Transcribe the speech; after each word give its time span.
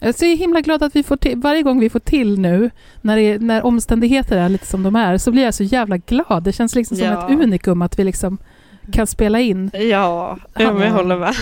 Jag 0.00 0.08
är 0.08 0.12
så 0.12 0.24
himla 0.24 0.60
glad 0.60 0.82
att 0.82 0.96
vi 0.96 1.02
får 1.02 1.16
till, 1.16 1.38
varje 1.38 1.62
gång 1.62 1.80
vi 1.80 1.90
får 1.90 2.00
till 2.00 2.38
nu, 2.38 2.70
när, 3.00 3.16
det, 3.16 3.38
när 3.38 3.62
omständigheter 3.66 4.36
är 4.36 4.48
lite 4.48 4.66
som 4.66 4.82
de 4.82 4.96
är, 4.96 5.18
så 5.18 5.32
blir 5.32 5.42
jag 5.42 5.54
så 5.54 5.62
jävla 5.62 5.96
glad. 5.96 6.42
Det 6.42 6.52
känns 6.52 6.74
liksom 6.74 6.96
som 6.96 7.06
Ja. 7.06 7.24
ett 7.24 7.30
unikum 7.40 7.82
att 7.82 7.98
vi 7.98 8.04
liksom 8.04 8.38
kan 8.92 9.06
spela 9.06 9.40
in. 9.40 9.70
Ja, 9.74 10.38
men 10.54 10.80
jag 10.80 10.90
håller 10.90 11.18
med. 11.18 11.34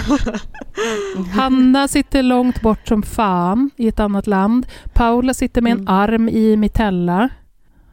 Hanna 1.34 1.88
sitter 1.88 2.22
långt 2.22 2.60
bort 2.60 2.88
som 2.88 3.02
fan 3.02 3.70
i 3.76 3.88
ett 3.88 4.00
annat 4.00 4.26
land. 4.26 4.66
Paula 4.94 5.34
sitter 5.34 5.62
med 5.62 5.72
en 5.72 5.78
Mm. 5.78 5.94
arm 5.94 6.28
i 6.28 6.56
mitella. 6.56 7.28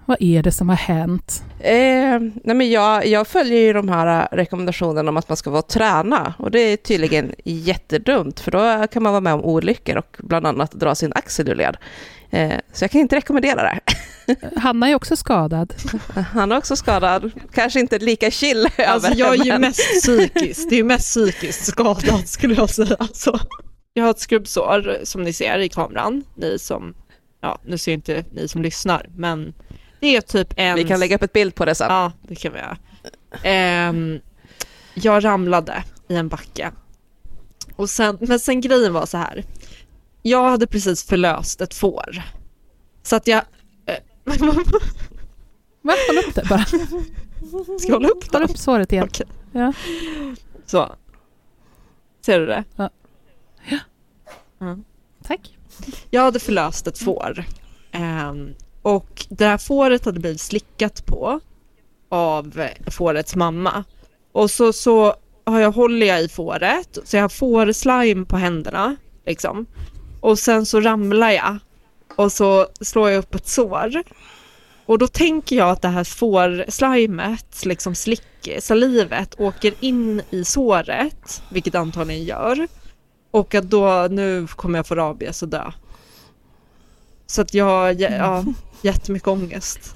Vad 0.06 0.18
är 0.20 0.44
det 0.44 0.52
som 0.52 0.70
har 0.70 0.76
hänt? 0.76 1.44
Eh, 1.60 2.20
nej 2.44 2.56
men 2.56 2.70
jag, 2.72 3.08
jag 3.08 3.28
följer 3.28 3.60
ju 3.60 3.74
de 3.74 3.90
här 3.90 4.22
eh, 4.22 4.36
rekommendationerna 4.36 5.10
om 5.10 5.18
att 5.18 5.30
man 5.30 5.38
ska 5.38 5.50
vara 5.50 5.60
och 5.60 5.68
träna 5.68 6.34
och 6.40 6.52
det 6.52 6.60
är 6.60 6.78
tydligen 6.78 7.34
jättedumt 7.44 8.40
för 8.40 8.52
då 8.52 8.88
kan 8.88 9.04
man 9.04 9.12
vara 9.12 9.22
med 9.22 9.34
om 9.34 9.42
olyckor 9.46 9.98
och 9.98 10.18
bland 10.20 10.48
annat 10.48 10.72
dra 10.72 10.96
sin 10.96 11.14
axel 11.14 11.50
ur 11.50 11.56
led. 11.56 11.78
Eh, 12.30 12.54
så 12.74 12.84
jag 12.84 12.92
kan 12.92 13.02
inte 13.02 13.16
rekommendera 13.16 13.62
det. 13.64 13.80
Hanna 14.60 14.90
är 14.90 14.96
också 14.96 15.16
skadad. 15.16 15.74
Han 16.34 16.52
är 16.52 16.58
också 16.58 16.76
skadad, 16.76 17.32
kanske 17.54 17.80
inte 17.80 18.00
lika 18.00 18.32
chill 18.32 18.68
Alltså 18.78 19.08
över 19.08 19.16
jag 19.20 19.40
är 19.40 19.44
ju 19.46 19.52
men- 19.52 19.62
mest 19.62 20.02
psykiskt, 20.02 20.70
det 20.70 20.76
är 20.76 20.78
ju 20.78 20.84
mest 20.84 21.06
psykiskt 21.08 21.66
skadad 21.66 22.28
skulle 22.28 22.56
jag 22.56 22.70
säga. 22.70 22.96
Alltså. 23.00 23.40
Jag 23.94 24.04
har 24.04 24.12
ett 24.12 24.20
skrubbsår 24.20 24.98
som 25.04 25.24
ni 25.24 25.34
ser 25.34 25.60
i 25.60 25.70
kameran, 25.70 26.24
ni 26.36 26.60
som, 26.60 26.94
ja 27.42 27.60
nu 27.66 27.78
ser 27.78 27.94
inte 27.94 28.24
ni 28.32 28.48
som 28.48 28.62
lyssnar, 28.62 29.10
men 29.16 29.54
det 30.06 30.16
är 30.16 30.22
typ 30.22 30.54
en... 30.58 30.76
Vi 30.76 30.84
kan 30.84 31.00
lägga 31.00 31.16
upp 31.16 31.24
ett 31.24 31.34
bild 31.34 31.56
på 31.56 31.66
det 31.66 31.76
sen. 31.76 31.88
Ja, 31.92 32.12
det 32.22 32.36
kan 32.36 32.54
vi 32.54 32.60
göra. 32.60 32.78
Ehm, 33.44 34.20
jag 34.94 35.24
ramlade 35.24 35.84
i 36.08 36.16
en 36.16 36.28
backe. 36.30 36.72
Och 37.76 37.90
sen, 37.90 38.18
men 38.22 38.40
sen 38.40 38.62
grejen 38.62 38.94
var 38.94 39.06
så 39.06 39.18
här. 39.18 39.44
Jag 40.22 40.50
hade 40.50 40.68
precis 40.68 41.04
förlöst 41.04 41.62
ett 41.62 41.74
får. 41.74 42.22
Så 43.04 43.16
att 43.16 43.28
jag... 43.28 43.42
eh, 43.86 43.96
Va? 45.82 45.94
Håll 46.08 46.18
upp 46.28 46.36
det 46.36 46.46
bara. 46.50 46.66
Ska 46.66 47.88
jag 47.88 47.94
hålla 47.94 48.08
upp 48.10 48.32
Håll 48.32 48.42
den? 48.42 48.50
upp 48.50 48.58
såret 48.58 48.92
igen. 48.92 49.08
Okej. 49.10 49.28
Ja. 49.52 49.74
Så. 50.66 50.96
Ser 52.26 52.40
du 52.40 52.46
det? 52.46 52.64
Tack. 55.24 55.58
Jag 56.10 56.22
hade 56.22 56.40
förlöst 56.40 56.88
ett 56.88 56.98
får. 57.00 57.44
Ehm, 57.92 58.54
och 58.86 59.26
det 59.30 59.46
här 59.46 59.58
fåret 59.58 60.06
hade 60.06 60.20
blivit 60.20 60.42
slickat 60.42 61.06
på 61.06 61.40
av 62.10 62.68
fårets 62.88 63.36
mamma. 63.36 63.84
Och 64.32 64.52
så, 64.52 64.74
så 64.74 65.16
har 65.46 65.60
jag, 65.60 65.72
håller 65.72 66.08
jag 66.08 66.24
i 66.24 66.28
fåret, 66.28 66.98
så 67.04 67.18
jag 67.18 67.24
har 67.24 67.30
fårslime 67.30 68.26
på 68.26 68.38
händerna. 68.38 68.96
Liksom. 69.26 69.66
Och 70.20 70.40
sen 70.40 70.66
så 70.66 70.82
ramlar 70.82 71.32
jag. 71.32 71.58
Och 72.16 72.32
så 72.32 72.68
slår 72.82 73.10
jag 73.10 73.20
upp 73.20 73.36
ett 73.36 73.48
sår. 73.48 74.04
Och 74.86 74.98
då 74.98 75.08
tänker 75.08 75.56
jag 75.56 75.70
att 75.70 75.82
det 75.82 75.88
här 75.88 76.04
fårslimet, 76.04 77.66
liksom 77.66 77.96
slick, 77.96 78.50
salivet, 78.60 79.40
åker 79.40 79.74
in 79.80 80.22
i 80.30 80.44
såret, 80.44 81.44
vilket 81.50 81.76
antagligen 81.76 82.24
gör. 82.24 82.68
Och 83.32 83.56
att 83.56 83.70
då, 83.70 84.08
nu 84.12 84.48
kommer 84.48 84.80
jag 84.80 84.88
få 84.88 84.96
rabies 84.96 85.44
och 85.44 85.50
dö. 85.50 85.72
Så 87.28 87.42
att 87.42 87.54
jag 87.54 88.02
ja, 88.02 88.44
jättemycket 88.82 89.28
ångest. 89.28 89.96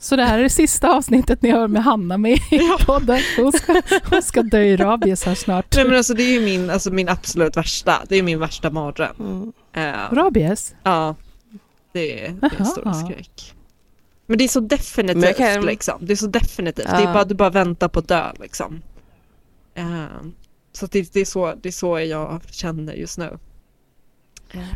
Så 0.00 0.16
det 0.16 0.24
här 0.24 0.38
är 0.38 0.42
det 0.42 0.50
sista 0.50 0.96
avsnittet 0.96 1.42
ni 1.42 1.50
har 1.50 1.68
med 1.68 1.84
Hanna 1.84 2.18
med 2.18 2.32
i 2.32 2.60
podden. 2.86 3.20
Hon 3.36 3.52
ska, 3.52 3.82
hon 4.10 4.22
ska 4.22 4.42
dö 4.42 4.62
i 4.62 4.76
rabies 4.76 5.24
här 5.24 5.34
snart. 5.34 5.76
Nej 5.76 5.84
men 5.84 5.96
alltså 5.96 6.14
det 6.14 6.22
är 6.22 6.32
ju 6.32 6.40
min, 6.40 6.70
alltså, 6.70 6.90
min 6.90 7.08
absolut 7.08 7.56
värsta, 7.56 8.02
det 8.08 8.16
är 8.16 8.22
min 8.22 8.38
värsta 8.38 8.70
mardröm. 8.70 9.16
Mm. 9.20 9.52
Eh, 9.94 10.14
Rabies? 10.14 10.74
ja, 10.82 11.14
det 11.92 12.24
är, 12.26 12.30
det 12.32 12.46
är 12.46 12.60
en 12.60 12.66
stor 12.66 12.92
skräck. 12.92 13.54
Men 14.26 14.38
det 14.38 14.44
är 14.44 14.48
så 14.48 14.60
definitivt 14.60 15.36
kan- 15.36 15.64
liksom. 15.64 15.98
Det 16.00 16.12
är 16.12 16.16
så 16.16 16.26
definitivt. 16.26 16.86
Ja. 16.90 16.96
Det 16.98 17.02
är 17.02 17.12
bara, 17.12 17.24
du 17.24 17.34
bara 17.34 17.50
väntar 17.50 17.88
på 17.88 17.98
att 17.98 18.08
dö 18.08 18.32
liksom. 18.40 18.82
Eh, 19.74 20.04
så 20.72 20.86
det, 20.86 21.12
det, 21.12 21.20
är 21.20 21.24
så, 21.24 21.54
det 21.62 21.68
är 21.68 21.72
så 21.72 21.98
jag 22.00 22.40
känner 22.50 22.94
just 22.94 23.18
nu. 23.18 23.38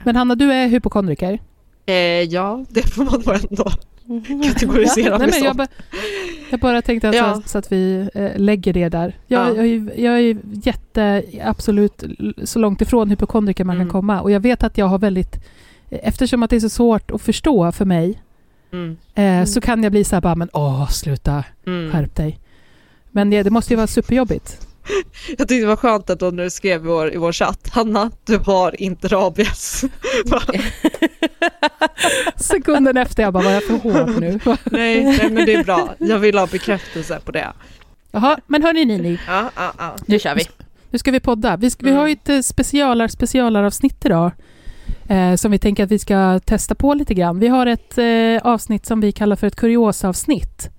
Men 0.05 0.17
Hanna, 0.17 0.35
du 0.35 0.53
är 0.53 0.67
hypokondriker. 0.69 1.39
Eh, 1.87 1.95
ja, 2.23 2.65
det 2.69 2.83
får 2.83 3.05
man 3.05 3.23
nog 3.27 3.35
ändå 3.51 3.71
kategorisera 4.49 5.19
Nej, 5.19 5.19
mig 5.19 5.27
men 5.27 5.33
som. 5.33 5.45
jag, 5.45 5.57
ba, 5.57 5.67
jag 6.51 6.61
bara 6.61 6.83
tänkte 6.83 7.09
att, 7.09 7.15
Ja. 7.15 7.35
så, 7.35 7.49
så 7.49 7.59
att 7.59 7.73
vi 7.73 8.09
eh, 8.15 8.31
lägger 8.37 8.73
det 8.73 8.89
där. 8.89 9.17
Jag, 9.27 9.41
Ja. 9.49 9.55
jag, 9.55 9.59
är 9.59 9.65
ju- 9.65 9.91
jag 9.97 10.21
är 10.21 10.37
jätte, 10.67 11.23
absolut 11.45 12.03
så 12.45 12.59
långt 12.59 12.81
ifrån 12.81 13.11
hypokondriker 13.11 13.65
man 13.65 13.77
Mm. 13.77 13.87
kan 13.87 13.93
komma. 13.93 14.21
Och 14.21 14.31
jag 14.31 14.41
vet 14.41 14.63
att 14.63 14.79
jag 14.79 14.87
har 14.87 14.99
väldigt, 14.99 15.41
eftersom 15.91 16.43
att 16.43 16.51
det 16.51 16.57
är 16.57 16.61
så 16.61 16.69
svårt 16.69 17.11
att 17.11 17.23
förstå 17.23 17.73
för 17.73 17.85
mig, 17.85 18.23
Mm, 18.73 18.97
eh, 19.15 19.45
så 19.45 19.61
kan 19.61 19.83
jag 19.83 19.93
bli 19.93 20.05
så 20.05 20.17
här 20.17 20.21
bara, 20.21 20.35
men 20.35 20.49
åh, 20.53 20.89
sluta, 20.89 21.45
mm. 21.67 21.93
skärp 21.93 22.15
dig. 22.17 22.39
Men 23.11 23.31
det, 23.31 23.43
det 23.43 23.51
måste 23.51 23.73
ju 23.73 23.77
vara 23.77 23.87
superjobbigt. 23.87 24.67
Jag 25.29 25.39
tyckte 25.39 25.55
det 25.55 25.67
var 25.67 25.77
skönt 25.77 26.11
att 26.11 26.37
du 26.37 26.51
skrev 26.51 26.85
i 26.85 26.89
vår, 26.89 27.15
i 27.15 27.17
vår 27.17 27.33
chatt, 27.33 27.69
Hanna, 27.73 28.11
du 28.25 28.39
har 28.39 28.83
inte 28.83 29.09
rabies. 29.09 29.85
Sekunden 32.37 32.97
efter, 32.97 33.23
jag 33.23 33.33
bara, 33.33 33.45
var 33.45 33.51
jag 33.51 33.65
för 33.65 33.77
hård 33.79 34.21
nu? 34.21 34.41
nej, 34.65 35.05
nej, 35.05 35.31
men 35.31 35.47
det 35.47 35.55
är 35.55 35.65
bra. 35.65 35.95
Jag 35.99 36.19
vill 36.19 36.39
ha 36.39 36.47
bekräftelse 36.47 37.21
på 37.25 37.33
det. 37.33 37.53
Jaha, 38.13 38.39
men 38.47 38.63
hörni 38.63 38.85
Nini, 38.85 39.19
Ja, 39.29 39.51
ja, 39.57 39.73
ja. 39.79 39.95
Nu 40.07 40.19
kör 40.19 40.35
vi. 40.35 40.43
Nu 40.91 40.99
ska 40.99 41.11
vi 41.11 41.21
podda. 41.21 41.57
Vi, 41.57 41.71
ska, 41.71 41.85
vi 41.85 41.91
Mm. 41.91 42.01
har 42.01 42.07
ju 42.07 42.13
ett 42.13 42.29
eh, 42.29 42.41
specialar, 42.41 43.09
specialaravsnitt 43.09 44.05
idag. 44.05 44.31
Eh, 45.09 45.35
som 45.35 45.51
vi 45.51 45.59
tänker 45.59 45.85
att 45.85 45.91
vi 45.91 45.99
ska 45.99 46.41
testa 46.45 46.75
på 46.75 46.95
lite 46.95 47.15
grann. 47.15 47.39
Vi 47.39 47.49
har 47.49 47.67
ett 47.67 47.99
eh, 47.99 48.53
avsnitt 48.53 48.87
som 48.87 49.01
vi 49.01 49.13
kallar 49.13 49.37
för 49.37 49.47
ett 49.47 49.57
kuriosavsnitt. 49.57 50.71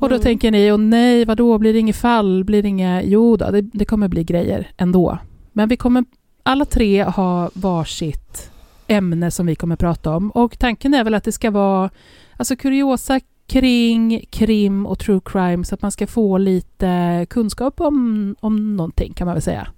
Mm. 0.00 0.02
Och 0.02 0.08
då 0.08 0.14
Mm. 0.14 0.22
tänker 0.22 0.50
ni, 0.50 0.72
och 0.72 0.80
nej, 0.80 1.24
vadå, 1.24 1.58
blir 1.58 1.72
det 1.72 1.78
inget 1.78 1.96
fall? 1.96 2.44
Blir 2.44 2.62
det 2.62 2.68
inga... 2.68 3.02
Jo 3.02 3.36
då, 3.36 3.50
det, 3.50 3.60
det 3.60 3.84
kommer 3.84 4.08
bli 4.08 4.24
grejer 4.24 4.70
ändå. 4.76 5.18
Men 5.52 5.68
vi 5.68 5.76
kommer 5.76 6.04
alla 6.42 6.64
tre 6.64 7.02
ha 7.04 7.50
varsitt 7.54 8.50
ämne 8.86 9.30
som 9.30 9.46
vi 9.46 9.54
kommer 9.54 9.76
prata 9.76 10.16
om. 10.16 10.30
Och 10.30 10.58
tanken 10.58 10.94
är 10.94 11.04
väl 11.04 11.14
att 11.14 11.24
det 11.24 11.32
ska 11.32 11.50
vara... 11.50 11.90
Alltså 12.36 12.56
kuriosa 12.56 13.20
kring 13.46 14.24
krim 14.30 14.86
och 14.86 14.98
true 14.98 15.20
crime 15.24 15.64
så 15.64 15.74
att 15.74 15.82
man 15.82 15.92
ska 15.92 16.06
få 16.06 16.38
lite 16.38 17.26
kunskap 17.30 17.80
om, 17.80 18.36
om 18.40 18.76
någonting 18.76 19.12
kan 19.12 19.26
man 19.26 19.34
väl 19.34 19.42
säga. 19.42 19.68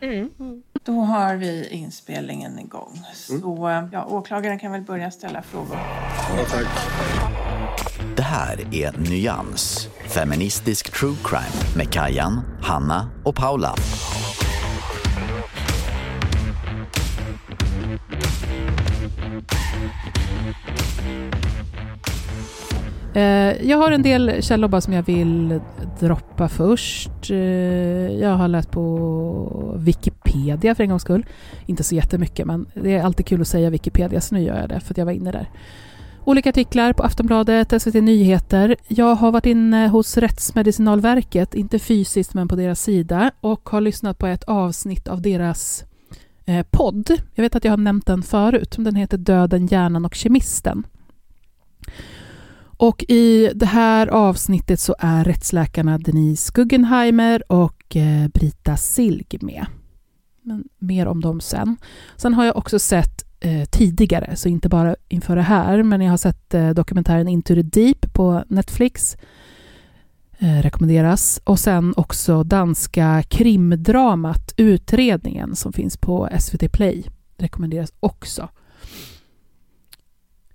Mm. 0.00 0.30
Då 0.84 0.92
har 0.92 1.36
vi 1.36 1.68
inspelningen 1.70 2.58
igång. 2.58 3.00
Så 3.14 3.88
ja, 3.92 4.04
åklagaren 4.10 4.58
kan 4.58 4.72
väl 4.72 4.82
börja 4.82 5.10
ställa 5.10 5.42
frågor. 5.42 5.78
Det 8.16 8.22
här 8.22 8.60
är 8.70 9.10
Nyans, 9.10 9.88
feministisk 10.08 10.92
true 10.92 11.16
crime 11.24 11.76
med 11.76 11.92
Kajan, 11.92 12.40
Hanna 12.60 13.08
och 13.24 13.36
Paula. 13.36 13.74
Eh, 23.14 23.68
jag 23.68 23.78
har 23.78 23.92
en 23.92 24.02
del 24.02 24.42
källor 24.42 24.68
bara 24.68 24.80
som 24.80 24.92
jag 24.92 25.02
vill 25.02 25.60
droppa 26.00 26.48
först. 26.48 27.30
Eh, 27.30 27.36
jag 28.20 28.30
har 28.30 28.48
läst 28.48 28.70
på 28.70 29.76
Wikipedia 29.78 30.74
för 30.74 30.82
en 30.82 30.90
gångs 30.90 31.02
skull. 31.02 31.26
Inte 31.66 31.84
så 31.84 31.94
jättemycket, 31.94 32.46
men 32.46 32.66
det 32.74 32.96
är 32.96 33.02
alltid 33.02 33.26
kul 33.26 33.40
att 33.40 33.48
säga 33.48 33.70
Wikipedia, 33.70 34.20
så 34.20 34.34
nu 34.34 34.42
gör 34.42 34.60
jag 34.60 34.68
det 34.68 34.80
för 34.80 34.94
att 34.94 34.98
jag 34.98 35.04
var 35.04 35.12
inne 35.12 35.32
där. 35.32 35.48
Olika 36.24 36.48
artiklar 36.48 36.92
på 36.92 37.02
Aftonbladet, 37.02 37.82
SVT 37.82 37.94
Nyheter. 37.94 38.76
Jag 38.88 39.14
har 39.14 39.32
varit 39.32 39.46
inne 39.46 39.88
hos 39.88 40.16
Rättsmedicinalverket, 40.16 41.54
inte 41.54 41.78
fysiskt 41.78 42.34
men 42.34 42.48
på 42.48 42.56
deras 42.56 42.82
sida, 42.82 43.30
och 43.40 43.68
har 43.68 43.80
lyssnat 43.80 44.18
på 44.18 44.26
ett 44.26 44.44
avsnitt 44.44 45.08
av 45.08 45.22
deras 45.22 45.84
eh, 46.44 46.66
podd. 46.70 47.10
Jag 47.34 47.42
vet 47.42 47.56
att 47.56 47.64
jag 47.64 47.72
har 47.72 47.76
nämnt 47.76 48.06
den 48.06 48.22
förut. 48.22 48.74
Den 48.78 48.94
heter 48.94 49.18
Döden, 49.18 49.66
hjärnan 49.66 50.04
och 50.04 50.14
kemisten. 50.14 50.86
Och 52.76 53.04
i 53.08 53.50
det 53.54 53.66
här 53.66 54.06
avsnittet 54.06 54.80
så 54.80 54.94
är 54.98 55.24
rättsläkarna 55.24 55.98
Denise 55.98 56.52
Guggenheimer 56.54 57.52
och 57.52 57.96
eh, 57.96 58.28
Brita 58.28 58.76
Silg 58.76 59.26
med. 59.40 59.66
Men 60.42 60.64
mer 60.78 61.06
om 61.06 61.20
dem 61.20 61.40
sen. 61.40 61.76
Sen 62.16 62.34
har 62.34 62.44
jag 62.44 62.56
också 62.56 62.78
sett 62.78 63.31
eh, 63.42 63.64
tidigare, 63.64 64.36
så 64.36 64.48
inte 64.48 64.68
bara 64.68 64.96
inför 65.08 65.36
det 65.36 65.42
här, 65.42 65.82
men 65.82 66.00
jag 66.00 66.10
har 66.10 66.16
sett 66.16 66.54
eh, 66.54 66.70
dokumentären 66.70 67.28
Into 67.28 67.54
the 67.54 67.62
Deep 67.62 68.12
på 68.12 68.44
Netflix. 68.48 69.16
Eh, 70.38 70.62
rekommenderas. 70.62 71.40
Och 71.44 71.58
sen 71.58 71.94
också 71.96 72.42
danska 72.42 73.22
krimdramat 73.28 74.54
Utredningen 74.56 75.56
som 75.56 75.72
finns 75.72 75.96
på 75.96 76.28
SVT 76.40 76.72
Play. 76.72 77.04
Rekommenderas 77.38 77.92
också. 78.00 78.48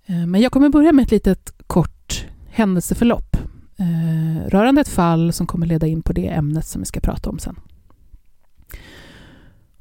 Eh, 0.05 0.25
men 0.25 0.41
jag 0.41 0.51
kommer 0.51 0.69
börja 0.69 0.93
med 0.93 1.03
ett 1.03 1.11
litet 1.11 1.51
kort 1.67 2.25
händelseförlopp 2.49 3.37
eh, 3.77 4.47
rörande 4.47 4.81
ett 4.81 4.87
fall 4.87 5.33
som 5.33 5.47
kommer 5.47 5.65
leda 5.65 5.87
in 5.87 6.01
på 6.01 6.13
det 6.13 6.27
ämnet 6.27 6.65
som 6.65 6.81
vi 6.81 6.85
ska 6.85 6.99
prata 6.99 7.29
om 7.29 7.39
sen. 7.39 7.55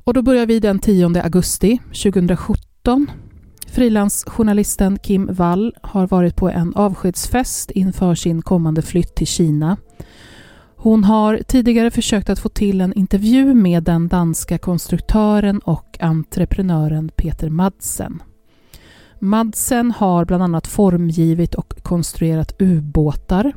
Och 0.04 0.14
då 0.14 0.22
börjar 0.22 0.46
vi 0.46 0.60
den 0.60 0.78
10 0.78 1.22
augusti 1.22 1.78
2017. 2.02 2.75
Frilansjournalisten 3.66 4.98
Kim 4.98 5.34
Wall 5.34 5.74
har 5.82 6.06
varit 6.06 6.36
på 6.36 6.50
en 6.50 6.74
avskedsfest 6.74 7.70
inför 7.70 8.14
sin 8.14 8.42
kommande 8.42 8.82
flytt 8.82 9.14
till 9.14 9.26
Kina. 9.26 9.76
Hon 10.76 11.04
har 11.04 11.40
tidigare 11.46 11.90
försökt 11.90 12.30
att 12.30 12.38
få 12.38 12.48
till 12.48 12.80
en 12.80 12.92
intervju 12.92 13.54
med 13.54 13.82
den 13.82 14.08
danska 14.08 14.58
konstruktören 14.58 15.58
och 15.58 15.96
entreprenören 16.00 17.08
Peter 17.08 17.50
Madsen. 17.50 18.22
Madsen 19.18 19.90
har 19.90 20.24
bland 20.24 20.42
annat 20.42 20.66
formgivit 20.66 21.54
och 21.54 21.82
konstruerat 21.82 22.52
ubåtar. 22.58 23.52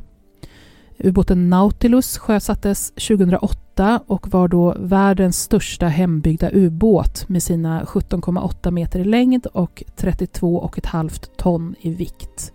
Ubåten 1.04 1.50
Nautilus 1.50 2.18
sjösattes 2.18 2.90
2008 2.90 4.00
och 4.06 4.32
var 4.32 4.48
då 4.48 4.76
världens 4.78 5.42
största 5.42 5.86
hembyggda 5.86 6.50
ubåt 6.52 7.28
med 7.28 7.42
sina 7.42 7.84
17,8 7.84 8.70
meter 8.70 9.00
i 9.00 9.04
längd 9.04 9.46
och 9.46 9.82
32,5 9.96 11.26
ton 11.36 11.74
i 11.80 11.90
vikt. 11.90 12.52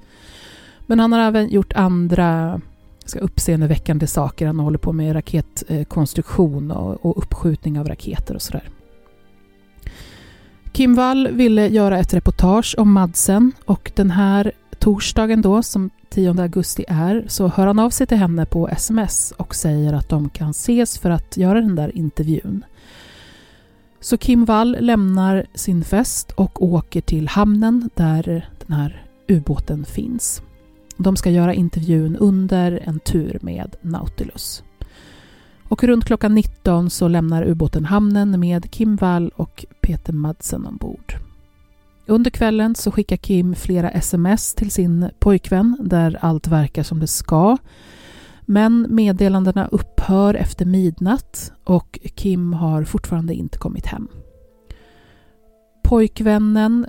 Men 0.88 1.00
han 1.00 1.12
har 1.12 1.20
även 1.20 1.50
gjort 1.50 1.74
andra 1.74 2.62
ska 3.06 3.20
uppseendeväckande 3.20 4.08
saker. 4.08 4.48
Han 4.48 4.60
håller 4.60 4.78
på 4.78 4.94
med 4.94 5.16
raketkonstruktion 5.16 6.72
och, 6.72 7.18
uppskjutning 7.18 7.80
av 7.80 7.88
raketer 7.88 8.36
och 8.36 8.42
sådär. 8.42 8.70
Kim 10.72 10.96
Wall 10.96 11.28
ville 11.32 11.68
göra 11.68 12.00
ett 12.00 12.14
reportage 12.14 12.76
om 12.78 12.92
Madsen 12.92 13.52
och 13.66 13.92
den 13.96 14.12
här 14.12 14.52
torsdagen 14.80 15.42
då, 15.42 15.64
som 15.64 15.90
10 16.10 16.42
augusti 16.42 16.86
är, 16.88 17.26
så 17.28 17.48
hör 17.48 17.68
han 17.68 17.80
av 17.80 17.90
sig 17.90 18.08
till 18.08 18.18
henne 18.18 18.46
på 18.46 18.68
sms 18.70 19.34
och 19.38 19.56
säger 19.56 19.94
att 19.94 20.10
de 20.10 20.30
kan 20.30 20.50
ses 20.50 20.98
för 20.98 21.10
att 21.10 21.38
göra 21.38 21.62
den 21.62 21.76
där 21.76 21.98
intervjun. 21.98 22.66
Så 24.00 24.18
Kim 24.18 24.46
Wall 24.46 24.78
lämnar 24.80 25.46
sin 25.54 25.84
fest 25.84 26.32
och 26.32 26.64
åker 26.64 27.02
till 27.02 27.28
hamnen 27.28 27.90
där 27.96 28.50
den 28.68 28.78
här 28.78 29.06
ubåten 29.28 29.86
finns. 29.86 30.42
De 30.98 31.16
ska 31.16 31.30
göra 31.30 31.54
intervjun 31.54 32.16
under 32.16 32.80
en 32.84 33.00
tur 33.00 33.40
med 33.42 33.76
Nautilus. 33.82 34.64
Och 35.64 35.84
runt 35.84 36.06
klockan 36.06 36.36
19 36.36 36.90
så 36.90 37.08
lämnar 37.08 37.44
ubåten 37.44 37.86
hamnen 37.86 38.40
med 38.40 38.72
Kim 38.72 38.96
Wall 38.96 39.32
och 39.36 39.66
Peter 39.82 40.14
Madsen 40.14 40.66
ombord. 40.66 41.16
Under 42.08 42.32
kvällen 42.32 42.76
så 42.76 42.92
skickar 42.92 43.18
Kim 43.18 43.56
flera 43.56 43.90
sms 43.90 44.54
till 44.54 44.72
sin 44.72 45.10
pojkvän 45.20 45.78
där 45.80 46.18
allt 46.22 46.48
verkar 46.48 46.84
som 46.84 47.00
det 47.00 47.08
ska. 47.08 47.58
Men 48.42 48.88
meddelandena 48.90 49.68
upphör 49.68 50.34
efter 50.34 50.66
midnatt 50.66 51.52
och 51.64 52.00
Kim 52.16 52.54
har 52.54 52.84
fortfarande 52.84 53.34
inte 53.34 53.58
kommit 53.58 53.86
hem. 53.86 54.08
Pojkvännen 55.84 56.86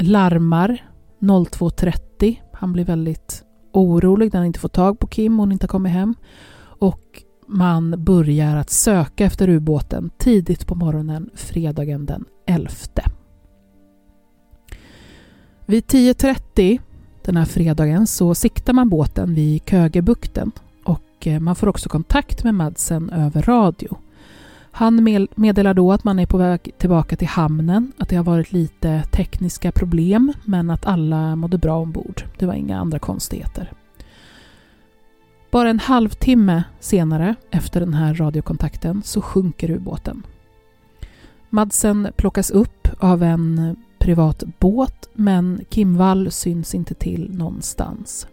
larmar 0.00 0.90
02.30. 1.20 2.36
Han 2.52 2.72
blir 2.72 2.84
väldigt 2.84 3.44
orolig 3.72 4.32
när 4.32 4.40
han 4.40 4.46
inte 4.46 4.60
får 4.60 4.68
tag 4.68 4.98
på 4.98 5.06
Kim 5.06 5.40
och 5.40 5.42
hon 5.42 5.52
inte 5.52 5.64
har 5.64 5.68
kommit 5.68 5.92
hem. 5.92 6.14
Och 6.58 7.22
man 7.46 8.04
börjar 8.04 8.56
att 8.56 8.70
söka 8.70 9.24
efter 9.24 9.48
ubåten 9.48 10.10
tidigt 10.18 10.66
på 10.66 10.74
morgonen 10.74 11.30
fredagen 11.34 12.06
den 12.06 12.24
11. 12.46 12.70
Vid 15.68 15.84
10.30 15.84 16.80
den 17.22 17.36
här 17.36 17.44
fredagen 17.44 18.06
så 18.06 18.34
siktar 18.34 18.72
man 18.72 18.88
båten 18.88 19.34
vid 19.34 19.62
Kögebukten 19.64 20.52
och 20.84 21.26
eh, 21.26 21.40
man 21.40 21.56
får 21.56 21.68
också 21.68 21.88
kontakt 21.88 22.44
med 22.44 22.54
Madsen 22.54 23.10
över 23.10 23.42
radio. 23.42 23.96
Han 24.70 25.04
meddelar 25.36 25.74
då 25.74 25.92
att 25.92 26.04
man 26.04 26.18
är 26.18 26.26
på 26.26 26.36
väg 26.36 26.72
tillbaka 26.78 27.16
till 27.16 27.28
hamnen, 27.28 27.92
att 27.98 28.08
det 28.08 28.16
har 28.16 28.24
varit 28.24 28.52
lite 28.52 29.02
tekniska 29.02 29.72
problem 29.72 30.32
men 30.44 30.70
att 30.70 30.86
alla 30.86 31.36
mådde 31.36 31.58
bra 31.58 31.78
ombord. 31.78 32.22
Det 32.38 32.46
var 32.46 32.54
inga 32.54 32.78
andra 32.78 32.98
konstigheter. 32.98 33.72
Bara 35.50 35.70
en 35.70 35.80
halvtimme 35.80 36.64
senare, 36.80 37.34
efter 37.50 37.80
den 37.80 37.94
här 37.94 38.14
radiokontakten, 38.14 39.02
så 39.04 39.22
sjunker 39.22 39.70
ubåten. 39.70 40.22
Madsen 41.50 42.08
plockas 42.16 42.50
upp 42.50 42.88
av 42.98 43.22
en 43.22 43.76
privat 43.98 44.44
båt, 44.58 45.08
men 45.14 45.60
Kim 45.68 45.96
Wall 45.96 46.30
syns 46.30 46.74
inte 46.74 46.94
till 46.94 47.30
någonstans. 47.34 48.26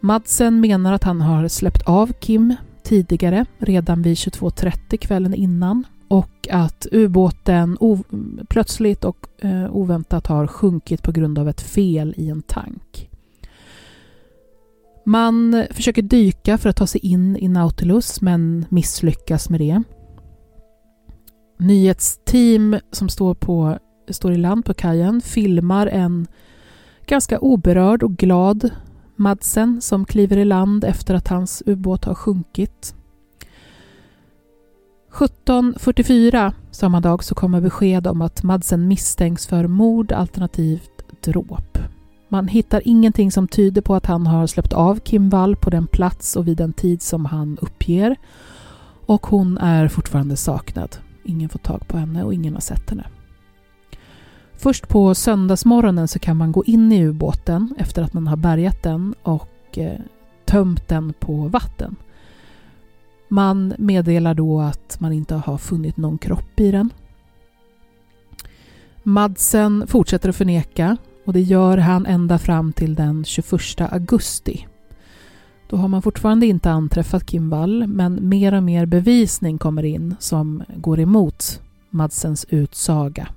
Madsen 0.00 0.60
menar 0.60 0.92
att 0.92 1.04
han 1.04 1.20
har 1.20 1.48
släppt 1.48 1.82
av 1.82 2.12
Kim 2.20 2.54
tidigare, 2.82 3.46
redan 3.58 4.02
vid 4.02 4.14
22.30 4.14 4.96
kvällen 4.96 5.34
innan 5.34 5.84
och 6.08 6.48
att 6.50 6.86
ubåten 6.92 7.78
plötsligt 8.48 9.04
och 9.04 9.26
eh, 9.38 9.76
oväntat 9.76 10.26
har 10.26 10.46
sjunkit 10.46 11.02
på 11.02 11.12
grund 11.12 11.38
av 11.38 11.48
ett 11.48 11.60
fel 11.60 12.14
i 12.16 12.28
en 12.28 12.42
tank. 12.42 13.10
Man 15.06 15.64
försöker 15.70 16.02
dyka 16.02 16.58
för 16.58 16.68
att 16.68 16.76
ta 16.76 16.86
sig 16.86 17.00
in 17.06 17.36
i 17.36 17.48
Nautilus 17.48 18.20
men 18.20 18.66
misslyckas 18.68 19.50
med 19.50 19.60
det. 19.60 19.82
Nyhetsteam 21.58 22.76
som 22.90 23.08
står, 23.08 23.34
på, 23.34 23.78
står 24.08 24.32
i 24.32 24.36
land 24.36 24.64
på 24.64 24.74
kajen 24.74 25.20
filmar 25.20 25.86
en 25.86 26.26
ganska 27.06 27.38
oberörd 27.38 28.02
och 28.02 28.16
glad 28.16 28.70
Madsen 29.16 29.80
som 29.80 30.04
kliver 30.04 30.36
i 30.36 30.44
land 30.44 30.84
efter 30.84 31.14
att 31.14 31.28
hans 31.28 31.62
ubåt 31.66 32.04
har 32.04 32.14
sjunkit. 32.14 32.94
17.44 35.12 36.52
samma 36.70 37.00
dag 37.00 37.24
så 37.24 37.34
kommer 37.34 37.60
besked 37.60 38.06
om 38.06 38.22
att 38.22 38.42
Madsen 38.42 38.88
misstänks 38.88 39.46
för 39.46 39.66
mord 39.66 40.12
alternativt 40.12 40.90
dråp. 41.20 41.78
Man 42.28 42.48
hittar 42.48 42.82
ingenting 42.84 43.32
som 43.32 43.48
tyder 43.48 43.82
på 43.82 43.94
att 43.94 44.06
han 44.06 44.26
har 44.26 44.46
släppt 44.46 44.72
av 44.72 45.00
Kim 45.00 45.30
Wall 45.30 45.56
på 45.56 45.70
den 45.70 45.86
plats 45.86 46.36
och 46.36 46.48
vid 46.48 46.56
den 46.56 46.72
tid 46.72 47.02
som 47.02 47.24
han 47.24 47.58
uppger. 47.60 48.16
Och 49.06 49.26
hon 49.26 49.58
är 49.58 49.88
fortfarande 49.88 50.36
saknad. 50.36 50.96
Ingen 51.24 51.48
får 51.48 51.58
tag 51.58 51.88
på 51.88 51.98
henne 51.98 52.24
och 52.24 52.34
ingen 52.34 52.54
har 52.54 52.60
sett 52.60 52.90
henne. 52.90 53.04
Först 54.56 54.88
på 54.88 55.14
söndagsmorgonen 55.14 56.08
så 56.08 56.18
kan 56.18 56.36
man 56.36 56.52
gå 56.52 56.64
in 56.64 56.92
i 56.92 57.04
ubåten 57.04 57.74
efter 57.78 58.02
att 58.02 58.12
man 58.12 58.26
har 58.26 58.36
bärgat 58.36 58.82
den 58.82 59.14
och 59.22 59.78
eh, 59.78 60.00
tömt 60.44 60.88
den 60.88 61.12
på 61.12 61.48
vatten. 61.48 61.96
Man 63.28 63.74
meddelar 63.78 64.34
då 64.34 64.60
att 64.60 64.96
man 65.00 65.12
inte 65.12 65.34
har 65.34 65.58
funnit 65.58 65.96
någon 65.96 66.18
kropp 66.18 66.60
i 66.60 66.70
den. 66.70 66.90
Madsen 69.02 69.86
fortsätter 69.86 70.28
att 70.28 70.36
förneka 70.36 70.96
och 71.24 71.32
det 71.32 71.40
gör 71.40 71.78
han 71.78 72.06
ända 72.06 72.38
fram 72.38 72.72
till 72.72 72.94
den 72.94 73.24
21 73.24 73.80
augusti. 73.80 74.66
Då 75.68 75.76
har 75.76 75.88
man 75.88 76.02
fortfarande 76.02 76.46
inte 76.46 76.70
anträffat 76.70 77.26
Kim 77.26 77.50
Wall 77.50 77.86
men 77.86 78.28
mer 78.28 78.54
och 78.54 78.62
mer 78.62 78.86
bevisning 78.86 79.58
kommer 79.58 79.82
in 79.82 80.14
som 80.18 80.62
går 80.76 81.00
emot 81.00 81.60
Madsens 81.90 82.46
utsaga. 82.48 83.28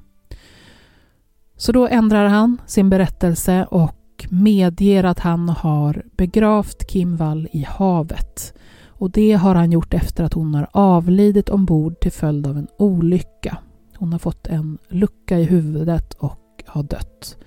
Så 1.58 1.72
då 1.72 1.88
ändrar 1.88 2.28
han 2.28 2.62
sin 2.66 2.90
berättelse 2.90 3.66
och 3.72 4.26
medger 4.30 5.04
att 5.04 5.20
han 5.20 5.50
har 5.50 6.04
begravt 6.18 6.88
Kim 6.88 7.18
Wall 7.18 7.48
i 7.52 7.64
havet. 7.64 8.54
Och 8.88 9.12
det 9.12 9.34
har 9.34 9.56
han 9.56 9.72
gjort 9.72 9.94
efter 9.94 10.24
att 10.24 10.34
hon 10.34 10.56
har 10.56 10.68
avlidit 10.72 11.50
ombord 11.50 12.00
till 12.00 12.12
följd 12.12 12.48
av 12.48 12.58
en 12.58 12.68
olycka. 12.78 13.58
Hon 13.98 14.12
har 14.12 14.20
fått 14.20 14.48
en 14.48 14.78
lucka 14.90 15.40
i 15.40 15.44
huvudet 15.44 16.14
och 16.14 16.64
har 16.66 16.84
dött. 16.84 17.38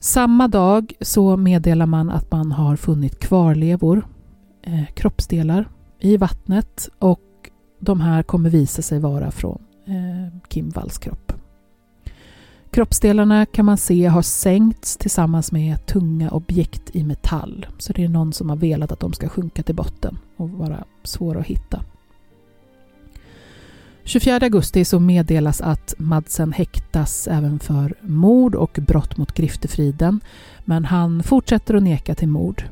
Samma 0.00 0.48
dag 0.48 0.92
så 1.00 1.36
meddelar 1.36 1.86
man 1.86 2.10
att 2.10 2.30
man 2.30 2.52
har 2.52 2.76
funnit 2.76 3.18
kvarlevor, 3.18 4.06
eh, 4.62 4.86
kroppsdelar, 4.94 5.68
i 5.98 6.16
vattnet 6.16 6.88
och 6.98 7.50
de 7.80 8.00
här 8.00 8.22
kommer 8.22 8.50
visa 8.50 8.82
sig 8.82 8.98
vara 9.00 9.30
från 9.30 9.62
eh, 9.86 10.40
Kim 10.48 10.70
Walls 10.70 10.98
kropp. 10.98 11.39
Kroppsdelarna 12.70 13.46
kan 13.46 13.66
man 13.66 13.76
se 13.76 14.06
har 14.06 14.22
sänkts 14.22 14.96
tillsammans 14.96 15.52
med 15.52 15.86
tunga 15.86 16.30
objekt 16.30 16.90
i 16.92 17.04
metall. 17.04 17.66
Så 17.78 17.92
det 17.92 18.04
är 18.04 18.08
någon 18.08 18.32
som 18.32 18.48
har 18.50 18.56
velat 18.56 18.92
att 18.92 19.00
de 19.00 19.12
ska 19.12 19.28
sjunka 19.28 19.62
till 19.62 19.74
botten 19.74 20.18
och 20.36 20.50
vara 20.50 20.84
svåra 21.02 21.38
att 21.38 21.46
hitta. 21.46 21.82
24 24.04 24.34
augusti 24.36 24.84
så 24.84 25.00
meddelas 25.00 25.60
att 25.60 25.94
Madsen 25.98 26.52
häktas 26.52 27.28
även 27.28 27.58
för 27.58 27.94
mord 28.00 28.54
och 28.54 28.78
brott 28.86 29.16
mot 29.16 29.32
griftefriden, 29.32 30.20
men 30.64 30.84
han 30.84 31.22
fortsätter 31.22 31.74
att 31.74 31.82
neka 31.82 32.14
till 32.14 32.28
mord. 32.28 32.62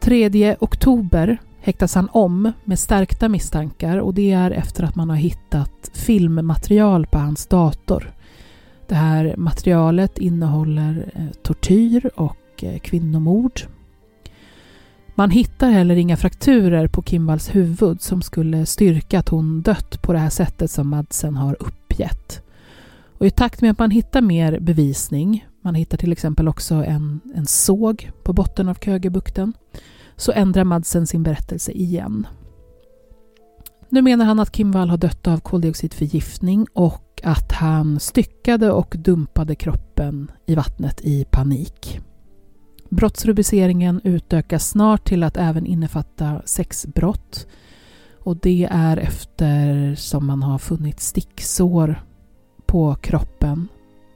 3 0.00 0.56
oktober 0.60 1.38
häktas 1.60 1.94
han 1.94 2.08
om 2.12 2.52
med 2.64 2.78
stärkta 2.78 3.28
misstankar 3.28 3.98
och 3.98 4.14
det 4.14 4.32
är 4.32 4.50
efter 4.50 4.84
att 4.84 4.96
man 4.96 5.10
har 5.10 5.16
hittat 5.16 5.90
filmmaterial 5.94 7.06
på 7.06 7.18
hans 7.18 7.46
dator. 7.46 8.12
Det 8.88 8.94
här 8.94 9.34
materialet 9.36 10.18
innehåller 10.18 11.12
eh, 11.14 11.42
tortyr 11.42 12.10
och 12.14 12.64
eh, 12.64 12.78
kvinnomord. 12.78 13.60
Man 15.14 15.30
hittar 15.30 15.70
heller 15.70 15.96
inga 15.96 16.16
frakturer 16.16 16.88
på 16.88 17.02
Kimballs 17.02 17.54
huvud 17.54 18.02
som 18.02 18.22
skulle 18.22 18.66
styrka 18.66 19.18
att 19.18 19.28
hon 19.28 19.62
dött 19.62 20.02
på 20.02 20.12
det 20.12 20.18
här 20.18 20.30
sättet 20.30 20.70
som 20.70 20.88
Madsen 20.88 21.36
har 21.36 21.56
uppgett. 21.60 22.42
Och 23.18 23.26
I 23.26 23.30
takt 23.30 23.60
med 23.60 23.70
att 23.70 23.78
man 23.78 23.90
hittar 23.90 24.20
mer 24.20 24.60
bevisning, 24.60 25.46
man 25.62 25.74
hittar 25.74 25.98
till 25.98 26.12
exempel 26.12 26.48
också 26.48 26.74
en, 26.74 27.20
en 27.34 27.46
såg 27.46 28.10
på 28.22 28.32
botten 28.32 28.68
av 28.68 28.74
Kögebukten, 28.74 29.52
så 30.16 30.32
ändrar 30.32 30.64
Madsen 30.64 31.06
sin 31.06 31.22
berättelse 31.22 31.72
igen. 31.72 32.26
Nu 33.94 34.02
menar 34.02 34.24
han 34.24 34.40
att 34.40 34.52
Kim 34.52 34.72
Wall 34.72 34.90
har 34.90 34.96
dött 34.96 35.28
av 35.28 35.40
koldioxidförgiftning 35.40 36.66
och 36.72 37.20
att 37.24 37.52
han 37.52 38.00
styckade 38.00 38.72
och 38.72 38.94
dumpade 38.98 39.54
kroppen 39.54 40.30
i 40.46 40.54
vattnet 40.54 41.00
i 41.00 41.24
panik. 41.24 42.00
Brottsrubriceringen 42.88 44.00
utökas 44.04 44.68
snart 44.68 45.04
till 45.08 45.22
att 45.22 45.36
även 45.36 45.66
innefatta 45.66 46.42
sexbrott. 46.44 47.46
Och 48.20 48.36
det 48.36 48.68
är 48.70 48.96
efter 48.96 49.94
som 49.94 50.26
man 50.26 50.42
har 50.42 50.58
funnit 50.58 51.00
sticksår 51.00 52.04
på 52.66 52.94
kroppen 52.94 53.68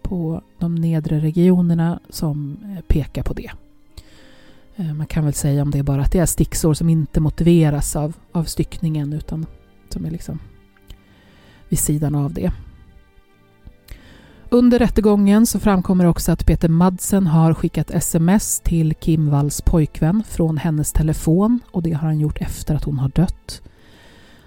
på 0.02 0.42
de 0.58 0.74
nedre 0.74 1.18
regionerna 1.18 2.00
som 2.10 2.58
pekar 2.88 3.22
på 3.22 3.34
det. 3.34 3.50
Eh, 4.76 4.94
man 4.94 5.06
kan 5.06 5.24
väl 5.24 5.34
säga 5.34 5.62
om 5.62 5.70
det 5.70 5.82
bara 5.82 6.02
att 6.02 6.12
det 6.12 6.18
är 6.18 6.26
sticksår 6.26 6.74
som 6.74 6.88
inte 6.88 7.20
motiveras 7.20 7.96
av, 7.96 8.16
av 8.32 8.44
styckningen 8.44 9.12
utan 9.12 9.46
som 9.92 10.04
är 10.04 10.10
liksom 10.10 10.38
vid 11.68 11.78
sidan 11.78 12.14
av 12.14 12.32
det. 12.32 12.52
Under 14.50 14.78
rättegången 14.78 15.46
så 15.46 15.60
framkommer 15.60 16.04
också 16.04 16.32
att 16.32 16.46
Peter 16.46 16.68
Madsen 16.68 17.26
har 17.26 17.54
skickat 17.54 17.90
sms 17.90 18.60
till 18.60 18.94
Kim 18.94 19.30
Walls 19.30 19.60
pojkvän 19.60 20.22
från 20.28 20.56
hennes 20.58 20.92
telefon 20.92 21.60
och 21.70 21.82
det 21.82 21.92
har 21.92 22.06
han 22.06 22.20
gjort 22.20 22.40
efter 22.40 22.74
att 22.74 22.84
hon 22.84 22.98
har 22.98 23.08
dött. 23.08 23.62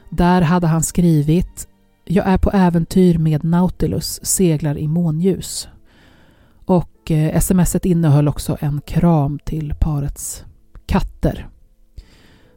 Där 0.10 0.41
hade 0.41 0.67
han 0.67 0.83
skrivit 0.83 1.67
“Jag 2.05 2.27
är 2.27 2.38
på 2.38 2.51
äventyr 2.51 3.17
med 3.17 3.43
Nautilus, 3.43 4.19
seglar 4.25 4.77
i 4.77 4.88
månljus” 4.88 5.67
och 6.65 7.12
eh, 7.12 7.39
smset 7.39 7.86
innehöll 7.86 8.27
också 8.27 8.57
en 8.60 8.81
kram 8.81 9.39
till 9.45 9.75
parets 9.79 10.43
katter. 10.86 11.50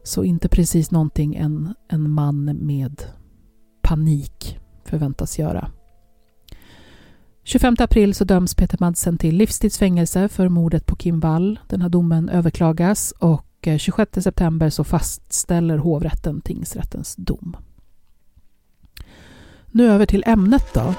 Så 0.05 0.23
inte 0.23 0.49
precis 0.49 0.91
någonting 0.91 1.35
en, 1.35 1.73
en 1.87 2.09
man 2.09 2.45
med 2.45 3.03
panik 3.81 4.59
förväntas 4.83 5.39
göra. 5.39 5.71
25 7.43 7.75
april 7.79 8.15
så 8.15 8.23
döms 8.23 8.55
Peter 8.55 8.77
Madsen 8.79 9.17
till 9.17 9.35
livstidsfängelse 9.35 10.29
för 10.29 10.49
mordet 10.49 10.85
på 10.85 10.95
Kim 10.95 11.19
Wall. 11.19 11.59
Den 11.67 11.81
här 11.81 11.89
domen 11.89 12.29
överklagas 12.29 13.11
och 13.19 13.67
eh, 13.67 13.77
26 13.77 14.23
september 14.23 14.69
så 14.69 14.83
fastställer 14.83 15.77
hovrätten 15.77 16.41
tingsrättens 16.41 17.15
dom. 17.15 17.57
Nu 19.71 19.91
över 19.91 20.05
till 20.05 20.23
ämnet 20.27 20.73
då. 20.73 20.93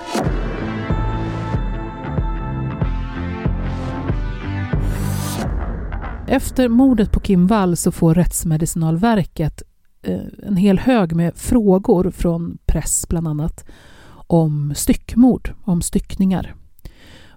Efter 6.28 6.68
mordet 6.68 7.12
på 7.12 7.20
Kim 7.20 7.46
Wall 7.46 7.76
så 7.76 7.92
får 7.92 8.14
Rättsmedicinalverket 8.14 9.62
eh, 10.02 10.20
en 10.42 10.56
hel 10.56 10.78
hög 10.78 11.14
med 11.14 11.36
frågor 11.36 12.10
från 12.10 12.58
press 12.66 13.06
bland 13.08 13.28
annat 13.28 13.64
om 14.12 14.72
styckmord, 14.76 15.54
om 15.64 15.82
styckningar. 15.82 16.54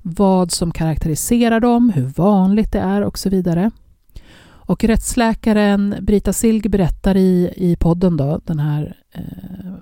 Vad 0.02 0.52
som 0.52 0.72
karaktäriserar 0.72 1.60
dem, 1.60 1.90
hur 1.90 2.06
vanligt 2.16 2.72
det 2.72 2.80
är 2.80 3.02
och 3.02 3.20
så 3.20 3.30
vidare. 3.30 3.72
Och 4.42 4.84
rättsläkaren 4.84 5.96
Brita 6.02 6.34
Silg 6.34 6.70
berättar 6.70 7.18
i, 7.18 7.54
i 7.56 7.76
podden, 7.76 8.18
då, 8.18 8.42
den 8.46 8.60
här 8.60 8.96
eh, 9.14 9.74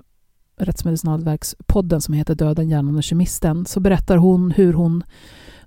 Rättsmedicinalverkspodden 0.60 2.00
som 2.00 2.14
heter 2.14 2.34
Döden, 2.34 2.68
hjärnan 2.68 2.96
och 2.96 3.02
kemisten, 3.02 3.66
så 3.66 3.80
berättar 3.80 4.16
hon 4.16 4.50
hur 4.50 4.72
hon 4.72 5.04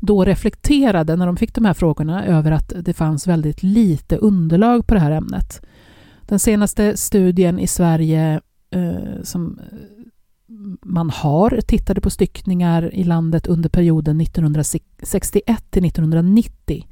då 0.01 0.25
reflekterade 0.25 1.15
när 1.15 1.25
de 1.25 1.37
fick 1.37 1.55
de 1.55 1.65
här 1.65 1.73
frågorna 1.73 2.25
över 2.25 2.51
att 2.51 2.73
det 2.81 2.93
fanns 2.93 3.27
väldigt 3.27 3.63
lite 3.63 4.17
underlag 4.17 4.87
på 4.87 4.93
det 4.93 4.99
här 4.99 5.11
ämnet. 5.11 5.61
Den 6.21 6.39
senaste 6.39 6.97
studien 6.97 7.59
i 7.59 7.67
Sverige 7.67 8.41
eh, 8.71 9.23
som 9.23 9.59
eh, 9.59 9.77
man 10.81 11.09
har 11.09 11.61
tittade 11.67 12.01
på 12.01 12.09
styckningar 12.09 12.95
i 12.95 13.03
landet 13.03 13.47
under 13.47 13.69
perioden 13.69 14.21
1961 14.21 15.71
till 15.71 15.85
1990. 15.85 16.87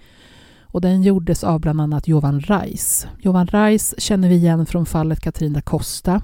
Och 0.62 0.82
den 0.82 1.04
gjordes 1.04 1.44
av 1.44 1.60
bland 1.60 1.82
annat 1.82 2.08
Jovan 2.08 2.40
Reis. 2.40 3.08
Jovan 3.20 3.48
Reis 3.48 3.96
känner 3.98 4.30
vi 4.30 4.36
igen 4.36 4.66
från 4.66 4.86
fallet 4.86 5.20
Katrin 5.20 5.54
da 5.54 5.62
Costa. 5.62 6.22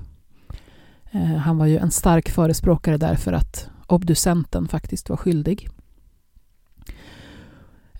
Eh, 1.12 1.22
han 1.22 1.58
var 1.58 1.66
ju 1.66 1.78
en 1.78 1.92
stark 1.92 2.30
förespråkare 2.30 2.98
därför 2.98 3.34
att 3.34 3.70
obducenten 3.88 4.68
faktiskt 4.68 5.10
var 5.10 5.18
skyldig. 5.18 5.70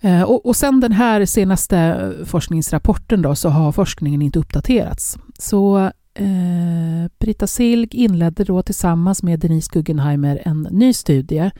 Eh, 0.06 0.22
och, 0.22 0.46
och 0.46 0.56
sen 0.56 0.80
den 0.80 0.92
här 0.92 1.24
senaste 1.24 2.12
forskningsrapporten 2.24 3.22
då, 3.22 3.34
så 3.34 3.48
har 3.48 3.72
forskningen 3.72 4.22
inte 4.22 4.38
uppdaterats. 4.38 5.18
Så 5.38 5.78
eh, 6.14 7.10
Britta 7.18 7.46
Silg 7.46 7.88
inledde 7.92 8.44
då 8.44 8.62
tillsammans 8.62 9.22
med 9.22 9.40
Denise 9.40 9.70
Guggenheimer 9.72 10.42
en 10.44 10.68
ny 10.70 10.92
studie 10.92 11.50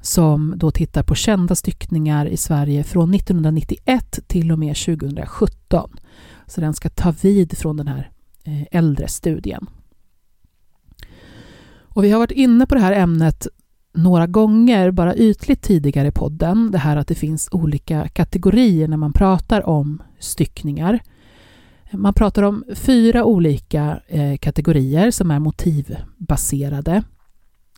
som 0.00 0.54
då 0.56 0.70
tittar 0.70 1.02
på 1.02 1.14
kända 1.14 1.54
styckningar 1.54 2.26
i 2.26 2.36
Sverige 2.36 2.84
från 2.84 3.14
1991 3.14 4.18
till 4.26 4.52
och 4.52 4.58
med 4.58 4.76
2017. 4.76 5.90
Så 6.46 6.60
den 6.60 6.74
ska 6.74 6.88
ta 6.88 7.14
vid 7.22 7.58
från 7.58 7.76
den 7.76 7.88
här 7.88 8.10
eh, 8.44 8.62
äldre 8.70 9.08
studien. 9.08 9.66
Och 11.80 12.04
vi 12.04 12.10
har 12.10 12.18
varit 12.18 12.30
inne 12.30 12.66
på 12.66 12.74
det 12.74 12.80
här 12.80 12.92
ämnet 12.92 13.46
några 13.94 14.26
gånger, 14.26 14.90
bara 14.90 15.16
ytligt 15.16 15.62
tidigare 15.62 16.08
i 16.08 16.12
podden, 16.12 16.70
det 16.70 16.78
här 16.78 16.96
att 16.96 17.08
det 17.08 17.14
finns 17.14 17.48
olika 17.52 18.08
kategorier 18.08 18.88
när 18.88 18.96
man 18.96 19.12
pratar 19.12 19.68
om 19.68 20.02
styckningar. 20.18 20.98
Man 21.92 22.14
pratar 22.14 22.42
om 22.42 22.64
fyra 22.74 23.24
olika 23.24 24.00
eh, 24.08 24.36
kategorier 24.36 25.10
som 25.10 25.30
är 25.30 25.38
motivbaserade. 25.38 27.02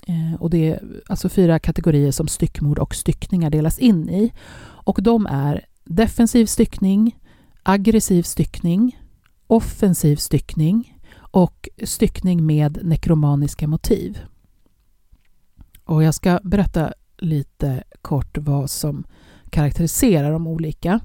Eh, 0.07 0.40
och 0.40 0.50
det 0.50 0.71
är 0.71 0.83
alltså 1.09 1.29
fyra 1.29 1.59
kategorier 1.59 2.11
som 2.11 2.29
styckmord 2.29 2.79
och 2.79 2.95
styckningar 2.95 3.50
delas 3.50 3.79
in 3.79 4.09
i. 4.09 4.33
Och 4.62 5.02
de 5.02 5.26
är 5.26 5.64
defensiv 5.85 6.47
styckning, 6.47 7.17
aggressiv 7.62 8.23
styckning, 8.23 8.99
offensiv 9.47 10.17
styckning 10.17 10.99
och 11.17 11.69
styckning 11.85 12.47
med 12.47 12.79
nekromaniska 12.83 13.69
motiv. 13.69 14.19
Och 15.90 16.02
jag 16.02 16.14
ska 16.14 16.40
berätta 16.42 16.92
lite 17.18 17.82
kort 18.02 18.38
vad 18.38 18.70
som 18.70 19.04
karaktäriserar 19.50 20.32
de 20.32 20.47
olika. 20.47 21.00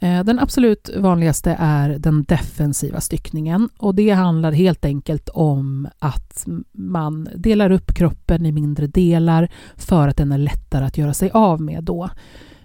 Eh, 0.00 0.24
den 0.24 0.38
absolut 0.38 0.90
vanligaste 0.96 1.56
är 1.58 1.88
den 1.98 2.24
defensiva 2.24 3.00
styckningen 3.00 3.68
och 3.78 3.94
det 3.94 4.10
handlar 4.10 4.52
helt 4.52 4.84
enkelt 4.84 5.28
om 5.28 5.88
att 5.98 6.46
man 6.72 7.28
delar 7.34 7.70
upp 7.70 7.94
kroppen 7.94 8.46
i 8.46 8.52
mindre 8.52 8.86
delar 8.86 9.50
för 9.76 10.08
att 10.08 10.16
den 10.16 10.32
är 10.32 10.38
lättare 10.38 10.84
att 10.84 10.98
göra 10.98 11.14
sig 11.14 11.30
av 11.30 11.60
med 11.60 11.84
då. 11.84 12.10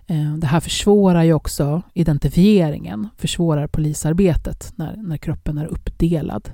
Eh, 0.08 0.34
det 0.38 0.48
här 0.48 0.60
försvårar 0.60 1.24
ju 1.24 1.34
också 1.34 1.82
identifieringen, 1.94 3.10
försvårar 3.18 3.68
polisarbetet 3.68 4.74
när, 4.76 4.96
när 4.96 5.18
kroppen 5.18 5.58
är 5.58 5.66
uppdelad. 5.66 6.50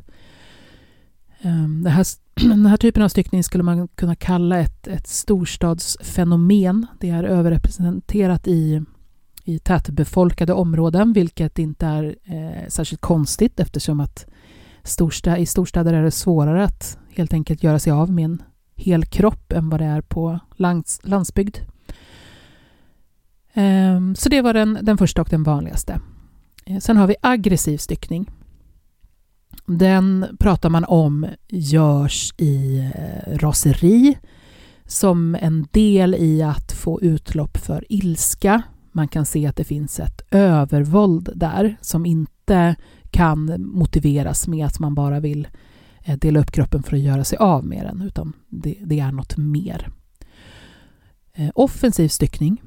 Eh, 1.41 1.67
det 1.83 1.89
här, 1.89 2.05
den 2.41 2.65
här 2.65 2.77
typen 2.77 3.03
av 3.03 3.09
styckning 3.09 3.43
skulle 3.43 3.63
man 3.63 3.87
kunna 3.87 4.15
kalla 4.15 4.59
ett, 4.59 4.87
ett 4.87 5.07
storstadsfenomen. 5.07 6.87
Det 6.99 7.09
är 7.09 7.23
överrepresenterat 7.23 8.47
i 8.47 8.81
i 9.43 9.59
tätbefolkade 9.59 10.53
områden, 10.53 11.13
vilket 11.13 11.59
inte 11.59 11.85
är 11.85 12.15
eh, 12.23 12.67
särskilt 12.67 13.01
konstigt 13.01 13.59
eftersom 13.59 13.99
att 13.99 14.25
storsta, 14.83 15.37
i 15.37 15.45
storstäder 15.45 15.93
är 15.93 16.03
det 16.03 16.11
svårare 16.11 16.63
att 16.63 16.97
helt 17.09 17.33
enkelt 17.33 17.63
göra 17.63 17.79
sig 17.79 17.91
av 17.91 18.11
med 18.11 18.25
en 18.25 18.43
hel 18.75 19.05
kropp 19.05 19.51
än 19.51 19.69
vad 19.69 19.79
det 19.79 19.85
är 19.85 20.01
på 20.01 20.39
lands, 20.55 20.99
landsbygd. 21.03 21.57
Eh, 23.53 24.13
så 24.15 24.29
det 24.29 24.41
var 24.41 24.53
den, 24.53 24.79
den 24.81 24.97
första 24.97 25.21
och 25.21 25.29
den 25.29 25.43
vanligaste. 25.43 25.99
Eh, 26.65 26.77
sen 26.77 26.97
har 26.97 27.07
vi 27.07 27.15
aggressiv 27.21 27.77
styckning. 27.77 28.31
Den 29.65 30.25
pratar 30.39 30.70
man 30.70 30.86
om 30.86 31.27
görs 31.50 32.34
i 32.38 32.77
eh, 32.79 33.38
raseri 33.38 34.17
som 34.86 35.36
en 35.36 35.67
del 35.72 36.15
i 36.15 36.41
att 36.41 36.72
få 36.72 37.01
utlopp 37.01 37.58
för 37.58 37.86
ilska 37.89 38.63
man 38.96 39.08
kan 39.08 39.25
se 39.25 39.48
att 39.48 39.55
det 39.55 39.63
finns 39.63 40.00
ett 40.00 40.22
övervåld 40.32 41.29
där 41.36 41.77
som 41.82 42.05
inte 42.05 42.75
kan 43.12 43.55
motiveras 43.58 44.48
med 44.48 44.65
att 44.65 44.79
man 44.79 44.96
bara 44.96 45.20
vill 45.20 45.48
eh, 46.03 46.17
dela 46.17 46.39
upp 46.39 46.51
kroppen 46.51 46.84
för 46.84 46.96
att 46.96 47.03
göra 47.03 47.24
sig 47.24 47.38
av 47.38 47.65
med 47.65 47.86
den, 47.86 48.01
utan 48.01 48.34
det, 48.50 48.77
det 48.86 49.00
är 49.00 49.12
något 49.12 49.38
mer. 49.38 49.91
Eh, 51.34 51.50
offensiv 51.55 52.08
styckning 52.08 52.62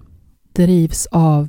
drivs 0.53 1.07
av 1.11 1.49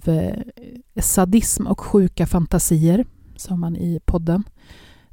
sadism 1.00 1.68
och 1.68 1.80
sjuka 1.80 2.28
fantasier, 2.28 3.06
sa 3.36 3.56
man 3.56 3.76
i 3.76 4.00
podden. 4.06 4.44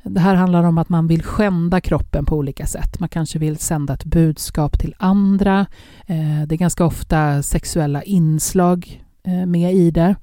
Det 0.04 0.20
här 0.20 0.34
handlar 0.34 0.64
om 0.64 0.78
att 0.78 0.88
man 0.88 1.06
vill 1.06 1.22
skända 1.22 1.80
kroppen 1.80 2.24
på 2.24 2.36
olika 2.36 2.66
sätt. 2.66 3.00
Man 3.00 3.08
kanske 3.08 3.38
vill 3.38 3.58
sända 3.58 3.94
ett 3.94 4.04
budskap 4.04 4.78
till 4.78 4.94
andra. 4.98 5.66
Eh, 6.06 6.42
det 6.46 6.54
är 6.54 6.56
ganska 6.56 6.84
ofta 6.84 7.42
sexuella 7.42 8.02
inslag 8.02 9.04
eh, 9.22 9.46
med 9.46 9.74
i 9.74 9.90
det. 9.90 10.16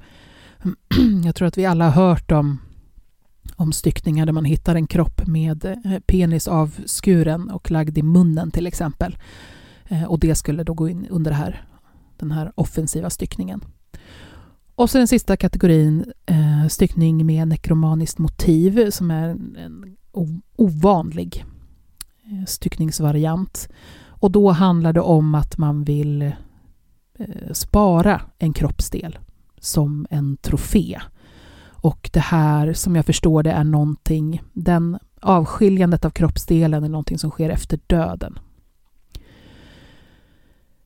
Jag 1.25 1.35
tror 1.35 1.47
att 1.47 1.57
vi 1.57 1.65
alla 1.65 1.89
har 1.89 2.07
hört 2.07 2.31
om, 2.31 2.59
om 3.55 3.73
styckningar 3.73 4.25
där 4.25 4.33
man 4.33 4.45
hittar 4.45 4.75
en 4.75 4.87
kropp 4.87 5.27
med 5.27 5.65
eh, 5.65 5.99
penis 6.05 6.47
avskuren 6.47 7.49
och 7.49 7.71
lagd 7.71 7.97
i 7.97 8.03
munnen 8.03 8.51
till 8.51 8.67
exempel. 8.67 9.17
Och 10.07 10.19
det 10.19 10.35
skulle 10.35 10.63
då 10.63 10.73
gå 10.73 10.89
in 10.89 11.07
under 11.09 11.31
här, 11.31 11.65
den 12.17 12.31
här 12.31 12.51
offensiva 12.55 13.09
styckningen. 13.09 13.61
Och 14.81 14.89
så 14.89 14.97
den 14.97 15.07
sista 15.07 15.37
kategorin, 15.37 16.13
eh, 16.25 16.67
styckning 16.67 17.25
med 17.25 17.47
nekromaniskt 17.47 18.17
motiv 18.17 18.89
som 18.89 19.11
är 19.11 19.29
en 19.57 19.97
ovanlig 20.55 21.45
eh, 22.23 22.45
styckningsvariant. 22.45 23.69
Och 24.07 24.31
då 24.31 24.51
handlar 24.51 24.93
det 24.93 25.01
om 25.01 25.35
att 25.35 25.57
man 25.57 25.83
vill 25.83 26.31
Eh, 27.21 27.53
spara 27.53 28.21
en 28.37 28.53
kroppsdel 28.53 29.19
som 29.59 30.07
en 30.09 30.37
trofé. 30.37 30.99
Och 31.69 32.09
det 32.13 32.19
här, 32.19 32.73
som 32.73 32.95
jag 32.95 33.05
förstår 33.05 33.43
det, 33.43 33.51
är 33.51 33.63
någonting, 33.63 34.41
den 34.53 34.99
avskiljandet 35.21 36.05
av 36.05 36.09
kroppsdelen 36.09 36.83
är 36.83 36.89
någonting 36.89 37.17
som 37.17 37.31
sker 37.31 37.49
efter 37.49 37.79
döden. 37.87 38.39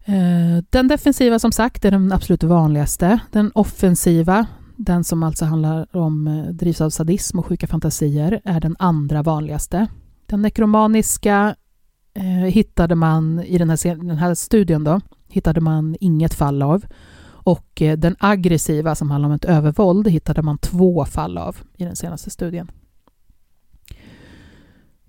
Eh, 0.07 0.63
den 0.69 0.87
defensiva 0.87 1.39
som 1.39 1.51
sagt 1.51 1.85
är 1.85 1.91
den 1.91 2.11
absolut 2.11 2.43
vanligaste. 2.43 3.19
Den 3.31 3.51
offensiva, 3.55 4.47
den 4.75 5.03
som 5.03 5.23
alltså 5.23 5.45
handlar 5.45 5.95
om 5.95 6.27
eh, 6.27 6.43
drivs 6.43 6.81
av 6.81 6.89
sadism 6.89 7.39
och 7.39 7.45
sjuka 7.45 7.67
fantasier, 7.67 8.41
är 8.45 8.59
den 8.59 8.75
andra 8.79 9.23
vanligaste. 9.23 9.87
Den 10.25 10.41
nekromaniska 10.41 11.55
eh, 12.13 12.23
hittade 12.25 12.95
man 12.95 13.43
i 13.43 13.57
den 13.57 13.69
här, 13.69 13.95
den 13.95 14.17
här 14.17 14.35
studien 14.35 14.83
då, 14.83 15.01
hittade 15.27 15.61
man 15.61 15.95
inget 15.99 16.33
fall 16.33 16.61
av. 16.61 16.85
Och 17.27 17.81
eh, 17.81 17.97
den 17.97 18.15
aggressiva 18.19 18.95
som 18.95 19.11
handlar 19.11 19.29
om 19.29 19.35
ett 19.35 19.45
övervåld 19.45 20.07
hittade 20.07 20.41
man 20.41 20.57
två 20.57 21.05
fall 21.05 21.37
av 21.37 21.57
i 21.77 21.83
den 21.83 21.95
senaste 21.95 22.29
studien. 22.29 22.71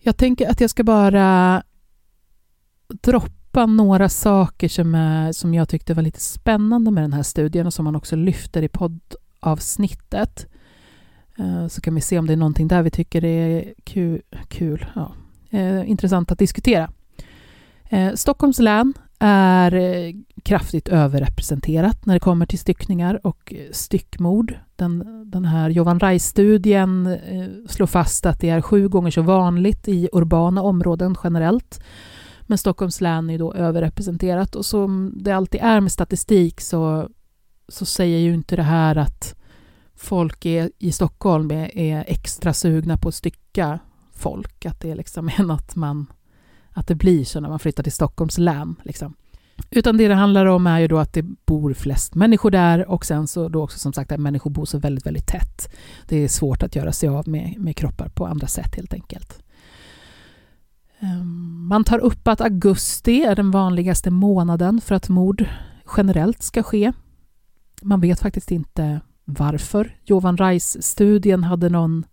Jag 0.00 0.16
tänker 0.16 0.50
att 0.50 0.60
jag 0.60 0.70
ska 0.70 0.84
bara 0.84 1.62
droppa 3.02 3.36
bara 3.56 3.66
några 3.66 4.08
saker 4.08 4.68
som, 4.68 4.94
är, 4.94 5.32
som 5.32 5.54
jag 5.54 5.68
tyckte 5.68 5.94
var 5.94 6.02
lite 6.02 6.20
spännande 6.20 6.90
med 6.90 7.04
den 7.04 7.12
här 7.12 7.22
studien 7.22 7.66
och 7.66 7.74
som 7.74 7.84
man 7.84 7.96
också 7.96 8.16
lyfter 8.16 8.62
i 8.62 8.68
poddavsnittet. 8.68 10.46
Eh, 11.38 11.66
så 11.66 11.80
kan 11.80 11.94
vi 11.94 12.00
se 12.00 12.18
om 12.18 12.26
det 12.26 12.32
är 12.32 12.36
någonting 12.36 12.68
där 12.68 12.82
vi 12.82 12.90
tycker 12.90 13.24
är 13.24 13.74
kul, 13.84 14.22
kul 14.48 14.86
ja, 14.94 15.12
eh, 15.50 15.90
intressant 15.90 16.32
att 16.32 16.38
diskutera. 16.38 16.90
Eh, 17.88 18.14
Stockholms 18.14 18.58
län 18.58 18.94
är 19.18 19.74
eh, 19.74 20.14
kraftigt 20.42 20.88
överrepresenterat 20.88 22.06
när 22.06 22.14
det 22.14 22.20
kommer 22.20 22.46
till 22.46 22.58
styckningar 22.58 23.26
och 23.26 23.54
styckmord. 23.72 24.54
Den, 24.76 25.22
den 25.30 25.44
här 25.44 25.70
Jovan 25.70 26.00
Reis-studien 26.00 27.18
slår 27.68 27.86
fast 27.86 28.26
att 28.26 28.40
det 28.40 28.48
är 28.48 28.60
sju 28.60 28.88
gånger 28.88 29.10
så 29.10 29.22
vanligt 29.22 29.88
i 29.88 30.08
urbana 30.12 30.62
områden 30.62 31.16
generellt. 31.24 31.80
Men 32.46 32.58
Stockholms 32.58 33.00
län 33.00 33.30
är 33.30 33.38
då 33.38 33.54
överrepresenterat 33.54 34.54
och 34.54 34.66
som 34.66 35.12
det 35.16 35.32
alltid 35.32 35.60
är 35.60 35.80
med 35.80 35.92
statistik 35.92 36.60
så, 36.60 37.08
så 37.68 37.86
säger 37.86 38.18
ju 38.18 38.34
inte 38.34 38.56
det 38.56 38.62
här 38.62 38.96
att 38.96 39.34
folk 39.94 40.46
är, 40.46 40.70
i 40.78 40.92
Stockholm 40.92 41.50
är, 41.50 41.78
är 41.78 42.04
extra 42.06 42.52
sugna 42.52 42.96
på 42.96 43.08
att 43.08 43.14
stycka 43.14 43.78
folk, 44.12 44.66
att 44.66 44.80
det 44.80 44.94
liksom 44.94 45.30
en 45.38 45.50
att 45.50 45.76
man 45.76 46.06
att 46.70 46.86
det 46.86 46.94
blir 46.94 47.24
så 47.24 47.40
när 47.40 47.48
man 47.48 47.58
flyttar 47.58 47.82
till 47.82 47.92
Stockholms 47.92 48.38
län. 48.38 48.76
Liksom. 48.84 49.14
Utan 49.70 49.96
det 49.96 50.08
det 50.08 50.14
handlar 50.14 50.46
om 50.46 50.66
är 50.66 50.78
ju 50.78 50.88
då 50.88 50.98
att 50.98 51.12
det 51.12 51.22
bor 51.22 51.74
flest 51.74 52.14
människor 52.14 52.50
där 52.50 52.90
och 52.90 53.06
sen 53.06 53.26
så 53.26 53.48
då 53.48 53.62
också 53.62 53.78
som 53.78 53.92
sagt 53.92 54.12
att 54.12 54.20
människor 54.20 54.50
bor 54.50 54.64
så 54.64 54.78
väldigt, 54.78 55.06
väldigt 55.06 55.26
tätt. 55.26 55.74
Det 56.08 56.16
är 56.16 56.28
svårt 56.28 56.62
att 56.62 56.76
göra 56.76 56.92
sig 56.92 57.08
av 57.08 57.28
med, 57.28 57.54
med 57.58 57.76
kroppar 57.76 58.08
på 58.08 58.26
andra 58.26 58.46
sätt 58.46 58.74
helt 58.74 58.94
enkelt. 58.94 59.42
Ehm, 61.00 61.66
man 61.68 61.84
tar 61.84 61.98
upp 61.98 62.28
att 62.28 62.40
augusti 62.40 63.22
är 63.22 63.34
den 63.34 63.50
vanligaste 63.50 64.10
månaden 64.10 64.80
för 64.80 64.94
att 64.94 65.08
mord 65.08 65.48
generellt 65.96 66.42
ska 66.42 66.62
ske. 66.62 66.92
Man 67.82 68.00
vet 68.00 68.20
faktiskt 68.20 68.50
inte 68.50 69.00
varför. 69.24 69.96
Jovan 70.04 70.36
Reis-studien 70.36 71.44
hade 71.44 71.68
någon 71.68 72.04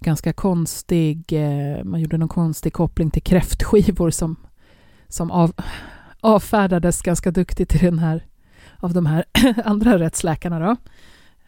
ganska 0.00 0.32
konstig, 0.32 1.32
eh, 1.32 1.84
man 1.84 2.00
gjorde 2.00 2.18
någon 2.18 2.28
konstig 2.28 2.72
koppling 2.72 3.10
till 3.10 3.22
kräftskivor 3.22 4.10
som, 4.10 4.36
som 5.08 5.30
av, 5.30 5.52
avfärdades 6.20 7.02
ganska 7.02 7.30
duktigt 7.30 7.74
i 7.74 7.78
den 7.78 7.98
här, 7.98 8.26
av 8.76 8.92
de 8.94 9.06
här 9.06 9.24
andra 9.64 9.98
rättsläkarna 9.98 10.58
då, 10.58 10.76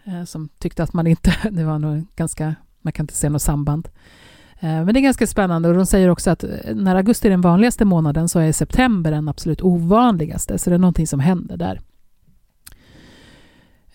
eh, 0.04 0.24
som 0.24 0.48
tyckte 0.58 0.82
att 0.82 0.92
man 0.92 1.06
inte, 1.06 1.36
det 1.50 1.64
var 1.64 1.78
nog 1.78 2.06
ganska, 2.16 2.54
man 2.80 2.92
kan 2.92 3.04
inte 3.04 3.16
se 3.16 3.28
något 3.28 3.42
samband. 3.42 3.88
Eh, 4.60 4.84
men 4.84 4.86
det 4.86 5.00
är 5.00 5.02
ganska 5.02 5.26
spännande 5.26 5.68
och 5.68 5.74
de 5.74 5.86
säger 5.86 6.08
också 6.08 6.30
att 6.30 6.44
eh, 6.44 6.50
när 6.74 6.96
augusti 6.96 7.28
är 7.28 7.30
den 7.30 7.40
vanligaste 7.40 7.84
månaden 7.84 8.28
så 8.28 8.38
är 8.38 8.52
september 8.52 9.10
den 9.10 9.28
absolut 9.28 9.62
ovanligaste, 9.62 10.58
så 10.58 10.70
det 10.70 10.76
är 10.76 10.78
någonting 10.78 11.06
som 11.06 11.20
händer 11.20 11.56
där. 11.56 11.80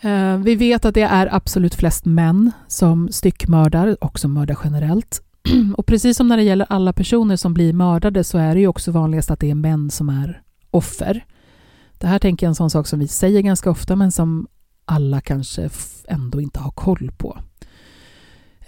Eh, 0.02 0.38
vi 0.38 0.56
vet 0.56 0.86
att 0.86 0.94
det 0.94 1.02
är 1.02 1.36
absolut 1.36 1.76
flest 1.76 2.06
män 2.06 2.52
som 2.68 3.10
styckmördar 3.12 4.04
och 4.04 4.20
som 4.20 4.34
mördar 4.34 4.58
generellt. 4.64 5.22
Och 5.78 5.86
precis 5.86 6.18
som 6.18 6.28
när 6.28 6.38
det 6.38 6.44
gäller 6.44 6.66
alla 6.70 6.94
personer 6.94 7.36
som 7.36 7.54
blir 7.54 7.74
mördade 7.74 8.24
så 8.24 8.38
är 8.38 8.54
det 8.54 8.60
ju 8.60 8.68
också 8.68 8.92
vanligast 8.92 9.32
att 9.32 9.40
det 9.40 9.52
är 9.52 9.56
män 9.56 9.92
som 9.92 10.10
är 10.10 10.42
offer. 10.72 11.26
Det 11.98 12.08
här 12.08 12.20
tänker 12.20 12.46
jag 12.46 12.48
är 12.48 12.52
en 12.52 12.56
sån 12.56 12.70
sak 12.70 12.88
som 12.88 13.00
vi 13.00 13.08
säger 13.08 13.42
ganska 13.42 13.72
ofta 13.72 13.96
men 13.96 14.12
som 14.12 14.48
alla 14.86 15.22
kanske 15.22 15.70
ändå 16.08 16.42
inte 16.42 16.60
har 16.60 16.72
koll 16.72 17.12
på. 17.18 17.38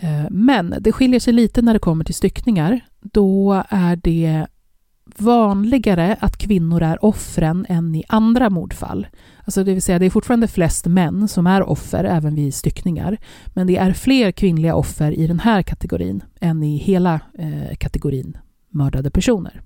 Eh, 0.03 0.27
men 0.29 0.75
det 0.79 0.91
skiljer 0.91 1.19
sig 1.19 1.33
lite 1.33 1.61
när 1.61 1.73
det 1.73 1.79
kommer 1.79 2.03
till 2.03 2.15
styckningar. 2.15 2.79
Då 3.01 3.63
är 3.69 3.95
det 3.95 4.47
vanligare 5.17 6.17
att 6.19 6.37
kvinnor 6.37 6.81
är 6.81 7.05
offren 7.05 7.65
än 7.69 7.95
i 7.95 8.03
andra 8.07 8.49
mordfall. 8.49 9.07
Alltså 9.45 9.63
det 9.63 9.73
vill 9.73 9.81
säga, 9.81 9.99
det 9.99 10.05
är 10.05 10.09
fortfarande 10.09 10.47
flest 10.47 10.85
män 10.85 11.27
som 11.27 11.47
är 11.47 11.69
offer 11.69 12.03
även 12.03 12.35
vid 12.35 12.53
styckningar. 12.53 13.17
Men 13.53 13.67
det 13.67 13.77
är 13.77 13.93
fler 13.93 14.31
kvinnliga 14.31 14.75
offer 14.75 15.11
i 15.11 15.27
den 15.27 15.39
här 15.39 15.61
kategorin 15.61 16.23
än 16.39 16.63
i 16.63 16.77
hela 16.77 17.19
eh, 17.33 17.75
kategorin 17.75 18.37
mördade 18.69 19.11
personer. 19.11 19.61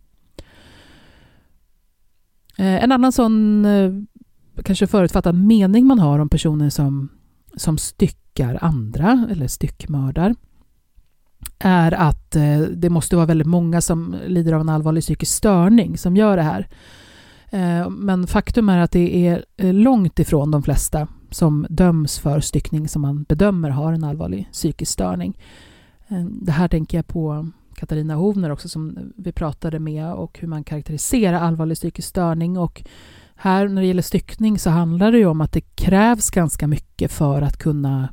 Eh, 2.58 2.84
en 2.84 2.92
annan 2.92 3.12
sån 3.12 3.66
eh, 3.66 3.92
kanske 4.64 4.88
förutfattad 4.88 5.36
mening 5.36 5.86
man 5.86 6.00
har 6.00 6.20
om 6.20 6.30
personer 6.30 6.70
som, 6.70 7.10
som 7.58 7.78
styckar 7.78 8.58
andra 8.62 9.28
eller 9.32 9.48
styckmördar 9.48 10.36
är 11.60 11.92
att 11.92 12.36
eh, 12.36 12.60
det 12.60 12.90
måste 12.90 13.16
vara 13.16 13.26
väldigt 13.26 13.48
många 13.48 13.82
som 13.82 14.16
lider 14.28 14.54
av 14.54 14.62
en 14.62 14.70
allvarlig 14.70 15.04
psykisk 15.04 15.36
störning 15.36 15.98
som 15.98 16.18
gör 16.18 16.38
det 16.38 16.44
här. 16.44 16.68
Eh, 17.50 17.90
men 17.90 18.28
faktum 18.28 18.70
är 18.70 18.78
att 18.78 18.92
det 18.92 19.28
är 19.28 19.46
eh, 19.58 19.74
långt 19.74 20.20
ifrån 20.20 20.52
de 20.52 20.64
flesta 20.64 21.08
som 21.32 21.66
döms 21.70 22.20
för 22.20 22.40
styckning 22.40 22.88
som 22.88 23.02
man 23.02 23.24
bedömer 23.24 23.70
har 23.70 23.94
en 23.94 24.04
allvarlig 24.04 24.50
psykisk 24.52 24.92
störning. 24.92 25.38
Eh, 26.08 26.26
det 26.26 26.52
här 26.52 26.68
tänker 26.68 26.98
jag 26.98 27.08
på 27.08 27.50
Katarina 27.76 28.16
Hovner 28.16 28.50
också 28.50 28.70
som 28.70 29.14
vi 29.16 29.32
pratade 29.32 29.80
med 29.80 30.14
och 30.14 30.40
hur 30.40 30.48
man 30.48 30.64
karaktäriserar 30.64 31.40
allvarlig 31.40 31.78
psykisk 31.78 32.08
störning. 32.08 32.58
Och 32.58 32.84
här 33.38 33.68
när 33.68 33.82
det 33.82 33.88
gäller 33.88 34.02
styckning 34.02 34.60
så 34.60 34.70
handlar 34.70 35.12
det 35.12 35.18
ju 35.18 35.26
om 35.26 35.42
att 35.42 35.52
det 35.52 35.62
krävs 35.62 36.30
ganska 36.30 36.68
mycket 36.68 37.12
för 37.12 37.42
att 37.42 37.58
kunna 37.58 38.10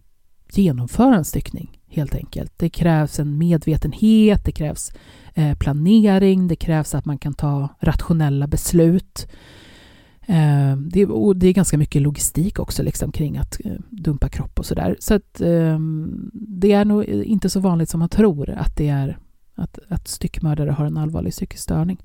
genomföra 0.53 1.17
en 1.17 1.25
styckning 1.25 1.81
helt 1.89 2.15
enkelt. 2.15 2.53
Det 2.57 2.69
krävs 2.69 3.19
en 3.19 3.39
medvetenhet, 3.39 4.45
det 4.45 4.53
krävs 4.53 4.93
eh, 5.35 5.59
planering, 5.59 6.49
det 6.49 6.57
krävs 6.57 6.95
att 6.95 7.05
man 7.05 7.19
kan 7.19 7.35
ta 7.35 7.69
rationella 7.81 8.47
beslut. 8.47 9.29
Eh, 10.27 10.77
det, 10.77 11.07
och 11.07 11.37
det 11.37 11.47
är 11.47 11.53
ganska 11.53 11.79
mycket 11.79 12.03
logistik 12.03 12.59
också 12.59 12.83
liksom, 12.83 13.13
kring 13.13 13.37
att 13.37 13.61
eh, 13.65 13.73
dumpa 13.91 14.29
kropp 14.29 14.59
och 14.59 14.67
sådär. 14.67 14.97
Så 15.01 15.15
att, 15.15 15.41
eh, 15.41 15.79
det 16.33 16.73
är 16.73 16.85
nog 16.85 17.05
inte 17.05 17.51
så 17.51 17.61
vanligt 17.61 17.89
som 17.89 18.01
man 18.01 18.09
tror 18.09 18.51
att 18.51 18.77
det 18.77 18.89
är 18.89 19.19
att, 19.55 19.79
att 19.89 20.09
styckmördare 20.09 20.71
har 20.71 20.87
en 20.87 20.97
allvarlig 20.97 21.33
psykisk 21.33 21.63
störning. 21.63 21.99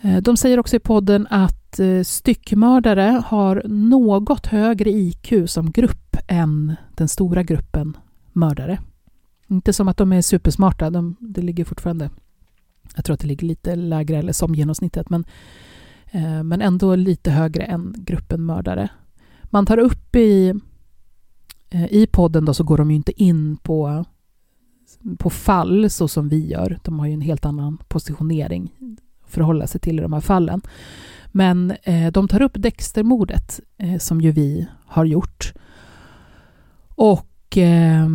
Eh, 0.00 0.16
de 0.16 0.36
säger 0.36 0.58
också 0.58 0.76
i 0.76 0.80
podden 0.80 1.26
att 1.30 1.78
eh, 1.78 2.02
styckmördare 2.02 3.22
har 3.26 3.62
något 3.68 4.46
högre 4.46 4.90
IQ 4.90 5.32
som 5.46 5.70
grupp 5.70 6.16
än 6.28 6.76
den 6.94 7.08
stora 7.08 7.42
gruppen 7.42 7.96
mördare. 8.32 8.78
Inte 9.46 9.72
som 9.72 9.88
att 9.88 9.96
de 9.96 10.12
är 10.12 10.22
supersmarta, 10.22 10.90
de, 10.90 11.16
det 11.20 11.42
ligger 11.42 11.64
fortfarande... 11.64 12.10
Jag 12.94 13.04
tror 13.04 13.14
att 13.14 13.20
det 13.20 13.26
ligger 13.26 13.46
lite 13.46 13.76
lägre, 13.76 14.16
eller 14.16 14.32
som 14.32 14.54
genomsnittet, 14.54 15.10
men, 15.10 15.24
eh, 16.10 16.42
men 16.42 16.62
ändå 16.62 16.94
lite 16.94 17.30
högre 17.30 17.64
än 17.64 17.94
gruppen 17.96 18.46
mördare. 18.46 18.88
Man 19.44 19.66
tar 19.66 19.78
upp 19.78 20.16
i, 20.16 20.54
eh, 21.70 21.92
i 21.92 22.06
podden 22.06 22.44
då 22.44 22.54
så 22.54 22.64
går 22.64 22.78
de 22.78 22.90
ju 22.90 22.96
inte 22.96 23.22
in 23.22 23.56
på, 23.56 24.04
på 25.18 25.30
fall 25.30 25.90
så 25.90 26.08
som 26.08 26.28
vi 26.28 26.46
gör. 26.46 26.78
De 26.84 26.98
har 26.98 27.06
ju 27.06 27.12
en 27.12 27.20
helt 27.20 27.44
annan 27.44 27.78
positionering 27.88 28.72
förhålla 29.28 29.66
sig 29.66 29.80
till 29.80 29.98
i 29.98 30.02
de 30.02 30.12
här 30.12 30.20
fallen. 30.20 30.60
Men 31.32 31.74
eh, 31.82 32.12
de 32.12 32.28
tar 32.28 32.42
upp 32.42 32.52
Dextermordet 32.54 33.60
eh, 33.78 33.98
som 33.98 34.20
ju 34.20 34.30
vi 34.30 34.66
har 34.86 35.04
gjort. 35.04 35.52
Och 36.94 37.58
eh, 37.58 38.08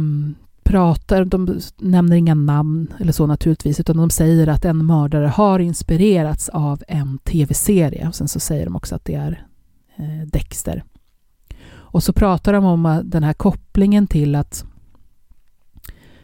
pratar, 0.63 1.25
de 1.25 1.59
nämner 1.77 2.15
inga 2.15 2.33
namn 2.33 2.93
eller 2.99 3.11
så 3.11 3.27
naturligtvis, 3.27 3.79
utan 3.79 3.97
de 3.97 4.09
säger 4.09 4.47
att 4.47 4.65
en 4.65 4.85
mördare 4.85 5.27
har 5.27 5.59
inspirerats 5.59 6.49
av 6.49 6.83
en 6.87 7.17
tv-serie. 7.17 8.07
Och 8.07 8.15
sen 8.15 8.27
så 8.27 8.39
säger 8.39 8.65
de 8.65 8.75
också 8.75 8.95
att 8.95 9.05
det 9.05 9.15
är 9.15 9.45
eh, 9.97 10.27
Dexter. 10.27 10.83
Och 11.93 12.03
så 12.03 12.13
pratar 12.13 12.53
de 12.53 12.65
om 12.65 12.85
eh, 12.85 12.97
den 12.97 13.23
här 13.23 13.33
kopplingen 13.33 14.07
till 14.07 14.35
att 14.35 14.65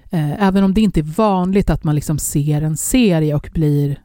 eh, 0.09 0.43
även 0.43 0.63
om 0.63 0.73
det 0.73 0.81
inte 0.81 0.99
är 0.99 1.15
vanligt 1.17 1.69
att 1.69 1.83
man 1.83 1.95
liksom 1.95 2.19
ser 2.19 2.61
en 2.61 2.77
serie 2.77 3.35
och 3.35 3.49
blir 3.53 3.99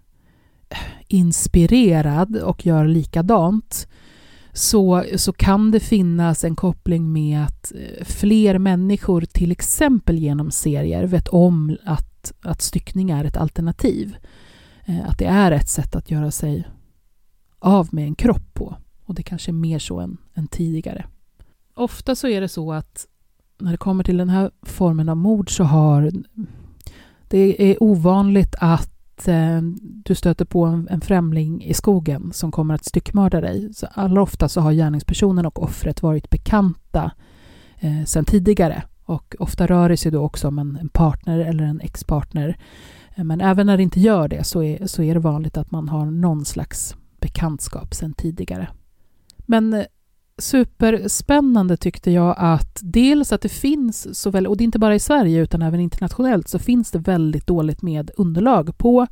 inspirerad 1.14 2.36
och 2.36 2.66
gör 2.66 2.86
likadant, 2.86 3.88
så, 4.52 5.04
så 5.16 5.32
kan 5.32 5.70
det 5.70 5.80
finnas 5.80 6.44
en 6.44 6.56
koppling 6.56 7.12
med 7.12 7.44
att 7.44 7.72
eh, 7.72 8.04
fler 8.04 8.58
människor, 8.58 9.20
till 9.20 9.52
exempel 9.52 10.18
genom 10.18 10.50
serier, 10.50 11.04
vet 11.04 11.28
om 11.28 11.76
att, 11.84 12.32
att 12.42 12.62
styckning 12.62 13.10
är 13.10 13.24
ett 13.24 13.36
alternativ. 13.36 14.16
Eh, 14.84 15.08
att 15.08 15.18
det 15.18 15.24
är 15.26 15.52
ett 15.52 15.68
sätt 15.68 15.96
att 15.96 16.10
göra 16.10 16.30
sig 16.30 16.68
av 17.58 17.88
med 17.92 18.04
en 18.04 18.14
kropp 18.14 18.54
på. 18.54 18.76
Och 19.04 19.14
det 19.14 19.22
kanske 19.22 19.50
är 19.50 19.52
mer 19.52 19.78
så 19.78 20.00
än, 20.00 20.16
än 20.34 20.46
tidigare. 20.46 21.06
Ofta 21.74 22.14
så 22.14 22.28
är 22.28 22.40
det 22.40 22.48
så 22.48 22.72
att 22.72 23.06
när 23.58 23.70
det 23.70 23.76
kommer 23.76 24.04
till 24.04 24.16
den 24.16 24.28
här 24.28 24.50
formen 24.62 25.08
av 25.08 25.16
mord 25.16 25.56
så 25.56 25.64
har 25.64 26.12
det 27.28 27.70
är 27.70 27.82
ovanligt 27.82 28.54
att 28.60 28.93
eh, 29.28 29.60
du 29.80 30.14
stöter 30.14 30.44
på 30.44 30.64
en, 30.64 30.88
en, 30.90 31.00
främling 31.00 31.64
i 31.64 31.74
skogen 31.74 32.32
som 32.32 32.52
kommer 32.52 32.74
att 32.74 32.84
styckmörda 32.84 33.40
dig. 33.40 33.74
Så 33.74 33.86
allra 33.90 34.22
ofta 34.22 34.48
så 34.48 34.60
har 34.60 34.72
gärningspersonen 34.72 35.46
och 35.46 35.62
offret 35.62 36.02
varit 36.02 36.30
bekanta 36.30 37.10
eh, 37.78 38.04
sedan 38.04 38.24
tidigare. 38.24 38.82
Och 39.04 39.36
ofta 39.38 39.66
rör 39.66 39.88
det 39.88 39.96
sig 39.96 40.12
då 40.12 40.22
också 40.22 40.48
om 40.48 40.58
en, 40.58 40.76
en 40.76 40.88
partner 40.88 41.38
eller 41.38 41.64
en 41.64 41.80
ex-partner. 41.80 42.58
Eh, 43.14 43.24
men 43.24 43.40
även 43.40 43.66
när 43.66 43.76
det 43.76 43.82
inte 43.82 44.00
gör 44.00 44.28
det 44.28 44.44
så 44.44 44.62
är, 44.62 44.86
så 44.86 45.02
är 45.02 45.14
det 45.14 45.20
vanligt 45.20 45.56
att 45.56 45.70
man 45.70 45.88
har 45.88 46.06
någon 46.06 46.44
slags 46.44 46.96
bekantskap 47.20 47.94
sedan 47.94 48.14
tidigare. 48.14 48.68
Men 49.36 49.72
eh, 49.72 49.84
superspännande 50.38 51.76
tyckte 51.76 52.10
jag 52.10 52.34
att 52.38 52.78
dels 52.82 53.32
att 53.32 53.40
det 53.40 53.48
finns, 53.48 54.20
såväl, 54.20 54.46
och 54.46 54.56
det 54.56 54.62
är 54.62 54.66
inte 54.66 54.78
bara 54.78 54.94
i 54.94 55.00
Sverige 55.00 55.40
utan 55.40 55.62
även 55.62 55.80
internationellt, 55.80 56.48
så 56.48 56.58
finns 56.58 56.90
det 56.90 56.98
väldigt 56.98 57.46
dåligt 57.46 57.82
med 57.82 58.10
underlag 58.16 58.78
på 58.78 59.06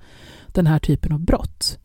den 0.47 0.67
här 0.67 0.79
typen 0.79 1.13
av 1.13 1.21
brott. 1.21 1.79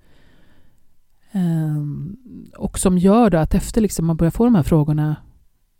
Um, 1.32 2.18
och 2.58 2.80
som 2.80 2.98
gör 2.98 3.30
då 3.30 3.38
att 3.38 3.54
efter 3.54 3.82
liksom 3.82 4.06
man 4.06 4.18
börjar 4.18 4.32
få 4.32 4.44
de 4.46 4.56
här 4.56 4.64
frågorna 4.64 5.16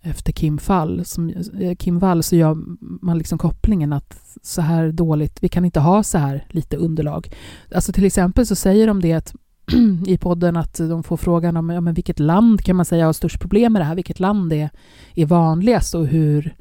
efter 0.02 0.34
Kim 0.34 0.58
Fall, 0.58 1.06
som, 1.06 1.30
eh, 1.60 1.76
Kim 1.76 2.00
Wall, 2.00 2.24
så 2.24 2.36
gör 2.36 2.58
man 2.80 3.18
liksom 3.18 3.38
kopplingen 3.38 3.94
att 3.94 4.38
så 4.42 4.62
här 4.62 4.92
dåligt, 4.92 5.44
vi 5.44 5.50
kan 5.50 5.66
inte 5.66 5.80
ha 5.80 6.04
så 6.04 6.18
här 6.18 6.46
lite 6.50 6.78
underlag. 6.78 7.34
Alltså 7.76 7.94
till 7.94 8.06
exempel 8.06 8.46
så 8.46 8.56
säger 8.56 8.88
de 8.88 9.02
det 9.02 9.14
att 9.14 9.36
i 10.08 10.18
podden 10.18 10.58
att 10.58 10.78
de 10.78 11.04
får 11.04 11.18
frågan 11.18 11.58
om 11.58 11.70
ja, 11.70 11.82
men 11.82 11.94
vilket 11.94 12.20
land 12.20 12.62
kan 12.62 12.76
man 12.76 12.86
säga 12.86 13.06
har 13.06 13.14
störst 13.14 13.40
problem 13.40 13.74
med 13.74 13.82
det 13.82 13.86
här, 13.86 13.96
vilket 13.96 14.20
land 14.20 14.54
är, 14.54 14.70
är 15.16 15.26
vanligast 15.26 15.96
och 15.96 16.08
hur, 16.08 16.56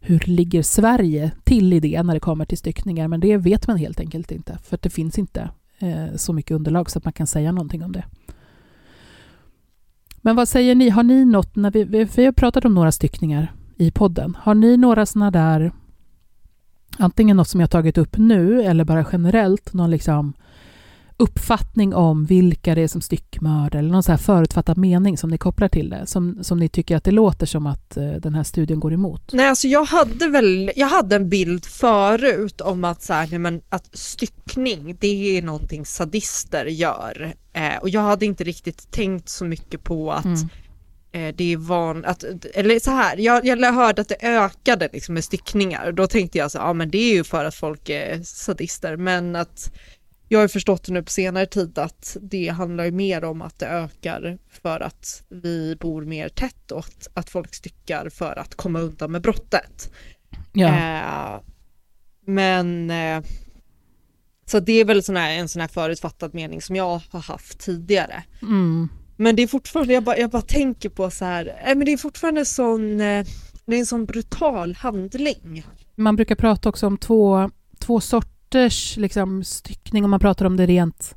hur 0.00 0.18
ligger 0.26 0.62
Sverige 0.62 1.30
till 1.44 1.72
i 1.72 1.80
det 1.80 2.02
när 2.02 2.14
det 2.14 2.20
kommer 2.20 2.44
till 2.44 2.58
styckningar? 2.58 3.08
Men 3.08 3.20
det 3.20 3.36
vet 3.36 3.66
man 3.66 3.76
helt 3.76 4.00
enkelt 4.00 4.32
inte, 4.32 4.58
för 4.64 4.78
det 4.82 4.90
finns 4.90 5.18
inte 5.18 5.50
eh, 5.78 6.16
så 6.16 6.32
mycket 6.32 6.54
underlag 6.54 6.90
så 6.90 6.98
att 6.98 7.04
man 7.04 7.12
kan 7.12 7.26
säga 7.26 7.52
någonting 7.52 7.84
om 7.84 7.92
det. 7.92 8.04
Men 10.16 10.36
vad 10.36 10.48
säger 10.48 10.74
ni, 10.74 10.88
har 10.88 11.02
ni 11.02 11.24
något, 11.24 11.56
när 11.56 11.70
vi, 11.70 11.84
vi 11.84 12.24
har 12.24 12.32
pratat 12.32 12.64
om 12.64 12.74
några 12.74 12.92
styckningar 12.92 13.52
i 13.76 13.90
podden, 13.90 14.36
har 14.40 14.54
ni 14.54 14.76
några 14.76 15.06
sådana 15.06 15.30
där, 15.30 15.72
antingen 16.98 17.36
något 17.36 17.48
som 17.48 17.60
jag 17.60 17.70
tagit 17.70 17.98
upp 17.98 18.16
nu 18.18 18.62
eller 18.62 18.84
bara 18.84 19.06
generellt, 19.12 19.72
någon 19.72 19.90
liksom 19.90 20.32
uppfattning 21.22 21.94
om 21.94 22.24
vilka 22.24 22.74
det 22.74 22.82
är 22.82 22.88
som 22.88 23.00
styckmördar 23.00 23.78
eller 23.78 23.90
någon 23.90 24.02
så 24.02 24.12
här 24.12 24.18
förutfattad 24.18 24.78
mening 24.78 25.18
som 25.18 25.30
ni 25.30 25.38
kopplar 25.38 25.68
till 25.68 25.90
det, 25.90 26.06
som, 26.06 26.38
som 26.44 26.58
ni 26.58 26.68
tycker 26.68 26.96
att 26.96 27.04
det 27.04 27.10
låter 27.10 27.46
som 27.46 27.66
att 27.66 27.96
uh, 27.96 28.12
den 28.12 28.34
här 28.34 28.42
studien 28.42 28.80
går 28.80 28.92
emot? 28.92 29.32
Nej, 29.32 29.48
alltså 29.48 29.68
jag 29.68 29.84
hade 29.84 30.28
väl, 30.28 30.70
jag 30.76 30.86
hade 30.86 31.16
en 31.16 31.28
bild 31.28 31.64
förut 31.64 32.60
om 32.60 32.84
att, 32.84 33.02
så 33.02 33.12
här, 33.12 33.28
nej, 33.30 33.38
men, 33.38 33.60
att 33.68 33.88
styckning, 33.92 34.96
det 35.00 35.38
är 35.38 35.42
någonting 35.42 35.86
sadister 35.86 36.64
gör. 36.64 37.34
Eh, 37.52 37.76
och 37.80 37.88
jag 37.88 38.00
hade 38.00 38.26
inte 38.26 38.44
riktigt 38.44 38.90
tänkt 38.90 39.28
så 39.28 39.44
mycket 39.44 39.84
på 39.84 40.12
att 40.12 40.24
mm 40.24 40.48
eh, 41.12 41.34
det 41.34 41.52
är 41.52 41.56
van, 41.56 42.04
att, 42.04 42.24
eller 42.54 42.78
så 42.78 42.90
här, 42.90 43.16
jag, 43.16 43.46
jag 43.46 43.72
hörde 43.72 44.02
att 44.02 44.08
det 44.08 44.22
ökade 44.22 44.88
liksom 44.92 45.14
med 45.14 45.24
styckningar, 45.24 45.92
då 45.92 46.06
tänkte 46.06 46.38
jag 46.38 46.50
så 46.50 46.58
ja 46.58 46.72
men 46.72 46.90
det 46.90 46.98
är 46.98 47.14
ju 47.14 47.24
för 47.24 47.44
att 47.44 47.54
folk 47.54 47.88
är 47.88 48.22
sadister, 48.22 48.96
men 48.96 49.36
att 49.36 49.72
jag 50.32 50.40
har 50.40 50.48
förstått 50.48 50.88
nu 50.88 51.02
på 51.02 51.10
senare 51.10 51.46
tid 51.46 51.78
att 51.78 52.16
det 52.20 52.48
handlar 52.48 52.90
mer 52.90 53.24
om 53.24 53.42
att 53.42 53.58
det 53.58 53.66
ökar 53.66 54.38
för 54.50 54.80
att 54.80 55.22
vi 55.28 55.76
bor 55.80 56.04
mer 56.04 56.28
tätt 56.28 56.70
och 56.70 56.86
att, 57.14 57.30
folk 57.30 57.54
styckar 57.54 58.08
för 58.08 58.38
att 58.38 58.54
komma 58.54 58.80
undan 58.80 59.12
med 59.12 59.22
brottet. 59.22 59.92
Ja. 60.52 60.68
Eh, 60.68 61.40
men 62.26 62.90
eh, 62.90 63.24
så 64.46 64.60
det 64.60 64.72
är 64.72 64.84
väl 64.84 65.02
sån 65.02 65.16
här, 65.16 65.30
en 65.32 65.48
sån 65.48 65.60
här 65.60 65.68
förutfattad 65.68 66.34
mening 66.34 66.62
som 66.62 66.76
jag 66.76 67.00
har 67.10 67.20
haft 67.20 67.58
tidigare. 67.58 68.22
Mm. 68.42 68.88
Men 69.16 69.36
det 69.36 69.42
är 69.42 69.46
fortfarande, 69.46 69.94
jag 69.94 70.04
bara, 70.04 70.18
jag 70.18 70.30
bara 70.30 70.42
tänker 70.42 70.88
på 70.88 71.10
så 71.10 71.24
här, 71.24 71.46
eh, 71.46 71.76
men 71.76 71.84
det 71.84 71.92
är 71.92 71.96
fortfarande 71.96 72.44
sån, 72.44 73.00
eh, 73.00 73.26
det 73.66 73.76
är 73.76 73.80
en 73.80 73.86
sån 73.86 74.06
brutal 74.06 74.74
handling. 74.74 75.64
Man 75.94 76.16
brukar 76.16 76.34
prata 76.34 76.68
också 76.68 76.86
om 76.86 76.98
två, 76.98 77.50
två 77.78 78.00
sorters 78.00 78.31
sorters 78.52 78.96
liksom, 78.96 79.44
styckning 79.44 80.04
om 80.04 80.10
man 80.10 80.20
pratar 80.20 80.46
om 80.46 80.56
det 80.56 80.66
rent 80.66 81.14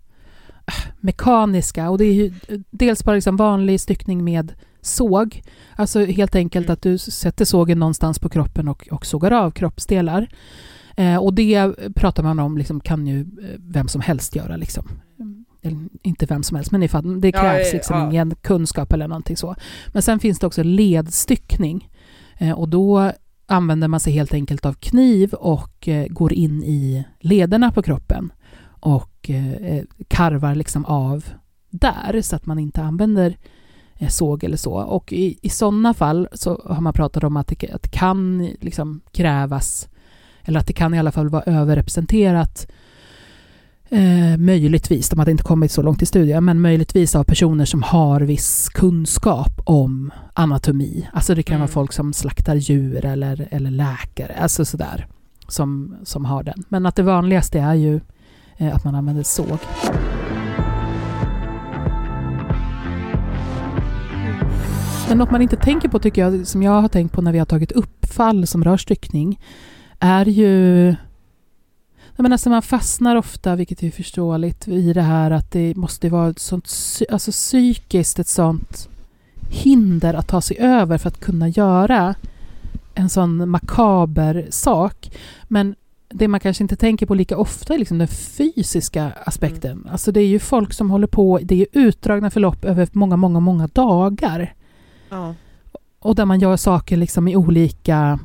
äh, 0.67 0.91
mekaniska. 0.99 1.89
Och 1.89 1.97
det 1.97 2.05
är 2.05 2.13
ju 2.13 2.33
dels 2.71 3.03
bara 3.03 3.15
liksom 3.15 3.37
vanlig 3.37 3.81
styckning 3.81 4.23
med 4.23 4.53
såg. 4.81 5.41
Alltså 5.75 6.05
helt 6.05 6.35
enkelt 6.35 6.65
Mm. 6.65 6.73
att 6.73 6.81
du 6.81 6.97
sätter 6.97 7.45
sågen 7.45 7.79
någonstans 7.79 8.19
på 8.19 8.29
kroppen 8.29 8.67
och, 8.67 8.87
och 8.91 9.05
sågar 9.05 9.31
av 9.31 9.51
kroppsdelar. 9.51 10.27
Eh, 10.97 11.17
och 11.17 11.33
det 11.33 11.71
pratar 11.95 12.23
man 12.23 12.39
om 12.39 12.57
liksom, 12.57 12.79
kan 12.79 13.07
ju 13.07 13.19
eh, 13.19 13.59
vem 13.59 13.87
som 13.87 14.01
helst 14.01 14.35
göra. 14.35 14.57
Liksom. 14.57 14.87
Eller, 15.61 15.79
inte 16.03 16.25
vem 16.25 16.43
som 16.43 16.55
helst, 16.55 16.71
men 16.71 16.83
ifall, 16.83 17.21
det 17.21 17.31
krävs 17.31 17.67
ja, 17.67 17.73
liksom 17.73 17.97
ja. 17.97 18.09
ingen 18.09 18.35
kunskap 18.35 18.93
eller 18.93 19.07
någonting 19.07 19.37
så. 19.37 19.55
Men 19.93 20.01
sen 20.01 20.19
finns 20.19 20.39
det 20.39 20.47
också 20.47 20.63
ledstyckning. 20.63 21.89
Eh, 22.37 22.51
och 22.51 22.69
då 22.69 23.11
använder 23.45 23.87
man 23.87 23.99
sig 23.99 24.13
helt 24.13 24.33
enkelt 24.33 24.65
av 24.65 24.73
kniv 24.73 25.33
och 25.33 25.87
eh, 25.87 26.07
går 26.07 26.33
in 26.33 26.63
i 26.63 27.05
lederna 27.19 27.71
på 27.71 27.81
kroppen 27.81 28.33
och 28.79 29.29
eh, 29.29 29.53
eh, 29.53 29.83
karvar 30.07 30.55
liksom 30.55 30.85
av 30.85 31.25
där 31.69 32.21
så 32.21 32.35
att 32.35 32.45
man 32.45 32.59
inte 32.59 32.83
använder 32.83 33.37
såg 34.09 34.43
eller 34.43 34.57
så. 34.57 34.73
Och 34.73 35.13
i, 35.13 35.39
i 35.41 35.49
sådana 35.49 35.93
fall 35.93 36.27
så 36.33 36.61
har 36.65 36.81
man 36.81 36.93
pratat 36.93 37.23
om 37.23 37.37
att 37.37 37.47
det, 37.47 37.71
att 37.71 37.83
det 37.83 37.89
kan 37.89 38.49
liksom 38.61 39.01
krävas 39.11 39.89
eller 40.43 40.59
att 40.59 40.67
det 40.67 40.73
kan 40.73 40.93
i 40.93 40.99
alla 40.99 41.11
fall 41.11 41.29
vara 41.29 41.43
överrepresenterat 41.43 42.67
Eh, 43.89 44.37
möjligtvis, 44.37 45.09
de 45.09 45.19
hade 45.19 45.31
inte 45.31 45.43
kommit 45.43 45.71
så 45.71 45.81
långt 45.81 46.01
i 46.01 46.05
studien, 46.05 46.45
men 46.45 46.61
möjligtvis 46.61 47.15
av 47.15 47.23
personer 47.23 47.65
som 47.65 47.83
har 47.83 48.21
viss 48.21 48.69
kunskap 48.69 49.61
om 49.63 50.11
anatomi. 50.33 51.09
Alltså 51.13 51.35
det 51.35 51.43
kan 51.43 51.53
Mm. 51.55 51.61
vara 51.61 51.71
folk 51.71 51.93
som 51.93 52.13
slaktar 52.13 52.55
djur 52.55 53.05
eller, 53.05 53.47
eller 53.51 53.71
läkare, 53.71 54.33
alltså 54.41 54.65
sådär, 54.65 55.07
som, 55.47 55.95
som 56.03 56.25
har 56.25 56.43
den. 56.43 56.63
Men 56.69 56.85
att 56.85 56.95
det 56.95 57.03
vanligaste 57.03 57.59
är 57.59 57.73
ju 57.73 57.99
eh, 58.57 58.75
att 58.75 58.83
man 58.83 58.95
använder 58.95 59.23
såg. 59.23 59.59
Men 65.09 65.17
något 65.17 65.31
man 65.31 65.41
inte 65.41 65.55
tänker 65.55 65.89
på 65.89 65.99
tycker 65.99 66.21
jag, 66.21 66.47
som 66.47 66.63
jag 66.63 66.81
har 66.81 66.87
tänkt 66.87 67.11
på 67.13 67.21
när 67.21 67.31
vi 67.31 67.39
har 67.39 67.45
tagit 67.45 67.71
upp 67.71 68.05
fall 68.05 68.47
som 68.47 68.63
rör 68.63 68.77
styckning, 68.77 69.39
är 69.99 70.25
ju 70.25 70.95
men 72.23 72.31
alltså 72.31 72.49
man 72.49 72.61
fastnar 72.61 73.15
ofta, 73.15 73.55
vilket 73.55 73.83
är 73.83 73.91
förståeligt, 73.91 74.67
i 74.67 74.93
det 74.93 75.01
här 75.01 75.31
att 75.31 75.51
det 75.51 75.75
måste 75.75 76.09
vara 76.09 76.29
ett 76.29 76.39
sånt, 76.39 76.71
alltså 77.09 77.31
psykiskt 77.31 78.19
ett 78.19 78.27
sånt 78.27 78.89
hinder 79.49 80.13
att 80.13 80.27
ta 80.27 80.41
sig 80.41 80.57
över 80.59 80.97
för 80.97 81.07
att 81.07 81.19
kunna 81.19 81.49
göra 81.49 82.15
en 82.93 83.09
sån 83.09 83.49
makaber 83.49 84.47
sak. 84.49 85.11
Men 85.47 85.75
det 86.09 86.27
man 86.27 86.39
kanske 86.39 86.63
inte 86.63 86.75
tänker 86.75 87.05
på 87.05 87.15
lika 87.15 87.37
ofta 87.37 87.73
är 87.73 87.77
liksom 87.77 87.97
den 87.97 88.07
fysiska 88.07 89.11
aspekten. 89.25 89.87
Alltså 89.91 90.11
det 90.11 90.21
är 90.21 90.27
ju 90.27 90.39
folk 90.39 90.73
som 90.73 90.91
håller 90.91 91.07
på, 91.07 91.39
det 91.43 91.55
är 91.55 91.59
ju 91.59 91.65
utdragna 91.71 92.29
förlopp 92.29 92.65
över 92.65 92.87
många, 92.91 93.17
många, 93.17 93.39
många 93.39 93.67
dagar. 93.67 94.53
Ja. 95.09 95.35
Och 95.99 96.15
där 96.15 96.25
man 96.25 96.39
gör 96.39 96.57
saker 96.57 96.97
liksom 96.97 97.27
i 97.27 97.35
olika 97.35 98.19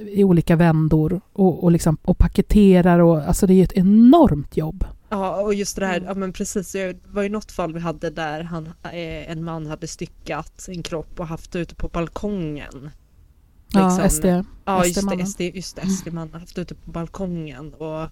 i 0.00 0.24
olika 0.24 0.56
vändor 0.56 1.20
och, 1.32 1.64
och, 1.64 1.70
liksom, 1.72 1.96
och 2.02 2.18
paketerar 2.18 2.98
och 2.98 3.22
alltså 3.28 3.46
det 3.46 3.52
är 3.52 3.56
ju 3.56 3.62
ett 3.64 3.72
enormt 3.72 4.56
jobb. 4.56 4.84
Ja, 5.08 5.40
och 5.42 5.54
just 5.54 5.76
det 5.76 5.86
här, 5.86 6.00
ja 6.06 6.14
men 6.14 6.32
precis, 6.32 6.72
det 6.72 6.96
var 7.06 7.22
ju 7.22 7.28
något 7.28 7.52
fall 7.52 7.72
vi 7.72 7.80
hade 7.80 8.10
där 8.10 8.42
han, 8.42 8.66
eh, 8.66 9.30
en 9.30 9.44
man 9.44 9.66
hade 9.66 9.86
styckat 9.86 10.68
en 10.68 10.82
kropp 10.82 11.20
och 11.20 11.26
haft 11.26 11.52
det 11.52 11.58
ute 11.58 11.74
på 11.74 11.88
balkongen. 11.88 12.90
Ja, 13.72 13.88
Liksom. 13.88 14.10
SD. 14.10 14.24
Ja, 14.64 14.84
just 14.84 15.10
det. 15.18 15.26
SD, 15.26 15.40
just 15.40 15.76
det, 15.76 15.86
SD-mannen 15.88 16.32
har 16.32 16.40
haft 16.40 16.54
det 16.54 16.60
ute 16.62 16.74
på 16.74 16.90
balkongen 16.90 17.74
och 17.74 18.08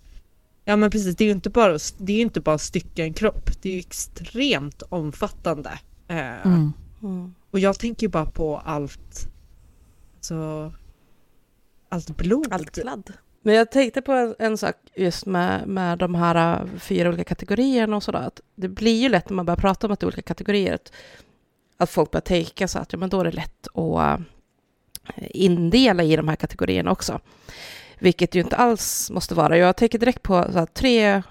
Ja 0.66 0.76
men 0.76 0.90
precis, 0.90 1.16
det 1.16 1.24
är 1.24 1.26
ju 1.26 1.32
inte 1.32 1.50
bara, 1.50 1.74
att- 1.74 1.94
det 1.98 2.12
är 2.12 2.22
inte 2.22 2.40
bara 2.40 2.54
att 2.54 2.60
stycka 2.60 3.04
en 3.04 3.12
kropp, 3.12 3.50
det 3.62 3.68
är 3.68 3.72
ju 3.72 3.78
extremt 3.78 4.82
omfattande. 4.88 5.70
Eh, 6.08 6.46
Mm. 6.46 6.72
Mm. 7.02 7.34
Och 7.50 7.58
jag 7.58 7.78
tänker 7.78 8.06
ju 8.06 8.10
bara 8.10 8.26
på 8.26 8.58
allt, 8.58 9.28
alltså, 10.16 10.72
allt 11.94 12.16
blod. 12.16 12.52
Allt 12.52 12.70
kladd. 12.70 13.12
Men 13.42 13.54
jag 13.54 13.70
tänkte 13.70 14.02
på 14.02 14.12
en, 14.12 14.34
en 14.38 14.58
sak 14.58 14.74
just 14.94 15.26
med, 15.26 15.68
med 15.68 15.98
de 15.98 16.14
här 16.14 16.60
äh, 16.60 16.66
fyra 16.78 17.08
olika 17.08 17.24
kategorierna 17.24 17.96
och 17.96 18.02
sådär. 18.02 18.26
Att 18.26 18.40
det 18.54 18.68
blir 18.68 19.02
ju 19.02 19.08
lätt 19.08 19.28
när 19.30 19.36
man 19.36 19.46
börjar 19.46 19.56
prata 19.56 19.86
om 19.86 19.92
att 19.92 20.00
det 20.00 20.04
är 20.04 20.08
olika 20.08 20.22
kategorier. 20.22 20.74
Att, 20.74 20.92
att 21.76 21.90
folk 21.90 22.10
börjar 22.10 22.20
tänka 22.22 22.68
så 22.68 22.78
att 22.78 22.92
ja, 22.92 22.98
men 22.98 23.08
då 23.08 23.20
är 23.20 23.24
det 23.24 23.32
lätt 23.32 23.66
att 23.74 24.20
äh, 25.16 25.26
indela 25.30 26.02
i 26.02 26.16
de 26.16 26.28
här 26.28 26.36
kategorierna 26.36 26.90
också. 26.90 27.20
Vilket 27.98 28.34
ju 28.34 28.40
inte 28.40 28.56
alls 28.56 29.10
måste 29.10 29.34
vara. 29.34 29.58
Jag 29.58 29.76
tänker 29.76 29.98
direkt 29.98 30.22
på 30.22 30.44
så 30.52 30.58
här, 30.58 30.66
tre 30.66 31.22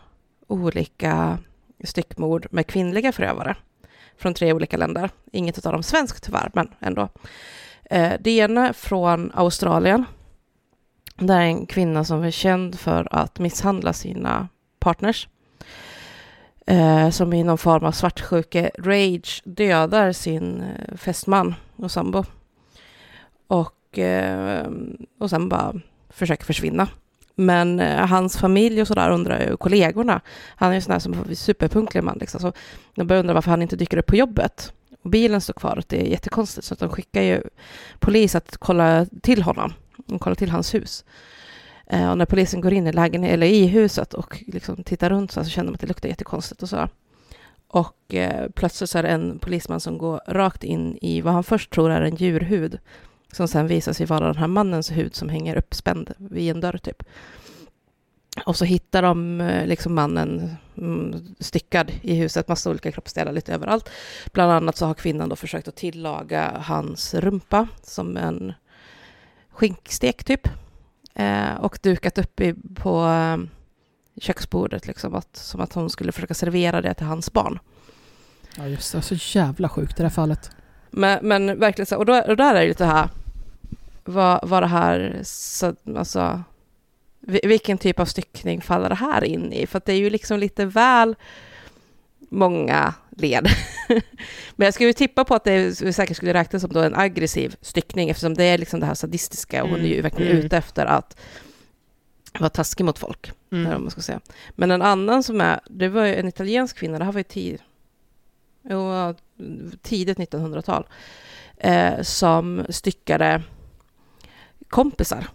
olika 0.48 1.38
styckmord 1.84 2.48
med 2.52 2.68
kvinnliga 2.68 3.12
förövare 3.12 3.56
från 4.18 4.34
tre 4.34 4.54
olika 4.54 4.78
länder. 4.78 5.10
Inget 5.32 5.66
av 5.66 5.74
dem 5.74 5.84
svenskt 5.84 6.24
tyvärr, 6.24 6.52
men 6.54 6.68
ändå. 6.80 7.10
Eh, 7.90 8.14
Det 8.20 8.32
ena 8.32 8.74
från 8.74 9.32
Australien. 9.34 10.06
Det 11.16 11.34
är 11.34 11.42
en 11.42 11.66
kvinna 11.66 12.04
som 12.04 12.24
är 12.24 12.32
känd 12.32 12.80
för 12.80 13.08
att 13.12 13.40
misshandla 13.40 13.94
sina 13.94 14.48
partners. 14.80 15.28
Eh, 16.68 17.10
som 17.10 17.34
i 17.34 17.44
någon 17.44 17.58
form 17.58 17.84
av 17.84 17.92
svartsjuke 17.92 18.72
rage 18.78 19.42
dödar 19.46 20.12
sin 20.12 20.62
eh, 20.62 20.98
fästman 20.98 21.56
och 21.76 21.92
sambo. 21.92 22.24
Och, 23.48 24.00
eh, 24.00 24.68
och 25.20 25.30
sen 25.30 25.50
bara 25.50 25.74
försöker 26.10 26.46
försvinna. 26.46 26.88
Men 27.36 27.80
eh, 27.80 28.08
hans 28.08 28.38
familj 28.38 28.82
och 28.82 28.88
sådär 28.88 29.10
undrar 29.10 29.40
ju, 29.40 29.58
kollegorna, 29.58 30.22
han 30.56 30.72
är 30.72 30.76
ju 30.76 30.82
sån 30.82 30.92
här 30.92 31.00
som 31.00 31.14
är 31.14 31.36
superpunktlig 31.36 32.04
man 32.04 32.18
liksom, 32.18 32.40
så 32.40 32.54
de 32.96 33.08
börjar 33.08 33.20
undra 33.20 33.34
varför 33.34 33.52
han 33.52 33.62
inte 33.62 33.76
dyker 33.76 33.98
upp 33.98 34.06
på 34.06 34.16
jobbet. 34.16 34.74
Och 35.04 35.10
bilen 35.10 35.42
står 35.42 35.54
kvar 35.54 35.78
och 35.78 35.84
det 35.88 36.02
är 36.02 36.06
jättekonstigt 36.06 36.68
så 36.68 36.74
att 36.74 36.80
de 36.80 36.90
skickar 36.90 37.22
ju 37.22 37.42
polis 38.00 38.36
att 38.36 38.58
kolla 38.58 39.06
till 39.22 39.44
honom, 39.44 39.74
och 40.08 40.22
kollar 40.22 40.36
till 40.36 40.50
hans 40.50 40.74
hus. 40.74 41.06
Eh, 41.88 42.12
och 42.12 42.18
när 42.18 42.26
polisen 42.26 42.62
går 42.62 42.74
in 42.74 42.88
i 42.88 42.94
lägen, 42.94 43.24
eller 43.24 43.48
i 43.48 43.68
huset 43.68 44.14
och 44.14 44.44
liksom 44.48 44.84
tittar 44.84 45.10
runt 45.10 45.32
så, 45.32 45.40
här 45.40 45.46
så 45.46 45.50
känner 45.50 45.72
de 45.72 45.74
att 45.74 45.82
det 45.82 45.88
luktar 45.88 46.10
jättekonstigt 46.10 46.64
och 46.64 46.70
så. 46.70 46.90
Och 47.68 48.14
eh, 48.14 48.50
plötsligt 48.50 48.90
så 48.90 48.98
är 48.98 49.04
det 49.04 49.10
en 49.10 49.40
polisman 49.40 49.80
som 49.80 49.98
går 49.98 50.22
rakt 50.28 50.64
in 50.64 50.98
i 51.02 51.22
vad 51.22 51.34
han 51.34 51.44
först 51.44 51.70
tror 51.70 51.92
är 51.92 52.02
en 52.02 52.16
djurhud 52.16 52.80
som 53.32 53.48
sen 53.48 53.68
visar 53.68 53.94
sig 53.94 54.06
vara 54.06 54.26
den 54.26 54.38
här 54.38 54.48
mannens 54.48 54.92
hud 54.92 55.16
som 55.16 55.30
hänger 55.30 55.56
uppspänd 55.56 56.14
vid 56.18 56.52
en 56.52 56.62
dörr 56.62 56.78
typ. 56.78 57.04
Och 58.46 58.56
så 58.56 58.66
hittar 58.66 59.02
de 59.02 59.42
eh, 59.42 59.68
liksom 59.68 59.94
mannen 59.94 60.56
mm, 60.78 61.36
styckad 61.40 61.92
i 62.02 62.16
huset, 62.16 62.48
massa 62.48 62.70
olika 62.70 62.92
kroppsdelar 62.92 63.32
lite 63.32 63.54
överallt. 63.54 63.90
Bland 64.32 64.52
annat 64.52 64.78
så 64.78 64.86
har 64.86 64.94
kvinnan 64.94 65.30
då 65.30 65.36
försökt 65.36 65.68
att 65.68 65.76
tillaga 65.76 66.62
hans 66.66 67.14
rumpa 67.14 67.68
som 67.84 68.18
en 68.18 68.54
skinkstek 69.54 70.24
typ. 70.24 70.48
Eh, 71.16 71.54
och 71.60 71.80
dukat 71.82 72.18
upp 72.18 72.40
i, 72.42 72.54
på 72.76 73.06
eh, 73.06 73.38
köksbordet 74.22 74.88
liksom, 74.88 75.16
att, 75.16 75.36
som 75.38 75.62
att 75.62 75.74
hon 75.74 75.90
skulle 75.90 76.12
försöka 76.12 76.34
servera 76.34 76.82
det 76.82 76.94
till 76.94 77.06
hans 77.06 77.34
barn. 77.34 77.60
Ja, 78.58 78.68
just 78.68 78.92
det. 78.92 79.02
Så 79.02 79.16
jävla 79.40 79.70
sjukt 79.70 79.92
i 79.92 79.96
det 79.98 80.04
här 80.04 80.10
fallet. 80.10 80.52
Men, 80.92 81.28
men 81.28 81.60
verkligen 81.60 81.86
så, 81.86 81.98
och, 81.98 82.06
då, 82.06 82.14
och 82.22 82.38
där 82.38 82.56
är 82.56 82.62
det 82.62 82.68
lite 82.68 82.86
här, 82.86 83.10
vad, 84.04 84.50
vad 84.50 84.64
det 84.64 84.68
här, 84.68 85.20
så, 85.24 85.76
alltså, 85.98 86.44
vi- 87.20 87.42
vilken 87.44 87.78
typ 87.78 88.00
av 88.00 88.06
styckning 88.06 88.62
faller 88.62 88.90
det 88.90 88.96
här 88.96 89.24
in 89.24 89.54
i? 89.54 89.68
För 89.68 89.82
det 89.86 89.94
är 89.94 89.98
ju 89.98 90.10
liksom 90.10 90.40
lite 90.40 90.66
väl 90.66 91.16
många 92.30 92.94
led. 93.18 93.48
Men 94.56 94.66
jag 94.66 94.74
skulle 94.74 94.94
tippa 94.94 95.26
på 95.26 95.36
att 95.36 95.44
det 95.44 95.76
säkert 95.96 96.18
skulle 96.18 96.34
räknas 96.34 96.62
som 96.62 96.74
då 96.74 96.80
en 96.80 96.96
aggressiv 96.96 97.56
styckning 97.62 98.10
eftersom 98.10 98.34
det 98.34 98.44
är 98.44 98.58
liksom 98.58 98.80
det 98.80 98.86
här 98.86 98.94
sadistiska 98.94 99.64
och 99.64 99.70
hon 99.70 99.80
är 99.80 99.84
ju 99.84 99.94
Mm, 99.94 100.04
verkligen 100.04 100.32
mm. 100.32 100.46
ute 100.46 100.58
efter 100.58 100.86
att 100.86 101.18
vara 102.40 102.50
taskig 102.50 102.84
mot 102.86 103.00
folk. 103.00 103.32
Mm. 103.52 103.82
man 103.82 103.92
ska 103.92 104.02
säga. 104.02 104.20
Men 104.50 104.72
en 104.72 104.82
annan 104.82 105.24
som 105.24 105.42
är, 105.42 105.60
det 105.70 105.90
var 105.90 106.06
ju 106.06 106.16
en 106.16 106.28
italiensk 106.28 106.78
kvinna, 106.78 107.00
det 107.00 107.06
här 107.06 107.12
var 107.12 107.20
ju 107.20 107.24
tid, 107.24 107.62
tidigt 109.82 110.18
1900-tal, 110.18 110.88
eh, 111.58 112.02
som 112.02 112.66
styckade 112.70 113.42
kompisar, 114.70 115.28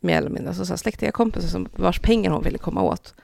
mer 0.00 0.18
eller 0.18 0.30
mindre, 0.30 0.48
alltså 0.48 0.64
så 0.64 0.72
här 0.72 0.76
släktiga 0.76 1.12
kompisar 1.12 1.48
som, 1.48 1.68
vars 1.76 2.00
pengar 2.00 2.30
hon 2.30 2.42
ville 2.42 2.58
komma 2.58 2.82
åt. 2.82 3.14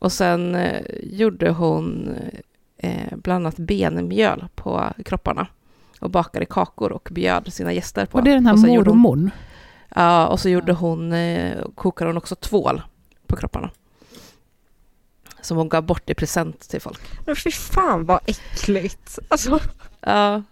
Och 0.00 0.12
sen 0.12 0.54
eh, 0.54 0.82
gjorde 1.02 1.50
hon 1.50 2.16
eh, 2.82 3.16
bland 3.16 3.46
annat 3.46 3.56
benmjöl 3.56 4.48
på 4.54 4.92
kropparna 5.04 5.46
och 6.00 6.10
bakade 6.10 6.44
kakor 6.44 6.92
och 6.92 7.08
bjöd 7.12 7.52
sina 7.52 7.72
gäster 7.72 8.06
på. 8.06 8.18
Och 8.18 8.24
det 8.24 8.30
är 8.30 8.34
den 8.34 8.46
här 8.46 8.56
mormorn. 8.56 9.30
Ja, 9.94 10.26
och 10.26 10.40
så 10.40 10.48
gjorde 10.48 10.72
hon, 10.72 11.12
eh, 11.12 11.64
kokade 11.74 12.08
hon 12.10 12.16
också 12.16 12.34
tvål 12.34 12.82
på 13.26 13.36
kropparna. 13.36 13.70
Som 15.40 15.56
hon 15.56 15.68
gav 15.68 15.82
bort 15.82 16.10
i 16.10 16.14
present 16.14 16.60
till 16.60 16.80
folk. 16.80 17.00
Men 17.26 17.36
fy 17.36 17.50
fan 17.50 18.04
vad 18.04 18.20
äckligt. 18.26 19.18
Alltså, 19.28 19.60
Ja, 20.00 20.42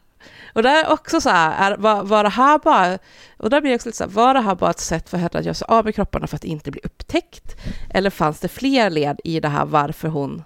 Och 0.55 0.63
där 0.63 0.85
är 0.85 0.93
också 0.93 1.21
så 1.21 1.29
här, 1.31 1.73
är, 1.73 1.77
var, 1.77 2.05
var 2.05 2.23
det 2.23 2.29
här 2.31 2.59
bara, 2.59 2.99
och 3.37 3.51
där 3.51 3.61
blir 3.61 3.71
jag 3.71 3.79
också 3.79 3.89
lite 3.89 3.99
så 3.99 4.05
här, 4.05 4.11
var 4.11 4.35
det 4.35 4.41
här 4.41 4.55
bara 4.55 4.71
ett 4.71 4.81
sätt 4.81 5.09
för 5.09 5.19
henne 5.19 5.39
att 5.39 5.45
göra 5.45 5.55
sig 5.55 5.67
av 5.69 5.85
med 5.85 5.95
kropparna 5.95 6.27
för 6.27 6.37
att 6.37 6.45
inte 6.45 6.71
bli 6.71 6.81
upptäckt? 6.85 7.57
Eller 7.91 8.11
fanns 8.11 8.41
det 8.41 8.49
fler 8.49 8.91
led 8.91 9.21
i 9.25 9.41
det 9.41 9.49
här 9.49 9.65
varför 9.65 10.09
hon 10.09 10.43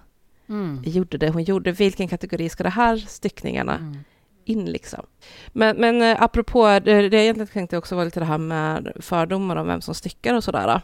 mm. 0.49 0.81
gjorde 0.83 1.17
det 1.17 1.29
hon 1.29 1.43
gjorde? 1.43 1.71
Vilken 1.71 2.07
kategori 2.07 2.49
ska 2.49 2.63
de 2.63 2.69
här 2.69 2.97
styckningarna 2.97 3.75
mm. 3.77 3.97
in 4.45 4.65
liksom? 4.65 5.05
Men, 5.47 5.77
men 5.77 6.01
eh, 6.01 6.21
apropå, 6.21 6.65
det, 6.65 6.79
det 6.79 7.17
jag 7.17 7.23
egentligen 7.23 7.47
tänkte 7.47 7.77
också 7.77 7.95
var 7.95 8.05
lite 8.05 8.19
det 8.19 8.25
här 8.25 8.37
med 8.37 8.91
fördomar 8.99 9.55
om 9.55 9.67
vem 9.67 9.81
som 9.81 9.95
styckar 9.95 10.33
och 10.33 10.43
sådär. 10.43 10.81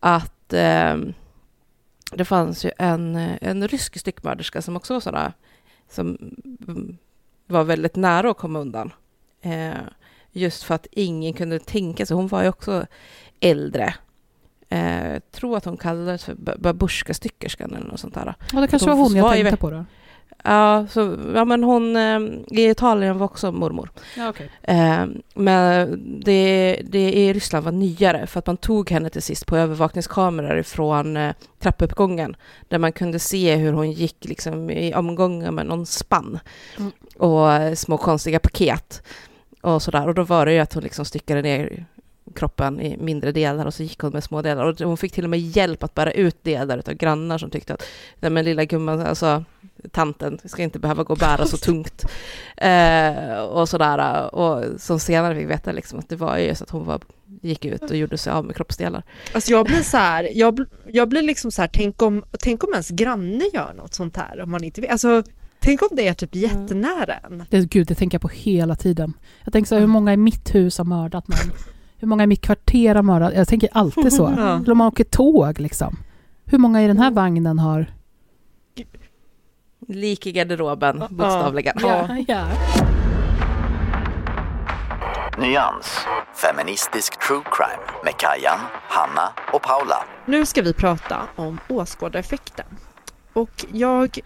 Att 0.00 0.52
eh, 0.52 0.96
det 2.12 2.24
fanns 2.24 2.64
ju 2.64 2.70
en, 2.78 3.16
en 3.40 3.68
rysk 3.68 4.00
styckmörderska 4.00 4.62
som 4.62 4.76
också 4.76 4.92
var 4.92 5.00
sådär, 5.00 5.32
som 5.88 6.18
var 7.46 7.64
väldigt 7.64 7.96
nära 7.96 8.30
att 8.30 8.38
komma 8.38 8.58
undan. 8.58 8.92
Eh, 9.40 9.74
just 10.32 10.62
för 10.62 10.74
att 10.74 10.86
ingen 10.90 11.32
kunde 11.32 11.58
tänka 11.58 12.06
sig, 12.06 12.16
hon 12.16 12.28
var 12.28 12.42
ju 12.42 12.48
också 12.48 12.86
äldre. 13.40 13.94
Eh, 14.72 15.20
tror 15.32 15.56
att 15.56 15.64
hon 15.64 15.76
kallades 15.76 16.24
för 16.24 16.34
babusjka-styckerskan 16.34 17.74
eller 17.74 17.86
något 17.86 18.00
sånt 18.00 18.14
där. 18.14 18.34
Ja, 18.52 18.60
det 18.60 18.66
kanske 18.66 18.88
var 18.88 18.96
hon 18.96 19.16
jag 19.16 19.32
tänkte 19.32 19.56
på 19.56 19.70
då. 19.70 19.84
Ja, 20.44 20.86
så, 20.90 21.16
ja 21.34 21.44
men 21.44 21.64
hon 21.64 21.96
eh, 21.96 22.20
i 22.48 22.70
Italien 22.70 23.18
var 23.18 23.24
också 23.24 23.52
mormor. 23.52 23.90
Ja, 24.16 24.28
okay. 24.28 24.48
eh, 24.62 25.04
men 25.34 26.00
det, 26.24 26.80
det 26.84 27.12
i 27.12 27.32
Ryssland 27.32 27.64
var 27.64 27.72
nyare 27.72 28.26
för 28.26 28.38
att 28.38 28.46
man 28.46 28.56
tog 28.56 28.90
henne 28.90 29.10
till 29.10 29.22
sist 29.22 29.46
på 29.46 29.56
övervakningskameror 29.56 30.58
ifrån 30.58 31.16
eh, 31.16 31.34
trappuppgången 31.58 32.36
där 32.68 32.78
man 32.78 32.92
kunde 32.92 33.18
se 33.18 33.56
hur 33.56 33.72
hon 33.72 33.92
gick 33.92 34.24
liksom, 34.24 34.70
i 34.70 34.94
omgångar 34.94 35.50
med 35.50 35.66
någon 35.66 35.86
spann 35.86 36.38
mm. 36.78 36.92
och 37.16 37.78
små 37.78 37.98
konstiga 37.98 38.38
paket 38.38 39.02
och 39.60 39.82
sådär. 39.82 40.08
Och 40.08 40.14
då 40.14 40.22
var 40.22 40.46
det 40.46 40.52
ju 40.52 40.58
att 40.58 40.74
hon 40.74 40.82
liksom 40.82 41.04
styckade 41.04 41.42
ner 41.42 41.86
kroppen 42.32 42.80
i 42.80 42.96
mindre 42.96 43.32
delar 43.32 43.66
och 43.66 43.74
så 43.74 43.82
gick 43.82 44.00
hon 44.00 44.12
med 44.12 44.24
små 44.24 44.42
delar. 44.42 44.64
Och 44.64 44.80
hon 44.80 44.96
fick 44.96 45.12
till 45.12 45.24
och 45.24 45.30
med 45.30 45.40
hjälp 45.40 45.82
att 45.82 45.94
bära 45.94 46.12
ut 46.12 46.44
delar 46.44 46.82
av 46.86 46.94
grannar 46.94 47.38
som 47.38 47.50
tyckte 47.50 47.74
att 47.74 47.82
nej 48.20 48.30
men 48.30 48.44
lilla 48.44 48.64
gumman, 48.64 49.00
alltså 49.00 49.44
tanten 49.90 50.38
ska 50.44 50.62
inte 50.62 50.78
behöva 50.78 51.02
gå 51.02 51.12
och 51.12 51.18
bära 51.18 51.46
så 51.46 51.56
tungt. 51.56 52.04
Eh, 52.56 53.38
och 53.38 53.68
sådär. 53.68 54.34
Och 54.34 54.80
som 54.80 55.00
senare 55.00 55.36
fick 55.36 55.50
veta 55.50 55.72
liksom 55.72 55.98
att 55.98 56.08
det 56.08 56.16
var 56.16 56.38
ju 56.38 56.54
så 56.54 56.64
att 56.64 56.70
hon 56.70 56.84
var, 56.84 57.00
gick 57.40 57.64
ut 57.64 57.82
och 57.82 57.96
gjorde 57.96 58.18
sig 58.18 58.32
av 58.32 58.44
med 58.44 58.56
kroppsdelar. 58.56 59.02
Alltså 59.34 59.50
jag 59.50 59.66
blir 59.66 59.82
så 59.82 59.96
här, 59.96 60.28
jag, 60.34 60.64
jag 60.86 61.08
blir 61.08 61.22
liksom 61.22 61.52
så 61.52 61.62
här, 61.62 61.70
tänk 61.72 62.02
om, 62.02 62.24
tänk 62.40 62.64
om 62.64 62.72
ens 62.72 62.88
granne 62.88 63.44
gör 63.54 63.74
något 63.74 63.94
sånt 63.94 64.16
här 64.16 64.40
om 64.42 64.50
man 64.50 64.64
inte 64.64 64.80
vet. 64.80 64.90
Alltså, 64.90 65.22
Tänk 65.64 65.82
om 65.82 65.88
det 65.92 66.08
är 66.08 66.14
typ 66.14 66.34
jättenära 66.34 67.14
en. 67.14 67.44
Det, 67.50 67.70
gud, 67.70 67.86
det 67.86 67.94
tänker 67.94 68.14
jag 68.14 68.22
på 68.22 68.28
hela 68.28 68.76
tiden. 68.76 69.12
Jag 69.44 69.52
tänker 69.52 69.68
så 69.68 69.74
här, 69.74 69.80
hur 69.80 69.86
många 69.86 70.12
i 70.12 70.16
mitt 70.16 70.54
hus 70.54 70.78
har 70.78 70.84
mördat 70.84 71.28
någon? 71.28 71.52
Hur 72.02 72.08
många 72.08 72.24
i 72.24 72.26
mitt 72.26 72.40
kvarter 72.40 72.94
har 72.94 73.02
mördat? 73.02 73.34
Jag 73.34 73.48
tänker 73.48 73.68
alltid 73.72 74.12
så. 74.12 74.22
ja. 74.36 74.56
Eller 74.56 74.70
om 74.70 74.78
man 74.78 74.86
åker 74.86 75.04
tåg 75.04 75.60
liksom. 75.60 75.96
Hur 76.44 76.58
många 76.58 76.82
i 76.82 76.86
den 76.86 76.98
här 76.98 77.10
vagnen 77.10 77.58
har... 77.58 77.86
Lik 79.88 80.26
i 80.26 80.32
garderoben, 80.32 81.02
bokstavligen. 81.10 81.76
Ja, 81.80 82.16
ja. 82.28 82.46
Nyans, 85.38 86.06
feministisk 86.34 87.26
true 87.26 87.42
crime 87.52 88.00
med 88.04 88.12
Kajan, 88.16 88.58
Hanna 88.88 89.32
och 89.52 89.62
Paula. 89.62 90.04
Nu 90.26 90.46
ska 90.46 90.62
vi 90.62 90.72
prata 90.72 91.28
om 91.36 91.58
åskådareffekten. 91.68 92.66
Och 93.32 93.64
jag, 93.72 94.18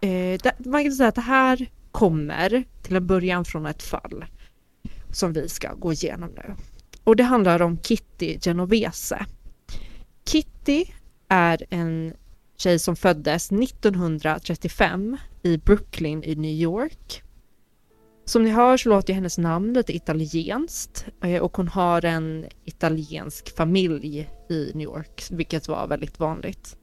eh, 0.00 0.52
man 0.58 0.82
kan 0.82 0.92
säga 0.92 1.08
att 1.08 1.14
det 1.14 1.20
här 1.20 1.66
kommer 1.92 2.64
till 2.82 2.96
en 2.96 3.06
början 3.06 3.44
från 3.44 3.66
ett 3.66 3.82
fall 3.82 4.24
som 5.10 5.32
vi 5.32 5.48
ska 5.48 5.74
gå 5.74 5.92
igenom 5.92 6.30
nu. 6.34 6.54
Och 7.04 7.16
det 7.16 7.22
handlar 7.22 7.62
om 7.62 7.78
Kitty 7.82 8.38
Genovese. 8.38 9.26
Kitty 10.26 10.84
är 11.28 11.66
en 11.70 12.14
tjej 12.56 12.78
som 12.78 12.96
föddes 12.96 13.52
1935 13.52 15.16
i 15.42 15.56
Brooklyn 15.56 16.24
i 16.24 16.34
New 16.34 16.50
York. 16.50 17.22
Som 18.24 18.42
ni 18.42 18.50
hör 18.50 18.76
så 18.76 18.88
låter 18.88 19.12
hennes 19.12 19.38
namn 19.38 19.72
lite 19.72 19.96
italienskt 19.96 21.06
eh, 21.22 21.42
och 21.42 21.56
hon 21.56 21.68
har 21.68 22.04
en 22.04 22.46
italiensk 22.64 23.56
familj 23.56 24.30
i 24.50 24.70
New 24.74 24.84
York, 24.84 25.24
vilket 25.30 25.68
var 25.68 25.86
väldigt 25.86 26.18
vanligt. 26.18 26.76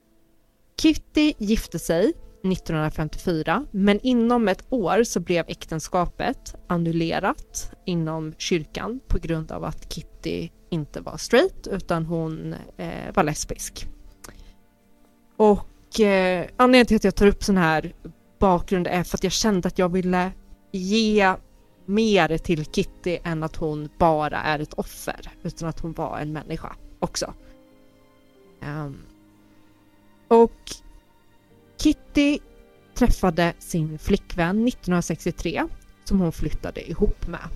Kitty 0.81 1.33
gifte 1.37 1.79
sig 1.79 2.13
1954, 2.43 3.65
men 3.71 3.99
inom 3.99 4.47
ett 4.47 4.65
år 4.69 5.03
så 5.03 5.19
blev 5.19 5.45
äktenskapet 5.47 6.55
annullerat 6.67 7.71
inom 7.85 8.33
kyrkan 8.37 8.99
på 9.07 9.17
grund 9.19 9.51
av 9.51 9.63
att 9.63 9.93
Kitty 9.93 10.49
inte 10.69 11.01
var 11.01 11.17
straight 11.17 11.67
utan 11.67 12.05
hon 12.05 12.55
eh, 12.77 13.13
var 13.13 13.23
lesbisk. 13.23 13.87
Och 15.37 15.99
eh, 15.99 16.47
anledningen 16.57 16.85
till 16.85 16.95
att 16.95 17.03
jag 17.03 17.15
tar 17.15 17.27
upp 17.27 17.43
sån 17.43 17.57
här 17.57 17.93
bakgrund 18.39 18.87
är 18.87 19.03
för 19.03 19.17
att 19.17 19.23
jag 19.23 19.33
kände 19.33 19.67
att 19.67 19.79
jag 19.79 19.89
ville 19.89 20.31
ge 20.71 21.35
mer 21.85 22.37
till 22.37 22.65
Kitty 22.65 23.17
än 23.23 23.43
att 23.43 23.55
hon 23.55 23.89
bara 23.97 24.37
är 24.37 24.59
ett 24.59 24.73
offer, 24.73 25.31
utan 25.43 25.69
att 25.69 25.79
hon 25.79 25.93
var 25.93 26.19
en 26.19 26.33
människa 26.33 26.75
också. 26.99 27.33
Um, 28.61 28.97
och 30.27 30.71
Kitty 31.81 32.39
träffade 32.93 33.53
sin 33.59 33.99
flickvän 33.99 34.67
1963 34.67 35.67
som 36.03 36.19
hon 36.19 36.31
flyttade 36.31 36.89
ihop 36.89 37.27
med. 37.27 37.47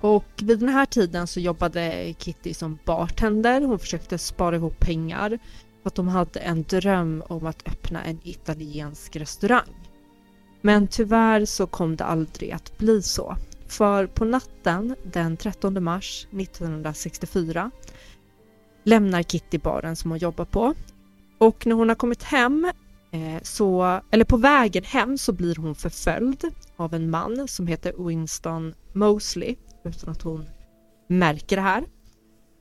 Och 0.00 0.24
vid 0.42 0.58
den 0.58 0.68
här 0.68 0.86
tiden 0.86 1.26
så 1.26 1.40
jobbade 1.40 2.14
Kitty 2.18 2.54
som 2.54 2.78
bartender. 2.84 3.60
Hon 3.60 3.78
försökte 3.78 4.18
spara 4.18 4.56
ihop 4.56 4.80
pengar 4.80 5.38
för 5.82 5.88
att 5.88 5.94
de 5.94 6.08
hade 6.08 6.40
en 6.40 6.62
dröm 6.62 7.22
om 7.28 7.46
att 7.46 7.68
öppna 7.68 8.04
en 8.04 8.20
italiensk 8.22 9.16
restaurang. 9.16 9.88
Men 10.60 10.88
tyvärr 10.88 11.44
så 11.44 11.66
kom 11.66 11.96
det 11.96 12.04
aldrig 12.04 12.50
att 12.50 12.78
bli 12.78 13.02
så. 13.02 13.36
För 13.66 14.06
på 14.06 14.24
natten 14.24 14.96
den 15.12 15.36
13 15.36 15.84
mars 15.84 16.26
1964 16.30 17.70
lämnar 18.84 19.22
Kitty 19.22 19.58
baren 19.58 19.96
som 19.96 20.10
hon 20.10 20.18
jobbar 20.18 20.44
på 20.44 20.74
och 21.38 21.66
när 21.66 21.74
hon 21.74 21.88
har 21.88 21.96
kommit 21.96 22.22
hem 22.22 22.72
Eh, 23.12 23.42
så, 23.42 24.00
eller 24.10 24.24
på 24.24 24.36
vägen 24.36 24.84
hem 24.84 25.18
så 25.18 25.32
blir 25.32 25.56
hon 25.56 25.74
förföljd 25.74 26.44
av 26.76 26.94
en 26.94 27.10
man 27.10 27.48
som 27.48 27.66
heter 27.66 28.06
Winston 28.06 28.74
Mosley 28.92 29.56
utan 29.84 30.10
att 30.10 30.22
hon 30.22 30.44
märker 31.08 31.56
det 31.56 31.62
här. 31.62 31.84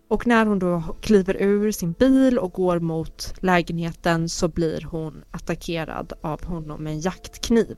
Och 0.10 0.28
när 0.28 0.46
hon 0.46 0.60
då 0.60 0.84
kliver 1.02 1.42
ur 1.42 1.72
sin 1.72 1.92
bil 1.92 2.40
och 2.40 2.52
går 2.52 2.80
mot 2.80 3.34
lägenheten 3.40 4.30
så 4.30 4.48
blir 4.48 4.82
hon 4.82 5.24
attackerad 5.32 6.14
av 6.22 6.46
honom 6.46 6.84
med 6.84 6.94
en 6.94 7.00
jaktkniv. 7.00 7.78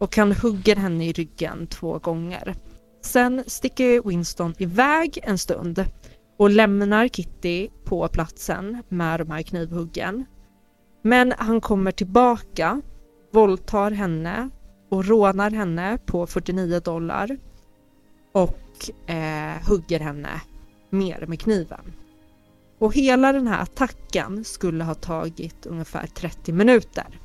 Och 0.00 0.16
han 0.16 0.32
hugger 0.32 0.76
henne 0.76 1.06
i 1.06 1.12
ryggen 1.12 1.66
två 1.66 1.98
gånger. 1.98 2.54
Sen 3.00 3.44
sticker 3.46 4.08
Winston 4.08 4.54
iväg 4.58 5.18
en 5.22 5.38
stund 5.38 5.84
och 6.38 6.50
lämnar 6.50 7.08
Kitty 7.08 7.68
på 7.84 8.08
platsen 8.08 8.82
med 8.88 9.20
de 9.20 9.30
här 9.30 9.42
knivhuggen 9.42 10.24
men 11.02 11.32
han 11.38 11.60
kommer 11.60 11.92
tillbaka, 11.92 12.80
våldtar 13.32 13.90
henne 13.90 14.50
och 14.90 15.04
rånar 15.04 15.50
henne 15.50 15.98
på 16.06 16.26
49 16.26 16.80
dollar 16.80 17.38
och 18.32 19.10
eh, 19.10 19.68
hugger 19.68 20.00
henne 20.00 20.40
mer 20.90 21.26
med 21.26 21.40
kniven. 21.40 21.92
Och 22.78 22.94
hela 22.94 23.32
den 23.32 23.46
här 23.46 23.62
attacken 23.62 24.44
skulle 24.44 24.84
ha 24.84 24.94
tagit 24.94 25.66
ungefär 25.66 26.06
30 26.06 26.52
minuter. 26.52 27.18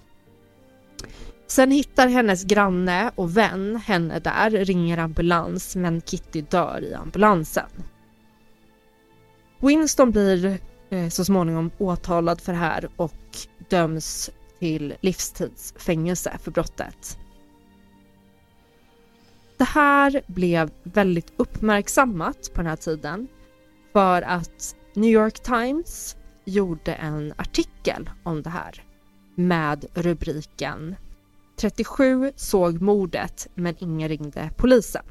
Sen 1.48 1.72
hittar 1.72 2.08
hennes 2.08 2.44
granne 2.44 3.12
och 3.16 3.38
vän 3.38 3.76
henne 3.76 4.20
där, 4.20 4.50
ringer 4.50 4.98
ambulans 4.98 5.76
men 5.76 6.02
Kitty 6.02 6.42
dör 6.42 6.84
i 6.84 6.94
ambulansen. 6.94 7.70
Winston 9.60 10.12
blir 10.12 10.60
Eh, 10.90 11.10
så 11.10 11.26
småningom 11.26 11.72
åtalad 11.78 12.42
för 12.42 12.52
det 12.52 12.60
här 12.60 12.90
och 12.96 13.14
döms 13.70 14.30
till 14.60 14.96
livstidsfängelse 15.02 16.38
för 16.42 16.52
brottet. 16.52 17.18
Det 19.58 19.64
här 19.64 20.22
blev 20.28 20.72
väldigt 20.84 21.34
uppmärksammat 21.38 22.52
på 22.54 22.62
den 22.62 22.70
här 22.70 22.76
tiden 22.76 23.28
för 23.94 24.22
att 24.22 24.76
New 24.94 25.10
York 25.10 25.40
Times 25.40 26.16
gjorde 26.46 26.94
en 26.94 27.34
artikel 27.38 28.10
om 28.24 28.42
det 28.42 28.50
här 28.50 28.84
med 29.36 29.86
rubriken 29.94 30.96
37 31.56 32.32
såg 32.36 32.82
mordet 32.82 33.48
men 33.54 33.76
ingen 33.80 34.10
ringde 34.10 34.50
polisen. 34.58 35.04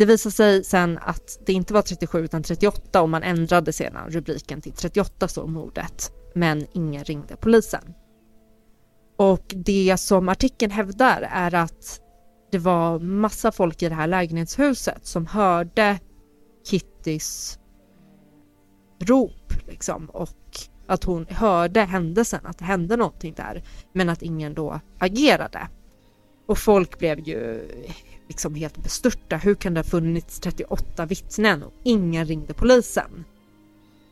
Det 0.00 0.06
visade 0.06 0.32
sig 0.32 0.64
sen 0.64 0.98
att 1.02 1.38
det 1.46 1.52
inte 1.52 1.74
var 1.74 1.82
37 1.82 2.24
utan 2.24 2.42
38 2.42 3.02
och 3.02 3.08
man 3.08 3.22
ändrade 3.22 3.72
sedan 3.72 4.10
rubriken 4.10 4.60
till 4.60 4.72
38 4.72 5.28
såg 5.28 5.48
mordet 5.48 6.12
men 6.34 6.66
ingen 6.72 7.04
ringde 7.04 7.36
polisen. 7.36 7.94
Och 9.16 9.54
det 9.56 9.96
som 9.98 10.28
artikeln 10.28 10.72
hävdar 10.72 11.28
är 11.32 11.54
att 11.54 12.00
det 12.50 12.58
var 12.58 12.98
massa 12.98 13.52
folk 13.52 13.82
i 13.82 13.88
det 13.88 13.94
här 13.94 14.06
lägenhetshuset 14.06 15.06
som 15.06 15.26
hörde 15.26 15.98
Kittys 16.64 17.58
rop 19.00 19.52
liksom 19.68 20.10
och 20.10 20.58
att 20.86 21.04
hon 21.04 21.26
hörde 21.30 21.80
händelsen, 21.80 22.46
att 22.46 22.58
det 22.58 22.64
hände 22.64 22.96
någonting 22.96 23.34
där, 23.34 23.62
men 23.92 24.08
att 24.08 24.22
ingen 24.22 24.54
då 24.54 24.80
agerade. 24.98 25.68
Och 26.50 26.58
folk 26.58 26.98
blev 26.98 27.28
ju 27.28 27.68
liksom 28.28 28.54
helt 28.54 28.82
bestörta. 28.82 29.36
Hur 29.36 29.54
kan 29.54 29.74
det 29.74 29.80
ha 29.80 29.84
funnits 29.84 30.40
38 30.40 31.06
vittnen 31.06 31.62
och 31.62 31.72
ingen 31.82 32.26
ringde 32.26 32.54
polisen? 32.54 33.24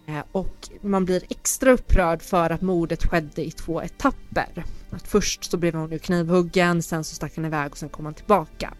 Eh, 0.06 0.24
och 0.32 0.68
man 0.80 1.04
blir 1.04 1.22
extra 1.30 1.72
upprörd 1.72 2.22
för 2.22 2.50
att 2.50 2.62
mordet 2.62 3.06
skedde 3.06 3.44
i 3.44 3.50
två 3.50 3.82
etapper. 3.82 4.64
Att 4.90 5.08
först 5.08 5.44
så 5.44 5.56
blev 5.56 5.74
hon 5.74 5.92
ju 5.92 5.98
knivhuggen, 5.98 6.82
sen 6.82 7.04
så 7.04 7.14
stack 7.14 7.32
han 7.36 7.44
iväg 7.44 7.70
och 7.70 7.78
sen 7.78 7.88
kom 7.88 8.04
han 8.04 8.14
tillbaka. 8.14 8.74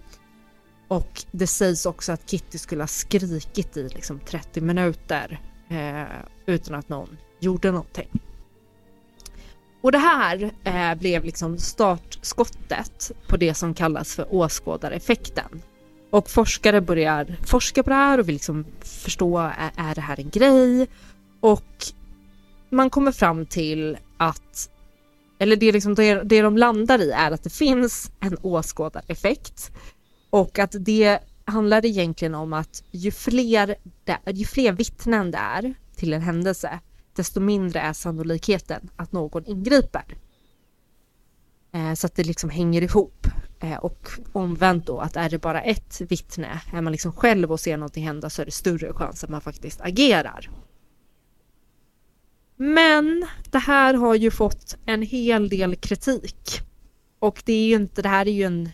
Och 0.89 1.25
det 1.31 1.47
sägs 1.47 1.87
också 1.87 2.13
att 2.13 2.31
Kitty 2.31 2.59
skulle 2.59 2.83
ha 2.83 2.89
skrikit 2.89 3.77
i 3.77 3.89
liksom 3.89 4.21
30 4.21 4.61
minuter 4.61 5.41
eh, 5.69 6.19
utan 6.47 6.75
att 6.75 6.89
någon 6.89 7.17
gjorde 7.41 7.71
någonting. 7.71 8.09
Och 9.89 9.93
det 9.93 9.99
här 9.99 10.51
eh, 10.65 10.95
blev 10.99 11.25
liksom 11.25 11.59
startskottet 11.59 13.13
på 13.27 13.37
det 13.37 13.55
som 13.55 13.75
kallas 13.75 14.15
för 14.15 14.35
åskådareffekten. 14.35 15.63
Och 16.11 16.31
forskare 16.31 16.81
börjar 16.81 17.37
forska 17.47 17.83
på 17.83 17.91
det 17.91 17.97
här 17.97 18.19
och 18.19 18.29
vill 18.29 18.35
liksom 18.35 18.67
förstå, 18.81 19.39
är, 19.39 19.71
är 19.77 19.95
det 19.95 20.01
här 20.01 20.21
en 20.21 20.31
grej? 20.31 20.89
Och 21.41 21.85
man 22.71 22.91
kommer 22.91 23.13
fram 23.13 23.47
till 23.47 23.99
att, 24.17 24.71
eller 25.39 25.57
det, 25.57 25.73
liksom 25.73 25.95
det, 25.95 26.23
det 26.23 26.43
de 26.43 26.57
landar 26.57 26.99
i 26.99 27.11
är 27.11 27.31
att 27.31 27.43
det 27.43 27.51
finns 27.51 28.11
en 28.21 28.37
åskådareffekt 28.43 29.73
och 30.31 30.59
att 30.59 30.75
det 30.81 31.19
handlar 31.45 31.87
egentligen 31.87 32.35
om 32.35 32.53
att 32.53 32.83
ju 32.91 33.11
fler, 33.11 33.77
det, 34.05 34.19
ju 34.33 34.45
fler 34.45 34.73
vittnen 34.73 35.31
det 35.31 35.39
är 35.39 35.75
till 35.97 36.13
en 36.13 36.23
händelse, 36.23 36.81
desto 37.19 37.41
mindre 37.41 37.81
är 37.81 37.93
sannolikheten 37.93 38.91
att 38.97 39.13
någon 39.13 39.47
ingriper. 39.47 40.05
Eh, 41.73 41.95
så 41.95 42.07
att 42.07 42.15
det 42.15 42.25
liksom 42.25 42.51
hänger 42.51 42.83
ihop. 42.83 43.27
Eh, 43.61 43.77
och 43.77 44.09
omvänt 44.33 44.87
då 44.87 44.99
att 44.99 45.17
är 45.17 45.31
det 45.31 45.39
bara 45.39 45.63
ett 45.63 46.01
vittne, 46.01 46.61
är 46.73 46.81
man 46.81 46.93
liksom 46.93 47.13
själv 47.13 47.53
och 47.53 47.61
ser 47.61 47.77
någonting 47.77 48.05
hända 48.05 48.31
så 48.31 48.43
är 48.43 48.47
det 48.47 48.53
större 48.53 48.93
chans 48.93 49.25
att 49.25 49.31
man 49.31 49.41
faktiskt 49.41 49.81
agerar. 49.81 50.51
Men 52.57 53.27
det 53.51 53.59
här 53.59 53.95
har 53.95 54.15
ju 54.15 54.31
fått 54.31 54.77
en 54.87 55.03
hel 55.03 55.49
del 55.49 55.77
kritik. 55.77 56.61
Och 57.19 57.43
det 57.45 57.53
är 57.53 57.67
ju 57.67 57.75
inte, 57.75 58.03
det 58.03 58.09
här 58.09 58.29
är 58.29 58.33
ju 58.33 58.43
en, 58.45 58.69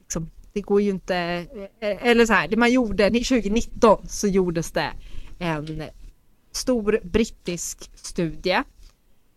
liksom, 0.00 0.30
det 0.52 0.60
går 0.60 0.80
ju 0.80 0.90
inte, 0.90 1.16
eh, 1.80 2.06
eller 2.06 2.26
så 2.26 2.32
här, 2.32 2.48
det 2.48 2.56
man 2.56 2.72
gjorde 2.72 3.04
2019 3.04 4.08
så 4.08 4.28
gjordes 4.28 4.70
det 4.70 4.92
en 5.38 5.82
stor 6.52 7.00
brittisk 7.02 7.90
studie 7.94 8.62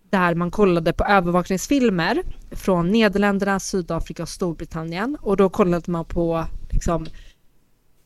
där 0.10 0.36
man 0.36 0.52
kollade 0.52 0.94
på 0.94 1.04
övervakningsfilmer 1.04 2.24
från 2.52 2.92
Nederländerna, 2.92 3.60
Sydafrika 3.60 4.24
och 4.24 4.30
Storbritannien. 4.30 5.18
Och 5.22 5.38
då 5.38 5.50
kollade 5.50 5.92
man 5.92 6.06
på 6.06 6.46
liksom, 6.70 7.06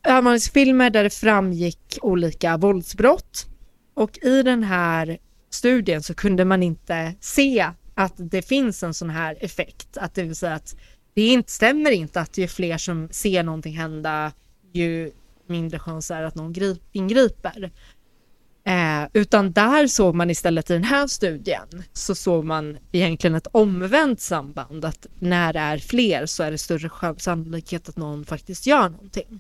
övervakningsfilmer 0.03 0.89
där 0.89 1.03
det 1.03 1.09
framgick 1.09 1.99
olika 2.01 2.57
våldsbrott. 2.57 3.47
Och 3.93 4.17
i 4.21 4.43
den 4.43 4.63
här 4.63 5.17
studien 5.49 6.03
så 6.03 6.13
kunde 6.13 6.45
man 6.45 6.63
inte 6.63 7.13
se 7.19 7.69
att 7.95 8.13
det 8.17 8.41
finns 8.41 8.83
en 8.83 8.93
sån 8.93 9.09
här 9.09 9.37
effekt, 9.39 9.97
att 9.97 10.15
det 10.15 10.23
vill 10.23 10.35
säga 10.35 10.53
att 10.53 10.75
det 11.13 11.27
inte, 11.27 11.51
stämmer 11.51 11.91
inte 11.91 12.21
att 12.21 12.37
ju 12.37 12.47
fler 12.47 12.77
som 12.77 13.09
ser 13.11 13.43
någonting 13.43 13.77
hända 13.77 14.31
ju 14.73 15.11
mindre 15.47 15.79
chans 15.79 16.11
är 16.11 16.23
att 16.23 16.35
någon 16.35 16.53
ingriper. 16.91 17.71
Eh, 18.69 19.07
utan 19.13 19.51
där 19.51 19.87
såg 19.87 20.15
man 20.15 20.29
istället 20.29 20.69
i 20.69 20.73
den 20.73 20.83
här 20.83 21.07
studien 21.07 21.83
så 21.93 22.15
såg 22.15 22.45
man 22.45 22.77
egentligen 22.91 23.35
ett 23.35 23.47
omvänt 23.51 24.21
samband 24.21 24.85
att 24.85 25.07
när 25.19 25.53
det 25.53 25.59
är 25.59 25.77
fler 25.77 26.25
så 26.25 26.43
är 26.43 26.51
det 26.51 26.57
större 26.57 27.19
sannolikhet 27.19 27.89
att 27.89 27.97
någon 27.97 28.25
faktiskt 28.25 28.65
gör 28.65 28.89
någonting. 28.89 29.39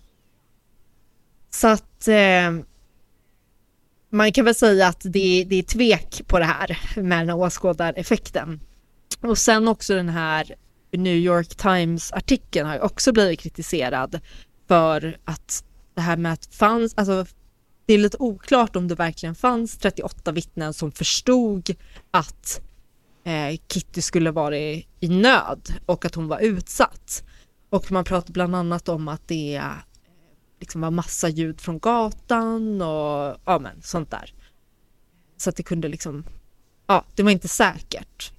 Så 1.49 1.67
att 1.67 2.07
eh, 2.07 2.65
man 4.09 4.31
kan 4.31 4.45
väl 4.45 4.55
säga 4.55 4.87
att 4.87 5.01
det, 5.03 5.45
det 5.49 5.55
är 5.55 5.63
tvek 5.63 6.21
på 6.27 6.39
det 6.39 6.45
här 6.45 6.79
med 6.95 7.19
den 7.19 7.29
här 7.29 7.37
åskådareffekten. 7.37 8.59
Och 9.21 9.37
sen 9.37 9.67
också 9.67 9.95
den 9.95 10.09
här 10.09 10.55
New 10.91 11.15
York 11.15 11.55
Times 11.55 12.11
artikeln 12.11 12.67
har 12.67 12.79
också 12.79 13.11
blivit 13.11 13.39
kritiserad 13.39 14.19
för 14.67 15.17
att 15.25 15.63
det 15.95 16.01
här 16.01 16.17
med 16.17 16.33
att 16.33 16.45
fanns, 16.55 16.93
alltså 16.97 17.25
det 17.89 17.93
är 17.93 17.97
lite 17.97 18.17
oklart 18.19 18.75
om 18.75 18.87
det 18.87 18.95
verkligen 18.95 19.35
fanns 19.35 19.77
38 19.77 20.31
vittnen 20.31 20.73
som 20.73 20.91
förstod 20.91 21.75
att 22.11 22.61
eh, 23.23 23.59
Kitty 23.67 24.01
skulle 24.01 24.31
vara 24.31 24.57
i, 24.57 24.87
i 24.99 25.07
nöd 25.07 25.73
och 25.85 26.05
att 26.05 26.15
hon 26.15 26.27
var 26.27 26.39
utsatt. 26.39 27.23
Och 27.69 27.91
man 27.91 28.03
pratar 28.03 28.33
bland 28.33 28.55
annat 28.55 28.89
om 28.89 29.07
att 29.07 29.27
det 29.27 29.55
eh, 29.55 29.71
liksom 30.59 30.81
var 30.81 30.91
massa 30.91 31.29
ljud 31.29 31.61
från 31.61 31.79
gatan 31.79 32.81
och 32.81 33.37
ja 33.45 33.59
men 33.61 33.81
sånt 33.81 34.11
där. 34.11 34.33
Så 35.37 35.49
att 35.49 35.55
det 35.55 35.63
kunde 35.63 35.87
liksom, 35.87 36.25
ja 36.87 37.05
det 37.15 37.23
var 37.23 37.31
inte 37.31 37.47
säkert. 37.47 38.33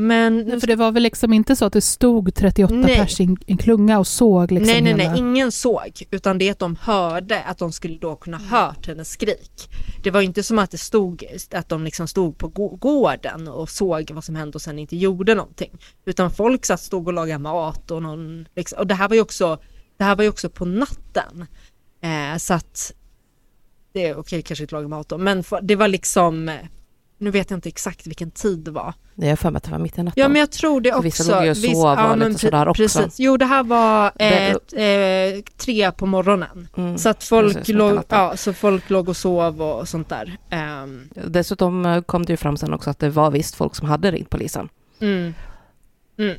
Men... 0.00 0.60
För 0.60 0.66
det 0.66 0.76
var 0.76 0.92
väl 0.92 1.02
liksom 1.02 1.32
inte 1.32 1.56
så 1.56 1.64
att 1.64 1.72
det 1.72 1.80
stod 1.80 2.34
38 2.34 2.74
nej. 2.74 2.96
pers 2.96 3.20
i 3.20 3.36
en 3.46 3.56
klunga 3.56 3.98
och 3.98 4.06
såg 4.06 4.52
liksom 4.52 4.72
Nej, 4.72 4.82
nej, 4.82 4.92
hela... 4.92 5.10
nej, 5.10 5.18
ingen 5.18 5.52
såg, 5.52 6.02
utan 6.10 6.38
det 6.38 6.48
är 6.48 6.52
att 6.52 6.58
de 6.58 6.76
hörde 6.80 7.42
att 7.42 7.58
de 7.58 7.72
skulle 7.72 7.98
då 7.98 8.16
kunna 8.16 8.38
hört 8.38 8.86
hennes 8.86 9.10
skrik. 9.10 9.68
Det 10.02 10.10
var 10.10 10.20
inte 10.20 10.42
som 10.42 10.58
att 10.58 10.70
det 10.70 10.78
stod, 10.78 11.24
att 11.50 11.68
de 11.68 11.84
liksom 11.84 12.08
stod 12.08 12.38
på 12.38 12.48
gården 12.76 13.48
och 13.48 13.70
såg 13.70 14.10
vad 14.10 14.24
som 14.24 14.34
hände 14.36 14.54
och 14.54 14.62
sen 14.62 14.78
inte 14.78 14.96
gjorde 14.96 15.34
någonting. 15.34 15.78
Utan 16.04 16.30
folk 16.30 16.66
satt, 16.66 16.80
stod 16.80 17.06
och 17.06 17.12
lagade 17.12 17.38
mat 17.38 17.90
och 17.90 18.02
någon, 18.02 18.48
liksom, 18.56 18.78
och 18.78 18.86
det 18.86 18.94
här 18.94 19.08
var 19.08 19.14
ju 19.14 19.22
också, 19.22 19.58
det 19.96 20.04
här 20.04 20.16
var 20.16 20.22
ju 20.22 20.30
också 20.30 20.50
på 20.50 20.64
natten. 20.64 21.46
Eh, 22.00 22.38
så 22.38 22.54
att, 22.54 22.92
det 23.92 24.06
är 24.06 24.12
okej, 24.12 24.20
okay, 24.20 24.42
kanske 24.42 24.64
inte 24.64 24.74
laga 24.74 24.88
mat 24.88 25.08
då, 25.08 25.18
men 25.18 25.44
det 25.62 25.76
var 25.76 25.88
liksom 25.88 26.50
nu 27.18 27.30
vet 27.30 27.50
jag 27.50 27.56
inte 27.56 27.68
exakt 27.68 28.06
vilken 28.06 28.30
tid 28.30 28.58
det 28.58 28.70
var. 28.70 28.94
Det 29.14 29.28
är 29.28 29.36
för 29.36 29.50
mig 29.50 29.56
att 29.56 29.64
det 29.64 29.70
var 29.70 29.78
mitt 29.78 29.98
i 29.98 30.02
natten. 30.02 30.22
Ja, 30.22 30.28
men 30.28 30.40
jag 30.40 30.50
tror 30.50 30.80
det 30.80 30.90
också. 30.90 31.02
vissa 31.02 31.34
låg 31.36 31.44
ju 31.44 31.50
och 31.50 31.56
sov 31.56 31.76
och 31.76 31.98
ja, 31.98 32.14
lite 32.14 32.38
sådär 32.38 32.68
också. 32.68 32.82
Precis. 32.82 33.20
Jo, 33.20 33.36
det 33.36 33.44
här 33.44 33.62
var 33.62 34.12
eh, 34.18 34.82
eh, 34.84 35.40
tre 35.56 35.92
på 35.92 36.06
morgonen. 36.06 36.68
Mm. 36.76 36.98
Så 36.98 37.08
att 37.08 37.24
folk 37.24 37.68
låg, 37.68 38.02
ja, 38.08 38.36
så 38.36 38.52
folk 38.52 38.90
låg 38.90 39.08
och 39.08 39.16
sov 39.16 39.62
och 39.62 39.88
sånt 39.88 40.08
där. 40.08 40.36
Um. 40.82 41.08
Dessutom 41.26 41.86
eh, 41.86 42.02
kom 42.02 42.24
det 42.24 42.32
ju 42.32 42.36
fram 42.36 42.56
sen 42.56 42.74
också 42.74 42.90
att 42.90 42.98
det 42.98 43.10
var 43.10 43.30
visst 43.30 43.54
folk 43.54 43.74
som 43.74 43.88
hade 43.88 44.10
ringt 44.10 44.30
polisen. 44.30 44.68
Mm. 45.00 45.34
Mm. 46.18 46.36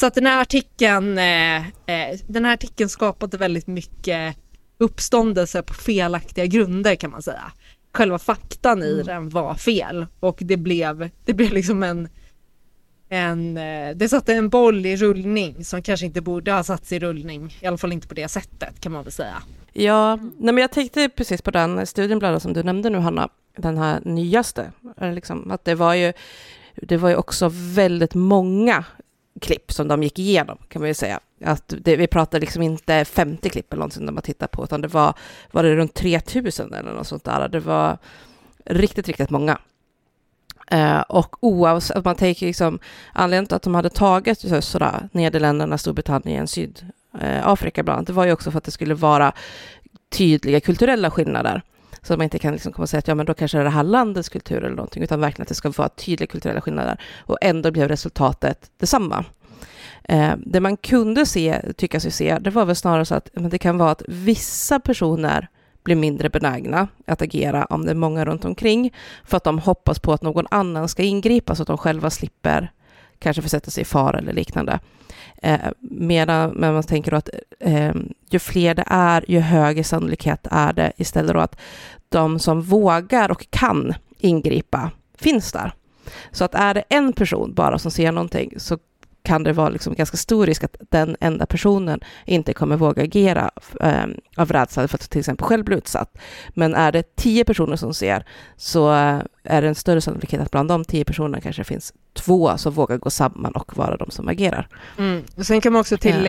Så 0.00 0.06
att 0.06 0.14
den 0.14 0.26
här 0.26 0.40
artikeln, 0.40 1.18
eh, 1.18 1.56
eh, 1.56 2.18
den 2.26 2.44
här 2.44 2.52
artikeln 2.52 2.88
skapade 2.88 3.36
väldigt 3.36 3.66
mycket 3.66 4.36
uppståndelse 4.78 5.62
på 5.62 5.74
felaktiga 5.74 6.46
grunder 6.46 6.94
kan 6.94 7.10
man 7.10 7.22
säga 7.22 7.52
själva 7.96 8.18
faktan 8.18 8.82
i 8.82 8.92
mm. 8.92 9.06
den 9.06 9.28
var 9.28 9.54
fel 9.54 10.06
och 10.20 10.38
det 10.40 10.56
blev, 10.56 11.10
det 11.24 11.34
blev 11.34 11.52
liksom 11.52 11.82
en 11.82 12.08
en, 13.08 13.56
eh, 13.56 13.96
det 13.96 14.08
satte 14.08 14.34
en 14.34 14.48
boll 14.48 14.86
i 14.86 14.96
rullning 14.96 15.64
som 15.64 15.82
kanske 15.82 16.06
inte 16.06 16.20
borde 16.20 16.52
ha 16.52 16.62
satts 16.62 16.92
i 16.92 16.98
rullning, 16.98 17.56
i 17.60 17.66
alla 17.66 17.78
fall 17.78 17.92
inte 17.92 18.08
på 18.08 18.14
det 18.14 18.28
sättet 18.28 18.80
kan 18.80 18.92
man 18.92 19.02
väl 19.02 19.12
säga. 19.12 19.42
Ja, 19.72 20.16
nej 20.16 20.54
men 20.54 20.58
jag 20.58 20.72
tänkte 20.72 21.08
precis 21.08 21.42
på 21.42 21.50
den 21.50 21.86
studien 21.86 22.18
bland 22.18 22.42
som 22.42 22.52
du 22.52 22.62
nämnde 22.62 22.90
nu 22.90 22.98
Hanna, 22.98 23.28
den 23.56 23.78
här 23.78 24.00
nyaste, 24.04 24.72
liksom, 25.00 25.50
att 25.50 25.64
det 25.64 25.74
var 25.74 25.94
ju, 25.94 26.12
det 26.74 26.96
var 26.96 27.08
ju 27.08 27.16
också 27.16 27.50
väldigt 27.52 28.14
många 28.14 28.84
klipp 29.40 29.72
som 29.72 29.88
de 29.88 30.02
gick 30.02 30.18
igenom, 30.18 30.58
kan 30.68 30.82
man 30.82 30.88
ju 30.88 30.94
säga. 30.94 31.20
Att 31.44 31.74
det, 31.82 31.96
vi 31.96 32.06
pratar 32.06 32.40
liksom 32.40 32.62
inte 32.62 33.04
50 33.04 33.50
klipp 33.50 33.72
eller 33.72 33.80
någonting 33.80 34.06
de 34.06 34.16
har 34.16 34.22
tittat 34.22 34.50
på, 34.50 34.64
utan 34.64 34.80
det 34.80 34.88
var, 34.88 35.14
var 35.50 35.62
det 35.62 35.76
runt 35.76 35.94
3000 35.94 36.74
eller 36.74 36.92
något 36.92 37.06
sånt 37.06 37.24
där. 37.24 37.48
Det 37.48 37.60
var 37.60 37.98
riktigt, 38.64 39.08
riktigt 39.08 39.30
många. 39.30 39.58
Uh, 40.72 41.00
och 41.00 41.36
oavsett, 41.44 42.04
man 42.04 42.16
tänker 42.16 42.46
liksom, 42.46 42.78
anledningen 43.12 43.46
till 43.46 43.56
att 43.56 43.62
de 43.62 43.74
hade 43.74 43.90
tagit 43.90 44.38
så, 44.38 44.62
sådär, 44.62 45.08
Nederländerna, 45.12 45.78
Storbritannien, 45.78 46.48
Sydafrika 46.48 47.82
bland 47.82 47.96
annat, 47.96 48.06
det 48.06 48.12
var 48.12 48.24
ju 48.24 48.32
också 48.32 48.50
för 48.50 48.58
att 48.58 48.64
det 48.64 48.70
skulle 48.70 48.94
vara 48.94 49.32
tydliga 50.08 50.60
kulturella 50.60 51.10
skillnader. 51.10 51.62
Så 52.06 52.12
att 52.12 52.18
man 52.18 52.24
inte 52.24 52.38
kan 52.38 52.52
liksom 52.52 52.72
komma 52.72 52.82
och 52.82 52.88
säga 52.88 52.98
att 52.98 53.08
ja, 53.08 53.14
men 53.14 53.26
då 53.26 53.34
kanske 53.34 53.58
det 53.58 53.62
är 53.62 53.64
det 53.64 53.70
här 53.70 53.82
landets 53.82 54.28
kultur 54.28 54.64
eller 54.64 54.76
någonting, 54.76 55.02
utan 55.02 55.20
verkligen 55.20 55.42
att 55.42 55.48
det 55.48 55.54
ska 55.54 55.70
vara 55.70 55.88
tydliga 55.88 56.26
kulturella 56.26 56.60
skillnader. 56.60 57.00
Och 57.18 57.38
ändå 57.40 57.70
blev 57.70 57.88
resultatet 57.88 58.70
detsamma. 58.78 59.24
Eh, 60.04 60.32
det 60.46 60.60
man 60.60 60.76
kunde 60.76 61.26
se, 61.26 61.72
tycka 61.76 62.00
sig 62.00 62.10
se, 62.10 62.38
det 62.38 62.50
var 62.50 62.64
väl 62.64 62.76
snarare 62.76 63.04
så 63.04 63.14
att 63.14 63.28
men 63.32 63.50
det 63.50 63.58
kan 63.58 63.78
vara 63.78 63.90
att 63.90 64.02
vissa 64.08 64.80
personer 64.80 65.48
blir 65.82 65.96
mindre 65.96 66.30
benägna 66.30 66.88
att 67.06 67.22
agera 67.22 67.64
om 67.64 67.84
det 67.84 67.90
är 67.90 67.94
många 67.94 68.24
runt 68.24 68.44
omkring, 68.44 68.94
för 69.24 69.36
att 69.36 69.44
de 69.44 69.58
hoppas 69.58 69.98
på 69.98 70.12
att 70.12 70.22
någon 70.22 70.46
annan 70.50 70.88
ska 70.88 71.02
ingripa 71.02 71.54
så 71.54 71.62
att 71.62 71.68
de 71.68 71.78
själva 71.78 72.10
slipper 72.10 72.72
kanske 73.18 73.42
försätta 73.42 73.70
sig 73.70 73.82
i 73.82 73.84
fara 73.84 74.18
eller 74.18 74.32
liknande. 74.32 74.80
Eh, 75.42 75.60
medan 75.80 76.50
men 76.50 76.74
man 76.74 76.82
tänker 76.82 77.10
då 77.10 77.16
att 77.16 77.30
eh, 77.60 77.94
ju 78.30 78.38
fler 78.38 78.74
det 78.74 78.84
är, 78.86 79.24
ju 79.28 79.40
högre 79.40 79.84
sannolikhet 79.84 80.46
är 80.50 80.72
det 80.72 80.92
istället 80.96 81.34
då 81.34 81.40
att 81.40 81.58
de 82.08 82.38
som 82.38 82.62
vågar 82.62 83.30
och 83.30 83.46
kan 83.50 83.94
ingripa 84.18 84.90
finns 85.18 85.52
där. 85.52 85.72
Så 86.30 86.44
att 86.44 86.54
är 86.54 86.74
det 86.74 86.84
en 86.88 87.12
person 87.12 87.54
bara 87.54 87.78
som 87.78 87.90
ser 87.90 88.12
någonting 88.12 88.52
så 88.56 88.78
kan 89.26 89.42
det 89.42 89.52
vara 89.52 89.68
liksom 89.68 89.94
ganska 89.94 90.16
stor 90.16 90.46
risk 90.46 90.64
att 90.64 90.76
den 90.90 91.16
enda 91.20 91.46
personen 91.46 92.00
inte 92.24 92.52
kommer 92.52 92.76
våga 92.76 93.02
agera 93.02 93.50
eh, 93.80 94.06
av 94.36 94.52
rädsla 94.52 94.88
för 94.88 94.98
att 94.98 95.10
till 95.10 95.18
exempel 95.18 95.46
själv 95.46 95.64
bli 95.64 95.76
utsatt. 95.76 96.18
Men 96.48 96.74
är 96.74 96.92
det 96.92 97.16
tio 97.16 97.44
personer 97.44 97.76
som 97.76 97.94
ser 97.94 98.24
så 98.56 98.92
eh, 98.92 99.20
är 99.44 99.62
det 99.62 99.68
en 99.68 99.74
större 99.74 100.00
sannolikhet 100.00 100.40
att 100.40 100.50
bland 100.50 100.68
de 100.68 100.84
tio 100.84 101.04
personerna 101.04 101.40
kanske 101.40 101.64
finns 101.64 101.92
två 102.12 102.58
som 102.58 102.72
vågar 102.72 102.98
gå 102.98 103.10
samman 103.10 103.52
och 103.52 103.76
vara 103.76 103.96
de 103.96 104.10
som 104.10 104.28
agerar. 104.28 104.68
Mm. 104.98 105.22
Och 105.36 105.46
sen 105.46 105.60
kan 105.60 105.72
man 105.72 105.80
också 105.80 105.96
tillägga 105.96 106.28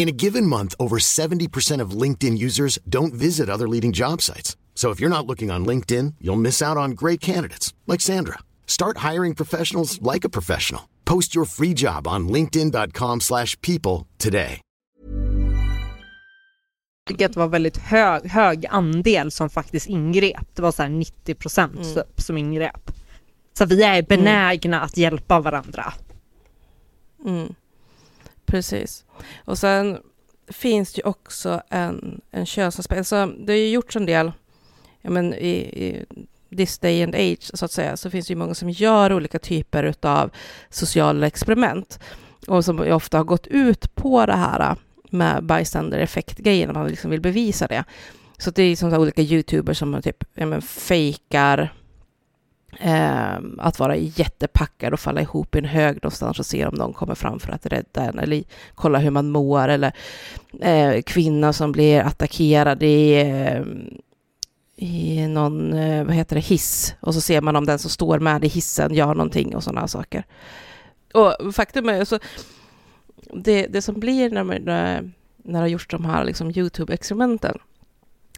In 0.00 0.08
a 0.08 0.12
given 0.12 0.46
month, 0.46 0.74
over 0.78 0.98
70% 0.98 1.84
of 1.84 1.90
LinkedIn 2.02 2.38
users 2.38 2.78
don't 2.88 3.12
visit 3.12 3.50
other 3.50 3.68
leading 3.68 3.92
job 3.92 4.22
sites. 4.22 4.56
So 4.74 4.88
if 4.92 4.98
you're 4.98 5.16
not 5.16 5.26
looking 5.26 5.50
on 5.50 5.66
LinkedIn, 5.66 6.14
you'll 6.20 6.40
miss 6.40 6.62
out 6.62 6.78
on 6.78 6.92
great 6.92 7.20
candidates 7.20 7.74
like 7.86 8.00
Sandra. 8.00 8.38
Start 8.66 9.10
hiring 9.10 9.34
professionals 9.34 10.00
like 10.00 10.24
a 10.24 10.30
professional. 10.30 10.88
Post 11.04 11.34
your 11.36 11.44
free 11.44 11.74
job 11.74 12.06
on 12.06 12.28
linkedin.com/people 12.28 14.06
today. 14.18 14.60
att 17.10 17.18
det 17.18 17.36
var 17.36 17.48
väldigt 17.48 17.76
hög, 17.76 18.26
hög 18.30 18.66
andel 18.66 19.30
som 19.30 19.50
faktiskt 19.50 19.86
ingrep. 19.86 20.46
Det 20.54 20.62
var 20.62 20.72
så 20.72 20.82
här 20.82 20.88
90 20.90 21.34
procent 21.34 21.74
Mm. 21.76 22.04
som 22.16 22.36
ingrep. 22.36 22.90
Så 23.58 23.66
vi 23.66 23.82
är 23.82 24.02
benägna 24.02 24.80
att 24.80 24.96
hjälpa 24.96 25.40
varandra. 25.40 25.92
Mm. 27.24 27.54
Precis. 28.46 29.04
Och 29.44 29.58
sen 29.58 29.98
finns 30.48 30.92
det 30.92 30.98
ju 30.98 31.08
också 31.08 31.62
en, 31.68 32.20
en 32.30 32.46
könsaspekt. 32.46 32.98
Alltså, 32.98 33.26
det 33.26 33.52
har 33.52 33.58
ju 33.58 33.68
gjorts 33.68 33.96
en 33.96 34.06
del, 34.06 34.32
ja, 35.00 35.10
men 35.10 35.34
i, 35.34 35.50
i 35.56 36.04
this 36.56 36.78
day 36.78 37.02
and 37.02 37.14
age, 37.14 37.50
så 37.54 37.64
att 37.64 37.72
säga, 37.72 37.96
så 37.96 38.10
finns 38.10 38.26
det 38.26 38.32
ju 38.32 38.38
många 38.38 38.54
som 38.54 38.70
gör 38.70 39.12
olika 39.12 39.38
typer 39.38 39.94
av 40.02 40.30
sociala 40.70 41.26
experiment 41.26 41.98
och 42.46 42.64
som 42.64 42.80
ofta 42.80 43.16
har 43.16 43.24
gått 43.24 43.46
ut 43.46 43.94
på 43.94 44.26
det 44.26 44.36
här 44.36 44.76
med 45.10 45.44
bystander 45.44 45.98
effekt-grejen, 45.98 46.72
man 46.72 46.88
liksom 46.88 47.10
vill 47.10 47.20
bevisa 47.20 47.66
det. 47.66 47.84
Så 48.38 48.50
det 48.50 48.62
är 48.62 48.76
som 48.76 48.88
liksom 48.88 49.02
olika 49.02 49.22
youtubers 49.22 49.78
som 49.78 50.02
typ, 50.02 50.24
ja, 50.34 50.46
men, 50.46 50.62
fejkar 50.62 51.74
eh, 52.78 53.38
att 53.58 53.78
vara 53.78 53.96
jättepackad 53.96 54.92
och 54.92 55.00
falla 55.00 55.20
ihop 55.20 55.54
i 55.54 55.58
en 55.58 55.64
hög 55.64 55.94
någonstans 55.94 56.38
och 56.38 56.46
se 56.46 56.66
om 56.66 56.74
någon 56.74 56.92
kommer 56.92 57.14
fram 57.14 57.40
för 57.40 57.52
att 57.52 57.66
rädda 57.66 58.02
en 58.02 58.18
eller 58.18 58.42
kolla 58.74 58.98
hur 58.98 59.10
man 59.10 59.30
mår 59.30 59.68
eller 59.68 59.92
eh, 60.60 61.02
kvinna 61.02 61.52
som 61.52 61.72
blir 61.72 62.00
attackerad 62.00 62.82
i, 62.82 63.20
eh, 63.20 63.62
i 64.76 65.26
någon, 65.26 65.72
eh, 65.72 66.04
vad 66.04 66.14
heter 66.14 66.36
det, 66.36 66.42
hiss 66.42 66.94
och 67.00 67.14
så 67.14 67.20
ser 67.20 67.40
man 67.40 67.56
om 67.56 67.66
den 67.66 67.78
som 67.78 67.90
står 67.90 68.18
med 68.18 68.44
i 68.44 68.48
hissen 68.48 68.94
gör 68.94 69.14
någonting 69.14 69.56
och 69.56 69.64
sådana 69.64 69.88
saker. 69.88 70.24
Och 71.14 71.54
faktum 71.54 71.88
är, 71.88 72.04
så, 72.04 72.18
det, 73.34 73.66
det 73.66 73.82
som 73.82 74.00
blir 74.00 74.30
när, 74.30 74.44
man, 74.44 74.56
när 74.64 75.12
det 75.42 75.58
har 75.58 75.66
gjorts 75.66 75.86
de 75.88 76.04
här 76.04 76.24
liksom, 76.24 76.50
Youtube-experimenten 76.50 77.58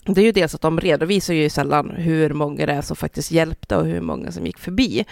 det 0.04 0.20
är 0.20 0.24
ju 0.24 0.32
dels 0.32 0.54
att 0.54 0.60
de 0.60 0.80
redovisar 0.80 1.34
ju 1.34 1.50
sällan 1.50 1.90
hur 1.90 2.30
många 2.30 2.66
det 2.66 2.72
är 2.72 2.82
som 2.82 2.96
faktiskt 2.96 3.30
hjälpte 3.30 3.76
och 3.76 3.86
hur 3.86 4.00
många 4.00 4.32
som 4.32 4.46
gick 4.46 4.58
förbi 4.58 5.04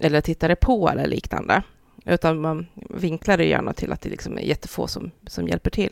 eller 0.00 0.20
tittade 0.20 0.56
på 0.56 0.88
eller 0.88 1.06
liknande. 1.06 1.62
Utan 2.04 2.40
man 2.40 2.66
vinklar 2.74 3.36
det 3.36 3.44
gärna 3.44 3.72
till 3.72 3.92
att 3.92 4.00
det 4.00 4.08
liksom 4.08 4.38
är 4.38 4.42
jättefå 4.42 4.86
som, 4.86 5.10
som 5.26 5.48
hjälper 5.48 5.70
till. 5.70 5.90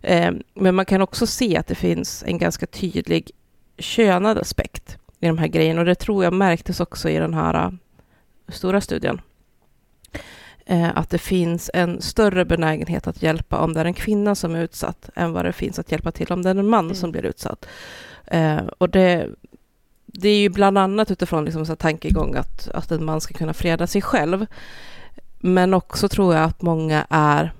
Eh, 0.00 0.30
men 0.54 0.74
man 0.74 0.86
kan 0.86 1.02
också 1.02 1.26
se 1.26 1.56
att 1.56 1.66
det 1.66 1.74
finns 1.74 2.24
en 2.26 2.38
ganska 2.38 2.66
tydlig 2.66 3.30
könad 3.78 4.38
aspekt 4.38 4.98
i 5.20 5.26
de 5.26 5.38
här 5.38 5.48
grejerna 5.48 5.80
och 5.80 5.86
det 5.86 5.94
tror 5.94 6.24
jag 6.24 6.32
märktes 6.32 6.80
också 6.80 7.08
i 7.08 7.16
den 7.16 7.34
här 7.34 7.64
äh, 7.64 7.72
stora 8.48 8.80
studien. 8.80 9.20
Eh, 10.66 10.96
att 10.98 11.10
det 11.10 11.18
finns 11.18 11.70
en 11.74 12.00
större 12.00 12.44
benägenhet 12.44 13.06
att 13.06 13.22
hjälpa 13.22 13.58
om 13.58 13.72
det 13.72 13.80
är 13.80 13.84
en 13.84 13.94
kvinna 13.94 14.34
som 14.34 14.54
är 14.54 14.62
utsatt 14.62 15.10
än 15.14 15.32
vad 15.32 15.44
det 15.44 15.52
finns 15.52 15.78
att 15.78 15.92
hjälpa 15.92 16.12
till 16.12 16.32
om 16.32 16.42
det 16.42 16.50
är 16.50 16.54
en 16.54 16.68
man 16.68 16.84
mm. 16.84 16.94
som 16.94 17.12
blir 17.12 17.26
utsatt. 17.26 17.66
Eh, 18.26 18.60
och 18.78 18.90
det, 18.90 19.28
det 20.06 20.28
är 20.28 20.38
ju 20.38 20.48
bland 20.48 20.78
annat 20.78 21.10
utifrån 21.10 21.44
liksom 21.44 21.66
så 21.66 21.76
tankegång 21.76 22.34
att, 22.34 22.68
att 22.68 22.90
en 22.90 23.04
man 23.04 23.20
ska 23.20 23.34
kunna 23.34 23.54
freda 23.54 23.86
sig 23.86 24.02
själv. 24.02 24.46
Men 25.38 25.74
också 25.74 26.08
tror 26.08 26.34
jag 26.34 26.44
att 26.44 26.62
många 26.62 27.06
är 27.10 27.52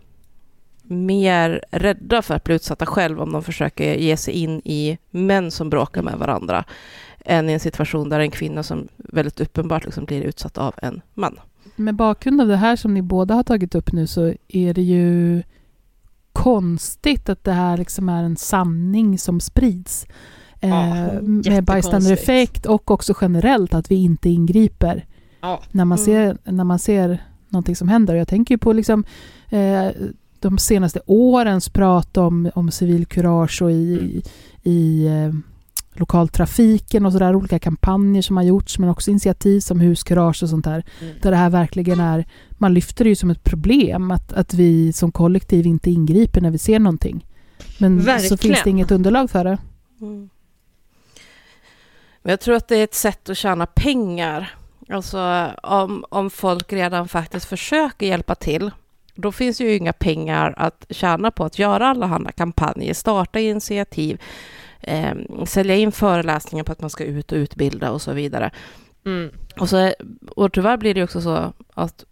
mer 0.82 1.64
rädda 1.70 2.22
för 2.22 2.34
att 2.34 2.44
bli 2.44 2.55
utsatta 2.55 2.86
själv 2.86 3.20
om 3.20 3.32
de 3.32 3.42
försöker 3.42 3.94
ge 3.94 4.16
sig 4.16 4.34
in 4.34 4.62
i 4.64 4.98
män 5.11 5.51
som 5.51 5.70
bråkar 5.70 6.03
med 6.03 6.18
varandra 6.18 6.64
än 7.24 7.51
i 7.51 7.53
en 7.53 7.61
situation 7.61 8.09
där 8.09 8.20
en 8.20 8.30
kvinna 8.30 8.62
som 8.62 8.88
väldigt 8.96 9.40
uppenbart 9.40 9.84
liksom 9.84 10.05
blir 10.05 10.22
utsatt 10.22 10.59
av 10.59 10.74
en 10.82 11.03
man. 11.14 11.40
Med 11.76 11.94
bakgrund 11.94 12.40
av 12.40 12.48
det 12.48 12.56
här 12.56 12.76
som 12.76 12.94
ni 12.94 13.02
båda 13.02 13.34
har 13.34 13.42
tagit 13.42 13.74
upp 13.74 13.92
nu 13.92 14.06
så 14.06 14.34
är 14.48 14.74
det 14.74 14.82
ju 14.82 15.42
konstigt 16.32 17.28
att 17.28 17.44
det 17.44 17.52
här 17.52 17.76
liksom 17.76 18.08
är 18.08 18.22
en 18.22 18.36
sanning 18.36 19.18
som 19.18 19.40
sprids. 19.40 20.06
Ja, 20.60 20.96
eh, 20.96 21.22
med 21.22 21.64
bystander 21.64 22.12
effekt 22.12 22.66
och 22.66 22.90
också 22.90 23.14
generellt 23.20 23.74
att 23.74 23.90
vi 23.90 23.94
inte 23.94 24.30
ingriper 24.30 25.06
ja. 25.40 25.60
när, 25.70 25.84
man 25.84 25.98
ser, 25.98 26.38
när 26.44 26.64
man 26.64 26.78
ser 26.78 27.22
någonting 27.48 27.76
som 27.76 27.88
händer. 27.88 28.14
Jag 28.14 28.28
tänker 28.28 28.56
på 28.56 28.72
liksom, 28.72 29.04
eh, 29.48 29.88
de 30.38 30.58
senaste 30.58 31.00
årens 31.06 31.68
prat 31.68 32.16
om, 32.16 32.50
om 32.54 32.70
civilkurage 32.70 33.62
och 33.62 33.70
i, 33.70 33.98
mm. 33.98 34.22
i 34.62 35.06
eh, 35.06 35.34
lokaltrafiken 35.95 37.07
och 37.07 37.12
sådär, 37.12 37.34
olika 37.34 37.59
kampanjer 37.59 38.22
som 38.22 38.36
har 38.36 38.45
gjorts 38.45 38.78
men 38.78 38.88
också 38.88 39.11
initiativ 39.11 39.61
som 39.61 39.80
huskurage 39.80 40.43
och 40.43 40.49
sånt 40.49 40.64
där. 40.64 40.84
Mm. 41.01 41.14
Där 41.22 41.30
det 41.30 41.36
här 41.36 41.51
verkligen 41.51 42.01
är, 42.01 42.24
man 42.51 42.74
lyfter 42.74 43.05
det 43.05 43.09
ju 43.09 43.16
som 43.16 43.30
ett 43.30 43.45
problem 43.45 44.11
att, 44.11 44.32
att 44.32 44.55
vi 44.55 44.93
som 44.93 45.12
kollektiv 45.12 45.66
inte 45.66 45.91
ingriper 45.91 46.41
när 46.41 46.51
vi 46.51 46.59
ser 46.59 46.78
någonting. 46.78 47.26
Men 47.78 47.99
verkligen. 47.99 48.28
så 48.28 48.36
finns 48.36 48.62
det 48.64 48.70
inget 48.70 48.91
underlag 48.91 49.30
för 49.30 49.45
det. 49.45 49.59
Mm. 50.01 50.30
Men 52.22 52.30
jag 52.30 52.41
tror 52.41 52.57
att 52.57 52.68
det 52.68 52.76
är 52.76 52.84
ett 52.84 52.95
sätt 52.95 53.28
att 53.28 53.36
tjäna 53.36 53.66
pengar. 53.66 54.55
Alltså 54.88 55.51
om, 55.62 56.05
om 56.09 56.30
folk 56.30 56.72
redan 56.72 57.09
faktiskt 57.09 57.47
försöker 57.47 58.07
hjälpa 58.07 58.34
till 58.34 58.70
då 59.14 59.32
finns 59.32 59.61
ju 59.61 59.76
inga 59.76 59.93
pengar 59.93 60.55
att 60.57 60.86
tjäna 60.91 61.30
på 61.30 61.45
att 61.45 61.59
göra 61.59 61.88
alla 61.88 62.07
andra 62.07 62.32
kampanjer, 62.32 62.95
starta 62.95 63.41
initiativ, 63.41 64.20
eh, 64.81 65.14
sälja 65.47 65.76
in 65.76 65.93
föreläsningar 65.93 66.64
på 66.64 66.72
att 66.72 66.81
man 66.81 66.91
ska 66.91 67.05
ut 67.05 67.33
och 67.33 67.37
utbilda 67.37 67.91
och 67.91 68.03
så 68.03 68.12
vidare. 68.12 68.51
Mm. 69.07 69.31
Och, 69.61 69.68
så, 69.68 69.93
och 70.37 70.53
tyvärr 70.53 70.76
blir 70.76 70.95
det 70.95 71.03
också 71.03 71.20
så 71.20 71.53
att 71.74 72.05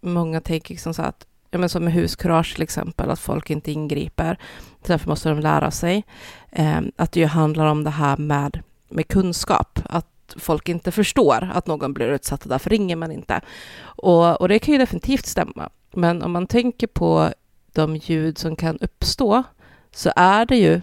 många 0.00 0.40
tänker 0.40 0.74
liksom 0.74 0.94
så 0.94 1.02
att, 1.02 1.26
ja, 1.50 1.58
men 1.58 1.68
som 1.68 1.84
med 1.84 1.92
huskurage 1.92 2.54
till 2.54 2.62
exempel, 2.62 3.10
att 3.10 3.20
folk 3.20 3.50
inte 3.50 3.72
ingriper. 3.72 4.38
Därför 4.86 5.08
måste 5.08 5.28
de 5.28 5.40
lära 5.40 5.70
sig. 5.70 6.04
Eh, 6.50 6.80
att 6.96 7.12
det 7.12 7.20
ju 7.20 7.26
handlar 7.26 7.66
om 7.66 7.84
det 7.84 7.90
här 7.90 8.16
med, 8.16 8.62
med 8.88 9.08
kunskap, 9.08 9.78
att 9.84 10.34
folk 10.36 10.68
inte 10.68 10.92
förstår 10.92 11.50
att 11.52 11.66
någon 11.66 11.94
blir 11.94 12.06
utsatt 12.06 12.42
och 12.42 12.48
därför 12.48 12.70
ringer 12.70 12.96
man 12.96 13.12
inte. 13.12 13.40
Och, 13.80 14.40
och 14.40 14.48
det 14.48 14.58
kan 14.58 14.72
ju 14.72 14.78
definitivt 14.78 15.26
stämma. 15.26 15.70
Men 15.92 16.22
om 16.22 16.32
man 16.32 16.46
tänker 16.46 16.86
på 16.86 17.30
de 17.72 17.96
ljud 17.96 18.38
som 18.38 18.56
kan 18.56 18.78
uppstå 18.78 19.42
så 19.90 20.12
är 20.16 20.46
det 20.46 20.56
ju 20.56 20.80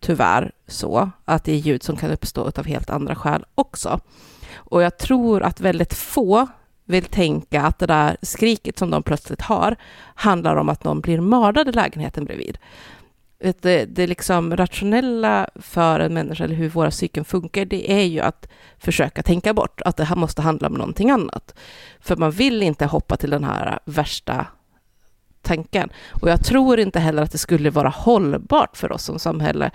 tyvärr 0.00 0.52
så 0.66 1.10
att 1.24 1.44
det 1.44 1.52
är 1.52 1.56
ljud 1.56 1.82
som 1.82 1.96
kan 1.96 2.10
uppstå 2.10 2.50
av 2.56 2.66
helt 2.66 2.90
andra 2.90 3.14
skäl 3.14 3.44
också. 3.54 4.00
Och 4.54 4.82
jag 4.82 4.98
tror 4.98 5.42
att 5.42 5.60
väldigt 5.60 5.94
få 5.94 6.48
vill 6.84 7.04
tänka 7.04 7.62
att 7.62 7.78
det 7.78 7.86
där 7.86 8.16
skriket 8.22 8.78
som 8.78 8.90
de 8.90 9.02
plötsligt 9.02 9.40
har 9.40 9.76
handlar 10.14 10.56
om 10.56 10.68
att 10.68 10.84
någon 10.84 11.00
blir 11.00 11.20
mördad 11.20 11.68
i 11.68 11.72
lägenheten 11.72 12.24
bredvid. 12.24 12.58
Det, 13.60 13.84
det 13.84 14.06
liksom 14.06 14.56
rationella 14.56 15.48
för 15.54 16.00
en 16.00 16.14
människa, 16.14 16.44
eller 16.44 16.54
hur 16.54 16.68
våra 16.68 16.90
psyken 16.90 17.24
funkar, 17.24 17.64
det 17.64 17.92
är 17.92 18.04
ju 18.04 18.20
att 18.20 18.48
försöka 18.78 19.22
tänka 19.22 19.54
bort 19.54 19.80
att 19.80 19.96
det 19.96 20.04
här 20.04 20.16
måste 20.16 20.42
handla 20.42 20.68
om 20.68 20.74
någonting 20.74 21.10
annat. 21.10 21.54
För 22.00 22.16
man 22.16 22.30
vill 22.30 22.62
inte 22.62 22.86
hoppa 22.86 23.16
till 23.16 23.30
den 23.30 23.44
här 23.44 23.78
värsta 23.84 24.46
tanken. 25.42 25.90
Och 26.22 26.28
jag 26.28 26.44
tror 26.44 26.80
inte 26.80 27.00
heller 27.00 27.22
att 27.22 27.32
det 27.32 27.38
skulle 27.38 27.70
vara 27.70 27.88
hållbart 27.88 28.76
för 28.76 28.92
oss 28.92 29.04
som 29.04 29.18
samhälle 29.18 29.70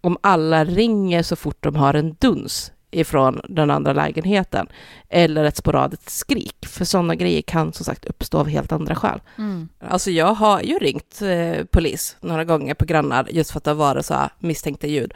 om 0.00 0.18
alla 0.20 0.64
ringer 0.64 1.22
så 1.22 1.36
fort 1.36 1.62
de 1.62 1.76
har 1.76 1.94
en 1.94 2.16
duns 2.18 2.72
ifrån 2.90 3.40
den 3.48 3.70
andra 3.70 3.92
lägenheten 3.92 4.66
eller 5.08 5.44
ett 5.44 5.56
sporadiskt 5.56 6.10
skrik. 6.10 6.66
För 6.66 6.84
sådana 6.84 7.14
grejer 7.14 7.42
kan 7.42 7.72
som 7.72 7.84
sagt 7.84 8.04
uppstå 8.04 8.38
av 8.38 8.48
helt 8.48 8.72
andra 8.72 8.94
skäl. 8.94 9.20
Mm. 9.38 9.68
Alltså 9.80 10.10
jag 10.10 10.34
har 10.34 10.60
ju 10.62 10.78
ringt 10.78 11.22
eh, 11.22 11.64
polis 11.64 12.16
några 12.20 12.44
gånger 12.44 12.74
på 12.74 12.84
grannar 12.84 13.28
just 13.30 13.50
för 13.50 13.58
att 13.58 13.64
det 13.64 13.70
har 13.70 13.76
varit 13.76 14.06
så 14.06 14.14
här 14.14 14.30
misstänkta 14.38 14.86
ljud. 14.86 15.14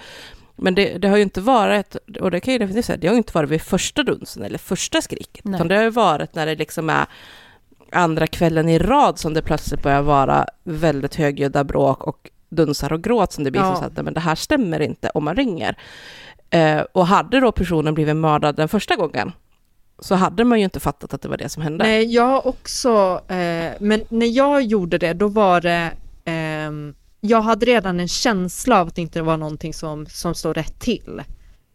Men 0.57 0.75
det, 0.75 0.99
det, 0.99 1.09
har 1.09 1.17
ju 1.17 1.23
inte 1.23 1.41
varit, 1.41 1.97
och 2.21 2.31
det 2.31 2.41
kan 2.41 2.55
jag 2.55 2.61
definitivt 2.61 2.85
säga, 2.85 2.97
det 2.97 3.07
har 3.07 3.15
ju 3.15 3.19
inte 3.19 3.33
varit 3.33 3.51
vid 3.51 3.63
första 3.63 4.03
dunsen 4.03 4.43
eller 4.43 4.59
första 4.59 5.03
skriket, 5.03 5.45
Nej. 5.45 5.55
utan 5.55 5.69
det 5.69 5.77
har 5.77 5.83
ju 5.83 5.91
varit 5.91 6.35
när 6.35 6.47
det 6.47 6.55
liksom 6.55 6.91
är 6.91 7.07
andra 7.93 8.27
kvällen 8.27 8.69
i 8.69 8.79
rad 8.79 9.19
som 9.19 9.35
det 9.35 9.43
plötsligt 9.43 9.83
börjar 9.83 10.03
vara 10.03 10.47
väldigt 10.63 11.15
högljudda 11.15 11.65
bråk 11.65 12.05
och 12.05 12.31
dunsar 12.49 12.93
och 12.93 13.03
gråt 13.03 13.33
som 13.33 13.45
det 13.45 13.51
blir 13.51 13.61
ja. 13.61 13.77
så 13.77 13.85
att 13.85 14.05
men 14.05 14.15
det 14.15 14.21
här 14.21 14.35
stämmer 14.35 14.81
inte 14.81 15.11
om 15.11 15.25
man 15.25 15.37
ringer. 15.37 15.77
Eh, 16.51 16.81
och 16.93 17.07
hade 17.07 17.41
då 17.41 17.53
personen 17.53 17.95
blivit 17.95 18.17
mördad 18.17 18.57
den 18.57 18.69
första 18.69 18.97
gången 18.97 19.33
så 19.99 20.15
hade 20.15 20.45
man 20.45 20.59
ju 20.59 20.65
inte 20.65 20.81
fattat 20.81 21.15
att 21.15 21.23
det 21.23 21.29
var 21.29 21.37
det 21.37 21.49
som 21.49 21.63
hände. 21.63 21.85
Nej, 21.85 22.15
jag 22.15 22.47
också, 22.47 23.21
eh, 23.29 23.73
men 23.81 24.03
när 24.09 24.27
jag 24.27 24.63
gjorde 24.63 24.99
det 24.99 25.13
då 25.13 25.29
var 25.29 25.61
det, 25.61 25.91
eh, 26.25 26.71
jag 27.21 27.41
hade 27.41 27.67
redan 27.67 28.01
en 28.01 28.09
känsla 28.09 28.81
av 28.81 28.89
att 28.89 28.95
det 28.95 29.03
inte 29.03 29.23
var 29.23 29.37
någonting 29.37 29.75
som, 29.75 30.07
som 30.07 30.35
stod 30.35 30.57
rätt 30.57 30.81
till. 30.81 31.23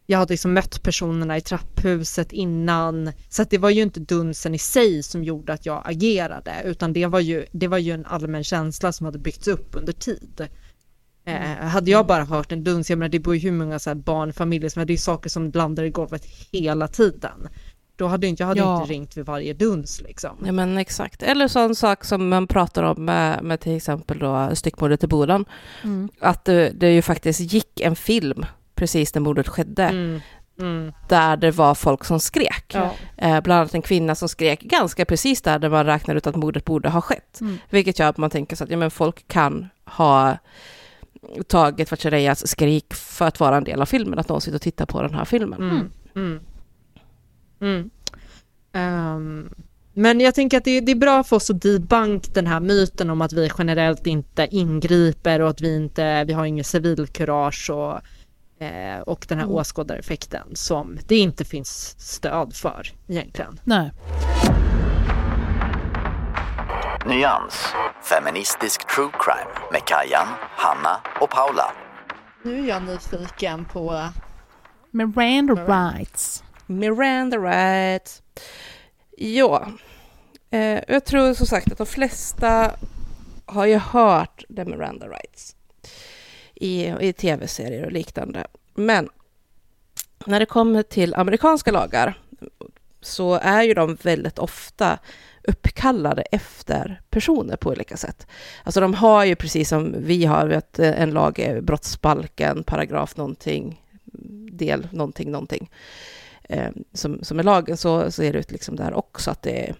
Jag 0.06 0.18
hade 0.18 0.32
liksom 0.32 0.52
mött 0.52 0.82
personerna 0.82 1.36
i 1.36 1.40
trapphuset 1.40 2.32
innan, 2.32 3.12
så 3.28 3.44
det 3.44 3.58
var 3.58 3.70
ju 3.70 3.82
inte 3.82 4.00
dunsen 4.00 4.54
i 4.54 4.58
sig 4.58 5.02
som 5.02 5.24
gjorde 5.24 5.52
att 5.52 5.66
jag 5.66 5.82
agerade, 5.84 6.52
utan 6.64 6.92
det 6.92 7.06
var 7.06 7.20
ju, 7.20 7.46
det 7.52 7.68
var 7.68 7.78
ju 7.78 7.92
en 7.92 8.06
allmän 8.06 8.44
känsla 8.44 8.92
som 8.92 9.06
hade 9.06 9.18
byggts 9.18 9.48
upp 9.48 9.76
under 9.76 9.92
tid. 9.92 10.48
Eh, 11.24 11.66
hade 11.66 11.90
jag 11.90 12.06
bara 12.06 12.24
hört 12.24 12.52
en 12.52 12.64
duns, 12.64 12.90
jag 12.90 12.98
menar 12.98 13.08
det 13.08 13.18
bor 13.18 13.34
ju 13.34 13.40
hur 13.40 13.52
många 13.52 13.78
så 13.78 13.90
här 13.90 13.94
barnfamiljer 13.94 14.70
som, 14.70 14.86
det 14.86 14.92
är 14.92 14.96
saker 14.96 15.30
som 15.30 15.50
landar 15.50 15.84
i 15.84 15.90
golvet 15.90 16.24
hela 16.52 16.88
tiden. 16.88 17.48
Då 17.96 18.06
hade 18.06 18.26
inte, 18.26 18.42
jag 18.42 18.48
hade 18.48 18.60
ja. 18.60 18.80
inte 18.80 18.92
ringt 18.92 19.16
vid 19.16 19.26
varje 19.26 19.52
duns 19.52 20.00
liksom. 20.00 20.36
Ja 20.44 20.52
men 20.52 20.78
exakt. 20.78 21.22
Eller 21.22 21.48
sån 21.48 21.74
sak 21.74 22.04
som 22.04 22.28
man 22.28 22.46
pratar 22.46 22.82
om 22.82 23.04
med, 23.04 23.42
med 23.42 23.60
till 23.60 23.76
exempel 23.76 24.18
då 24.18 24.50
styckmordet 24.54 25.04
i 25.04 25.06
Boden. 25.06 25.44
Mm. 25.84 26.08
Att 26.20 26.44
det, 26.44 26.70
det 26.70 26.92
ju 26.92 27.02
faktiskt 27.02 27.40
gick 27.52 27.80
en 27.80 27.96
film 27.96 28.46
precis 28.76 29.14
när 29.14 29.20
mordet 29.20 29.48
skedde. 29.48 29.82
Mm. 29.82 30.20
Mm. 30.58 30.92
Där 31.08 31.36
det 31.36 31.50
var 31.50 31.74
folk 31.74 32.04
som 32.04 32.20
skrek. 32.20 32.64
Ja. 32.74 32.94
Eh, 33.16 33.40
bland 33.40 33.60
annat 33.60 33.74
en 33.74 33.82
kvinna 33.82 34.14
som 34.14 34.28
skrek 34.28 34.60
ganska 34.60 35.04
precis 35.04 35.42
där, 35.42 35.58
där 35.58 35.70
man 35.70 35.86
räknar 35.86 36.14
ut 36.14 36.26
att 36.26 36.36
mordet 36.36 36.64
borde 36.64 36.88
ha 36.88 37.00
skett. 37.00 37.40
Mm. 37.40 37.58
Vilket 37.70 37.98
gör 37.98 38.08
att 38.08 38.16
man 38.16 38.30
tänker 38.30 38.56
så 38.56 38.64
att 38.64 38.70
ja, 38.70 38.76
men 38.76 38.90
folk 38.90 39.28
kan 39.28 39.68
ha 39.84 40.38
tagit 41.46 41.90
Vatchareyas 41.90 42.48
skrik 42.48 42.94
för 42.94 43.26
att 43.26 43.40
vara 43.40 43.56
en 43.56 43.64
del 43.64 43.80
av 43.80 43.86
filmen, 43.86 44.18
att 44.18 44.28
någon 44.28 44.40
sitter 44.40 44.56
och 44.56 44.62
tittar 44.62 44.86
på 44.86 45.02
den 45.02 45.14
här 45.14 45.24
filmen. 45.24 45.60
Um, 48.72 49.54
men 49.94 50.20
jag 50.20 50.34
tänker 50.34 50.58
att 50.58 50.64
det, 50.64 50.80
det, 50.80 50.92
är 50.92 50.96
bra 50.96 51.24
för 51.24 51.36
oss 51.36 51.50
att 51.50 51.62
debunk 51.62 52.34
den 52.34 52.46
här 52.46 52.60
myten 52.60 53.10
om 53.10 53.20
att 53.20 53.32
vi 53.32 53.50
generellt 53.58 54.06
inte 54.06 54.48
ingriper 54.50 55.40
och 55.40 55.50
att 55.50 55.60
vi 55.60 55.76
inte, 55.76 56.24
vi 56.24 56.32
har 56.32 56.44
ingen 56.44 56.64
civilkurage 56.64 57.70
och, 57.70 58.00
eh, 58.58 59.00
och 59.00 59.26
den 59.28 59.38
här 59.38 59.44
mm. 59.44 59.56
åskådareffekten 59.56 60.56
som 60.56 60.98
det 61.06 61.16
inte 61.16 61.44
finns 61.44 61.94
stöd 61.98 62.54
för 62.54 62.92
egentligen. 63.08 63.60
Nej. 63.64 63.92
Nyans. 67.06 67.66
Feministisk 68.02 68.94
true 68.94 69.10
crime 69.12 69.70
med 69.72 69.80
Kajan, 69.84 70.26
Hanna 70.40 71.00
och 71.20 71.30
Paula. 71.30 71.72
Nu 72.42 72.58
är 72.64 72.68
jag 72.68 72.82
nyfiken 72.82 73.64
på 73.64 74.08
Miranda 74.90 75.54
rights. 75.54 76.44
Miranda 76.66 77.36
rights. 77.36 78.22
Ja, 79.16 79.68
eh, 80.50 80.80
jag 80.88 81.04
tror 81.04 81.34
som 81.34 81.46
sagt 81.46 81.72
att 81.72 81.78
de 81.78 81.86
flesta 81.86 82.70
har 83.46 83.66
ju 83.66 83.76
hört 83.76 84.44
The 84.56 84.64
Miranda 84.64 85.06
rights 85.06 85.55
i, 86.56 86.94
i 87.00 87.12
tv-serier 87.12 87.84
och 87.84 87.92
liknande. 87.92 88.46
Men 88.74 89.08
när 90.26 90.40
det 90.40 90.46
kommer 90.46 90.82
till 90.82 91.14
amerikanska 91.14 91.72
lagar 91.72 92.18
så 93.00 93.34
är 93.34 93.62
ju 93.62 93.74
de 93.74 93.94
väldigt 93.94 94.38
ofta 94.38 94.98
uppkallade 95.42 96.22
efter 96.22 97.00
personer 97.10 97.56
på 97.56 97.70
olika 97.70 97.96
sätt. 97.96 98.26
Alltså 98.64 98.80
de 98.80 98.94
har 98.94 99.24
ju 99.24 99.36
precis 99.36 99.68
som 99.68 99.94
vi 99.98 100.24
har 100.24 100.46
vet, 100.46 100.78
en 100.78 101.10
lag, 101.10 101.58
brottsbalken, 101.62 102.62
paragraf 102.62 103.16
någonting, 103.16 103.82
del 104.52 104.88
någonting, 104.90 105.30
någonting, 105.30 105.70
eh, 106.42 106.70
som, 106.92 107.24
som 107.24 107.38
är 107.38 107.42
lagen, 107.42 107.76
så, 107.76 108.10
så 108.10 108.22
är 108.22 108.32
det 108.32 108.50
liksom 108.50 108.76
där 108.76 108.94
också 108.94 109.30
att 109.30 109.42
det 109.42 109.74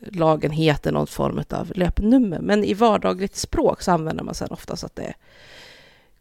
lagen 0.00 0.50
heter 0.50 0.92
någon 0.92 1.06
form 1.06 1.42
av 1.50 1.72
löpnummer. 1.74 2.40
Men 2.40 2.64
i 2.64 2.74
vardagligt 2.74 3.36
språk 3.36 3.82
så 3.82 3.92
använder 3.92 4.24
man 4.24 4.34
sen 4.34 4.50
ofta 4.50 4.76
så 4.76 4.86
att 4.86 4.96
det 4.96 5.02
är 5.02 5.14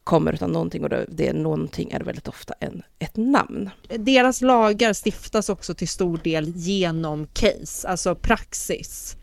kommer 0.03 0.33
utan 0.33 0.51
någonting 0.51 0.83
och 0.83 0.89
det, 0.89 1.05
det 1.09 1.33
någonting 1.33 1.91
är 1.91 1.99
väldigt 1.99 2.27
ofta 2.27 2.53
en, 2.59 2.83
ett 2.99 3.17
namn. 3.17 3.69
Deras 3.97 4.41
lagar 4.41 4.93
stiftas 5.05 5.49
också 5.49 5.73
till 5.73 5.87
stor 5.87 6.19
del 6.23 6.47
genom 6.55 7.27
case, 7.33 7.87
alltså 7.87 8.15
praxis. 8.15 9.15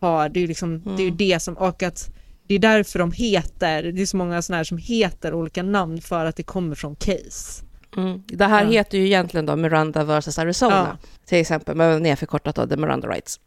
Har, 0.00 0.28
det, 0.28 0.40
är 0.40 0.48
liksom, 0.48 0.74
mm. 0.74 0.96
det 0.96 1.02
är 1.02 1.04
ju 1.04 1.10
det 1.10 1.42
som, 1.42 1.54
och 1.54 1.82
att 1.82 2.10
det 2.46 2.54
är 2.54 2.58
därför 2.58 2.98
de 2.98 3.12
heter, 3.12 3.82
det 3.82 4.02
är 4.02 4.06
så 4.06 4.16
många 4.16 4.42
sådana 4.42 4.56
här 4.56 4.64
som 4.64 4.78
heter 4.78 5.34
olika 5.34 5.62
namn 5.62 6.00
för 6.00 6.24
att 6.24 6.36
det 6.36 6.42
kommer 6.42 6.74
från 6.74 6.96
case. 6.96 7.64
Mm. 7.96 8.22
Det 8.26 8.44
här 8.44 8.64
ja. 8.64 8.70
heter 8.70 8.98
ju 8.98 9.06
egentligen 9.06 9.46
då 9.46 9.56
Miranda 9.56 10.04
vs 10.04 10.38
Arizona, 10.38 10.96
ja. 11.02 11.08
till 11.24 11.38
exempel, 11.38 11.76
men 11.76 12.02
nedförkortat 12.02 12.56
då 12.56 12.66
The 12.66 12.76
Miranda 12.76 13.08
Rights. 13.08 13.40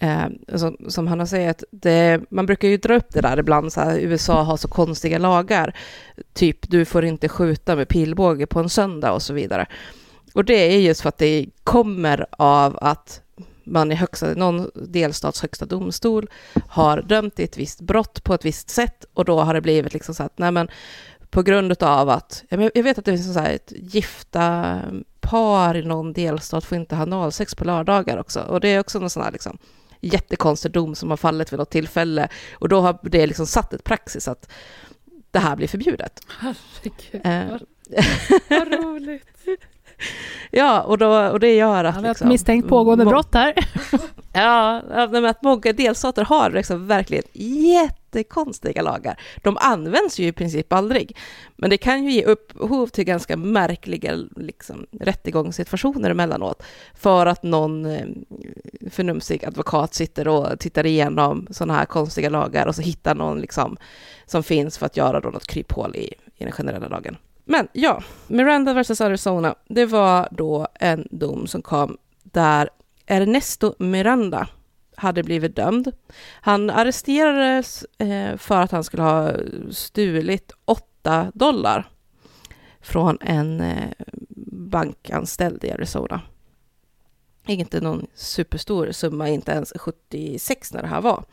Eh, 0.00 0.26
som, 0.54 0.76
som 0.88 1.06
Hanna 1.06 1.26
säger, 1.26 1.50
att 1.50 1.64
det, 1.70 2.20
man 2.30 2.46
brukar 2.46 2.68
ju 2.68 2.76
dra 2.76 2.96
upp 2.96 3.10
det 3.10 3.20
där 3.20 3.38
ibland, 3.38 3.72
så 3.72 3.80
här, 3.80 3.98
USA 3.98 4.42
har 4.42 4.56
så 4.56 4.68
konstiga 4.68 5.18
lagar, 5.18 5.76
typ 6.32 6.70
du 6.70 6.84
får 6.84 7.04
inte 7.04 7.28
skjuta 7.28 7.76
med 7.76 7.88
pilbåge 7.88 8.46
på 8.46 8.60
en 8.60 8.68
söndag 8.68 9.12
och 9.12 9.22
så 9.22 9.34
vidare. 9.34 9.66
Och 10.34 10.44
det 10.44 10.74
är 10.74 10.78
just 10.78 11.00
för 11.00 11.08
att 11.08 11.18
det 11.18 11.46
kommer 11.64 12.26
av 12.30 12.78
att 12.80 13.20
man 13.64 13.92
i 13.92 13.94
högsta, 13.94 14.34
någon 14.34 14.70
delstats 14.74 15.42
högsta 15.42 15.66
domstol 15.66 16.30
har 16.68 17.02
dömt 17.02 17.40
i 17.40 17.44
ett 17.44 17.58
visst 17.58 17.80
brott 17.80 18.24
på 18.24 18.34
ett 18.34 18.44
visst 18.44 18.70
sätt 18.70 19.04
och 19.14 19.24
då 19.24 19.40
har 19.40 19.54
det 19.54 19.60
blivit 19.60 19.92
liksom 19.92 20.14
så 20.14 20.22
att, 20.22 20.38
nej 20.38 20.50
men 20.50 20.68
på 21.30 21.42
grund 21.42 21.82
av 21.82 22.08
att, 22.08 22.44
jag 22.48 22.82
vet 22.82 22.98
att 22.98 23.04
det 23.04 23.12
finns 23.12 23.34
så 23.34 23.40
här 23.40 23.52
ett 23.52 23.72
gifta 23.76 24.80
par 25.20 25.76
i 25.76 25.82
någon 25.82 26.12
delstat 26.12 26.64
får 26.64 26.78
inte 26.78 26.96
ha 26.96 27.02
analsex 27.02 27.54
på 27.54 27.64
lördagar 27.64 28.18
också 28.18 28.40
och 28.40 28.60
det 28.60 28.68
är 28.68 28.80
också 28.80 28.98
någon 28.98 29.10
sån 29.10 29.22
här 29.22 29.32
liksom 29.32 29.58
jättekonstig 30.06 30.72
dom 30.72 30.94
som 30.94 31.10
har 31.10 31.16
fallit 31.16 31.52
vid 31.52 31.58
något 31.58 31.70
tillfälle. 31.70 32.28
Och 32.52 32.68
då 32.68 32.80
har 32.80 32.98
det 33.02 33.26
liksom 33.26 33.46
satt 33.46 33.72
ett 33.72 33.84
praxis 33.84 34.28
att 34.28 34.50
det 35.30 35.38
här 35.38 35.56
blir 35.56 35.68
förbjudet. 35.68 36.20
Herregud, 36.28 37.20
eh. 37.24 37.58
vad 38.48 38.72
roligt. 38.84 39.28
Ja, 40.56 40.82
och, 40.82 40.98
då, 40.98 41.28
och 41.28 41.40
det 41.40 41.54
gör 41.54 41.84
att... 41.84 41.94
Han 41.94 42.04
liksom, 42.04 42.28
misstänkt 42.28 42.68
pågående 42.68 43.04
brott 43.04 43.34
här. 43.34 43.54
ja, 44.32 44.82
att 45.28 45.42
många 45.42 45.72
delstater 45.72 46.24
har 46.24 46.50
liksom 46.50 46.86
verkligen 46.86 47.24
jättekonstiga 47.32 48.82
lagar. 48.82 49.20
De 49.42 49.56
används 49.60 50.18
ju 50.18 50.26
i 50.26 50.32
princip 50.32 50.72
aldrig, 50.72 51.16
men 51.56 51.70
det 51.70 51.76
kan 51.76 52.04
ju 52.04 52.10
ge 52.10 52.24
upphov 52.24 52.86
till 52.86 53.04
ganska 53.04 53.36
märkliga 53.36 54.14
liksom, 54.36 54.86
rättegångssituationer 55.00 56.10
emellanåt, 56.10 56.62
för 56.94 57.26
att 57.26 57.42
någon 57.42 57.86
eh, 57.86 58.06
förnumstig 58.90 59.44
advokat 59.44 59.94
sitter 59.94 60.28
och 60.28 60.58
tittar 60.58 60.86
igenom 60.86 61.46
sådana 61.50 61.74
här 61.74 61.84
konstiga 61.84 62.30
lagar 62.30 62.66
och 62.66 62.74
så 62.74 62.82
hittar 62.82 63.14
någon 63.14 63.40
liksom, 63.40 63.76
som 64.26 64.42
finns 64.42 64.78
för 64.78 64.86
att 64.86 64.96
göra 64.96 65.20
då 65.20 65.28
något 65.28 65.46
kryphål 65.46 65.96
i, 65.96 66.14
i 66.36 66.44
den 66.44 66.52
generella 66.52 66.88
lagen. 66.88 67.16
Men 67.44 67.68
ja, 67.72 68.02
Miranda 68.26 68.74
vs 68.74 69.00
Arizona, 69.00 69.54
det 69.68 69.86
var 69.86 70.28
då 70.30 70.68
en 70.74 71.08
dom 71.10 71.46
som 71.46 71.62
kom 71.62 71.96
där 72.22 72.70
Ernesto 73.06 73.74
Miranda 73.78 74.48
hade 74.96 75.22
blivit 75.22 75.56
dömd. 75.56 75.92
Han 76.40 76.70
arresterades 76.70 77.84
eh, 77.98 78.36
för 78.36 78.60
att 78.60 78.70
han 78.70 78.84
skulle 78.84 79.02
ha 79.02 79.32
stulit 79.70 80.52
8 80.64 81.32
dollar 81.34 81.88
från 82.80 83.18
en 83.20 83.60
eh, 83.60 83.90
bankanställd 84.46 85.64
i 85.64 85.70
Arizona. 85.70 86.20
inte 87.46 87.80
någon 87.80 88.06
superstor 88.14 88.92
summa, 88.92 89.28
inte 89.28 89.52
ens 89.52 89.72
76 89.76 90.72
när 90.72 90.82
det 90.82 90.88
här 90.88 91.00
var. 91.00 91.24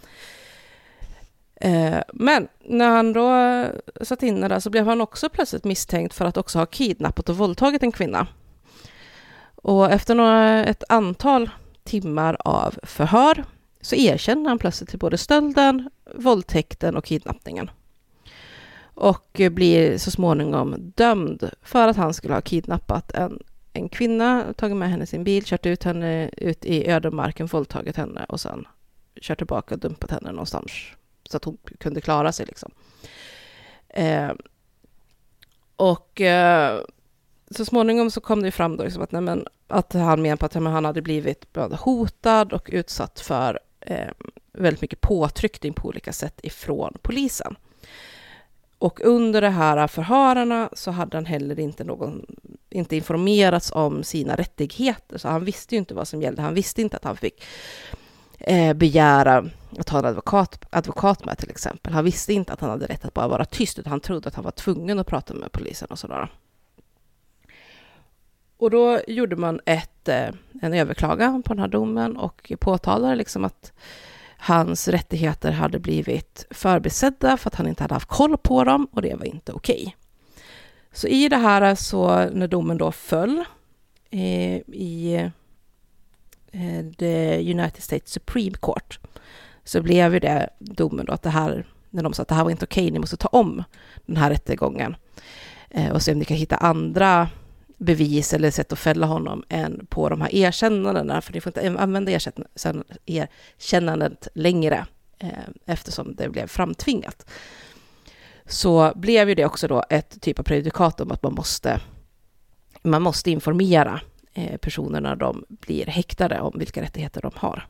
Eh, 1.64 2.01
men 2.14 2.47
när 2.59 2.89
han 2.89 3.14
då 3.14 3.32
satt 4.05 4.24
inne 4.24 4.47
där 4.47 4.59
så 4.59 4.70
blev 4.70 4.88
han 4.88 5.01
också 5.01 5.30
plötsligt 5.30 5.64
misstänkt 5.64 6.14
för 6.14 6.26
att 6.26 6.38
också 6.38 6.59
ha 6.59 6.66
kidnappat 6.66 7.30
och 7.30 7.38
våldtagit 7.38 7.84
en 7.84 7.91
kvinna. 7.91 8.28
Och 9.55 9.91
efter 9.91 10.16
några, 10.16 10.66
ett 10.66 10.84
antal 10.89 11.49
timmar 11.84 12.38
av 12.39 12.76
förhör 12.84 13.43
så 13.82 13.95
erkänner 13.95 14.49
han 14.49 14.59
plötsligt 14.59 14.89
till 14.89 14.99
både 14.99 15.18
stölden, 15.18 15.89
våldtäkten 16.16 16.95
och 16.95 17.05
kidnappningen. 17.05 17.72
Och 18.84 19.41
blir 19.51 19.97
så 19.97 20.12
småningom 20.12 20.76
dömd 20.95 21.49
för 21.62 21.88
att 21.88 21.97
han 21.97 22.14
skulle 22.14 22.34
ha 22.34 22.41
kidnappat 22.41 23.12
en, 23.12 23.39
en 23.74 23.89
kvinna, 23.89 24.53
tagit 24.57 24.78
med 24.78 24.89
henne 24.89 25.03
i 25.03 25.07
sin 25.07 25.24
bil, 25.24 25.43
kört 25.45 25.66
ut 25.66 25.84
henne 25.84 26.30
ut 26.38 26.66
i 26.66 26.89
ödemarken, 26.89 27.47
våldtagit 27.47 27.97
henne 27.97 28.26
och 28.30 28.39
sen 28.39 28.68
kört 29.22 29.38
tillbaka 29.38 29.76
och 29.76 29.82
dumpat 29.82 30.12
henne 30.12 30.32
någonstans 30.32 30.72
så 31.32 31.38
att 31.38 31.45
hon 31.45 31.57
kunde 31.77 32.01
klara 32.01 32.32
sig. 32.32 32.45
Liksom. 32.45 32.71
Eh, 33.89 34.32
och 35.75 36.21
eh, 36.21 36.82
så 37.51 37.65
småningom 37.65 38.11
så 38.11 38.21
kom 38.21 38.43
det 38.43 38.51
fram 38.51 38.77
då 38.77 38.84
liksom 38.84 39.03
att, 39.03 39.11
nej, 39.11 39.21
men, 39.21 39.45
att 39.67 39.93
han 39.93 40.21
menade 40.21 40.38
på 40.38 40.45
att 40.45 40.53
men, 40.53 40.73
han 40.73 40.86
hade 40.86 41.01
blivit 41.01 41.53
både 41.53 41.75
hotad 41.75 42.53
och 42.53 42.69
utsatt 42.71 43.19
för 43.19 43.59
eh, 43.79 44.09
väldigt 44.51 44.82
mycket 44.82 45.01
påtryckning 45.01 45.73
på 45.73 45.88
olika 45.88 46.13
sätt 46.13 46.39
ifrån 46.43 46.97
polisen. 47.01 47.55
Och 48.77 49.01
under 49.03 49.41
de 49.41 49.49
här 49.49 49.88
förhörarna 49.88 50.69
så 50.73 50.91
hade 50.91 51.17
han 51.17 51.25
heller 51.25 51.59
inte, 51.59 51.84
någon, 51.84 52.25
inte 52.69 52.95
informerats 52.95 53.71
om 53.71 54.03
sina 54.03 54.36
rättigheter, 54.36 55.17
så 55.17 55.27
han 55.27 55.45
visste 55.45 55.75
ju 55.75 55.79
inte 55.79 55.93
vad 55.93 56.07
som 56.07 56.21
gällde. 56.21 56.41
Han 56.41 56.53
visste 56.53 56.82
inte 56.82 56.97
att 56.97 57.03
han 57.03 57.17
fick 57.17 57.43
eh, 58.47 58.73
begära 58.73 59.45
att 59.79 59.89
ha 59.89 59.99
en 59.99 60.05
advokat, 60.05 60.65
advokat 60.69 61.25
med 61.25 61.37
till 61.37 61.49
exempel. 61.49 61.93
Han 61.93 62.05
visste 62.05 62.33
inte 62.33 62.53
att 62.53 62.61
han 62.61 62.69
hade 62.69 62.85
rätt 62.85 63.05
att 63.05 63.13
bara 63.13 63.27
vara 63.27 63.45
tyst, 63.45 63.79
utan 63.79 63.91
han 63.91 63.99
trodde 63.99 64.27
att 64.27 64.35
han 64.35 64.43
var 64.43 64.51
tvungen 64.51 64.99
att 64.99 65.07
prata 65.07 65.33
med 65.33 65.51
polisen 65.51 65.87
och 65.91 65.99
sådär. 65.99 66.29
Och 68.57 68.71
då 68.71 68.99
gjorde 69.07 69.35
man 69.35 69.59
ett, 69.65 70.07
eh, 70.09 70.29
en 70.61 70.73
överklagan 70.73 71.43
på 71.43 71.53
den 71.53 71.59
här 71.59 71.67
domen 71.67 72.17
och 72.17 72.51
påtalade 72.59 73.15
liksom 73.15 73.45
att 73.45 73.73
hans 74.37 74.87
rättigheter 74.87 75.51
hade 75.51 75.79
blivit 75.79 76.45
förbisedda 76.49 77.37
för 77.37 77.49
att 77.49 77.55
han 77.55 77.67
inte 77.67 77.83
hade 77.83 77.93
haft 77.93 78.09
koll 78.09 78.37
på 78.37 78.63
dem 78.63 78.87
och 78.91 79.01
det 79.01 79.15
var 79.15 79.25
inte 79.25 79.51
okej. 79.51 79.81
Okay. 79.81 79.93
Så 80.91 81.07
i 81.07 81.29
det 81.29 81.37
här, 81.37 81.75
så 81.75 82.29
när 82.29 82.47
domen 82.47 82.77
då 82.77 82.91
föll 82.91 83.43
eh, 84.09 84.55
i 84.57 85.31
Eh, 86.51 86.85
the 86.97 87.37
United 87.51 87.83
States 87.83 88.11
Supreme 88.11 88.57
Court 88.59 88.99
så 89.63 89.81
blev 89.81 90.13
ju 90.13 90.19
det 90.19 90.49
domen 90.59 91.05
då 91.05 91.13
att 91.13 91.23
det 91.23 91.29
här, 91.29 91.65
när 91.89 92.03
de 92.03 92.13
sa 92.13 92.21
att 92.21 92.27
det 92.27 92.35
här 92.35 92.43
var 92.43 92.51
inte 92.51 92.65
okej, 92.65 92.83
okay, 92.83 92.91
ni 92.91 92.99
måste 92.99 93.17
ta 93.17 93.27
om 93.27 93.63
den 94.05 94.17
här 94.17 94.29
rättegången 94.29 94.95
eh, 95.69 95.91
och 95.91 96.01
se 96.01 96.11
om 96.11 96.19
ni 96.19 96.25
kan 96.25 96.37
hitta 96.37 96.55
andra 96.55 97.29
bevis 97.77 98.33
eller 98.33 98.51
sätt 98.51 98.73
att 98.73 98.79
fälla 98.79 99.05
honom 99.05 99.43
än 99.49 99.85
på 99.89 100.09
de 100.09 100.21
här 100.21 100.35
erkännandena, 100.35 101.21
för 101.21 101.33
ni 101.33 101.41
får 101.41 101.49
inte 101.49 101.81
använda 101.81 102.11
erkännandet 103.05 104.27
längre 104.33 104.85
eh, 105.19 105.29
eftersom 105.65 106.15
det 106.15 106.29
blev 106.29 106.47
framtvingat. 106.47 107.29
Så 108.45 108.91
blev 108.95 109.29
ju 109.29 109.35
det 109.35 109.45
också 109.45 109.67
då 109.67 109.83
ett 109.89 110.21
typ 110.21 110.39
av 110.39 110.43
prejudikat 110.43 111.01
om 111.01 111.11
att 111.11 111.23
man 111.23 111.33
måste, 111.33 111.81
man 112.81 113.01
måste 113.01 113.31
informera 113.31 114.01
Eh, 114.34 114.57
personerna 114.57 115.15
de 115.15 115.45
blir 115.49 115.86
häktade 115.86 116.39
om 116.39 116.59
vilka 116.59 116.82
rättigheter 116.82 117.21
de 117.21 117.32
har. 117.36 117.67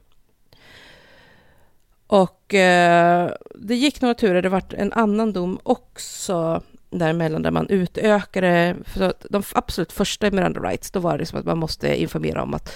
Och 2.08 2.54
eh, 2.54 3.32
det 3.56 3.76
gick 3.76 4.02
några 4.02 4.14
turer, 4.14 4.42
det 4.42 4.50
vart 4.50 4.74
en 4.74 4.94
annan 4.94 5.34
dom 5.34 5.60
också 5.64 6.62
däremellan 6.90 7.42
där 7.42 7.52
man 7.52 7.70
utökade, 7.70 8.76
för 8.86 9.14
de 9.30 9.44
absolut 9.54 9.92
första 9.92 10.32
Miranda 10.32 10.60
Rights, 10.60 10.92
då 10.92 11.00
var 11.00 11.18
det 11.18 11.26
som 11.26 11.40
att 11.40 11.46
man 11.46 11.58
måste 11.58 12.02
informera 12.02 12.44
om 12.44 12.54
att 12.54 12.74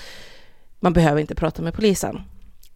man 0.79 0.93
behöver 0.93 1.21
inte 1.21 1.35
prata 1.35 1.61
med 1.61 1.73
polisen. 1.73 2.21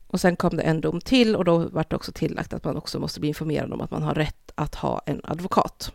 Och 0.08 0.22
sen 0.22 0.36
kom 0.36 0.58
det 0.58 0.64
en 0.64 0.82
dom 0.82 1.02
till 1.02 1.36
och 1.36 1.46
då 1.46 1.58
var 1.58 1.86
det 1.90 1.96
också 1.96 2.12
tillagt 2.12 2.54
att 2.54 2.64
man 2.64 2.78
också 2.78 3.00
måste 3.00 3.20
bli 3.20 3.28
informerad 3.28 3.74
om 3.74 3.82
att 3.82 3.92
man 3.92 4.04
har 4.04 4.14
rätt 4.14 4.52
att 4.56 4.76
ha 4.76 5.02
en 5.06 5.22
advokat. 5.24 5.92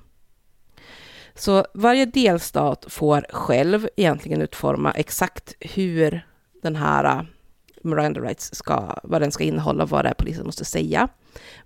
Så 1.35 1.67
varje 1.75 2.05
delstat 2.07 2.85
får 2.89 3.27
själv 3.31 3.89
egentligen 3.97 4.43
utforma 4.43 4.93
exakt 4.93 5.55
hur 5.61 6.27
den 6.63 6.77
här 6.77 7.05
äh, 7.05 7.23
Miranda 7.83 8.21
Rights 8.21 8.55
ska, 8.55 8.99
vad 9.03 9.21
den 9.23 9.33
ska 9.33 9.45
innehålla, 9.45 9.85
vad 9.85 10.05
det 10.05 10.09
är 10.09 10.15
polisen 10.15 10.47
måste 10.47 10.65
säga. 10.65 11.09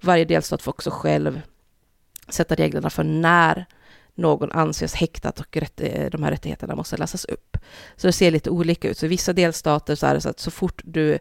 Varje 0.01 0.25
delstat 0.25 0.63
får 0.63 0.73
också 0.73 0.91
själv 0.91 1.41
sätta 2.29 2.55
reglerna 2.55 2.91
för 2.91 3.05
när 3.05 3.67
någon 4.15 4.53
anses 4.53 4.95
häktad 4.95 5.33
och 5.39 5.57
rätt, 5.57 5.81
eh, 5.81 6.11
de 6.11 6.23
här 6.23 6.31
rättigheterna 6.31 6.75
måste 6.75 6.97
läsas 6.97 7.25
upp. 7.25 7.57
Så 7.97 8.07
det 8.07 8.13
ser 8.13 8.31
lite 8.31 8.51
olika 8.51 8.89
ut. 8.89 8.99
Så 8.99 9.07
i 9.07 9.09
vissa 9.09 9.33
delstater 9.33 9.95
så 9.95 10.07
är 10.07 10.15
det 10.15 10.21
så 10.21 10.29
att 10.29 10.41
så 10.41 10.51
fort 10.51 10.83
du 10.85 11.19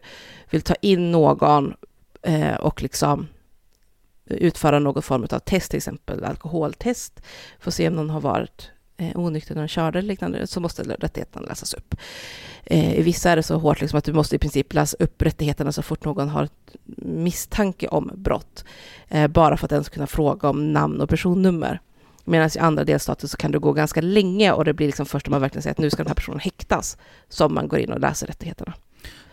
vill 0.50 0.62
ta 0.62 0.74
in 0.74 1.12
någon 1.12 1.74
eh, 2.22 2.54
och 2.54 2.82
liksom 2.82 3.28
utföra 4.28 4.78
någon 4.78 5.02
form 5.02 5.26
av 5.30 5.38
test, 5.38 5.70
till 5.70 5.76
exempel 5.76 6.24
alkoholtest, 6.24 7.20
för 7.60 7.70
att 7.70 7.74
se 7.74 7.88
om 7.88 7.94
någon 7.94 8.10
har 8.10 8.20
varit 8.20 8.70
eh, 8.96 9.18
onykter 9.18 9.54
när 9.54 9.62
de 9.62 9.68
körde 9.68 9.98
eller 9.98 10.08
liknande, 10.08 10.46
så 10.46 10.60
måste 10.60 10.82
rättigheterna 10.82 11.46
läsas 11.46 11.74
upp. 11.74 11.94
Eh, 12.64 12.98
I 12.98 13.02
vissa 13.02 13.30
är 13.30 13.36
det 13.36 13.42
så 13.42 13.58
hårt 13.58 13.80
liksom 13.80 13.98
att 13.98 14.04
du 14.04 14.12
måste 14.12 14.36
i 14.36 14.38
princip 14.38 14.74
läsa 14.74 14.96
upp 15.00 15.22
rättigheterna 15.22 15.72
så 15.72 15.82
fort 15.82 16.04
någon 16.04 16.28
har 16.28 16.48
misstanke 16.96 17.88
om 17.88 18.10
brott, 18.14 18.64
eh, 19.08 19.28
bara 19.28 19.56
för 19.56 19.66
att 19.66 19.72
ens 19.72 19.88
kunna 19.88 20.06
fråga 20.06 20.48
om 20.48 20.72
namn 20.72 21.00
och 21.00 21.08
personnummer. 21.08 21.80
Medan 22.24 22.50
i 22.56 22.58
andra 22.58 22.84
delstater 22.84 23.28
så 23.28 23.36
kan 23.36 23.52
det 23.52 23.58
gå 23.58 23.72
ganska 23.72 24.00
länge 24.00 24.52
och 24.52 24.64
det 24.64 24.72
blir 24.72 24.86
liksom 24.86 25.06
först 25.06 25.26
när 25.26 25.30
man 25.30 25.40
verkligen 25.40 25.62
säger 25.62 25.74
att 25.74 25.78
nu 25.78 25.90
ska 25.90 26.02
den 26.02 26.10
här 26.10 26.14
personen 26.14 26.40
häktas 26.40 26.96
som 27.28 27.54
man 27.54 27.68
går 27.68 27.78
in 27.78 27.92
och 27.92 28.00
läser 28.00 28.26
rättigheterna. 28.26 28.74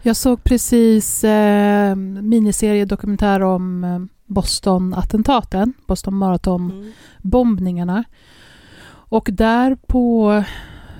Jag 0.01 0.15
såg 0.15 0.43
precis 0.43 1.23
eh, 1.23 1.95
miniserie 1.95 2.85
dokumentär 2.85 3.41
om 3.41 3.83
eh, 3.83 3.99
Boston-attentaten, 4.25 5.73
Boston 5.87 6.13
Marathon-bombningarna. 6.13 7.93
Mm. 7.93 8.05
Och 9.09 9.29
där 9.31 9.75
på 9.87 10.43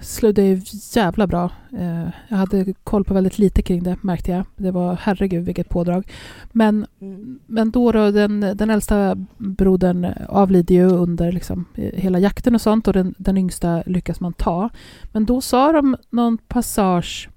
slog 0.06 0.36
det 0.36 0.72
jävla 0.96 1.28
bra. 1.28 1.52
Eh, 1.78 2.08
jag 2.28 2.38
hade 2.38 2.74
koll 2.84 3.04
på 3.04 3.14
väldigt 3.14 3.38
lite 3.38 3.62
kring 3.62 3.84
det 3.84 4.04
märkte 4.04 4.32
jag. 4.32 4.46
Det 4.56 4.72
var 4.72 4.98
herregud 5.02 5.46
vilket 5.46 5.70
pådrag. 5.70 6.12
Men, 6.52 6.86
mm. 7.02 7.40
men 7.46 7.72
då, 7.72 7.92
då 7.92 8.12
den, 8.12 8.40
den 8.40 8.70
äldsta 8.70 9.16
brodern 9.38 10.08
avlider 10.30 10.76
ju 10.76 10.86
under 10.86 11.32
liksom, 11.32 11.66
hela 11.76 12.20
jakten 12.20 12.56
och 12.56 12.62
sånt 12.62 12.88
och 12.88 12.94
den, 12.94 13.16
den 13.18 13.38
yngsta 13.38 13.84
lyckas 13.86 14.20
man 14.20 14.34
ta. 14.34 14.70
Men 15.12 15.26
då 15.26 15.42
sa 15.42 15.72
de 15.72 15.98
någon 16.10 16.38
passage 16.38 17.30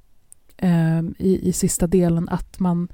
eh, 0.56 1.00
i, 1.18 1.48
i 1.48 1.52
sista 1.52 1.86
delen 1.86 2.28
att 2.28 2.60
man 2.60 2.88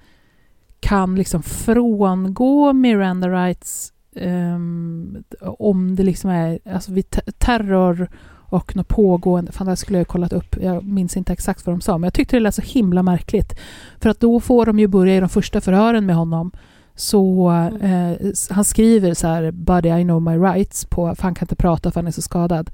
kan 0.85 1.15
liksom 1.15 1.43
frångå 1.43 2.73
Miranda 2.73 3.29
rights 3.29 3.93
um, 4.17 5.25
om 5.41 5.97
det 5.97 6.03
liksom 6.03 6.31
är 6.31 6.59
alltså 6.73 6.93
vid 6.93 7.11
terror 7.39 8.09
och 8.31 8.77
något 8.77 8.89
pågående, 8.89 9.53
fan 9.53 9.67
det 9.67 9.77
skulle 9.77 9.99
jag 9.99 10.05
ha 10.05 10.13
kollat 10.13 10.33
upp, 10.33 10.57
jag 10.63 10.85
minns 10.85 11.17
inte 11.17 11.33
exakt 11.33 11.67
vad 11.67 11.75
de 11.75 11.81
sa, 11.81 11.99
men 11.99 12.07
jag 12.07 12.15
tyckte 12.15 12.37
det 12.37 12.41
lät 12.41 12.55
så 12.55 12.63
himla 12.63 13.03
märkligt. 13.03 13.61
För 14.01 14.11
att 14.11 14.21
då 14.21 14.41
får 14.41 14.67
de 14.67 14.79
ju 14.79 14.87
börja 14.87 15.17
i 15.17 15.21
de 15.21 15.29
första 15.29 15.61
förhören 15.61 16.07
med 16.07 16.17
honom, 16.17 16.53
så 16.95 17.51
eh, 17.81 18.13
han 18.51 18.65
skriver 18.65 19.15
så 19.15 19.27
här, 19.27 19.51
“Buddy, 19.51 19.89
I 19.89 20.03
know 20.03 20.23
my 20.23 20.37
rights” 20.37 20.85
på, 20.85 21.15
för 21.15 21.23
han 21.23 21.35
kan 21.35 21.47
inte 21.47 21.57
prata 21.57 21.91
för 21.91 22.01
han 22.01 22.07
är 22.07 22.11
så 22.11 22.23
skadad. 22.23 22.71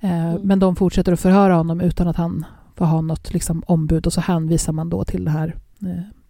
Eh, 0.00 0.26
mm. 0.26 0.40
Men 0.42 0.58
de 0.58 0.76
fortsätter 0.76 1.12
att 1.12 1.20
förhöra 1.20 1.54
honom 1.54 1.80
utan 1.80 2.08
att 2.08 2.16
han 2.16 2.44
får 2.76 2.84
ha 2.84 3.00
något 3.00 3.32
liksom, 3.32 3.62
ombud 3.66 4.06
och 4.06 4.12
så 4.12 4.20
hänvisar 4.20 4.72
man 4.72 4.90
då 4.90 5.04
till 5.04 5.24
det 5.24 5.30
här 5.30 5.56
eh, 5.82 6.21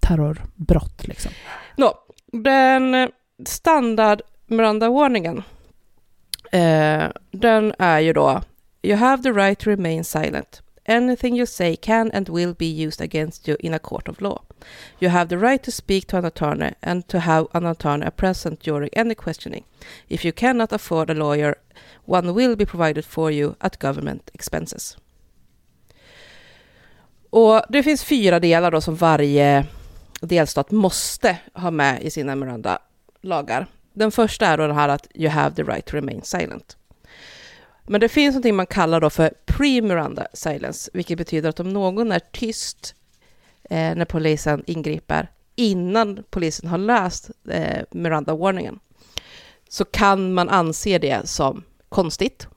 terrorbrott. 0.00 1.08
Liksom. 1.08 1.32
No, 1.76 1.94
den 2.32 3.10
standard 3.46 4.22
Miranda-warningen 4.46 5.42
Eh, 6.52 7.08
den 7.30 7.74
är 7.78 7.98
ju 7.98 8.12
då 8.12 8.42
You 8.82 8.96
have 8.96 9.22
the 9.22 9.32
right 9.32 9.58
to 9.58 9.70
remain 9.70 10.04
silent. 10.04 10.62
Anything 10.86 11.36
you 11.36 11.46
say 11.46 11.76
can 11.76 12.10
and 12.14 12.28
will 12.28 12.54
be 12.54 12.86
used 12.86 13.00
against 13.00 13.48
you 13.48 13.56
in 13.60 13.74
a 13.74 13.78
court 13.78 14.08
of 14.08 14.20
law. 14.20 14.42
You 14.98 15.10
have 15.10 15.28
the 15.28 15.36
right 15.36 15.62
to 15.62 15.70
speak 15.70 16.06
to 16.06 16.16
an 16.16 16.24
attorney 16.24 16.74
and 16.80 17.08
to 17.08 17.18
have 17.18 17.46
an 17.52 17.66
attorney 17.66 18.10
present 18.10 18.60
during 18.60 18.90
any 18.92 19.14
questioning. 19.14 19.64
If 20.08 20.24
you 20.24 20.32
cannot 20.32 20.72
afford 20.72 21.10
a 21.10 21.14
lawyer, 21.14 21.54
one 22.04 22.32
will 22.32 22.56
be 22.56 22.66
provided 22.66 23.04
for 23.04 23.30
you 23.30 23.54
at 23.58 23.78
government 23.78 24.30
expenses. 24.32 24.96
Och 27.30 27.62
det 27.68 27.82
finns 27.82 28.04
fyra 28.04 28.40
delar 28.40 28.70
då 28.70 28.80
som 28.80 28.94
varje 28.94 29.66
delstat 30.20 30.70
måste 30.70 31.38
ha 31.54 31.70
med 31.70 32.02
i 32.02 32.10
sina 32.10 32.34
Miranda-lagar. 32.34 33.66
Den 33.92 34.10
första 34.10 34.46
är 34.46 34.58
då 34.58 34.66
det 34.66 34.74
här 34.74 34.88
att 34.88 35.06
you 35.14 35.30
have 35.30 35.56
the 35.56 35.62
right 35.62 35.86
to 35.86 35.96
remain 35.96 36.22
silent. 36.22 36.76
Men 37.86 38.00
det 38.00 38.08
finns 38.08 38.32
någonting 38.34 38.56
man 38.56 38.66
kallar 38.66 39.00
då 39.00 39.10
för 39.10 39.34
pre-Miranda 39.46 40.26
silence, 40.32 40.90
vilket 40.94 41.18
betyder 41.18 41.48
att 41.48 41.60
om 41.60 41.68
någon 41.68 42.12
är 42.12 42.20
tyst 42.32 42.94
eh, 43.70 43.94
när 43.94 44.04
polisen 44.04 44.62
ingriper 44.66 45.28
innan 45.56 46.24
polisen 46.30 46.68
har 46.68 46.78
löst 46.78 47.30
eh, 47.48 47.82
Miranda-warningen 47.90 48.78
så 49.68 49.84
kan 49.84 50.34
man 50.34 50.48
anse 50.48 50.98
det 50.98 51.28
som 51.28 51.64
konstigt 51.88 52.48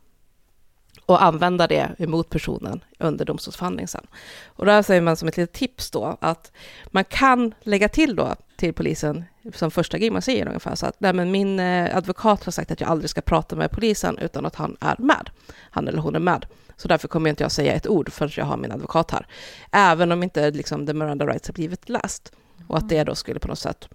och 1.11 1.23
använda 1.23 1.67
det 1.67 1.95
emot 1.97 2.29
personen 2.29 2.83
under 2.99 3.25
domstolsförhandling 3.25 3.87
sen. 3.87 4.07
Och 4.45 4.65
där 4.65 4.81
säger 4.81 5.01
man 5.01 5.15
som 5.15 5.27
ett 5.27 5.37
litet 5.37 5.53
tips 5.53 5.91
då 5.91 6.17
att 6.21 6.51
man 6.87 7.03
kan 7.03 7.53
lägga 7.61 7.89
till 7.89 8.15
då 8.15 8.35
till 8.55 8.73
polisen 8.73 9.23
som 9.53 9.71
första 9.71 9.97
grej 9.97 10.09
man 10.09 10.21
säger 10.21 10.47
ungefär 10.47 10.75
så 10.75 10.85
att 10.85 10.99
nej 10.99 11.13
men 11.13 11.31
min 11.31 11.59
eh, 11.59 11.97
advokat 11.97 12.43
har 12.43 12.51
sagt 12.51 12.71
att 12.71 12.81
jag 12.81 12.89
aldrig 12.89 13.09
ska 13.09 13.21
prata 13.21 13.55
med 13.55 13.71
polisen 13.71 14.17
utan 14.17 14.45
att 14.45 14.55
han 14.55 14.77
är 14.79 14.95
med. 14.97 15.29
Han 15.53 15.87
eller 15.87 15.99
hon 15.99 16.15
är 16.15 16.19
med. 16.19 16.45
Så 16.77 16.87
därför 16.87 17.07
kommer 17.07 17.29
inte 17.29 17.43
jag 17.43 17.51
säga 17.51 17.73
ett 17.73 17.87
ord 17.87 18.11
förrän 18.11 18.31
jag 18.35 18.45
har 18.45 18.57
min 18.57 18.71
advokat 18.71 19.11
här. 19.11 19.27
Även 19.71 20.11
om 20.11 20.23
inte 20.23 20.51
liksom 20.51 20.85
the 20.85 20.93
Miranda 20.93 21.25
rights 21.25 21.47
har 21.47 21.53
blivit 21.53 21.89
läst. 21.89 22.31
Och 22.67 22.77
att 22.77 22.89
det 22.89 23.03
då 23.03 23.15
skulle 23.15 23.39
på 23.39 23.47
något 23.47 23.59
sätt 23.59 23.89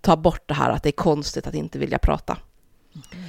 ta 0.00 0.16
bort 0.16 0.42
det 0.48 0.54
här 0.54 0.70
att 0.70 0.82
det 0.82 0.88
är 0.88 0.92
konstigt 0.92 1.46
att 1.46 1.54
inte 1.54 1.78
vilja 1.78 1.98
prata. 1.98 2.38
Mm. 2.94 3.24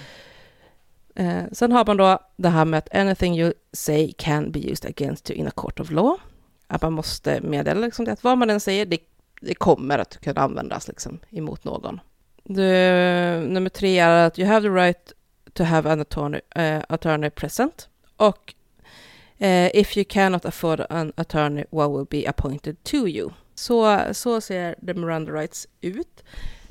Eh, 1.15 1.43
sen 1.51 1.71
har 1.71 1.85
man 1.85 1.97
då 1.97 2.19
det 2.37 2.49
här 2.49 2.65
med 2.65 2.77
att 2.77 2.95
anything 2.95 3.39
you 3.39 3.53
say 3.73 4.13
can 4.17 4.51
be 4.51 4.59
used 4.59 4.89
against 4.89 5.29
you 5.29 5.39
in 5.39 5.47
a 5.47 5.51
court 5.55 5.79
of 5.79 5.91
law. 5.91 6.17
Att 6.67 6.81
man 6.81 6.93
måste 6.93 7.41
meddela 7.41 7.85
liksom 7.85 8.05
det, 8.05 8.11
att 8.11 8.23
vad 8.23 8.37
man 8.37 8.49
än 8.49 8.59
säger, 8.59 8.85
det, 8.85 8.99
det 9.41 9.53
kommer 9.53 9.99
att 9.99 10.17
kunna 10.17 10.41
användas 10.41 10.87
liksom 10.87 11.19
emot 11.29 11.63
någon. 11.63 11.99
Det, 12.43 13.45
nummer 13.47 13.69
tre 13.69 13.99
är 13.99 14.27
att 14.27 14.39
you 14.39 14.47
have 14.47 14.61
the 14.61 14.73
right 14.73 15.13
to 15.53 15.63
have 15.63 15.91
an 15.91 16.01
attorney, 16.01 16.41
uh, 16.57 16.83
attorney 16.89 17.29
present. 17.29 17.89
Och 18.17 18.53
uh, 19.41 19.75
if 19.75 19.97
you 19.97 20.05
cannot 20.09 20.45
afford 20.45 20.85
an 20.89 21.13
attorney, 21.15 21.65
what 21.71 21.91
will 21.91 22.05
be 22.09 22.29
appointed 22.29 22.83
to 22.83 23.07
you? 23.07 23.29
Så, 23.55 23.99
så 24.13 24.41
ser 24.41 24.75
the 24.85 24.93
Miranda 24.93 25.31
rights 25.31 25.67
ut. 25.81 26.23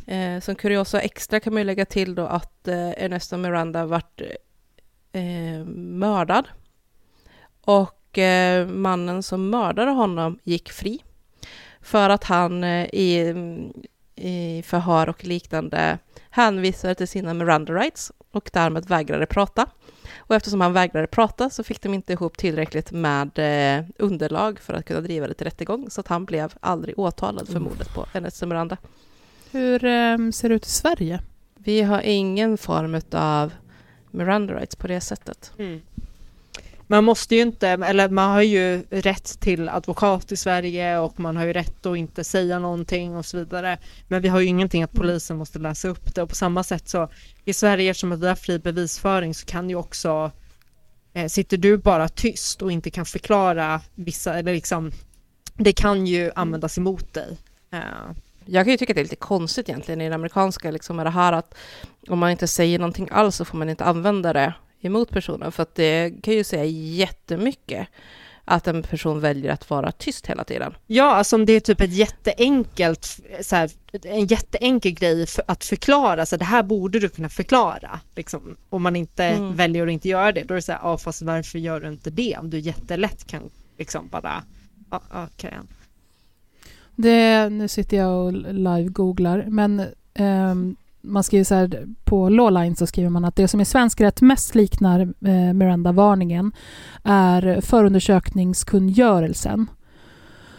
Eh, 0.07 0.41
som 0.41 0.55
kuriosa 0.55 1.01
extra 1.01 1.41
kan 1.41 1.53
man 1.53 1.61
ju 1.61 1.65
lägga 1.65 1.87
till 1.87 2.15
då 2.15 2.27
att 2.27 2.69
eh, 2.69 2.91
Ernesto 2.91 3.37
Miranda 3.37 3.87
vart 3.87 4.21
eh, 5.13 5.65
mördad. 5.75 6.49
Och 7.65 8.19
eh, 8.19 8.67
mannen 8.67 9.23
som 9.23 9.51
mördade 9.51 9.91
honom 9.91 10.39
gick 10.43 10.73
fri. 10.73 11.03
För 11.81 12.11
att 12.11 12.25
han 12.25 12.65
eh, 12.65 12.85
i, 12.85 13.35
i 14.17 14.63
förhör 14.67 15.09
och 15.09 15.25
liknande 15.25 15.99
hänvisade 16.31 16.95
till 16.95 17.09
sina 17.09 17.35
Miranda 17.35 17.73
rights 17.73 18.13
och 18.31 18.51
därmed 18.53 18.89
vägrade 18.89 19.27
prata. 19.27 19.67
Och 20.17 20.35
eftersom 20.35 20.61
han 20.61 20.73
vägrade 20.73 21.07
prata 21.07 21.51
så 21.51 21.65
fick 21.65 21.83
de 21.83 21.95
inte 21.95 22.13
ihop 22.13 22.37
tillräckligt 22.37 22.93
med 22.93 23.39
eh, 23.39 23.85
underlag 23.99 24.59
för 24.61 24.75
att 24.75 24.85
kunna 24.85 25.01
driva 25.01 25.27
det 25.27 25.35
till 25.35 25.47
rättegång, 25.47 25.91
så 25.91 26.01
att 26.01 26.09
han 26.09 26.25
blev 26.25 26.55
aldrig 26.61 26.99
åtalad 26.99 27.49
för 27.49 27.61
mordet 27.61 27.95
på 27.95 28.07
Ernesto 28.13 28.47
Miranda. 28.47 28.77
Hur 29.53 29.85
eh, 29.85 30.31
ser 30.31 30.49
det 30.49 30.55
ut 30.55 30.67
i 30.67 30.71
Sverige? 30.71 31.21
Vi 31.59 31.83
har 31.83 32.01
ingen 32.01 32.59
form 32.59 33.01
av 33.13 33.53
Miranda 34.11 34.55
rights 34.55 34.77
på 34.77 34.87
det 34.87 35.01
sättet. 35.01 35.53
Mm. 35.59 35.81
Man 36.87 37.05
måste 37.05 37.35
ju 37.35 37.43
inte, 37.43 37.69
eller 37.69 38.09
man 38.09 38.31
har 38.31 38.43
ju 38.43 38.83
rätt 38.91 39.41
till 39.41 39.69
advokat 39.69 40.33
i 40.33 40.37
Sverige 40.37 40.99
och 40.99 41.21
man 41.21 41.37
har 41.37 41.45
ju 41.45 41.53
rätt 41.53 41.87
att 41.87 41.97
inte 41.97 42.25
säga 42.25 42.59
någonting 42.59 43.17
och 43.17 43.27
så 43.27 43.37
vidare. 43.39 43.79
Men 44.09 44.23
vi 44.23 44.29
har 44.29 44.41
ju 44.41 44.47
ingenting 44.47 44.83
att 44.83 44.93
polisen 44.93 45.37
måste 45.37 45.59
läsa 45.59 45.89
upp 45.89 46.15
det 46.15 46.23
och 46.23 46.29
på 46.29 46.35
samma 46.35 46.63
sätt 46.63 46.89
så 46.89 47.09
i 47.45 47.53
Sverige 47.53 47.91
eftersom 47.91 48.21
det 48.21 48.29
är 48.29 48.35
fri 48.35 48.59
bevisföring 48.59 49.35
så 49.35 49.47
kan 49.47 49.71
ju 49.71 49.77
också 49.77 50.31
eh, 51.13 51.27
sitter 51.27 51.57
du 51.57 51.77
bara 51.77 52.09
tyst 52.09 52.63
och 52.63 52.73
inte 52.73 52.91
kan 52.91 53.07
förklara 53.07 53.81
vissa 53.95 54.39
eller 54.39 54.53
liksom 54.53 54.93
det 55.57 55.73
kan 55.73 56.07
ju 56.07 56.31
användas 56.35 56.79
emot 56.79 57.15
dig. 57.15 57.39
Eh, 57.73 58.11
jag 58.47 58.65
kan 58.65 58.71
ju 58.71 58.77
tycka 58.77 58.93
att 58.93 58.95
det 58.95 59.01
är 59.01 59.05
lite 59.05 59.17
konstigt 59.17 59.69
egentligen 59.69 60.01
i 60.01 60.09
det 60.09 60.15
amerikanska, 60.15 60.71
liksom 60.71 60.97
med 60.97 61.07
det 61.07 61.11
här 61.11 61.33
att 61.33 61.55
om 62.09 62.19
man 62.19 62.31
inte 62.31 62.47
säger 62.47 62.79
någonting 62.79 63.09
alls 63.13 63.37
så 63.37 63.45
får 63.45 63.59
man 63.59 63.69
inte 63.69 63.85
använda 63.85 64.33
det 64.33 64.55
emot 64.81 65.11
personen, 65.11 65.53
för 65.53 65.63
att 65.63 65.75
det 65.75 66.23
kan 66.23 66.35
ju 66.35 66.45
säga 66.45 66.65
jättemycket 66.65 67.89
att 68.45 68.67
en 68.67 68.83
person 68.83 69.21
väljer 69.21 69.53
att 69.53 69.71
vara 69.71 69.93
tyst 69.93 70.27
hela 70.27 70.45
tiden. 70.45 70.75
Ja, 70.87 71.05
alltså 71.05 71.37
om 71.37 71.47
det 71.47 71.53
är 71.53 71.61
typ 71.61 71.81
ett 71.81 71.93
jätteenkelt, 71.93 73.21
så 73.41 73.57
här, 73.57 73.71
en 74.03 74.27
jätteenkel 74.27 74.93
grej 74.93 75.27
för 75.27 75.45
att 75.47 75.65
förklara, 75.65 76.27
så 76.27 76.37
det 76.37 76.45
här 76.45 76.63
borde 76.63 76.99
du 76.99 77.09
kunna 77.09 77.29
förklara, 77.29 78.01
liksom. 78.15 78.57
Om 78.69 78.83
man 78.83 78.97
inte 78.97 79.25
mm. 79.25 79.57
väljer 79.57 79.87
att 79.87 79.93
inte 79.93 80.09
göra 80.09 80.33
det, 80.33 80.43
då 80.43 80.55
är 80.55 80.57
det 80.57 80.63
så 80.63 80.73
här, 80.73 80.81
ja 80.83 80.99
fast 80.99 81.23
varför 81.23 81.59
gör 81.59 81.81
du 81.81 81.89
inte 81.89 82.11
det? 82.11 82.37
Om 82.39 82.51
du 82.51 82.59
jättelätt 82.59 83.27
kan 83.27 83.51
liksom 83.79 84.09
bara, 84.09 84.43
ja, 84.91 85.03
okej. 85.11 85.29
Okay. 85.49 85.61
Det, 87.03 87.49
nu 87.49 87.69
sitter 87.69 87.97
jag 87.97 88.27
och 88.27 88.33
live-googlar, 88.33 89.45
men 89.49 89.83
um, 90.19 90.77
man 91.03 91.25
skriver 91.25 91.45
så 91.45 91.55
här, 91.55 91.87
på 92.05 92.29
Lawline 92.29 92.77
så 92.77 92.87
skriver 92.87 93.11
man 93.11 93.25
att 93.25 93.37
det 93.37 93.49
som 93.49 93.61
i 93.61 93.65
svensk 93.65 94.01
rätt 94.01 94.21
mest 94.21 94.55
liknar 94.55 95.01
eh, 95.01 95.53
Miranda-varningen 95.53 96.53
är 97.05 97.61
förundersökningskungörelsen. 97.61 99.67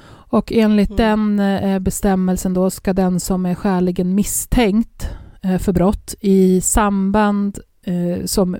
Och 0.08 0.52
enligt 0.52 1.00
mm. 1.00 1.38
den 1.38 1.40
eh, 1.40 1.80
bestämmelsen 1.80 2.54
då 2.54 2.70
ska 2.70 2.94
den 2.94 3.20
som 3.20 3.46
är 3.46 3.56
skäligen 3.56 4.16
misstänkt 4.16 5.10
eh, 5.42 5.58
för 5.58 5.74
brott 5.74 6.16
i 6.20 6.62
samband 6.62 7.60
eh, 7.84 8.26
som 8.26 8.56
eh, 8.56 8.60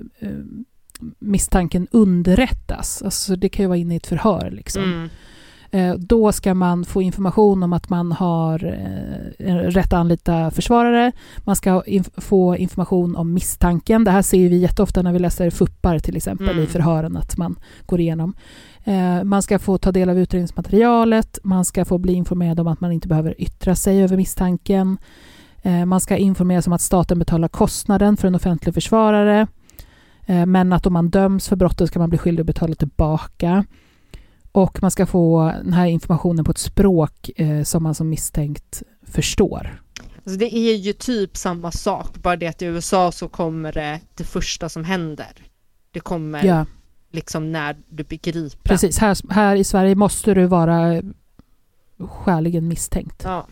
misstanken 1.18 1.86
underrättas, 1.90 3.02
alltså 3.02 3.36
det 3.36 3.48
kan 3.48 3.62
ju 3.62 3.68
vara 3.68 3.78
inne 3.78 3.94
i 3.94 3.96
ett 3.96 4.06
förhör 4.06 4.50
liksom. 4.50 4.82
Mm 4.82 5.04
Eh, 5.04 5.10
då 5.98 6.32
ska 6.32 6.54
man 6.54 6.84
få 6.84 7.02
information 7.02 7.62
om 7.62 7.72
att 7.72 7.90
man 7.90 8.12
har 8.12 8.64
eh, 9.38 9.54
rätt 9.54 9.86
att 9.86 9.92
anlita 9.92 10.50
försvarare. 10.50 11.12
Man 11.38 11.56
ska 11.56 11.82
få 12.16 12.56
information 12.56 13.16
om 13.16 13.34
misstanken. 13.34 14.04
Det 14.04 14.10
här 14.10 14.22
ser 14.22 14.48
vi 14.48 14.56
jätteofta 14.56 15.02
när 15.02 15.12
vi 15.12 15.18
läser 15.18 15.50
FUPPar 15.50 15.98
till 15.98 16.16
exempel 16.16 16.48
mm. 16.48 16.64
i 16.64 16.66
förhören, 16.66 17.16
att 17.16 17.36
man 17.36 17.56
går 17.86 18.00
igenom. 18.00 18.34
Eh, 18.84 19.24
man 19.24 19.42
ska 19.42 19.58
få 19.58 19.78
ta 19.78 19.92
del 19.92 20.08
av 20.08 20.18
utredningsmaterialet. 20.18 21.38
Man 21.42 21.64
ska 21.64 21.84
få 21.84 21.98
bli 21.98 22.12
informerad 22.12 22.60
om 22.60 22.66
att 22.66 22.80
man 22.80 22.92
inte 22.92 23.08
behöver 23.08 23.34
yttra 23.38 23.74
sig 23.74 24.02
över 24.02 24.16
misstanken. 24.16 24.98
Man 25.86 26.00
ska 26.00 26.16
informeras 26.16 26.66
om 26.66 26.72
att 26.72 26.80
staten 26.80 27.18
betalar 27.18 27.48
kostnaden 27.48 28.16
för 28.16 28.28
en 28.28 28.34
offentlig 28.34 28.74
försvarare. 28.74 29.46
Men 30.46 30.72
att 30.72 30.86
om 30.86 30.92
man 30.92 31.10
döms 31.10 31.48
för 31.48 31.56
brottet 31.56 31.88
ska 31.88 31.98
man 31.98 32.08
bli 32.08 32.18
skyldig 32.18 32.40
att 32.40 32.46
betala 32.46 32.74
tillbaka. 32.74 33.64
Och 34.52 34.82
man 34.82 34.90
ska 34.90 35.06
få 35.06 35.52
den 35.64 35.72
här 35.72 35.86
informationen 35.86 36.44
på 36.44 36.50
ett 36.50 36.58
språk 36.58 37.30
eh, 37.36 37.62
som 37.62 37.82
man 37.82 37.94
som 37.94 38.08
misstänkt 38.08 38.82
förstår. 39.02 39.82
Alltså 40.16 40.38
det 40.38 40.54
är 40.54 40.76
ju 40.76 40.92
typ 40.92 41.36
samma 41.36 41.72
sak, 41.72 42.18
bara 42.22 42.36
det 42.36 42.46
att 42.46 42.62
i 42.62 42.64
USA 42.64 43.12
så 43.12 43.28
kommer 43.28 43.72
det 43.72 44.00
det 44.14 44.24
första 44.24 44.68
som 44.68 44.84
händer. 44.84 45.32
Det 45.90 46.00
kommer 46.00 46.44
ja. 46.44 46.66
liksom 47.10 47.52
när 47.52 47.76
du 47.88 48.04
blir 48.04 48.18
gripen. 48.18 48.60
Precis, 48.62 48.98
här, 48.98 49.32
här 49.32 49.56
i 49.56 49.64
Sverige 49.64 49.94
måste 49.94 50.34
du 50.34 50.46
vara 50.46 51.02
skäligen 51.98 52.68
misstänkt. 52.68 53.22
Ja. 53.24 53.46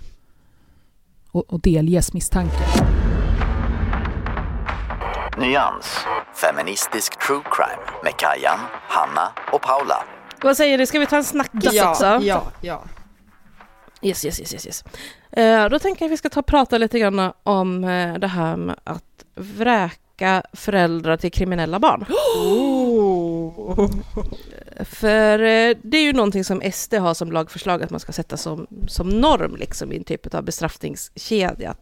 Och, 1.30 1.52
och 1.52 1.60
delges 1.60 2.12
misstanke. 2.12 2.64
Nyans, 5.38 5.98
feministisk 6.34 7.26
true 7.26 7.42
crime 7.42 8.02
med 8.04 8.12
Kajan, 8.16 8.58
Hanna 8.88 9.32
och 9.52 9.62
Paula. 9.62 10.19
Vad 10.42 10.56
säger 10.56 10.78
du, 10.78 10.86
ska 10.86 10.98
vi 10.98 11.06
ta 11.06 11.16
en 11.16 11.24
snackis 11.24 11.72
ja, 11.72 11.90
också? 11.90 12.18
Ja, 12.22 12.52
ja. 12.60 12.84
Yes, 14.02 14.24
yes, 14.24 14.40
yes, 14.40 14.52
yes. 14.52 14.66
yes. 14.66 14.84
Eh, 15.32 15.68
då 15.68 15.78
tänker 15.78 16.04
jag 16.04 16.08
att 16.08 16.12
vi 16.12 16.16
ska 16.16 16.28
ta 16.28 16.40
och 16.40 16.46
prata 16.46 16.78
lite 16.78 16.98
grann 16.98 17.32
om 17.42 17.84
eh, 17.84 18.14
det 18.14 18.26
här 18.26 18.56
med 18.56 18.76
att 18.84 19.24
vräka 19.34 20.42
föräldrar 20.52 21.16
till 21.16 21.32
kriminella 21.32 21.78
barn. 21.78 22.04
Oh. 22.36 23.90
För 24.84 25.38
eh, 25.38 25.76
det 25.82 25.96
är 25.96 26.02
ju 26.02 26.12
någonting 26.12 26.44
som 26.44 26.62
SD 26.72 26.94
har 26.94 27.14
som 27.14 27.32
lagförslag 27.32 27.82
att 27.82 27.90
man 27.90 28.00
ska 28.00 28.12
sätta 28.12 28.36
som, 28.36 28.66
som 28.88 29.08
norm 29.08 29.56
liksom, 29.56 29.92
i 29.92 29.96
en 29.96 30.04
typ 30.04 30.34
av 30.34 30.44
bestraffningskedja. 30.44 31.74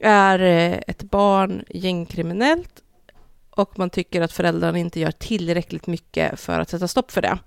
Är 0.00 0.38
eh, 0.38 0.78
ett 0.86 1.02
barn 1.02 1.64
gängkriminellt 1.68 2.82
och 3.50 3.78
man 3.78 3.90
tycker 3.90 4.22
att 4.22 4.32
föräldrarna 4.32 4.78
inte 4.78 5.00
gör 5.00 5.10
tillräckligt 5.10 5.86
mycket 5.86 6.40
för 6.40 6.60
att 6.60 6.70
sätta 6.70 6.88
stopp 6.88 7.10
för 7.10 7.22
det, 7.22 7.38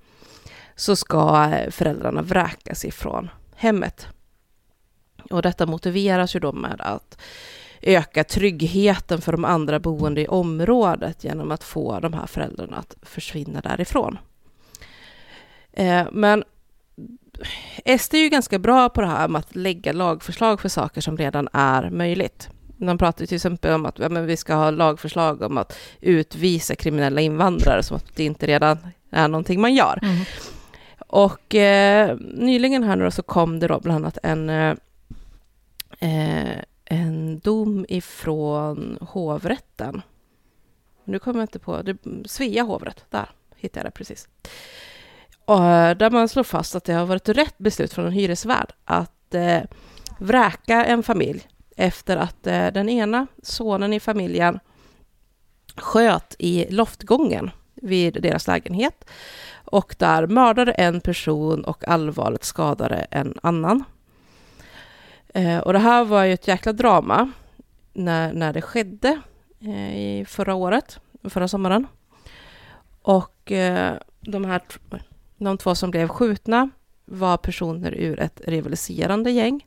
så 0.77 0.95
ska 0.95 1.51
föräldrarna 1.71 2.21
vräkas 2.21 2.85
ifrån 2.85 3.29
hemmet. 3.55 4.07
Och 5.29 5.41
detta 5.41 5.65
motiveras 5.65 6.35
ju 6.35 6.39
då 6.39 6.51
med 6.51 6.81
att 6.81 7.17
öka 7.81 8.23
tryggheten 8.23 9.21
för 9.21 9.31
de 9.31 9.45
andra 9.45 9.79
boende 9.79 10.21
i 10.21 10.27
området 10.27 11.23
genom 11.23 11.51
att 11.51 11.63
få 11.63 11.99
de 11.99 12.13
här 12.13 12.25
föräldrarna 12.25 12.77
att 12.77 12.95
försvinna 13.01 13.61
därifrån. 13.61 14.17
Eh, 15.73 16.07
men 16.11 16.43
SD 17.99 18.13
är 18.13 18.23
ju 18.23 18.29
ganska 18.29 18.59
bra 18.59 18.89
på 18.89 19.01
det 19.01 19.07
här 19.07 19.27
med 19.27 19.39
att 19.39 19.55
lägga 19.55 19.93
lagförslag 19.93 20.61
för 20.61 20.69
saker 20.69 21.01
som 21.01 21.17
redan 21.17 21.49
är 21.53 21.89
möjligt. 21.89 22.49
De 22.77 22.97
pratar 22.97 23.25
till 23.25 23.35
exempel 23.35 23.73
om 23.73 23.85
att 23.85 23.99
ja, 23.99 24.09
men 24.09 24.25
vi 24.25 24.37
ska 24.37 24.55
ha 24.55 24.71
lagförslag 24.71 25.41
om 25.41 25.57
att 25.57 25.77
utvisa 26.01 26.75
kriminella 26.75 27.21
invandrare, 27.21 27.83
som 27.83 27.97
att 27.97 28.15
det 28.15 28.23
inte 28.23 28.47
redan 28.47 28.77
är 29.11 29.27
någonting 29.27 29.61
man 29.61 29.75
gör. 29.75 29.99
Mm. 30.01 30.25
Och 31.07 31.55
eh, 31.55 32.17
nyligen 32.19 32.83
här 32.83 32.95
nu 32.95 33.03
då 33.03 33.11
så 33.11 33.23
kom 33.23 33.59
det 33.59 33.67
då 33.67 33.79
bland 33.79 34.05
annat 34.05 34.17
en, 34.23 34.49
eh, 34.49 34.75
eh, 35.99 36.63
en 36.85 37.39
dom 37.39 37.85
ifrån 37.89 38.97
hovrätten. 39.01 40.01
Nu 41.03 41.19
kommer 41.19 41.39
jag 41.39 41.43
inte 41.43 41.59
på, 41.59 41.81
det, 41.81 41.97
Svea 42.25 42.63
hovrätt, 42.63 43.05
där 43.09 43.29
hittade 43.55 43.79
jag 43.79 43.85
det 43.85 43.97
precis. 43.97 44.27
Och, 45.45 45.65
eh, 45.65 45.97
där 45.97 46.09
man 46.09 46.29
slår 46.29 46.43
fast 46.43 46.75
att 46.75 46.83
det 46.83 46.93
har 46.93 47.05
varit 47.05 47.29
rätt 47.29 47.57
beslut 47.57 47.93
från 47.93 48.05
en 48.05 48.11
hyresvärd 48.11 48.73
att 48.85 49.33
eh, 49.33 49.61
vräka 50.19 50.85
en 50.85 51.03
familj 51.03 51.47
efter 51.77 52.17
att 52.17 52.47
eh, 52.47 52.67
den 52.67 52.89
ena 52.89 53.27
sonen 53.43 53.93
i 53.93 53.99
familjen 53.99 54.59
sköt 55.75 56.35
i 56.39 56.65
loftgången 56.69 57.51
vid 57.75 58.21
deras 58.21 58.47
lägenhet 58.47 59.05
och 59.67 59.95
där 59.97 60.27
mördade 60.27 60.71
en 60.71 61.01
person 61.01 61.63
och 61.63 61.87
allvarligt 61.87 62.43
skadade 62.43 62.95
en 62.95 63.33
annan. 63.43 63.83
Eh, 65.33 65.57
och 65.57 65.73
det 65.73 65.79
här 65.79 66.05
var 66.05 66.23
ju 66.23 66.33
ett 66.33 66.47
jäkla 66.47 66.73
drama 66.73 67.31
när, 67.93 68.33
när 68.33 68.53
det 68.53 68.61
skedde 68.61 69.21
eh, 69.59 69.97
i 69.97 70.25
förra 70.27 70.55
året, 70.55 70.99
förra 71.23 71.47
sommaren. 71.47 71.87
Och 73.01 73.51
eh, 73.51 73.97
de 74.19 74.45
här 74.45 74.61
de 75.37 75.57
två 75.57 75.75
som 75.75 75.91
blev 75.91 76.07
skjutna 76.07 76.69
var 77.05 77.37
personer 77.37 77.91
ur 77.91 78.19
ett 78.19 78.41
rivaliserande 78.45 79.31
gäng. 79.31 79.65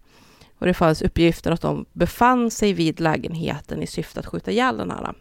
Och 0.58 0.66
det 0.66 0.74
fanns 0.74 1.02
uppgifter 1.02 1.50
att 1.52 1.60
de 1.60 1.86
befann 1.92 2.50
sig 2.50 2.72
vid 2.72 3.00
lägenheten 3.00 3.82
i 3.82 3.86
syfte 3.86 4.20
att 4.20 4.26
skjuta 4.26 4.50
ihjäl 4.50 4.76
den 4.76 4.90
här 4.90 5.14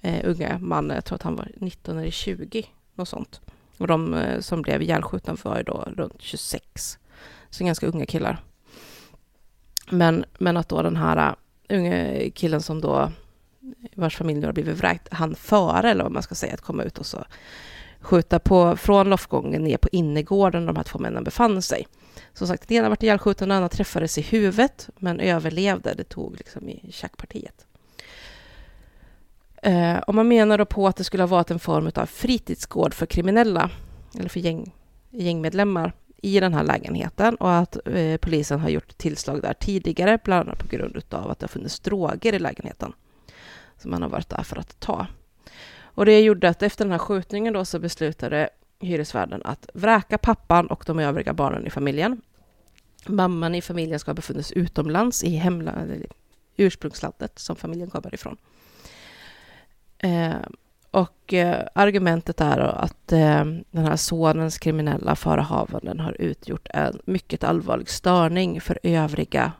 eh, 0.00 0.20
unga 0.24 0.58
mannen. 0.58 0.94
Jag 0.94 1.04
tror 1.04 1.16
att 1.16 1.22
han 1.22 1.36
var 1.36 1.50
19 1.56 1.98
eller 1.98 2.10
20, 2.10 2.66
något 2.94 3.08
sånt. 3.08 3.40
Och 3.78 3.86
de 3.86 4.14
eh, 4.14 4.40
som 4.40 4.62
blev 4.62 4.82
ihjälskjutna 4.82 5.36
var 5.42 5.56
ju 5.56 5.62
då 5.62 5.84
runt 5.96 6.22
26. 6.22 6.98
Så 7.50 7.64
ganska 7.64 7.86
unga 7.86 8.06
killar. 8.06 8.42
Men, 9.90 10.24
men 10.38 10.56
att 10.56 10.68
då 10.68 10.82
den 10.82 10.96
här 10.96 11.34
eh, 11.68 11.78
unge 11.78 12.30
killen 12.34 12.62
som 12.62 12.80
då 12.80 13.12
vars 13.94 14.16
familj 14.16 14.40
nu 14.40 14.46
har 14.46 14.52
blivit 14.52 14.78
vräkt, 14.78 15.08
han 15.10 15.34
före, 15.34 15.90
eller 15.90 16.02
vad 16.02 16.12
man 16.12 16.22
ska 16.22 16.34
säga, 16.34 16.54
att 16.54 16.60
komma 16.60 16.82
ut 16.82 16.98
och 16.98 17.06
så 17.06 17.24
skjuta 18.00 18.38
på, 18.38 18.76
från 18.76 19.10
loftgången 19.10 19.64
ner 19.64 19.76
på 19.76 19.88
innergården 19.92 20.62
där 20.62 20.66
de 20.66 20.76
här 20.76 20.84
två 20.84 20.98
männen 20.98 21.24
befann 21.24 21.62
sig. 21.62 21.86
Som 22.32 22.46
sagt, 22.46 22.68
den 22.68 22.76
ena 22.76 22.88
vart 22.88 23.02
ihjälskjuten, 23.02 23.48
den 23.48 23.56
andra 23.56 23.68
träffades 23.68 24.18
i 24.18 24.22
huvudet, 24.22 24.88
men 24.98 25.20
överlevde. 25.20 25.94
Det 25.94 26.04
tog 26.04 26.36
liksom 26.36 26.68
i 26.68 26.92
tjackpartiet. 26.92 27.66
Eh, 29.64 29.98
och 29.98 30.14
man 30.14 30.28
menar 30.28 30.58
då 30.58 30.64
på 30.64 30.86
att 30.86 30.96
det 30.96 31.04
skulle 31.04 31.22
ha 31.22 31.28
varit 31.28 31.50
en 31.50 31.58
form 31.58 31.90
av 31.94 32.06
fritidsgård 32.06 32.94
för 32.94 33.06
kriminella, 33.06 33.70
eller 34.18 34.28
för 34.28 34.40
gäng, 34.40 34.74
gängmedlemmar 35.10 35.92
i 36.16 36.40
den 36.40 36.54
här 36.54 36.64
lägenheten 36.64 37.34
och 37.34 37.54
att 37.54 37.76
eh, 37.86 38.16
polisen 38.16 38.60
har 38.60 38.68
gjort 38.68 38.98
tillslag 38.98 39.42
där 39.42 39.54
tidigare, 39.54 40.18
bland 40.24 40.48
annat 40.48 40.58
på 40.58 40.76
grund 40.76 41.02
av 41.10 41.30
att 41.30 41.38
det 41.38 41.44
har 41.44 41.48
funnits 41.48 41.80
droger 41.80 42.32
i 42.32 42.38
lägenheten 42.38 42.92
som 43.78 43.90
man 43.90 44.02
har 44.02 44.08
varit 44.08 44.28
där 44.28 44.42
för 44.42 44.58
att 44.58 44.80
ta. 44.80 45.06
Och 45.80 46.06
det 46.06 46.20
gjorde 46.20 46.48
att 46.48 46.62
efter 46.62 46.84
den 46.84 46.92
här 46.92 46.98
skjutningen 46.98 47.52
då 47.52 47.64
så 47.64 47.78
beslutade 47.78 48.48
hyresvärden 48.80 49.42
att 49.44 49.68
vräka 49.74 50.18
pappan 50.18 50.66
och 50.66 50.84
de 50.86 50.98
övriga 50.98 51.32
barnen 51.32 51.66
i 51.66 51.70
familjen. 51.70 52.20
Mamman 53.06 53.54
i 53.54 53.62
familjen 53.62 53.98
ska 53.98 54.10
ha 54.10 54.14
befunnits 54.14 54.52
utomlands 54.52 55.24
i 55.24 55.36
hemlandet, 55.36 56.12
ursprungslandet 56.56 57.38
som 57.38 57.56
familjen 57.56 57.90
kommer 57.90 58.14
ifrån. 58.14 58.36
Eh, 60.04 60.36
och 60.90 61.34
eh, 61.34 61.66
argumentet 61.74 62.40
är 62.40 62.58
att 62.58 63.12
eh, 63.12 63.44
den 63.70 63.86
här 63.86 63.96
sonens 63.96 64.58
kriminella 64.58 65.16
förehavanden 65.16 66.00
har 66.00 66.20
utgjort 66.20 66.68
en 66.70 67.00
mycket 67.04 67.44
allvarlig 67.44 67.90
störning 67.90 68.60
för 68.60 68.78
övriga 68.82 69.52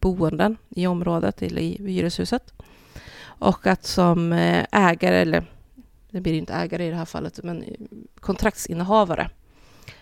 boenden 0.00 0.56
i 0.68 0.86
området 0.86 1.42
eller 1.42 1.62
i 1.62 1.76
hyreshuset. 1.86 2.52
Och 3.22 3.66
att 3.66 3.84
som 3.84 4.32
eh, 4.32 4.64
ägare, 4.72 5.16
eller 5.16 5.44
det 6.10 6.20
blir 6.20 6.34
inte 6.34 6.54
ägare 6.54 6.86
i 6.86 6.90
det 6.90 6.96
här 6.96 7.04
fallet, 7.04 7.40
men 7.42 7.64
kontraktsinnehavare 8.20 9.30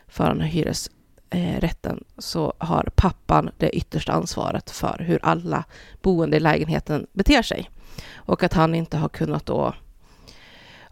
för 0.08 0.28
den 0.28 0.40
här 0.40 0.48
hyresrätten 0.48 1.96
eh, 1.96 2.18
så 2.18 2.54
har 2.58 2.88
pappan 2.94 3.50
det 3.58 3.76
yttersta 3.76 4.12
ansvaret 4.12 4.70
för 4.70 4.98
hur 4.98 5.18
alla 5.22 5.64
boende 6.02 6.36
i 6.36 6.40
lägenheten 6.40 7.06
beter 7.12 7.42
sig. 7.42 7.70
Och 8.14 8.42
att 8.42 8.52
han 8.52 8.74
inte 8.74 8.96
har 8.96 9.08
kunnat 9.08 9.46
då 9.46 9.74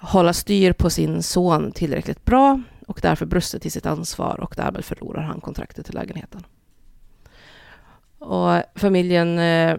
hålla 0.05 0.33
styr 0.33 0.73
på 0.73 0.91
sin 0.91 1.23
son 1.23 1.73
tillräckligt 1.73 2.25
bra 2.25 2.61
och 2.87 2.99
därför 3.03 3.27
brustit 3.27 3.67
i 3.67 3.71
sitt 3.71 3.87
ansvar 3.87 4.41
och 4.41 4.55
därmed 4.57 4.85
förlorar 4.85 5.23
han 5.23 5.41
kontraktet 5.41 5.87
till 5.87 5.95
lägenheten. 5.95 6.43
Och 8.19 8.63
familjen 8.75 9.39
eh, 9.39 9.77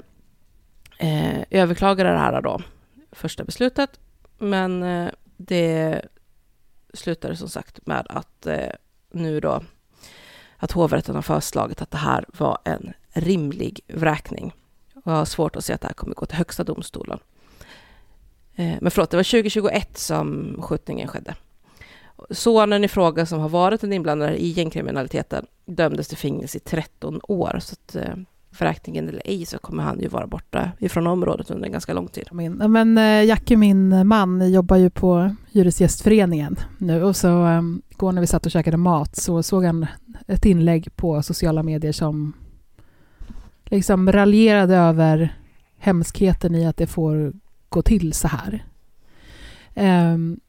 eh 0.97 1.43
överklagade 1.49 2.09
det 2.09 2.17
här 2.17 2.41
då, 2.41 2.61
första 3.11 3.43
beslutet, 3.43 3.99
men 4.38 4.84
eh, 4.84 5.09
det 5.38 6.01
slutade 6.93 7.36
som 7.36 7.49
sagt 7.49 7.86
med 7.86 8.05
att 8.09 8.45
eh, 8.45 8.71
nu 9.11 9.39
då 9.39 9.61
att 10.57 10.71
hovrätten 10.71 11.15
har 11.15 11.21
föreslagit 11.21 11.82
att 11.82 11.91
det 11.91 11.97
här 11.97 12.26
var 12.28 12.57
en 12.63 12.93
rimlig 13.09 13.80
vräkning. 13.88 14.53
Och 14.95 15.11
jag 15.11 15.17
har 15.17 15.26
svårt 15.26 15.55
att 15.55 15.65
se 15.65 15.73
att 15.73 15.82
det 15.82 15.88
här 15.88 15.93
kommer 15.93 16.15
gå 16.15 16.26
till 16.26 16.38
Högsta 16.38 16.63
domstolen. 16.63 17.19
Eh, 18.55 18.75
men 18.81 18.91
förlåt, 18.91 19.09
det 19.09 19.17
var 19.17 19.23
2021 19.23 19.97
som 19.97 20.57
skjutningen 20.61 21.07
skedde. 21.07 21.35
Sonen 22.29 22.83
i 22.83 22.87
fråga 22.87 23.25
som 23.25 23.39
har 23.39 23.49
varit 23.49 23.83
en 23.83 23.93
inblandad 23.93 24.33
i 24.35 24.47
gängkriminaliteten 24.47 25.45
dömdes 25.65 26.07
till 26.07 26.17
fängelse 26.17 26.57
i 26.57 26.61
13 26.61 27.19
år. 27.23 27.59
Så 27.59 27.73
att, 27.73 27.95
eh, 27.95 28.15
förräkningen 28.51 29.09
eller 29.09 29.21
ej 29.25 29.45
så 29.45 29.57
kommer 29.57 29.83
han 29.83 29.99
ju 29.99 30.07
vara 30.07 30.27
borta 30.27 30.71
ifrån 30.79 31.07
området 31.07 31.51
under 31.51 31.65
en 31.65 31.71
ganska 31.71 31.93
lång 31.93 32.07
tid. 32.07 32.27
Men 32.31 32.97
eh, 32.97 33.23
Jackie, 33.23 33.57
min 33.57 34.07
man, 34.07 34.51
jobbar 34.51 34.77
ju 34.77 34.89
på 34.89 35.35
Hyresgästföreningen 35.51 36.55
nu 36.77 37.03
och 37.03 37.15
så 37.15 37.27
um, 37.27 37.81
igår 37.89 38.11
när 38.11 38.21
vi 38.21 38.27
satt 38.27 38.45
och 38.45 38.51
käkade 38.51 38.77
mat 38.77 39.15
så 39.15 39.43
såg 39.43 39.63
han 39.63 39.85
ett 40.27 40.45
inlägg 40.45 40.95
på 40.95 41.23
sociala 41.23 41.63
medier 41.63 41.91
som 41.91 42.33
liksom 43.65 44.11
raljerade 44.11 44.75
över 44.75 45.37
hemskheten 45.77 46.55
i 46.55 46.65
att 46.65 46.77
det 46.77 46.87
får 46.87 47.33
gå 47.70 47.82
till 47.82 48.13
så 48.13 48.28
här. 48.28 48.66
Um, 50.13 50.39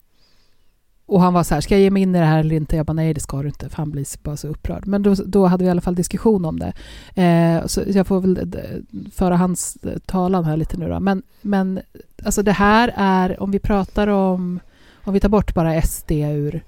och 1.06 1.20
han 1.20 1.34
var 1.34 1.42
så 1.42 1.54
här, 1.54 1.60
ska 1.60 1.74
jag 1.74 1.82
ge 1.82 1.90
mig 1.90 2.02
in 2.02 2.14
i 2.14 2.18
det 2.18 2.24
här 2.24 2.40
eller 2.40 2.56
inte? 2.56 2.76
Jag 2.76 2.86
bara, 2.86 2.92
nej 2.92 3.14
det 3.14 3.20
ska 3.20 3.42
du 3.42 3.48
inte, 3.48 3.68
för 3.68 3.76
han 3.76 3.90
blir 3.90 4.06
bara 4.22 4.36
så 4.36 4.48
upprörd. 4.48 4.86
Men 4.86 5.02
då, 5.02 5.14
då 5.14 5.46
hade 5.46 5.64
vi 5.64 5.68
i 5.68 5.70
alla 5.70 5.80
fall 5.80 5.94
diskussion 5.94 6.44
om 6.44 6.58
det. 6.58 6.72
Eh, 7.22 7.66
så 7.66 7.82
jag 7.86 8.06
får 8.06 8.20
väl 8.20 8.38
eh, 8.38 9.08
föra 9.12 9.36
hans 9.36 9.76
eh, 9.76 9.98
talan 10.06 10.44
här 10.44 10.56
lite 10.56 10.76
nu 10.76 10.88
då. 10.88 11.00
Men, 11.00 11.22
men 11.42 11.80
alltså 12.24 12.42
det 12.42 12.52
här 12.52 12.92
är, 12.96 13.42
om 13.42 13.50
vi 13.50 13.58
pratar 13.58 14.06
om, 14.06 14.60
om 15.04 15.14
vi 15.14 15.20
tar 15.20 15.28
bort 15.28 15.54
bara 15.54 15.82
SD 15.82 16.10
ur 16.10 16.64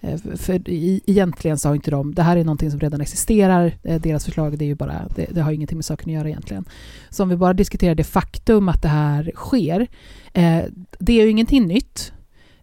Eh, 0.00 0.18
för 0.36 0.62
egentligen 0.66 1.58
så 1.58 1.68
har 1.68 1.74
inte 1.74 1.90
de, 1.90 2.14
det 2.14 2.22
här 2.22 2.36
är 2.36 2.44
någonting 2.44 2.70
som 2.70 2.80
redan 2.80 3.00
existerar, 3.00 3.72
eh, 3.82 4.00
deras 4.00 4.24
förslag 4.24 4.58
det 4.58 4.64
är 4.64 4.66
ju 4.66 4.74
bara, 4.74 5.08
det, 5.16 5.26
det 5.30 5.40
har 5.40 5.52
ingenting 5.52 5.78
med 5.78 5.84
saken 5.84 6.10
att 6.10 6.14
göra 6.14 6.28
egentligen. 6.28 6.64
Så 7.10 7.22
om 7.22 7.28
vi 7.28 7.36
bara 7.36 7.54
diskuterar 7.54 7.94
det 7.94 8.04
faktum 8.04 8.68
att 8.68 8.82
det 8.82 8.88
här 8.88 9.32
sker, 9.34 9.86
eh, 10.32 10.62
det 10.98 11.12
är 11.12 11.24
ju 11.24 11.30
ingenting 11.30 11.66
nytt, 11.66 12.12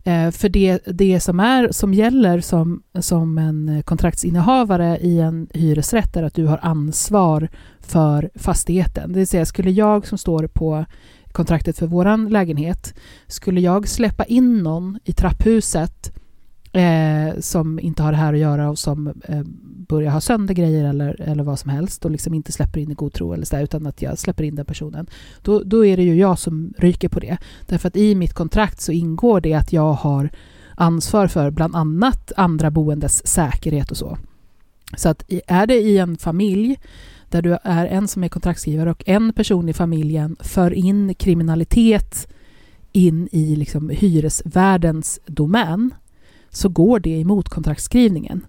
Eh, 0.05 0.31
för 0.31 0.49
det, 0.49 0.79
det 0.85 1.19
som, 1.19 1.39
är, 1.39 1.71
som 1.71 1.93
gäller 1.93 2.41
som, 2.41 2.83
som 2.99 3.37
en 3.37 3.83
kontraktsinnehavare 3.85 4.97
i 4.97 5.19
en 5.19 5.47
hyresrätt 5.53 6.15
är 6.15 6.23
att 6.23 6.33
du 6.33 6.45
har 6.45 6.59
ansvar 6.61 7.49
för 7.79 8.29
fastigheten. 8.35 9.13
Det 9.13 9.19
vill 9.19 9.27
säga, 9.27 9.45
skulle 9.45 9.71
jag 9.71 10.07
som 10.07 10.17
står 10.17 10.47
på 10.47 10.85
kontraktet 11.31 11.77
för 11.77 11.87
vår 11.87 12.29
lägenhet, 12.29 12.93
skulle 13.27 13.61
jag 13.61 13.87
släppa 13.87 14.23
in 14.23 14.57
någon 14.57 14.99
i 15.03 15.13
trapphuset 15.13 16.13
eh, 16.73 17.39
som 17.39 17.79
inte 17.79 18.03
har 18.03 18.11
det 18.11 18.17
här 18.17 18.33
att 18.33 18.39
göra 18.39 18.69
och 18.69 18.79
som 18.79 19.07
eh, 19.07 19.43
börjar 19.87 20.11
ha 20.11 20.21
sönder 20.21 20.53
grejer 20.53 20.85
eller, 20.85 21.21
eller 21.21 21.43
vad 21.43 21.59
som 21.59 21.69
helst 21.69 22.05
och 22.05 22.11
liksom 22.11 22.33
inte 22.33 22.51
släpper 22.51 22.79
in 22.79 22.91
i 22.91 22.93
god 22.93 23.13
tro 23.13 23.33
eller 23.33 23.45
så 23.45 23.55
där, 23.55 23.63
utan 23.63 23.87
att 23.87 24.01
jag 24.01 24.19
släpper 24.19 24.43
in 24.43 24.55
den 24.55 24.65
personen, 24.65 25.07
då, 25.41 25.63
då 25.63 25.85
är 25.85 25.97
det 25.97 26.03
ju 26.03 26.15
jag 26.15 26.39
som 26.39 26.73
ryker 26.77 27.09
på 27.09 27.19
det. 27.19 27.37
Därför 27.67 27.87
att 27.87 27.95
i 27.95 28.15
mitt 28.15 28.33
kontrakt 28.33 28.81
så 28.81 28.91
ingår 28.91 29.41
det 29.41 29.53
att 29.53 29.73
jag 29.73 29.93
har 29.93 30.29
ansvar 30.75 31.27
för 31.27 31.51
bland 31.51 31.75
annat 31.75 32.31
andra 32.37 32.71
boendes 32.71 33.27
säkerhet 33.27 33.91
och 33.91 33.97
så. 33.97 34.17
Så 34.97 35.09
att 35.09 35.23
är 35.47 35.67
det 35.67 35.75
i 35.75 35.97
en 35.97 36.17
familj 36.17 36.79
där 37.29 37.41
du 37.41 37.57
är 37.63 37.85
en 37.85 38.07
som 38.07 38.23
är 38.23 38.29
kontraktsgivare 38.29 38.91
och 38.91 39.03
en 39.05 39.33
person 39.33 39.69
i 39.69 39.73
familjen 39.73 40.35
för 40.39 40.73
in 40.73 41.15
kriminalitet 41.15 42.27
in 42.91 43.29
i 43.31 43.55
liksom 43.55 43.89
hyresvärdens 43.89 45.19
domän, 45.25 45.93
så 46.53 46.69
går 46.69 46.99
det 46.99 47.19
emot 47.19 47.49
kontraktskrivningen. 47.49 48.45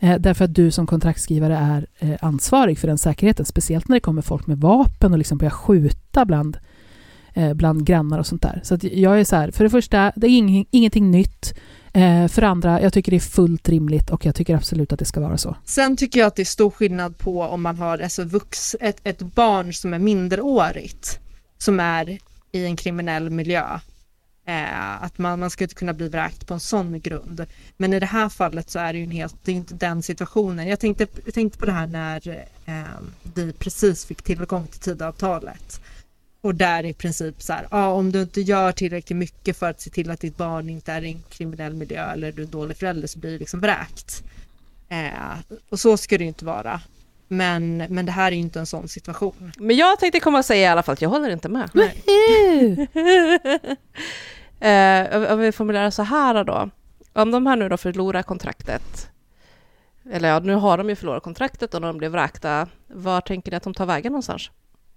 Eh, 0.00 0.18
därför 0.18 0.44
att 0.44 0.54
du 0.54 0.70
som 0.70 0.86
kontraktskrivare 0.86 1.56
är 1.56 1.86
eh, 1.98 2.16
ansvarig 2.20 2.78
för 2.78 2.88
den 2.88 2.98
säkerheten, 2.98 3.46
speciellt 3.46 3.88
när 3.88 3.96
det 3.96 4.00
kommer 4.00 4.22
folk 4.22 4.46
med 4.46 4.58
vapen 4.58 5.12
och 5.12 5.18
liksom 5.18 5.38
börjar 5.38 5.50
skjuta 5.50 6.24
bland 6.24 6.56
eh, 7.34 7.54
bland 7.54 7.86
grannar 7.86 8.18
och 8.18 8.26
sånt 8.26 8.42
där. 8.42 8.60
Så 8.62 8.74
att 8.74 8.84
jag 8.84 9.20
är 9.20 9.24
så 9.24 9.36
här, 9.36 9.50
för 9.50 9.64
det 9.64 9.70
första, 9.70 10.12
det 10.16 10.26
är 10.26 10.64
ingenting 10.70 11.10
nytt. 11.10 11.54
För 12.30 12.40
det 12.40 12.48
andra, 12.48 12.82
jag 12.82 12.92
tycker 12.92 13.10
det 13.10 13.16
är 13.16 13.20
fullt 13.20 13.68
rimligt 13.68 14.10
och 14.10 14.26
jag 14.26 14.34
tycker 14.34 14.56
absolut 14.56 14.92
att 14.92 14.98
det 14.98 15.04
ska 15.04 15.20
vara 15.20 15.38
så. 15.38 15.56
Sen 15.64 15.96
tycker 15.96 16.20
jag 16.20 16.26
att 16.26 16.36
det 16.36 16.42
är 16.42 16.44
stor 16.44 16.70
skillnad 16.70 17.18
på 17.18 17.42
om 17.42 17.62
man 17.62 17.78
har 17.78 17.98
alltså 17.98 18.24
vux, 18.24 18.76
ett, 18.80 19.00
ett 19.04 19.18
barn 19.18 19.74
som 19.74 19.94
är 19.94 19.98
minderårigt 19.98 21.20
som 21.58 21.80
är 21.80 22.18
i 22.52 22.64
en 22.64 22.76
kriminell 22.76 23.30
miljö. 23.30 23.64
Eh, 24.46 25.02
att 25.02 25.18
man, 25.18 25.40
man 25.40 25.50
inte 25.60 25.74
kunna 25.74 25.92
bli 25.92 26.08
vräkt 26.08 26.46
på 26.46 26.54
en 26.54 26.60
sån 26.60 27.00
grund. 27.00 27.46
Men 27.76 27.92
i 27.92 28.00
det 28.00 28.06
här 28.06 28.28
fallet 28.28 28.70
så 28.70 28.78
är 28.78 28.92
det 28.92 28.98
ju 28.98 29.04
en 29.04 29.10
helt, 29.10 29.36
det 29.44 29.52
är 29.52 29.56
inte 29.56 29.74
den 29.74 30.02
situationen. 30.02 30.68
Jag 30.68 30.80
tänkte, 30.80 31.06
jag 31.24 31.34
tänkte 31.34 31.58
på 31.58 31.66
det 31.66 31.72
här 31.72 31.86
när 31.86 32.46
eh, 32.64 32.84
vi 33.34 33.52
precis 33.52 34.06
fick 34.06 34.22
tillgång 34.22 34.66
till 34.66 34.80
Tidöavtalet. 34.80 35.80
Och 36.40 36.54
där 36.54 36.84
i 36.84 36.92
princip 36.92 37.42
så 37.42 37.52
här, 37.52 37.66
ja, 37.70 37.88
om 37.88 38.12
du 38.12 38.22
inte 38.22 38.40
gör 38.40 38.72
tillräckligt 38.72 39.16
mycket 39.16 39.56
för 39.56 39.70
att 39.70 39.80
se 39.80 39.90
till 39.90 40.10
att 40.10 40.20
ditt 40.20 40.36
barn 40.36 40.68
inte 40.68 40.92
är 40.92 41.04
i 41.04 41.08
en 41.08 41.22
kriminell 41.28 41.74
miljö 41.74 42.12
eller 42.12 42.32
du 42.32 42.42
är 42.42 42.46
en 42.46 42.50
dålig 42.50 42.76
förälder 42.76 43.08
så 43.08 43.18
blir 43.18 43.30
du 43.30 43.38
liksom 43.38 43.60
vräkt. 43.60 44.22
Eh, 44.88 45.58
och 45.68 45.80
så 45.80 45.96
ska 45.96 46.18
det 46.18 46.24
ju 46.24 46.28
inte 46.28 46.44
vara. 46.44 46.80
Men, 47.28 47.76
men 47.76 48.06
det 48.06 48.12
här 48.12 48.32
är 48.32 48.36
ju 48.36 48.42
inte 48.42 48.58
en 48.58 48.66
sån 48.66 48.88
situation. 48.88 49.52
Men 49.58 49.76
jag 49.76 49.98
tänkte 50.00 50.20
komma 50.20 50.38
och 50.38 50.44
säga 50.44 50.62
i 50.62 50.66
alla 50.66 50.82
fall 50.82 50.92
att 50.92 51.02
jag 51.02 51.08
håller 51.08 51.30
inte 51.30 51.48
med. 51.48 51.70
eh, 54.64 55.32
om 55.32 55.38
vi 55.38 55.52
formulerar 55.52 55.90
så 55.90 56.02
här 56.02 56.44
då. 56.44 56.70
Om 57.12 57.30
de 57.30 57.46
här 57.46 57.56
nu 57.56 57.68
då 57.68 57.76
förlorar 57.76 58.22
kontraktet, 58.22 59.10
eller 60.10 60.28
ja, 60.28 60.38
nu 60.38 60.54
har 60.54 60.78
de 60.78 60.88
ju 60.88 60.96
förlorat 60.96 61.22
kontraktet 61.22 61.74
och 61.74 61.80
de 61.80 61.98
blir 61.98 62.08
vräkta, 62.08 62.68
var 62.86 63.20
tänker 63.20 63.50
ni 63.50 63.56
att 63.56 63.62
de 63.62 63.74
tar 63.74 63.86
vägen 63.86 64.12
någonstans? 64.12 64.50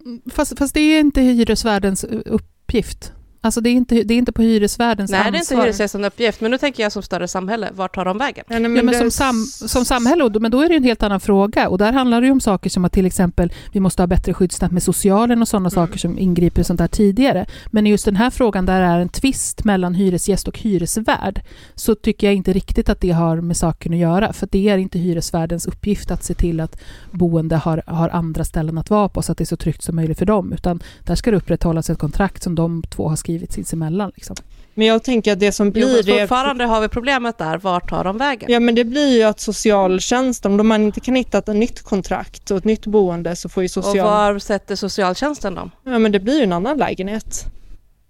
Mm, 0.06 0.22
fast, 0.32 0.60
fast 0.60 0.74
det 0.74 0.80
är 0.80 1.00
inte 1.00 1.22
hyresvärdens 1.22 2.04
uppgift. 2.04 3.14
Alltså 3.48 3.62
det 3.62 3.70
är 3.70 3.74
inte, 3.74 4.04
det 4.04 4.14
är 4.14 4.18
inte 4.18 4.32
på 4.32 4.42
hyresvärdens 4.42 5.12
Nej, 5.12 5.18
ansvar. 5.20 5.32
det 5.32 5.38
är 5.38 5.40
inte 5.40 5.56
hyresgästens 5.56 6.06
uppgift, 6.08 6.42
men 6.42 6.52
nu 6.52 6.58
tänker 6.58 6.84
jag 6.84 6.92
som 6.92 7.02
större 7.04 7.28
samhälle, 7.28 7.70
vart 7.74 7.96
tar 7.96 8.06
de 8.06 8.18
vägen? 8.18 8.46
Nej, 8.48 8.62
Ja, 8.62 8.70
men 8.70 8.86
det- 8.88 8.94
som, 8.98 9.12
sam, 9.12 9.46
som 9.46 9.86
samhälle, 9.86 10.24
och 10.24 10.32
då- 10.32 10.40
men 10.40 10.52
då 10.52 10.62
är 10.62 10.70
det 10.70 10.76
en 10.76 10.84
helt 10.84 11.04
annan 11.04 11.20
fråga. 11.20 11.70
Och 11.70 11.78
där 11.78 11.94
handlar 11.94 12.22
det 12.22 12.28
ju 12.28 12.32
om 12.34 12.42
saker 12.42 12.70
som 12.70 12.86
att 12.86 12.92
till 12.92 13.06
exempel 13.06 13.54
vi 13.72 13.80
måste 13.80 14.02
ha 14.02 14.08
bättre 14.08 14.34
skyddsnät 14.34 14.72
med 14.72 14.84
socialen 14.84 15.42
och 15.42 15.48
sådana 15.48 15.70
saker 15.70 15.98
som 15.98 16.20
ingriper 16.20 16.64
sånt 16.64 16.78
där 16.78 16.88
tidigare. 16.88 17.46
Men 17.68 17.88
i 17.88 17.90
just 17.90 18.06
den 18.06 18.16
här 18.16 18.30
frågan 18.30 18.66
där 18.66 18.80
det 18.82 18.86
är 18.88 19.00
en 19.00 19.10
tvist 19.10 19.64
mellan 19.64 19.94
hyresgäst 19.96 20.48
och 20.48 20.60
hyresvärd 20.60 21.42
så 21.76 21.96
tycker 21.96 22.28
jag 22.28 22.34
inte 22.36 22.54
riktigt 22.54 22.90
att 22.90 23.02
det 23.02 23.12
har 23.12 23.42
med 23.42 23.58
saken 23.58 23.94
att 23.94 24.00
göra. 24.00 24.34
För 24.34 24.48
det 24.52 24.70
är 24.70 24.78
inte 24.78 25.00
hyresvärdens 25.00 25.66
uppgift 25.68 26.12
att 26.12 26.24
se 26.24 26.34
till 26.34 26.60
att 26.60 26.80
boende 27.12 27.56
har, 27.56 27.84
har 27.88 28.10
andra 28.10 28.44
ställen 28.44 28.78
att 28.78 28.90
vara 28.90 29.10
på 29.10 29.22
så 29.22 29.32
att 29.32 29.38
det 29.38 29.44
är 29.44 29.46
så 29.46 29.58
tryggt 29.58 29.84
som 29.84 29.96
möjligt 29.96 30.18
för 30.20 30.26
dem. 30.26 30.54
Utan 30.54 30.80
där 31.04 31.16
ska 31.16 31.32
det 31.32 31.38
upprätthållas 31.38 31.90
ett 31.90 32.00
kontrakt 32.00 32.44
som 32.44 32.56
de 32.56 32.84
två 32.84 33.10
har 33.10 33.16
skrivit 33.16 33.37
sinsemellan. 33.46 34.12
Liksom. 34.16 34.36
Men 34.74 34.88
jag 34.88 35.04
tänker 35.04 35.34
att 35.34 35.40
det 35.40 35.52
som 35.52 35.68
Jo, 35.68 35.72
blir 35.72 36.04
det... 36.04 36.20
fortfarande 36.20 36.66
har 36.66 36.82
vi 36.82 36.88
problemet 36.88 37.38
där, 37.38 37.58
vart 37.58 37.90
tar 37.90 38.04
de 38.04 38.18
vägen? 38.18 38.52
Ja 38.52 38.60
men 38.60 38.76
det 38.76 38.84
blir 38.84 39.18
ju 39.18 39.24
att 39.24 39.40
socialtjänsten, 39.40 40.60
om 40.60 40.68
man 40.68 40.84
inte 40.84 41.00
kan 41.00 41.16
hitta 41.16 41.38
ett 41.38 41.48
nytt 41.48 41.82
kontrakt 41.82 42.52
och 42.52 42.58
ett 42.58 42.64
nytt 42.66 42.86
boende 42.86 43.36
så 43.36 43.50
får 43.50 43.64
ju 43.64 43.66
Och 43.68 43.72
social... 43.72 44.06
var 44.08 44.40
sätter 44.40 44.76
socialtjänsten 44.76 45.56
dem? 45.56 45.72
Ja 45.84 46.00
men 46.00 46.12
det 46.12 46.20
blir 46.20 46.38
ju 46.38 46.44
en 46.44 46.54
annan 46.54 46.78
lägenhet. 46.78 47.46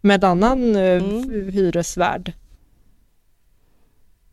Med 0.01 0.23
annan 0.23 0.75
eh, 0.75 0.81
Mm. 1.03 1.49
hyresvärd. 1.51 2.33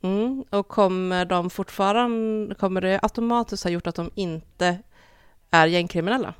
Mm. 0.02 0.44
Och 0.50 0.68
kommer 0.68 1.24
de 1.24 1.50
fortfarande, 1.50 2.54
kommer 2.54 2.80
det 2.80 2.98
automatiskt 3.02 3.64
ha 3.64 3.70
gjort 3.70 3.86
att 3.86 3.94
de 3.94 4.10
inte 4.14 4.78
är 5.50 5.66
gängkriminella? 5.66 6.34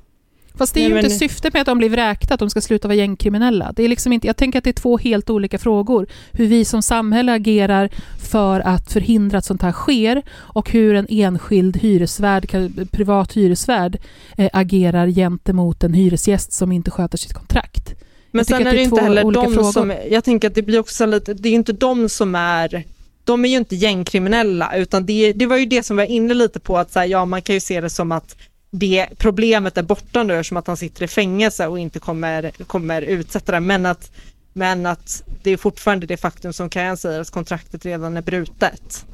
Fast 0.57 0.73
det 0.73 0.79
är 0.79 0.81
Nej, 0.81 0.89
ju 0.89 0.95
men- 0.95 1.05
inte 1.05 1.17
syftet 1.17 1.53
med 1.53 1.61
att 1.61 1.65
de 1.65 1.77
blir 1.77 1.89
vräkta, 1.89 2.33
att 2.33 2.39
de 2.39 2.49
ska 2.49 2.61
sluta 2.61 2.87
vara 2.87 2.95
gängkriminella. 2.95 3.73
Det 3.75 3.83
är 3.83 3.87
liksom 3.87 4.13
inte, 4.13 4.27
jag 4.27 4.37
tänker 4.37 4.57
att 4.57 4.63
det 4.63 4.69
är 4.69 4.73
två 4.73 4.97
helt 4.97 5.29
olika 5.29 5.57
frågor. 5.57 6.07
Hur 6.31 6.47
vi 6.47 6.65
som 6.65 6.81
samhälle 6.81 7.33
agerar 7.33 7.89
för 8.29 8.59
att 8.59 8.91
förhindra 8.91 9.37
att 9.37 9.45
sånt 9.45 9.61
här 9.61 9.71
sker 9.71 10.21
och 10.31 10.69
hur 10.71 10.95
en 10.95 11.07
enskild 11.09 11.77
hyresvärd, 11.77 12.51
privat 12.91 13.33
hyresvärd 13.33 13.97
eh, 14.37 14.49
agerar 14.53 15.07
gentemot 15.07 15.83
en 15.83 15.93
hyresgäst 15.93 16.53
som 16.53 16.71
inte 16.71 16.91
sköter 16.91 17.17
sitt 17.17 17.33
kontrakt. 17.33 17.93
Men 18.31 18.45
sen 18.45 18.61
är 18.67 18.71
det 18.71 18.79
är 18.79 18.83
inte 18.83 19.01
heller 19.01 19.31
de 19.31 19.53
frågor. 19.53 19.71
som, 19.71 19.93
jag 20.09 20.23
tänker 20.23 20.47
att 20.47 20.55
det 20.55 20.61
blir 20.61 20.79
också 20.79 21.05
lite, 21.05 21.33
det 21.33 21.49
är 21.49 21.53
inte 21.53 21.73
de 21.73 22.09
som 22.09 22.35
är, 22.35 22.83
de 23.23 23.45
är 23.45 23.49
ju 23.49 23.57
inte 23.57 23.75
gängkriminella 23.75 24.75
utan 24.75 25.05
det, 25.05 25.33
det 25.33 25.45
var 25.45 25.57
ju 25.57 25.65
det 25.65 25.83
som 25.83 25.97
var 25.97 26.03
inne 26.03 26.33
lite 26.33 26.59
på 26.59 26.77
att 26.77 26.91
så 26.91 26.99
här, 26.99 27.05
ja 27.05 27.25
man 27.25 27.41
kan 27.41 27.55
ju 27.55 27.59
se 27.59 27.81
det 27.81 27.89
som 27.89 28.11
att 28.11 28.35
det 28.79 29.07
problemet 29.17 29.77
är 29.77 29.83
borta 29.83 30.23
nu 30.23 30.43
som 30.43 30.57
att 30.57 30.67
han 30.67 30.77
sitter 30.77 31.03
i 31.03 31.07
fängelse 31.07 31.67
och 31.67 31.79
inte 31.79 31.99
kommer, 31.99 32.51
kommer 32.51 33.01
utsätta 33.01 33.51
det 33.51 33.59
men 33.59 33.85
att, 33.85 34.11
men 34.53 34.85
att 34.85 35.23
det 35.43 35.51
är 35.51 35.57
fortfarande 35.57 36.07
det 36.07 36.17
faktum 36.17 36.53
som 36.53 36.69
Kajan 36.69 36.97
säger 36.97 37.21
att 37.21 37.31
kontraktet 37.31 37.85
redan 37.85 38.17
är 38.17 38.21
brutet. 38.21 39.05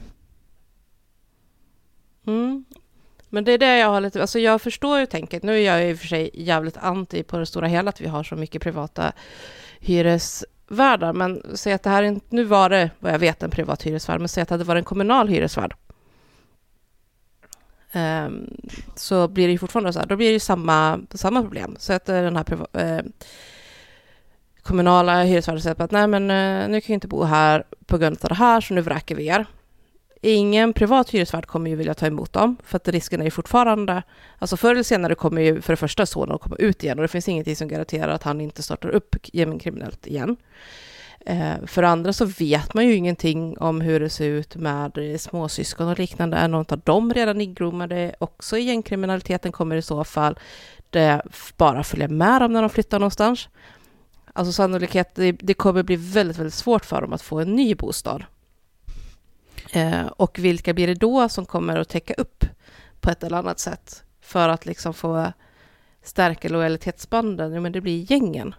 Mm. 2.28 2.66
Men 3.30 3.44
det 3.44 3.52
är 3.52 3.58
det 3.58 3.78
jag 3.78 3.88
har 3.88 4.02
lite, 4.02 4.22
alltså 4.22 4.40
jag 4.40 4.62
förstår 4.62 5.00
ju 5.00 5.06
tänket. 5.06 5.44
Nu 5.44 5.56
är 5.58 5.66
jag 5.66 5.90
i 5.90 5.94
och 5.94 6.00
för 6.00 6.08
sig 6.08 6.30
jävligt 6.34 6.78
anti 6.78 7.24
på 7.24 7.38
det 7.38 7.46
stora 7.46 7.68
hela 7.68 7.90
att 7.90 8.02
vi 8.02 8.08
har 8.08 8.24
så 8.24 8.36
mycket 8.36 8.62
privata 8.62 9.12
hyresvärdar. 9.80 11.14
Men 11.14 11.44
säg 11.54 11.74
att 11.74 11.84
det 11.84 11.90
här 11.90 12.04
inte, 12.04 12.26
nu 12.30 12.44
var 12.44 12.70
det 12.70 12.90
vad 13.00 13.14
jag 13.14 13.20
vet 13.20 13.44
en 13.44 13.50
privat 13.50 13.84
hyresvärd, 13.84 14.20
men 14.20 14.30
säg 14.30 14.42
att 14.42 14.50
det 14.50 14.54
hade 14.54 14.64
varit 14.64 14.80
en 14.80 14.86
kommunal 14.86 15.28
hyresvärd. 15.28 15.76
Ehm, 17.92 18.50
så 18.96 19.28
blir 19.28 19.48
det 19.48 19.52
ju 19.52 19.58
fortfarande 19.58 19.94
så 19.94 20.00
här, 20.00 20.06
då 20.06 20.16
blir 20.16 20.28
det 20.28 20.34
ju 20.34 20.40
samma, 20.40 21.00
samma 21.14 21.42
problem. 21.42 21.76
Så 21.80 21.94
att 21.94 22.10
eh, 22.10 22.22
den 22.22 22.36
här 22.36 22.68
eh, 22.74 23.04
kommunala 24.62 25.24
hyresvärden 25.24 25.62
säger 25.62 25.82
att 25.82 25.92
nej 25.92 26.08
men 26.08 26.32
eh, 26.32 26.70
nu 26.70 26.82
kan 26.82 26.94
jag 26.94 26.98
inte 26.98 27.08
bo 27.08 27.24
här 27.24 27.64
på 27.86 27.98
grund 27.98 28.18
av 28.22 28.30
det 28.30 28.36
här, 28.36 28.62
så 28.62 28.74
nu 28.74 28.82
vräker 28.82 29.16
vi 29.16 29.28
er. 29.28 29.46
Ingen 30.24 30.74
privat 30.74 31.10
hyresvärd 31.10 31.46
kommer 31.46 31.70
ju 31.70 31.76
vilja 31.76 31.94
ta 31.94 32.06
emot 32.06 32.34
dem, 32.34 32.58
för 32.64 32.76
att 32.76 32.88
risken 32.88 33.22
är 33.22 33.26
ju 33.26 33.32
fortfarande... 33.32 34.04
Alltså 34.40 34.58
förr 34.58 34.72
eller 34.72 34.84
senare 34.84 35.16
kommer 35.16 35.42
ju 35.42 35.62
för 35.62 35.74
det 35.74 35.78
första 35.78 36.06
sonen 36.06 36.36
att 36.36 36.42
komma 36.42 36.56
ut 36.56 36.84
igen 36.84 37.00
och 37.00 37.02
det 37.02 37.08
finns 37.08 37.28
ingenting 37.28 37.56
som 37.56 37.68
garanterar 37.68 38.12
att 38.12 38.24
han 38.24 38.42
inte 38.42 38.64
startar 38.64 38.90
upp 38.90 39.16
gängkriminellt 39.34 40.08
igen. 40.08 40.38
Eh, 41.26 41.66
för 41.66 41.82
det 41.82 41.88
andra 41.88 42.14
så 42.14 42.26
vet 42.26 42.74
man 42.74 42.86
ju 42.86 42.96
ingenting 42.96 43.58
om 43.58 43.82
hur 43.82 44.00
det 44.00 44.10
ser 44.10 44.26
ut 44.26 44.56
med 44.56 45.22
småsyskon 45.22 45.88
och 45.88 46.00
liknande. 46.00 46.38
Är 46.38 46.48
någon 46.48 46.66
av 46.70 46.80
dem 46.80 47.14
redan 47.14 47.42
ingroomade 47.42 48.16
också 48.20 48.58
i 48.58 48.62
gängkriminaliteten 48.62 49.52
kommer 49.52 49.76
i 49.76 49.82
så 49.82 50.04
fall 50.04 50.40
det 50.90 51.22
bara 51.58 51.84
följa 51.84 52.08
med 52.08 52.42
dem 52.42 52.54
när 52.54 52.62
de 52.62 52.70
flyttar 52.70 53.00
någonstans. 53.00 53.50
Alltså 54.34 54.54
sannolikhet, 54.54 55.16
det, 55.16 55.32
det 55.32 55.54
kommer 55.54 55.84
bli 55.84 55.96
väldigt, 55.96 56.38
väldigt 56.38 56.54
svårt 56.54 56.86
för 56.86 57.02
dem 57.02 57.14
att 57.14 57.22
få 57.22 57.40
en 57.40 57.56
ny 57.56 57.76
bostad. 57.76 58.24
Eh, 59.72 60.06
och 60.06 60.40
vilka 60.40 60.74
blir 60.74 60.88
det 60.88 60.94
då 60.94 61.30
som 61.30 61.46
kommer 61.46 61.78
att 61.78 61.90
täcka 61.90 62.14
upp 62.14 62.46
på 63.00 63.10
ett 63.10 63.24
eller 63.24 63.38
annat 63.38 63.60
sätt 63.60 64.04
för 64.22 64.50
att 64.50 64.66
liksom 64.66 64.94
få 64.94 65.34
stärka 66.04 66.50
lojalitetsbanden? 66.50 67.54
Jo, 67.54 67.62
men 67.62 67.72
det 67.72 67.82
blir 67.82 68.12
gängen. 68.12 68.56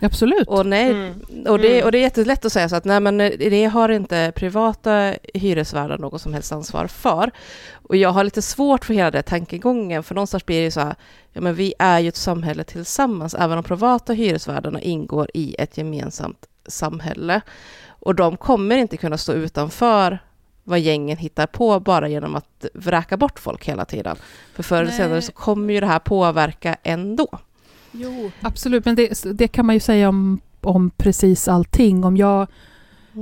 Absolut. 0.00 0.48
Och, 0.48 0.66
nej, 0.66 0.90
Mm. 0.90 1.14
och, 1.48 1.58
det, 1.58 1.72
Mm. 1.74 1.84
och 1.84 1.92
det 1.92 1.98
är 1.98 2.02
jättelätt 2.02 2.44
att 2.44 2.52
säga 2.52 2.68
så 2.68 2.76
att 2.76 2.84
nej, 2.84 3.00
men 3.00 3.18
det 3.18 3.64
har 3.64 3.88
inte 3.88 4.32
privata 4.36 5.14
hyresvärdar 5.34 5.98
något 5.98 6.20
som 6.22 6.34
helst 6.34 6.52
ansvar 6.52 6.86
för. 6.86 7.30
Och 7.72 7.96
jag 7.96 8.08
har 8.10 8.24
lite 8.24 8.42
svårt 8.42 8.84
för 8.84 8.94
hela 8.94 9.10
den 9.10 9.22
tankegången, 9.22 10.02
för 10.02 10.14
någonstans 10.14 10.46
blir 10.46 10.62
det 10.64 10.70
så 10.70 10.80
här, 10.80 10.94
ja 11.32 11.40
men 11.40 11.54
vi 11.54 11.74
är 11.78 11.98
ju 12.00 12.08
ett 12.08 12.16
samhälle 12.16 12.64
tillsammans, 12.64 13.34
även 13.34 13.58
om 13.58 13.64
privata 13.64 14.12
hyresvärdarna 14.12 14.80
ingår 14.80 15.30
i 15.34 15.56
ett 15.58 15.78
gemensamt 15.78 16.46
samhälle. 16.68 17.40
Och 17.88 18.14
de 18.14 18.36
kommer 18.36 18.76
inte 18.76 18.96
kunna 18.96 19.18
stå 19.18 19.32
utanför 19.32 20.18
vad 20.64 20.78
gängen 20.80 21.16
hittar 21.16 21.46
på 21.46 21.80
bara 21.80 22.08
genom 22.08 22.34
att 22.34 22.64
vräka 22.74 23.16
bort 23.16 23.38
folk 23.38 23.68
hela 23.68 23.84
tiden. 23.84 24.16
För 24.54 24.62
förr 24.62 24.82
eller 24.82 24.92
senare 24.92 25.22
så 25.22 25.32
kommer 25.32 25.74
ju 25.74 25.80
det 25.80 25.86
här 25.86 25.98
påverka 25.98 26.76
ändå. 26.82 27.38
Jo, 27.96 28.30
absolut. 28.40 28.84
Men 28.84 28.94
det, 28.94 29.24
det 29.32 29.48
kan 29.48 29.66
man 29.66 29.76
ju 29.76 29.80
säga 29.80 30.08
om, 30.08 30.40
om 30.60 30.90
precis 30.90 31.48
allting. 31.48 32.04
Om 32.04 32.16
jag 32.16 32.46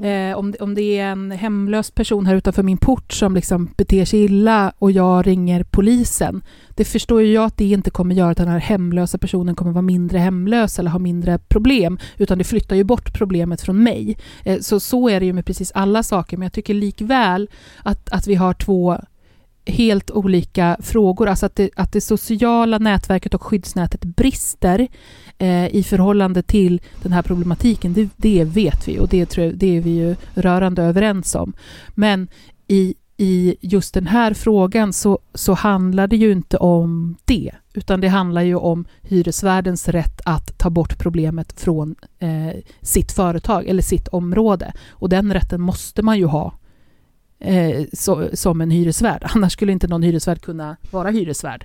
Eh, 0.02 0.38
om, 0.38 0.55
om 0.60 0.74
det 0.74 0.98
är 0.98 1.06
en 1.06 1.30
hemlös 1.30 1.90
person 1.90 2.26
här 2.26 2.34
utanför 2.34 2.62
min 2.62 2.76
port 2.76 3.12
som 3.12 3.34
liksom 3.34 3.70
beter 3.76 4.05
sig 4.05 4.24
illa 4.24 4.72
och 4.78 4.90
jag 4.90 5.26
ringer 5.26 5.64
polisen. 5.64 6.42
Det 6.70 6.84
förstår 6.84 7.22
ju 7.22 7.32
jag 7.32 7.44
att 7.44 7.56
det 7.56 7.64
inte 7.64 7.90
kommer 7.90 8.14
göra 8.14 8.30
att 8.30 8.36
den 8.36 8.48
här 8.48 8.59
hemlösa 8.59 9.18
personen 9.18 9.55
kommer 9.55 9.72
vara 9.72 9.82
mindre 9.82 10.18
hemlös 10.18 10.78
eller 10.78 10.90
ha 10.90 10.98
mindre 10.98 11.38
problem. 11.38 11.98
Utan 12.16 12.38
det 12.38 12.44
flyttar 12.44 12.76
ju 12.76 12.84
bort 12.84 13.12
problemet 13.12 13.60
från 13.60 13.82
mig. 13.82 14.18
Eh, 14.44 14.59
så 14.60 14.80
så 14.80 15.09
är 15.09 15.20
det 15.20 15.26
ju 15.26 15.32
med 15.32 15.46
precis 15.46 15.72
alla 15.74 16.02
saker. 16.02 16.36
Men 16.36 16.46
jag 16.46 16.52
tycker 16.52 16.74
likväl 16.74 17.51
att, 17.82 18.12
att 18.12 18.26
vi 18.26 18.34
har 18.34 18.55
två 18.55 18.98
helt 19.66 20.11
olika 20.11 20.77
frågor. 20.81 21.28
Alltså 21.28 21.47
att 21.47 21.57
det, 21.57 21.70
att 21.77 21.93
det 21.93 22.01
sociala 22.01 22.78
nätverket 22.78 23.35
och 23.35 23.43
skyddsnätet 23.43 24.05
brister 24.05 24.89
eh, 25.39 25.66
i 25.74 25.82
förhållande 25.82 26.43
till 26.43 26.81
den 27.03 27.12
här 27.12 27.23
problematiken, 27.23 27.93
det, 27.93 28.09
det 28.16 28.45
vet 28.45 28.89
vi 28.89 28.99
och 28.99 29.09
det, 29.09 29.27
tror 29.27 29.47
jag, 29.47 29.57
det 29.57 29.77
är 29.77 29.81
vi 29.81 29.91
ju 29.91 30.16
rörande 30.35 30.82
överens 30.82 31.35
om. 31.35 31.53
Men 31.95 32.28
i, 32.69 32.95
i 33.16 33.57
just 33.61 33.95
den 33.95 34.07
här 34.07 34.35
frågan 34.35 34.93
så, 34.93 35.19
så 35.35 35.55
handlar 35.55 36.07
det 36.07 36.16
ju 36.16 36.32
inte 36.32 36.57
om 36.57 37.16
det, 37.24 37.53
utan 37.74 38.01
det 38.01 38.09
handlar 38.09 38.43
ju 38.43 38.55
om 38.55 38.85
hyresvärdens 39.03 39.89
rätt 39.89 40.20
att 40.24 40.59
ta 40.59 40.70
bort 40.70 40.99
problemet 40.99 41.61
från 41.61 41.95
eh, 42.19 42.61
sitt 42.81 43.12
företag 43.12 43.66
eller 43.66 43.82
sitt 43.82 44.09
område. 44.09 44.73
Och 44.91 45.09
den 45.09 45.32
rätten 45.32 45.61
måste 45.61 46.03
man 46.03 46.19
ju 46.19 46.27
ha 46.27 46.53
eh, 47.45 47.85
så, 47.93 48.29
som 48.33 48.61
en 48.61 48.71
hyresvärd. 48.71 49.23
Annars 49.35 49.53
skulle 49.53 49.73
inte 49.73 49.87
någon 49.87 50.03
hyresvärd 50.03 50.41
kunna 50.43 50.77
vara 50.91 51.11
hyresvärd. 51.11 51.65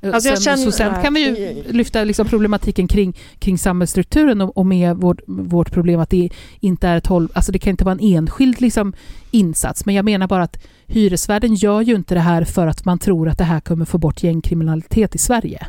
Eh, 0.00 0.14
Alltså 0.14 0.28
sen, 0.28 0.36
så 0.36 0.42
känner- 0.42 0.70
sen 0.70 1.02
kan 1.02 1.14
vi 1.14 1.20
ju 1.20 1.62
lyfta 1.72 2.04
liksom 2.04 2.26
problematiken 2.26 2.88
kring, 2.88 3.16
kring 3.38 3.58
samhällsstrukturen 3.58 4.40
och, 4.40 4.56
och 4.56 4.66
med 4.66 4.96
vårt, 4.96 5.20
vårt 5.26 5.72
problem 5.72 6.00
att 6.00 6.10
det 6.10 6.30
inte 6.60 6.88
är 6.88 6.96
ett 6.96 7.06
håll, 7.06 7.28
alltså 7.32 7.52
det 7.52 7.58
kan 7.58 7.70
inte 7.70 7.84
vara 7.84 7.92
en 8.00 8.14
enskild 8.16 8.60
liksom 8.60 8.92
insats. 9.30 9.86
Men 9.86 9.94
jag 9.94 10.04
menar 10.04 10.26
bara 10.26 10.42
att 10.42 10.64
hyresvärden 10.86 11.54
gör 11.54 11.80
ju 11.80 11.94
inte 11.94 12.14
det 12.14 12.20
här 12.20 12.44
för 12.44 12.66
att 12.66 12.84
man 12.84 12.98
tror 12.98 13.28
att 13.28 13.38
det 13.38 13.44
här 13.44 13.60
kommer 13.60 13.84
få 13.84 13.98
bort 13.98 14.22
gängkriminalitet 14.22 15.14
i 15.14 15.18
Sverige. 15.18 15.66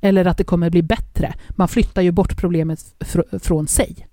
Eller 0.00 0.24
att 0.24 0.38
det 0.38 0.44
kommer 0.44 0.70
bli 0.70 0.82
bättre. 0.82 1.34
Man 1.50 1.68
flyttar 1.68 2.02
ju 2.02 2.10
bort 2.10 2.36
problemet 2.36 2.80
fr- 3.00 3.38
från 3.38 3.66
sig. 3.68 4.06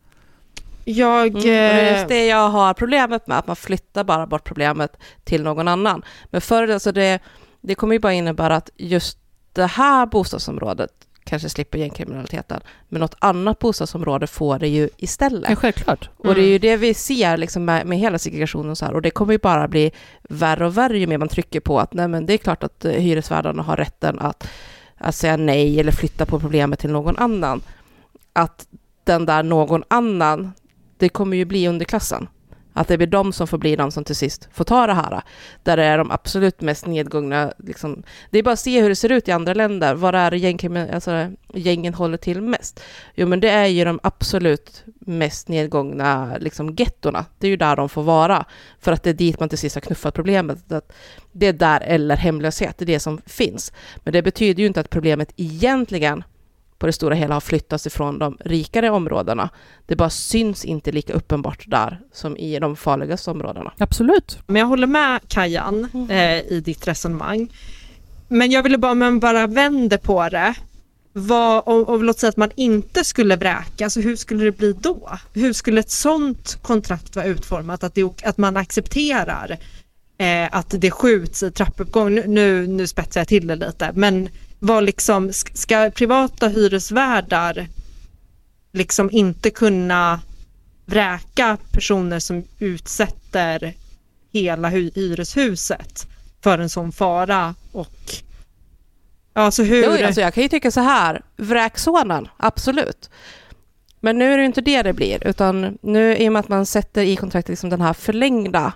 Jag... 0.85 1.27
Mm, 1.27 1.41
det 1.41 1.49
är 1.49 1.87
eh, 1.87 1.97
just 1.97 2.07
det 2.07 2.25
jag 2.25 2.49
har 2.49 2.73
problemet 2.73 3.27
med, 3.27 3.37
att 3.37 3.47
man 3.47 3.55
flyttar 3.55 4.03
bara 4.03 4.27
bort 4.27 4.43
problemet 4.43 4.97
till 5.23 5.43
någon 5.43 5.67
annan. 5.67 6.05
Men 6.25 6.41
förr, 6.41 6.67
alltså 6.67 6.91
det, 6.91 7.19
det 7.61 7.75
kommer 7.75 7.93
ju 7.93 7.99
bara 7.99 8.13
innebära 8.13 8.55
att 8.55 8.69
just 8.77 9.17
det 9.53 9.65
här 9.65 10.05
bostadsområdet 10.05 10.91
kanske 11.23 11.49
slipper 11.49 11.77
gängkriminaliteten, 11.77 12.61
men 12.89 13.01
något 13.01 13.15
annat 13.19 13.59
bostadsområde 13.59 14.27
får 14.27 14.59
det 14.59 14.67
ju 14.67 14.89
istället. 14.97 15.49
Ja, 15.49 15.55
självklart. 15.55 16.09
Och 16.17 16.35
det 16.35 16.41
är 16.41 16.47
ju 16.47 16.59
det 16.59 16.77
vi 16.77 16.93
ser 16.93 17.37
liksom 17.37 17.65
med, 17.65 17.85
med 17.87 17.97
hela 17.97 18.19
segregationen 18.19 18.75
så 18.75 18.85
här, 18.85 18.93
och 18.93 19.01
det 19.01 19.11
kommer 19.11 19.33
ju 19.33 19.39
bara 19.39 19.67
bli 19.67 19.91
värre 20.29 20.65
och 20.65 20.77
värre 20.77 20.99
ju 20.99 21.07
mer 21.07 21.17
man 21.17 21.27
trycker 21.27 21.59
på 21.59 21.79
att 21.79 21.93
nej 21.93 22.07
men 22.07 22.25
det 22.25 22.33
är 22.33 22.37
klart 22.37 22.63
att 22.63 22.85
eh, 22.85 22.91
hyresvärdarna 22.91 23.63
har 23.63 23.77
rätten 23.77 24.19
att, 24.19 24.47
att 24.97 25.15
säga 25.15 25.37
nej 25.37 25.79
eller 25.79 25.91
flytta 25.91 26.25
på 26.25 26.39
problemet 26.39 26.79
till 26.79 26.91
någon 26.91 27.17
annan. 27.17 27.61
Att 28.33 28.67
den 29.03 29.25
där 29.25 29.43
någon 29.43 29.83
annan, 29.87 30.51
det 31.01 31.09
kommer 31.09 31.37
ju 31.37 31.45
bli 31.45 31.67
underklassen. 31.67 32.27
Att 32.73 32.87
det 32.87 32.97
blir 32.97 33.07
de 33.07 33.33
som 33.33 33.47
får 33.47 33.57
bli 33.57 33.75
de 33.75 33.91
som 33.91 34.03
till 34.03 34.15
sist 34.15 34.49
får 34.53 34.63
ta 34.63 34.87
det 34.87 34.93
här. 34.93 35.21
Där 35.63 35.77
det 35.77 35.83
är 35.83 35.97
de 35.97 36.11
absolut 36.11 36.61
mest 36.61 36.85
nedgångna. 36.85 37.53
Liksom. 37.57 38.03
Det 38.29 38.39
är 38.39 38.43
bara 38.43 38.53
att 38.53 38.59
se 38.59 38.81
hur 38.81 38.89
det 38.89 38.95
ser 38.95 39.11
ut 39.11 39.27
i 39.27 39.31
andra 39.31 39.53
länder. 39.53 39.95
Var 39.95 40.13
är 40.13 40.31
det 40.31 40.93
alltså, 40.93 41.31
gängen 41.53 41.93
håller 41.93 42.17
till 42.17 42.41
mest? 42.41 42.83
Jo, 43.15 43.27
men 43.27 43.39
det 43.39 43.49
är 43.49 43.65
ju 43.65 43.85
de 43.85 43.99
absolut 44.03 44.83
mest 44.99 45.47
nedgångna 45.47 46.37
liksom, 46.39 46.75
gettorna. 46.75 47.25
Det 47.39 47.47
är 47.47 47.51
ju 47.51 47.57
där 47.57 47.75
de 47.75 47.89
får 47.89 48.03
vara. 48.03 48.45
För 48.79 48.91
att 48.91 49.03
det 49.03 49.09
är 49.09 49.13
dit 49.13 49.39
man 49.39 49.49
till 49.49 49.57
sist 49.57 49.75
har 49.75 49.81
knuffat 49.81 50.13
problemet. 50.13 50.71
Att 50.71 50.93
det 51.31 51.47
är 51.47 51.53
där, 51.53 51.81
eller 51.81 52.17
hemlöshet, 52.17 52.77
det 52.77 52.83
är 52.83 52.87
det 52.87 52.99
som 52.99 53.21
finns. 53.25 53.73
Men 54.03 54.13
det 54.13 54.21
betyder 54.21 54.61
ju 54.61 54.67
inte 54.67 54.79
att 54.79 54.89
problemet 54.89 55.33
egentligen 55.35 56.23
på 56.81 56.87
det 56.87 56.93
stora 56.93 57.15
hela 57.15 57.33
har 57.33 57.41
flyttats 57.41 57.87
ifrån 57.87 58.19
de 58.19 58.37
rikare 58.45 58.89
områdena. 58.89 59.49
Det 59.85 59.95
bara 59.95 60.09
syns 60.09 60.65
inte 60.65 60.91
lika 60.91 61.13
uppenbart 61.13 61.63
där 61.67 61.99
som 62.13 62.37
i 62.37 62.59
de 62.59 62.75
farligaste 62.75 63.31
områdena. 63.31 63.71
Absolut. 63.77 64.39
Men 64.47 64.59
jag 64.59 64.67
håller 64.67 64.87
med 64.87 65.19
Kajan 65.27 66.07
eh, 66.09 66.39
i 66.39 66.61
ditt 66.65 66.87
resonemang. 66.87 67.49
Men 68.27 68.51
jag 68.51 68.63
ville 68.63 68.77
bara, 68.77 68.91
om 68.91 68.99
man 68.99 69.19
bara 69.19 69.47
vänder 69.47 69.97
på 69.97 70.29
det. 70.29 70.53
Vad, 71.13 71.63
och, 71.65 71.89
och 71.89 72.03
låt 72.03 72.19
säga 72.19 72.29
att 72.29 72.37
man 72.37 72.51
inte 72.55 73.03
skulle 73.03 73.35
vräka, 73.35 73.83
alltså 73.83 73.99
hur 73.99 74.15
skulle 74.15 74.43
det 74.43 74.57
bli 74.57 74.73
då? 74.73 75.09
Hur 75.33 75.53
skulle 75.53 75.79
ett 75.79 75.91
sånt 75.91 76.59
kontrakt 76.61 77.15
vara 77.15 77.25
utformat? 77.25 77.83
Att, 77.83 77.95
det, 77.95 78.23
att 78.23 78.37
man 78.37 78.57
accepterar 78.57 79.57
eh, 80.21 80.49
att 80.51 80.69
det 80.69 80.91
skjuts 80.91 81.43
i 81.43 81.51
trappuppgång. 81.51 82.15
Nu, 82.15 82.27
nu, 82.27 82.67
nu 82.67 82.87
spetsar 82.87 83.21
jag 83.21 83.27
till 83.27 83.47
det 83.47 83.55
lite, 83.55 83.91
men 83.95 84.29
vad 84.59 84.83
liksom, 84.83 85.33
ska 85.33 85.91
privata 85.95 86.47
hyresvärdar 86.47 87.67
liksom 88.71 89.11
inte 89.11 89.49
kunna 89.49 90.21
vräka 90.85 91.57
personer 91.71 92.19
som 92.19 92.43
utsätter 92.59 93.73
hela 94.31 94.69
hyreshuset 94.69 96.07
för 96.43 96.59
en 96.59 96.69
sån 96.69 96.91
fara 96.91 97.55
och 97.71 98.15
alltså 99.33 99.63
hur... 99.63 99.83
Jo, 99.83 100.05
alltså 100.05 100.21
jag 100.21 100.33
kan 100.33 100.43
ju 100.43 100.49
tycka 100.49 100.71
så 100.71 100.81
här, 100.81 101.21
vräksonen, 101.37 102.27
absolut. 102.37 103.09
Men 103.99 104.17
nu 104.17 104.33
är 104.33 104.37
det 104.37 104.45
inte 104.45 104.61
det 104.61 104.81
det 104.81 104.93
blir, 104.93 105.27
utan 105.27 105.77
nu 105.81 106.17
i 106.17 106.29
och 106.29 106.33
med 106.33 106.39
att 106.39 106.49
man 106.49 106.65
sätter 106.65 107.01
i 107.01 107.15
kontraktet 107.15 107.49
liksom 107.49 107.69
den 107.69 107.81
här 107.81 107.93
förlängda 107.93 108.73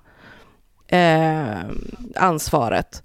eh, 0.87 1.59
ansvaret, 2.15 3.03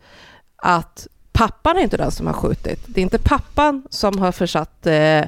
att 0.57 1.07
pappan 1.33 1.77
är 1.77 1.81
inte 1.81 1.97
den 1.97 2.11
som 2.11 2.27
har 2.27 2.35
skjutit. 2.35 2.85
Det 2.87 3.01
är 3.01 3.03
inte 3.03 3.19
pappan 3.19 3.83
som 3.91 4.19
har 4.19 4.33
försatt 4.33 4.87
eh, 4.87 5.25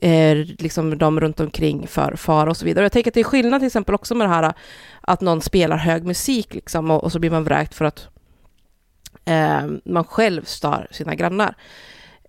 eh, 0.00 0.36
liksom 0.58 0.98
de 0.98 1.20
runt 1.20 1.40
omkring 1.40 1.86
för 1.86 2.16
fara 2.16 2.50
och 2.50 2.56
så 2.56 2.64
vidare. 2.64 2.84
Jag 2.84 2.92
tänker 2.92 3.10
att 3.10 3.14
det 3.14 3.20
är 3.20 3.24
skillnad 3.24 3.60
till 3.60 3.66
exempel 3.66 3.94
också 3.94 4.14
med 4.14 4.28
det 4.28 4.34
här 4.34 4.52
att 5.00 5.20
någon 5.20 5.40
spelar 5.40 5.76
hög 5.76 6.04
musik 6.04 6.54
liksom, 6.54 6.90
och, 6.90 7.04
och 7.04 7.12
så 7.12 7.18
blir 7.18 7.30
man 7.30 7.44
vräkt 7.44 7.74
för 7.74 7.84
att 7.84 8.08
eh, 9.24 9.66
man 9.84 10.04
själv 10.04 10.44
stör 10.44 10.86
sina 10.90 11.14
grannar. 11.14 11.54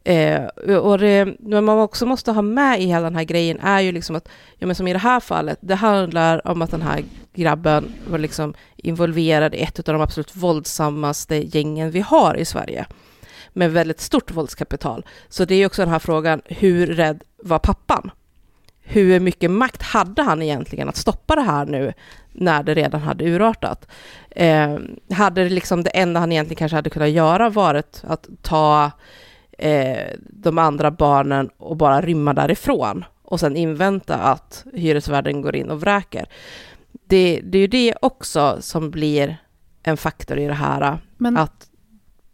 Eh, 0.03 0.45
och 0.77 0.97
det, 0.97 1.35
men 1.39 1.65
man 1.65 1.80
också 1.80 2.05
måste 2.05 2.31
ha 2.31 2.41
med 2.41 2.81
i 2.81 2.85
hela 2.85 3.03
den 3.03 3.15
här 3.15 3.23
grejen 3.23 3.59
är 3.59 3.80
ju 3.80 3.91
liksom 3.91 4.15
att, 4.15 4.30
ja 4.57 4.67
men 4.67 4.76
som 4.76 4.88
i 4.88 4.93
det 4.93 4.99
här 4.99 5.19
fallet, 5.19 5.57
det 5.61 5.76
handlar 5.76 6.47
om 6.47 6.61
att 6.61 6.71
den 6.71 6.81
här 6.81 7.03
grabben 7.34 7.93
var 8.09 8.17
liksom 8.17 8.53
involverad 8.76 9.55
i 9.55 9.59
ett 9.59 9.89
av 9.89 9.93
de 9.93 10.01
absolut 10.01 10.35
våldsammaste 10.35 11.35
gängen 11.35 11.91
vi 11.91 11.99
har 11.99 12.35
i 12.35 12.45
Sverige. 12.45 12.85
Med 13.53 13.71
väldigt 13.71 13.99
stort 13.99 14.31
våldskapital. 14.31 15.05
Så 15.30 15.45
det 15.45 15.55
är 15.55 15.65
också 15.65 15.81
den 15.81 15.91
här 15.91 15.99
frågan, 15.99 16.41
hur 16.45 16.88
rädd 16.88 17.23
var 17.43 17.59
pappan? 17.59 18.11
Hur 18.81 19.19
mycket 19.19 19.51
makt 19.51 19.81
hade 19.81 20.21
han 20.21 20.41
egentligen 20.41 20.89
att 20.89 20.95
stoppa 20.95 21.35
det 21.35 21.41
här 21.41 21.65
nu 21.65 21.93
när 22.31 22.63
det 22.63 22.73
redan 22.73 23.01
hade 23.01 23.26
urartat? 23.26 23.88
Eh, 24.30 24.77
hade 25.13 25.43
det 25.43 25.49
liksom 25.49 25.84
det 25.84 25.89
enda 25.89 26.19
han 26.19 26.31
egentligen 26.31 26.57
kanske 26.57 26.76
hade 26.76 26.89
kunnat 26.89 27.09
göra 27.09 27.49
varit 27.49 28.03
att 28.07 28.27
ta 28.41 28.91
eh, 29.60 30.07
de 30.19 30.57
andra 30.57 30.91
barnen 30.91 31.49
och 31.57 31.77
bara 31.77 32.02
rymma 32.02 32.34
därifrån 32.34 33.06
och 33.23 33.40
sen 33.40 33.56
invänta 33.56 34.15
att 34.15 34.65
hyresvärden 34.73 35.41
går 35.41 35.56
in 35.56 35.69
och 35.69 35.81
vräker. 35.81 36.26
Det, 37.07 37.41
det 37.44 37.57
är 37.57 37.61
ju 37.61 37.68
det 37.68 37.94
också 38.02 38.57
som 38.60 38.91
blir 38.91 39.38
en 39.84 39.98
faktor 39.98 40.38
i 40.40 40.45
det 40.48 40.53
här, 40.53 40.98
Men- 41.18 41.38
att 41.38 41.69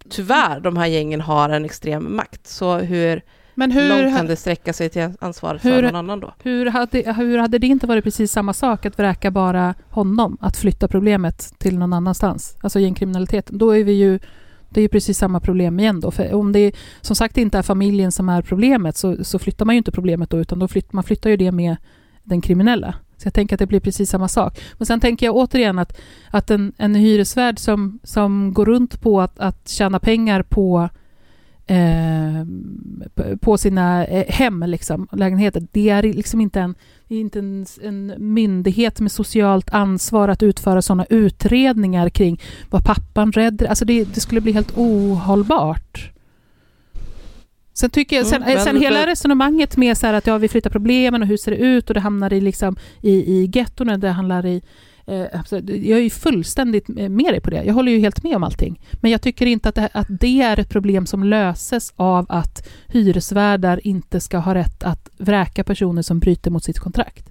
tyvärr 0.09 0.59
de 0.59 0.77
här 0.77 0.85
gängen 0.85 1.21
har 1.21 1.49
en 1.49 1.65
extrem 1.65 2.15
makt. 2.15 2.47
Så 2.47 2.77
hur, 2.77 3.21
Men 3.53 3.71
hur, 3.71 3.89
långt 3.89 4.17
kan 4.17 4.25
det 4.25 4.35
sträcka 4.35 4.73
sig 4.73 4.89
till 4.89 5.09
ansvaret 5.19 5.61
för 5.61 5.69
hur- 5.69 5.81
någon 5.81 5.95
annan 5.95 6.19
då? 6.19 6.33
hur, 6.43 6.65
hade, 6.65 7.13
hur 7.13 7.37
hade 7.37 7.57
det 7.57 7.67
inte 7.67 7.87
varit 7.87 8.03
precis 8.03 8.31
samma 8.31 8.53
sak 8.53 8.85
att 8.85 8.99
vräka 8.99 9.31
bara 9.31 9.75
honom? 9.89 10.37
Att 10.41 10.57
flytta 10.57 10.87
problemet 10.87 11.53
till 11.59 11.77
någon 11.77 11.93
annanstans? 11.93 12.57
Alltså 12.61 12.79
gängkriminaliteten. 12.79 13.57
Då 13.57 13.75
är 13.75 13.83
vi 13.83 13.91
ju... 13.91 14.19
Det 14.75 14.79
är 14.79 14.83
ju 14.83 14.89
precis 14.89 15.17
samma 15.17 15.39
problem 15.39 15.79
igen 15.79 15.99
då. 15.99 16.11
För 16.11 16.33
om 16.33 16.51
det 16.51 16.71
som 17.01 17.15
sagt 17.15 17.37
inte 17.37 17.57
är 17.57 17.61
familjen 17.61 18.11
som 18.11 18.29
är 18.29 18.41
problemet 18.41 18.97
så, 18.97 19.23
så 19.23 19.39
flyttar 19.39 19.65
man 19.65 19.75
ju 19.75 19.77
inte 19.77 19.91
problemet 19.91 20.29
då 20.29 20.39
utan 20.39 20.59
då 20.59 20.67
flytt, 20.67 20.93
man 20.93 21.03
flyttar 21.03 21.29
ju 21.29 21.37
det 21.37 21.51
med 21.51 21.75
den 22.23 22.41
kriminella. 22.41 22.95
Så 23.17 23.27
jag 23.27 23.33
tänker 23.33 23.55
att 23.55 23.59
det 23.59 23.67
blir 23.67 23.79
precis 23.79 24.09
samma 24.09 24.27
sak. 24.27 24.59
Men 24.77 24.85
sen 24.85 24.99
tänker 24.99 25.25
jag 25.25 25.35
återigen 25.35 25.79
att, 25.79 25.97
att 26.29 26.51
en, 26.51 26.73
en 26.77 26.95
hyresvärd 26.95 27.59
som, 27.59 27.99
som 28.03 28.53
går 28.53 28.65
runt 28.65 29.01
på 29.01 29.21
att, 29.21 29.39
att 29.39 29.67
tjäna 29.69 29.99
pengar 29.99 30.43
på 30.43 30.89
eh, 31.67 32.45
på 33.41 33.57
sina 33.57 34.05
eh, 34.05 34.33
hem, 34.33 34.63
liksom, 34.67 35.07
lägenheter. 35.11 35.67
Det 35.71 35.89
är 35.89 36.03
liksom 36.03 36.41
inte 36.41 36.61
en, 36.61 36.75
det 37.07 37.15
är 37.15 37.19
inte 37.19 37.39
en, 37.39 37.65
en 37.81 38.13
myndighet 38.17 38.99
med 38.99 39.11
socialt 39.11 39.69
ansvar 39.69 40.27
att 40.29 40.43
utföra 40.43 40.81
sådana 40.81 41.05
utredningar 41.09 42.09
kring 42.09 42.41
vad 42.69 42.83
pappan 42.85 43.31
räddade. 43.31 43.69
Alltså 43.69 43.85
det, 43.85 44.03
det 44.03 44.19
skulle 44.19 44.41
bli 44.41 44.51
helt 44.51 44.77
ohållbart. 44.77 46.11
Sen, 47.73 47.89
tycker 47.89 48.15
jag, 48.15 48.25
sen, 48.25 48.43
Mm, 48.43 48.59
sen 48.59 48.81
hela 48.81 48.97
men- 48.99 49.05
resonemanget 49.05 49.77
med 49.77 49.97
så 49.97 50.07
här 50.07 50.13
att 50.13 50.27
ja, 50.27 50.37
vi 50.37 50.47
flyttar 50.47 50.69
problemen 50.69 51.21
och 51.21 51.27
hur 51.27 51.37
ser 51.37 51.51
det 51.51 51.57
ut 51.57 51.89
och 51.89 51.93
det 51.93 51.99
hamnar 51.99 52.33
i, 52.33 52.41
liksom, 52.41 52.75
i, 53.01 53.11
i 53.11 53.51
gettorna, 53.53 53.97
det 53.97 54.09
handlar 54.09 54.45
i 54.45 54.55
Eh. 54.55 54.61
Jag 55.05 55.99
är 55.99 56.03
ju 56.03 56.09
fullständigt 56.09 56.87
med 56.87 57.33
dig 57.33 57.41
på 57.41 57.49
det. 57.49 57.63
Jag 57.63 57.73
håller 57.73 57.91
ju 57.91 57.99
helt 57.99 58.23
med 58.23 58.35
om 58.35 58.43
allting. 58.43 58.81
Men 59.01 59.11
jag 59.11 59.21
tycker 59.21 59.45
inte 59.45 59.69
att 59.69 59.75
det, 59.75 59.89
att 59.93 60.07
det 60.09 60.41
är 60.41 60.59
ett 60.59 60.69
problem 60.69 61.05
som 61.05 61.23
löses 61.23 61.93
av 61.95 62.25
att 62.29 62.67
hyresvärdar 62.87 63.87
inte 63.87 64.19
ska 64.19 64.37
ha 64.37 64.55
rätt 64.55 64.83
att 64.83 65.09
vräka 65.17 65.63
personer 65.63 66.01
som 66.01 66.19
bryter 66.19 66.51
mot 66.51 66.63
sitt 66.63 66.79
kontrakt. 66.79 67.29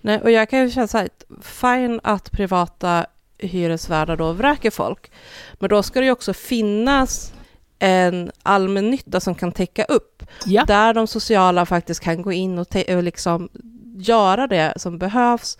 Nej, 0.00 0.20
och 0.20 0.30
jag 0.30 0.50
kan 0.50 0.58
ju 0.60 0.70
känna 0.70 0.88
så 0.88 0.98
här, 0.98 1.08
fine 1.42 2.00
att 2.02 2.30
privata 2.30 3.06
hyresvärdar 3.38 4.16
då 4.16 4.32
vräker 4.32 4.70
folk, 4.70 5.10
men 5.52 5.70
då 5.70 5.82
ska 5.82 6.00
det 6.00 6.06
ju 6.06 6.12
också 6.12 6.32
finnas 6.32 7.32
en 7.78 8.30
allmännytta 8.42 9.20
som 9.20 9.34
kan 9.34 9.52
täcka 9.52 9.84
upp, 9.84 10.22
Ja. 10.46 10.64
där 10.64 10.94
de 10.94 11.06
sociala 11.06 11.66
faktiskt 11.66 12.00
kan 12.00 12.22
gå 12.22 12.32
in 12.32 12.58
och, 12.58 12.66
och 12.88 13.02
liksom 13.02 13.48
göra 13.96 14.46
det 14.46 14.72
som 14.76 14.98
behövs 14.98 15.58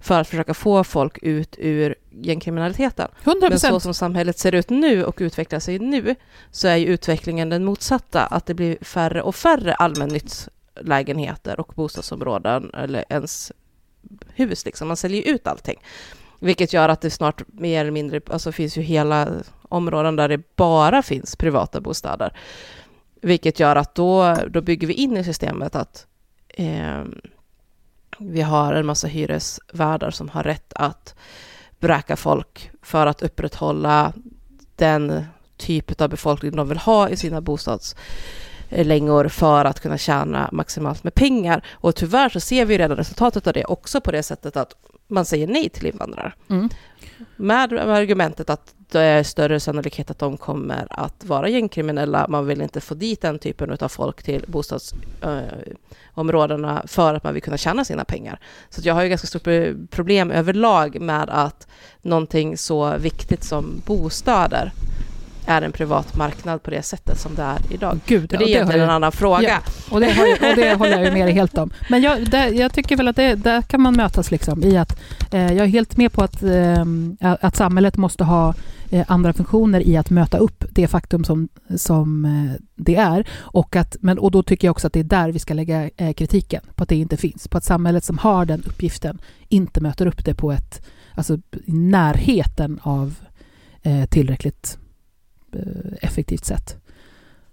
för 0.00 0.20
att 0.20 0.28
försöka 0.28 0.54
få 0.54 0.84
folk 0.84 1.18
ut 1.22 1.56
ur 1.58 1.94
gängkriminaliteten. 2.10 3.08
100%. 3.24 3.48
Men 3.48 3.58
så 3.58 3.80
som 3.80 3.94
samhället 3.94 4.38
ser 4.38 4.54
ut 4.54 4.70
nu 4.70 5.04
och 5.04 5.16
utvecklar 5.18 5.60
sig 5.60 5.78
nu 5.78 6.14
så 6.50 6.68
är 6.68 6.76
ju 6.76 6.86
utvecklingen 6.86 7.48
den 7.48 7.64
motsatta, 7.64 8.26
att 8.26 8.46
det 8.46 8.54
blir 8.54 8.78
färre 8.80 9.22
och 9.22 9.34
färre 9.34 9.74
allmännyttslägenheter 9.74 11.60
och 11.60 11.72
bostadsområden 11.74 12.70
eller 12.74 13.04
ens 13.08 13.52
hus. 14.34 14.64
Liksom. 14.64 14.88
Man 14.88 14.96
säljer 14.96 15.28
ut 15.28 15.46
allting. 15.46 15.78
Vilket 16.40 16.72
gör 16.72 16.88
att 16.88 17.00
det 17.00 17.10
snart 17.10 17.42
mer 17.46 17.80
eller 17.80 17.90
mindre, 17.90 18.20
alltså 18.30 18.52
finns 18.52 18.78
ju 18.78 18.82
hela 18.82 19.28
områden 19.62 20.16
där 20.16 20.28
det 20.28 20.56
bara 20.56 21.02
finns 21.02 21.36
privata 21.36 21.80
bostäder. 21.80 22.32
Vilket 23.22 23.60
gör 23.60 23.76
att 23.76 23.94
då, 23.94 24.36
då 24.50 24.60
bygger 24.60 24.86
vi 24.86 24.94
in 24.94 25.16
i 25.16 25.24
systemet 25.24 25.76
att 25.76 26.06
eh, 26.48 27.04
vi 28.20 28.40
har 28.40 28.72
en 28.72 28.86
massa 28.86 29.06
hyresvärdar 29.06 30.10
som 30.10 30.28
har 30.28 30.42
rätt 30.42 30.72
att 30.74 31.14
bräka 31.80 32.16
folk 32.16 32.70
för 32.82 33.06
att 33.06 33.22
upprätthålla 33.22 34.12
den 34.76 35.24
typ 35.56 36.00
av 36.00 36.08
befolkning 36.08 36.56
de 36.56 36.68
vill 36.68 36.78
ha 36.78 37.08
i 37.08 37.16
sina 37.16 37.40
bostadslängor 37.40 39.28
för 39.28 39.64
att 39.64 39.80
kunna 39.80 39.98
tjäna 39.98 40.48
maximalt 40.52 41.04
med 41.04 41.14
pengar. 41.14 41.64
Och 41.70 41.94
tyvärr 41.94 42.28
så 42.28 42.40
ser 42.40 42.64
vi 42.64 42.78
redan 42.78 42.96
resultatet 42.96 43.46
av 43.46 43.52
det 43.52 43.64
också 43.64 44.00
på 44.00 44.10
det 44.10 44.22
sättet 44.22 44.56
att 44.56 44.74
man 45.08 45.24
säger 45.24 45.46
nej 45.46 45.68
till 45.68 45.86
invandrare. 45.86 46.32
Mm. 46.50 46.68
Med 47.36 47.72
argumentet 47.72 48.50
att 48.50 48.74
det 48.90 49.00
är 49.00 49.22
större 49.22 49.60
sannolikhet 49.60 50.10
att 50.10 50.18
de 50.18 50.36
kommer 50.36 50.86
att 50.90 51.24
vara 51.24 51.48
gängkriminella. 51.48 52.26
Man 52.28 52.46
vill 52.46 52.62
inte 52.62 52.80
få 52.80 52.94
dit 52.94 53.20
den 53.20 53.38
typen 53.38 53.76
av 53.80 53.88
folk 53.88 54.22
till 54.22 54.44
områdena 56.18 56.82
för 56.86 57.14
att 57.14 57.24
man 57.24 57.34
vill 57.34 57.42
kunna 57.42 57.56
tjäna 57.56 57.84
sina 57.84 58.04
pengar. 58.04 58.40
Så 58.70 58.80
jag 58.84 58.94
har 58.94 59.02
ju 59.02 59.08
ganska 59.08 59.26
stort 59.26 59.48
problem 59.90 60.30
överlag 60.30 61.00
med 61.00 61.30
att 61.30 61.68
någonting 62.02 62.58
så 62.58 62.96
viktigt 62.98 63.44
som 63.44 63.82
bostäder 63.86 64.72
är 65.48 65.62
en 65.62 65.72
privat 65.72 66.16
marknad 66.16 66.62
på 66.62 66.70
det 66.70 66.82
sättet 66.82 67.18
som 67.18 67.34
det 67.34 67.42
är 67.42 67.58
idag. 67.70 68.00
Gud, 68.06 68.28
det 68.28 68.36
är 68.36 68.48
egentligen 68.48 68.82
en 68.82 68.90
annan 68.90 69.12
fråga. 69.12 69.48
Ja, 69.48 69.58
och, 69.90 70.00
det 70.00 70.10
har, 70.10 70.50
och 70.50 70.56
det 70.56 70.74
håller 70.74 70.92
jag 70.92 71.04
ju 71.04 71.12
med 71.12 71.26
dig 71.26 71.34
helt 71.34 71.58
om. 71.58 71.70
Men 71.90 72.02
jag, 72.02 72.30
där, 72.30 72.48
jag 72.48 72.72
tycker 72.72 72.96
väl 72.96 73.08
att 73.08 73.16
det, 73.16 73.34
där 73.34 73.62
kan 73.62 73.80
man 73.80 73.96
mötas 73.96 74.30
liksom 74.30 74.62
i 74.62 74.76
att 74.76 75.00
eh, 75.30 75.52
jag 75.52 75.58
är 75.58 75.66
helt 75.66 75.96
med 75.96 76.12
på 76.12 76.22
att, 76.22 76.42
eh, 76.42 76.84
att 77.20 77.56
samhället 77.56 77.96
måste 77.96 78.24
ha 78.24 78.54
eh, 78.90 79.04
andra 79.08 79.32
funktioner 79.32 79.88
i 79.88 79.96
att 79.96 80.10
möta 80.10 80.38
upp 80.38 80.64
det 80.70 80.88
faktum 80.88 81.24
som, 81.24 81.48
som 81.76 82.24
eh, 82.24 82.62
det 82.74 82.96
är. 82.96 83.28
Och, 83.38 83.76
att, 83.76 83.96
men, 84.00 84.18
och 84.18 84.30
då 84.30 84.42
tycker 84.42 84.68
jag 84.68 84.72
också 84.72 84.86
att 84.86 84.92
det 84.92 85.00
är 85.00 85.04
där 85.04 85.32
vi 85.32 85.38
ska 85.38 85.54
lägga 85.54 85.90
eh, 85.96 86.12
kritiken, 86.12 86.62
på 86.74 86.82
att 86.82 86.88
det 86.88 86.96
inte 86.96 87.16
finns. 87.16 87.48
På 87.48 87.58
att 87.58 87.64
samhället 87.64 88.04
som 88.04 88.18
har 88.18 88.44
den 88.44 88.62
uppgiften 88.66 89.18
inte 89.48 89.80
möter 89.80 90.06
upp 90.06 90.24
det 90.24 90.34
på 90.34 90.52
ett, 90.52 90.86
alltså 91.14 91.38
i 91.64 91.72
närheten 91.72 92.80
av 92.82 93.14
tillräckligt 94.10 94.78
effektivt 96.00 96.44
sätt. 96.44 96.76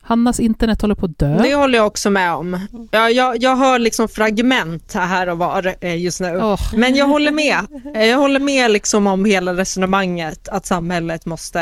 Hannas 0.02 0.40
internet 0.40 0.82
håller 0.82 0.96
på 0.96 1.06
att 1.06 1.20
dö. 1.20 1.38
Det 1.44 1.56
håller 1.56 1.78
jag 1.78 1.88
också 1.88 2.10
med 2.10 2.34
om. 2.34 2.60
Jag, 2.92 3.12
jag, 3.12 3.44
jag 3.44 3.56
hör 3.56 3.80
liksom 3.80 4.08
fragment 4.08 4.94
här 4.94 5.30
och 5.30 5.38
var 5.38 5.76
eh, 5.82 5.98
just 5.98 6.22
nu. 6.22 6.38
Oh. 6.38 6.76
Men 6.76 6.96
jag 6.96 7.06
håller 7.06 7.32
med. 7.32 7.58
Eh, 7.96 8.06
jag 8.06 8.18
håller 8.18 8.40
med 8.40 8.72
liksom 8.72 9.08
om 9.08 9.26
hela 9.26 9.54
resonemanget 9.54 10.48
att 10.48 10.66
samhället 10.66 11.26
måste 11.26 11.62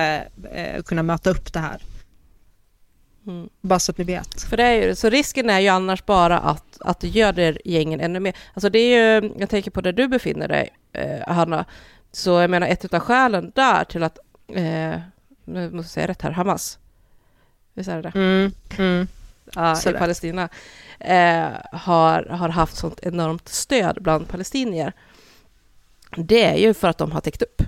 eh, 0.54 0.84
kunna 0.84 1.04
möta 1.04 1.30
upp 1.30 1.54
det 1.54 1.60
här. 1.60 1.82
Mm. 3.28 3.50
Bara 3.62 3.80
så 3.80 3.92
att 3.92 3.98
ni 3.98 4.04
vet. 4.04 4.42
För 4.42 4.58
det 4.58 4.64
är 4.64 4.88
ju, 4.88 4.96
så 4.96 5.10
risken 5.10 5.50
är 5.50 5.60
ju 5.60 5.68
annars 5.68 6.06
bara 6.06 6.40
att, 6.40 6.78
att 6.80 7.00
det 7.00 7.08
gör 7.08 7.34
det 7.34 7.58
gängen 7.66 8.00
ännu 8.00 8.20
mer. 8.20 8.36
Alltså 8.54 8.70
det 8.70 8.80
är 8.80 9.22
ju, 9.22 9.32
jag 9.38 9.50
tänker 9.50 9.72
på 9.72 9.82
där 9.82 9.94
du 9.94 10.08
befinner 10.08 10.48
dig, 10.48 10.70
eh, 10.94 11.34
Hanna. 11.34 11.66
Så 12.12 12.30
jag 12.30 12.50
menar 12.50 12.68
ett 12.68 12.94
av 12.94 13.00
skälen 13.00 13.52
där 13.56 13.84
till 13.84 14.04
att 14.04 14.18
eh, 14.56 14.96
nu 15.45 15.70
måste 15.70 15.78
jag 15.78 15.86
säga 15.86 16.07
rätt 16.07 16.22
här, 16.22 16.32
Hamas. 16.32 16.80
Visst 17.74 17.90
är 17.90 17.95
det 17.95 18.02
det? 18.02 18.20
Mm, 18.20 18.52
mm. 18.78 19.07
Ja, 19.56 19.90
i 19.90 19.94
Palestina. 19.94 20.49
Eh, 20.99 21.48
har, 21.72 22.24
har 22.24 22.49
haft 22.49 22.76
sånt 22.76 22.99
enormt 23.02 23.49
stöd 23.49 23.98
bland 24.02 24.28
palestinier. 24.28 24.94
Det 26.18 26.44
är 26.44 26.57
ju 26.57 26.74
för 26.74 26.88
att 26.88 26.98
de 26.98 27.11
har 27.11 27.22
täckt 27.22 27.41
upp. 27.41 27.61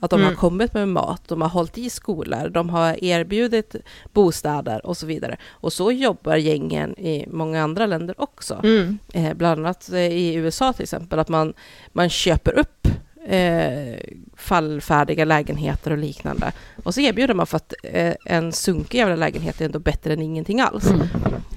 Att 0.00 0.10
de 0.10 0.20
mm. 0.20 0.28
har 0.28 0.40
kommit 0.40 0.74
med 0.74 0.88
mat, 0.88 1.28
de 1.28 1.42
har 1.42 1.48
hållit 1.48 1.78
i 1.78 1.90
skolor, 1.90 2.48
de 2.48 2.70
har 2.70 3.04
erbjudit 3.04 3.76
bostäder 4.12 4.86
och 4.86 4.96
så 4.96 5.06
vidare. 5.06 5.36
Och 5.50 5.72
så 5.72 5.92
jobbar 5.92 6.36
gängen 6.36 6.98
i 6.98 7.26
många 7.30 7.62
andra 7.62 7.86
länder 7.86 8.20
också. 8.20 8.60
Mm. 8.64 8.98
Eh, 9.12 9.34
bland 9.34 9.60
annat 9.60 9.88
i 9.92 10.34
USA 10.34 10.72
till 10.72 10.82
exempel, 10.82 11.18
att 11.18 11.28
man, 11.28 11.54
man 11.92 12.08
köper 12.08 12.58
upp 12.58 12.81
eh, 13.26 13.98
fallfärdiga 14.36 15.24
lägenheter 15.24 15.90
och 15.90 15.98
liknande. 15.98 16.52
Och 16.82 16.94
så 16.94 17.00
erbjuder 17.00 17.34
man 17.34 17.46
för 17.46 17.56
att 17.56 17.74
eh, 17.82 18.14
en 18.24 18.52
sunkig 18.52 18.98
jävla 18.98 19.16
lägenhet 19.16 19.60
är 19.60 19.64
ändå 19.64 19.78
bättre 19.78 20.12
än 20.12 20.22
ingenting 20.22 20.60
alls. 20.60 20.90
Mm. 20.90 21.08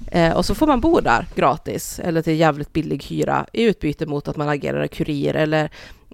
Eh, 0.07 0.33
och 0.37 0.45
så 0.45 0.55
får 0.55 0.67
man 0.67 0.81
bo 0.81 0.99
där 0.99 1.25
gratis 1.35 1.99
eller 1.99 2.21
till 2.21 2.39
jävligt 2.39 2.73
billig 2.73 3.03
hyra 3.03 3.45
i 3.53 3.63
utbyte 3.63 4.05
mot 4.05 4.27
att 4.27 4.37
man 4.37 4.49
agerar 4.49 4.87
kurir 4.87 5.35
eller 5.35 5.69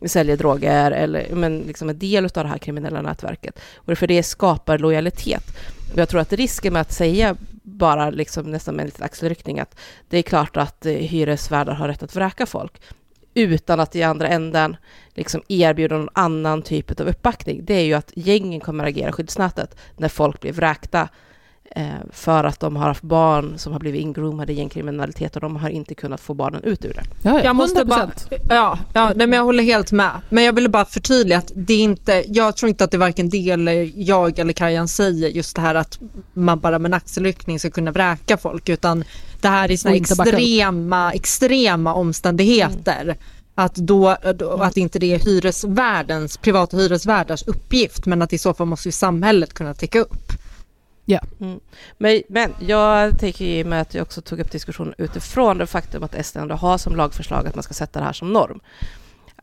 säljer 0.06 0.38
droger 0.38 0.92
eller 0.92 1.36
men 1.36 1.60
liksom 1.60 1.90
en 1.90 2.00
del 2.00 2.26
av 2.26 2.32
det 2.32 2.48
här 2.48 2.58
kriminella 2.58 3.02
nätverket. 3.02 3.60
Och 3.76 3.98
för 3.98 4.08
det 4.08 4.24
skapar 4.24 4.78
lojalitet. 4.78 5.44
Och 5.94 5.98
jag 5.98 6.10
tror 6.10 6.22
att 6.22 6.34
risken 6.34 6.74
med 6.74 6.82
att 6.82 6.92
säga 6.92 7.36
bara 7.64 8.10
liksom 8.10 8.52
nästan 8.52 8.76
med 8.76 8.84
en 8.84 8.88
liten 8.88 9.06
axelryckning 9.06 9.60
att 9.60 9.80
det 10.10 10.18
är 10.18 10.22
klart 10.22 10.58
att 10.58 10.86
eh, 10.86 10.94
hyresvärdar 10.94 11.74
har 11.74 11.88
rätt 11.88 12.04
att 12.04 12.16
vräka 12.16 12.46
folk 12.46 12.82
utan 13.34 13.80
att 13.80 13.96
i 13.96 14.04
andra 14.04 14.28
änden 14.28 14.78
liksom 15.14 15.42
erbjuda 15.48 15.98
någon 15.98 16.10
annan 16.14 16.62
typ 16.62 17.02
av 17.02 17.08
uppbackning, 17.08 17.66
det 17.66 17.74
är 17.74 17.84
ju 17.84 17.94
att 17.94 18.12
gängen 18.16 18.60
kommer 18.60 18.84
att 18.84 18.90
agera 18.90 19.12
skyddsnätet 19.12 19.78
när 19.98 20.10
folk 20.10 20.42
blir 20.42 20.54
vräkta 20.54 21.10
för 22.12 22.44
att 22.44 22.60
de 22.60 22.76
har 22.76 22.88
haft 22.88 23.02
barn 23.02 23.58
som 23.58 23.74
har 23.74 23.80
blivit 23.80 24.02
ingroomade 24.02 24.54
i 24.54 24.56
gängkriminalitet 24.56 25.36
och 25.36 25.42
de 25.42 25.56
har 25.56 25.70
inte 25.70 25.96
kunnat 25.96 26.22
få 26.22 26.34
barnen 26.34 26.64
ut 26.64 26.86
ur 26.86 26.94
det. 26.94 27.04
Ja, 27.22 27.38
ja, 27.38 27.44
jag 27.44 27.56
måste 27.56 27.86
bara, 27.86 28.12
ja, 28.50 28.80
ja 28.94 29.12
nej, 29.16 29.28
men 29.28 29.38
jag 29.38 29.44
håller 29.44 29.64
helt 29.64 29.92
med. 29.92 30.12
Men 30.30 30.44
jag 30.44 30.54
ville 30.54 30.70
bara 30.70 30.86
förtydliga 30.86 31.38
att 31.38 31.52
det 31.56 31.74
är 31.74 31.80
inte, 31.80 32.24
jag 32.28 32.56
tror 32.58 32.70
inte 32.70 32.84
att 32.84 32.92
det 32.92 32.98
varken 32.98 33.30
det 33.30 33.50
eller 33.50 33.92
jag 33.96 34.40
eller 34.40 34.54
Kajan 34.54 34.88
säger 34.88 35.30
just 35.30 35.56
det 35.56 35.62
här 35.62 35.76
att 35.76 36.00
man 36.34 36.60
bara 36.60 36.80
med 36.80 36.90
en 36.90 36.94
axelryckning 36.94 37.60
ska 37.60 37.70
kunna 37.70 37.92
vräka 37.92 38.38
folk 38.38 38.70
utan 38.70 39.04
det 39.42 39.48
här 39.48 39.72
är 39.72 39.78
såna 39.78 39.96
extrema, 39.96 41.12
extrema 41.14 41.94
omständigheter. 41.94 43.02
Mm. 43.02 43.18
Att, 43.56 43.76
då, 43.76 44.18
då, 44.36 44.52
att 44.52 44.78
inte 44.78 45.00
det 45.00 45.14
är 45.14 45.20
hyresvärdens, 45.20 46.38
privata 46.38 46.78
hyresvärdars 46.78 47.44
uppgift 47.48 48.06
men 48.06 48.22
att 48.22 48.34
i 48.34 48.38
så 48.38 48.54
fall 48.54 48.68
måste 48.68 48.88
ju 48.88 48.92
samhället 48.92 49.54
kunna 49.54 49.74
täcka 49.74 50.00
upp. 50.00 50.41
Ja. 51.12 51.20
Mm. 51.40 51.60
Men, 51.98 52.22
men 52.30 52.54
jag 52.60 53.20
tänker 53.20 53.46
i 53.46 53.64
och 53.64 53.68
med 53.68 53.82
att 53.82 53.94
jag 53.94 54.02
också 54.02 54.22
tog 54.22 54.40
upp 54.40 54.52
diskussionen 54.52 54.94
utifrån 54.98 55.58
det 55.58 55.68
faktum 55.68 56.04
att 56.04 56.26
SD 56.26 56.38
ändå 56.38 56.56
har 56.56 56.78
som 56.78 56.96
lagförslag 56.96 57.48
att 57.48 57.56
man 57.56 57.64
ska 57.64 57.74
sätta 57.74 58.00
det 58.00 58.06
här 58.06 58.14
som 58.14 58.34
norm. 58.34 58.60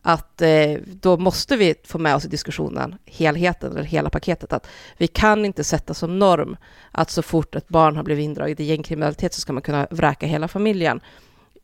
Att 0.01 0.41
eh, 0.41 0.73
då 0.85 1.17
måste 1.17 1.57
vi 1.57 1.75
få 1.83 1.97
med 1.97 2.15
oss 2.15 2.25
i 2.25 2.27
diskussionen 2.27 2.95
helheten, 3.05 3.71
eller 3.71 3.83
hela 3.83 4.09
paketet, 4.09 4.53
att 4.53 4.67
vi 4.97 5.07
kan 5.07 5.45
inte 5.45 5.63
sätta 5.63 5.93
som 5.93 6.19
norm 6.19 6.57
att 6.91 7.09
så 7.09 7.21
fort 7.21 7.55
ett 7.55 7.67
barn 7.67 7.95
har 7.95 8.03
blivit 8.03 8.23
indraget 8.23 8.59
i 8.59 8.63
gängkriminalitet 8.63 9.33
så 9.33 9.41
ska 9.41 9.53
man 9.53 9.61
kunna 9.61 9.87
vräka 9.91 10.27
hela 10.27 10.47
familjen 10.47 11.01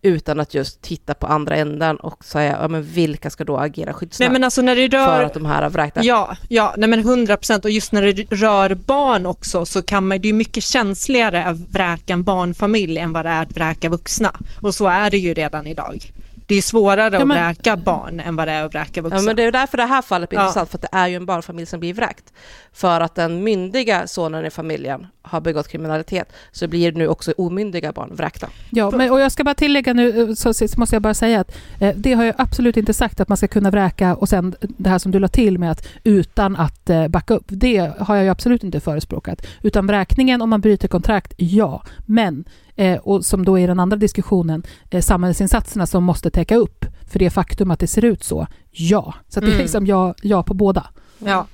utan 0.05 0.39
att 0.39 0.53
just 0.53 0.81
titta 0.81 1.13
på 1.13 1.27
andra 1.27 1.55
änden 1.55 1.97
och 1.97 2.25
säga, 2.25 2.57
ja 2.61 2.67
men 2.67 2.83
vilka 2.83 3.29
ska 3.29 3.43
då 3.43 3.57
agera 3.57 3.93
skyddsnät? 3.93 4.27
Nej 4.27 4.33
men 4.33 4.43
alltså 4.43 4.61
när 4.61 4.75
det 4.75 4.87
rör... 4.87 5.05
För 5.05 5.23
att 5.23 5.33
de 5.33 5.45
här 5.45 5.61
har 5.61 5.69
vräkta. 5.69 6.03
Ja, 6.03 6.37
ja, 6.49 6.73
nej 6.77 6.89
men 6.89 6.99
100 6.99 7.37
procent 7.37 7.65
och 7.65 7.71
just 7.71 7.91
när 7.91 8.01
det 8.01 8.31
rör 8.31 8.75
barn 8.75 9.25
också 9.25 9.65
så 9.65 9.81
kan 9.81 10.07
man, 10.07 10.21
det 10.21 10.29
är 10.29 10.33
mycket 10.33 10.63
känsligare 10.63 11.45
att 11.45 11.57
vräka 11.57 12.13
en 12.13 12.23
barnfamilj 12.23 12.97
än 12.97 13.13
vad 13.13 13.25
det 13.25 13.29
är 13.29 13.41
att 13.41 13.51
vräka 13.55 13.89
vuxna. 13.89 14.35
Och 14.61 14.75
så 14.75 14.87
är 14.87 15.11
det 15.11 15.17
ju 15.17 15.33
redan 15.33 15.67
idag 15.67 16.11
det 16.47 16.55
är 16.55 16.61
svårare 16.61 17.15
ja, 17.17 17.25
men... 17.25 17.37
att 17.37 17.57
vräka 17.57 17.77
barn 17.77 18.19
än 18.19 18.35
vad 18.35 18.47
det 18.47 18.51
är 18.51 18.63
att 18.63 18.73
vräka 18.73 19.01
vuxna. 19.01 19.19
Ja, 19.19 19.23
men 19.23 19.35
det 19.35 19.43
är 19.43 19.51
därför 19.51 19.77
det 19.77 19.85
här 19.85 20.01
fallet 20.01 20.29
blir 20.29 20.39
ja. 20.39 20.43
intressant, 20.43 20.69
för 20.69 20.77
att 20.77 20.81
det 20.81 20.97
är 20.97 21.07
ju 21.07 21.15
en 21.15 21.25
barnfamilj 21.25 21.65
som 21.65 21.79
blir 21.79 21.93
vräkt. 21.93 22.33
För 22.73 23.01
att 23.01 23.15
den 23.15 23.43
myndiga 23.43 24.07
sonen 24.07 24.45
i 24.45 24.49
familjen 24.49 25.07
har 25.21 25.41
begått 25.41 25.67
kriminalitet, 25.67 26.33
så 26.51 26.67
blir 26.67 26.91
nu 26.91 27.07
också 27.07 27.33
omyndiga 27.37 27.91
barn 27.91 28.15
vräkta. 28.15 28.47
Ja, 28.69 28.91
men, 28.91 29.11
och 29.11 29.19
jag 29.19 29.31
ska 29.31 29.43
bara 29.43 29.55
tillägga 29.55 29.93
nu, 29.93 30.21
eh, 30.21 30.33
så, 30.33 30.53
så 30.53 30.67
måste 30.77 30.95
jag 30.95 31.03
bara 31.03 31.13
säga 31.13 31.39
att 31.39 31.55
eh, 31.79 31.95
det 31.95 32.13
har 32.13 32.23
jag 32.23 32.35
absolut 32.37 32.77
inte 32.77 32.93
sagt 32.93 33.19
att 33.19 33.29
man 33.29 33.37
ska 33.37 33.47
kunna 33.47 33.71
vräka 33.71 34.15
och 34.15 34.29
sen 34.29 34.55
det 34.59 34.89
här 34.89 34.99
som 34.99 35.11
du 35.11 35.19
la 35.19 35.27
till 35.27 35.59
med 35.59 35.71
att 35.71 35.87
utan 36.03 36.55
att 36.55 36.89
eh, 36.89 37.07
backa 37.07 37.33
upp, 37.33 37.45
det 37.47 37.91
har 37.99 38.15
jag 38.15 38.23
ju 38.23 38.29
absolut 38.29 38.63
inte 38.63 38.79
förespråkat. 38.79 39.45
Utan 39.61 39.87
vräkningen 39.87 40.41
om 40.41 40.49
man 40.49 40.61
bryter 40.61 40.87
kontrakt, 40.87 41.33
ja. 41.37 41.83
Men 42.05 42.45
eh, 42.75 42.97
och 42.97 43.25
som 43.25 43.45
då 43.45 43.59
är 43.59 43.67
den 43.67 43.79
andra 43.79 43.97
diskussionen, 43.97 44.63
eh, 44.89 45.01
samhällsinsatserna 45.01 45.85
som 45.85 46.03
måste 46.03 46.29
täcka 46.29 46.55
upp 46.55 46.85
för 47.11 47.19
det 47.19 47.29
faktum 47.29 47.71
att 47.71 47.79
det 47.79 47.87
ser 47.87 48.05
ut 48.05 48.23
så, 48.23 48.47
ja. 48.71 49.13
Så 49.27 49.39
det 49.39 49.45
är 49.45 49.49
mm. 49.49 49.61
liksom 49.61 49.85
ja, 49.85 50.15
ja 50.21 50.43
på 50.43 50.53
båda. 50.53 50.87
Ja. 51.19 51.47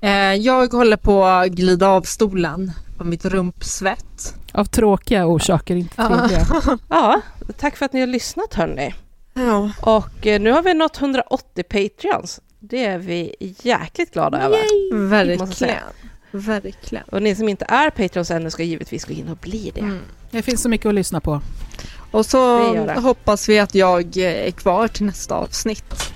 Eh, 0.00 0.34
jag 0.34 0.72
håller 0.72 0.96
på 0.96 1.24
att 1.24 1.48
glida 1.48 1.88
av 1.88 2.02
stolen 2.02 2.72
av 2.98 3.06
mitt 3.06 3.24
rumpsvett. 3.24 4.34
Av 4.52 4.64
tråkiga 4.64 5.26
orsaker, 5.26 5.76
inte 5.76 5.96
trevliga. 5.96 6.46
ja, 6.88 7.20
tack 7.56 7.76
för 7.76 7.84
att 7.84 7.92
ni 7.92 8.00
har 8.00 8.06
lyssnat 8.06 8.54
hörni. 8.54 8.94
Ja. 9.34 9.70
Och 9.80 10.26
eh, 10.26 10.40
nu 10.40 10.50
har 10.50 10.62
vi 10.62 10.74
nått 10.74 11.00
180 11.00 11.64
Patreons. 11.64 12.40
Det 12.60 12.84
är 12.84 12.98
vi 12.98 13.34
jäkligt 13.62 14.12
glada 14.12 14.42
över. 14.42 14.58
jag 15.30 15.54
säga. 15.54 15.82
Verkligen. 16.30 16.62
Verkligen. 16.62 17.04
Och 17.04 17.22
ni 17.22 17.34
som 17.34 17.48
inte 17.48 17.64
är 17.68 17.90
Patreons 17.90 18.30
ännu 18.30 18.50
ska 18.50 18.62
givetvis 18.62 19.04
gå 19.04 19.12
in 19.12 19.28
och 19.28 19.36
bli 19.36 19.72
det. 19.74 19.80
Mm. 19.80 20.00
Det 20.30 20.42
finns 20.42 20.62
så 20.62 20.68
mycket 20.68 20.86
att 20.86 20.94
lyssna 20.94 21.20
på. 21.20 21.40
Och 22.10 22.26
så 22.26 22.72
Det 22.74 22.80
det. 22.94 23.00
hoppas 23.00 23.48
vi 23.48 23.58
att 23.58 23.74
jag 23.74 24.16
är 24.16 24.50
kvar 24.50 24.88
till 24.88 25.06
nästa 25.06 25.34
avsnitt. 25.34 26.12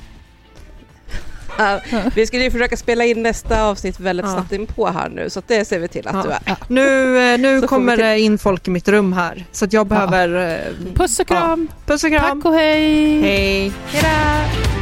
Ja, 1.58 1.80
vi 2.14 2.26
skulle 2.26 2.44
ju 2.44 2.50
försöka 2.50 2.76
spela 2.76 3.04
in 3.04 3.22
nästa 3.22 3.64
avsnitt 3.64 4.00
väldigt 4.00 4.26
Ja. 4.26 4.32
snabbt 4.32 4.52
in 4.52 4.66
på 4.66 4.88
här 4.88 5.08
nu, 5.08 5.30
så 5.30 5.38
att 5.38 5.48
det 5.48 5.64
ser 5.64 5.78
vi 5.78 5.88
till 5.88 6.08
att 6.08 6.14
Ja. 6.14 6.22
du 6.22 6.30
är. 6.52 6.56
Nu, 6.68 7.18
eh, 7.32 7.38
nu 7.38 7.60
Så 7.60 7.68
kommer 7.68 7.96
det 7.96 8.20
in 8.20 8.38
folk 8.38 8.68
i 8.68 8.70
mitt 8.70 8.88
rum 8.88 9.12
här. 9.12 9.44
Så 9.52 9.64
att 9.64 9.72
jag 9.72 9.86
behöver... 9.86 10.56
eh, 10.56 10.94
Puss 10.94 11.20
och 11.20 11.26
kram! 11.28 11.68
Puss 11.86 12.04
och 12.04 12.10
kram! 12.10 12.40
Tack 12.42 12.44
och 12.52 12.58
hej! 12.58 13.20
Hej! 13.22 13.72
Hejdå! 13.86 14.81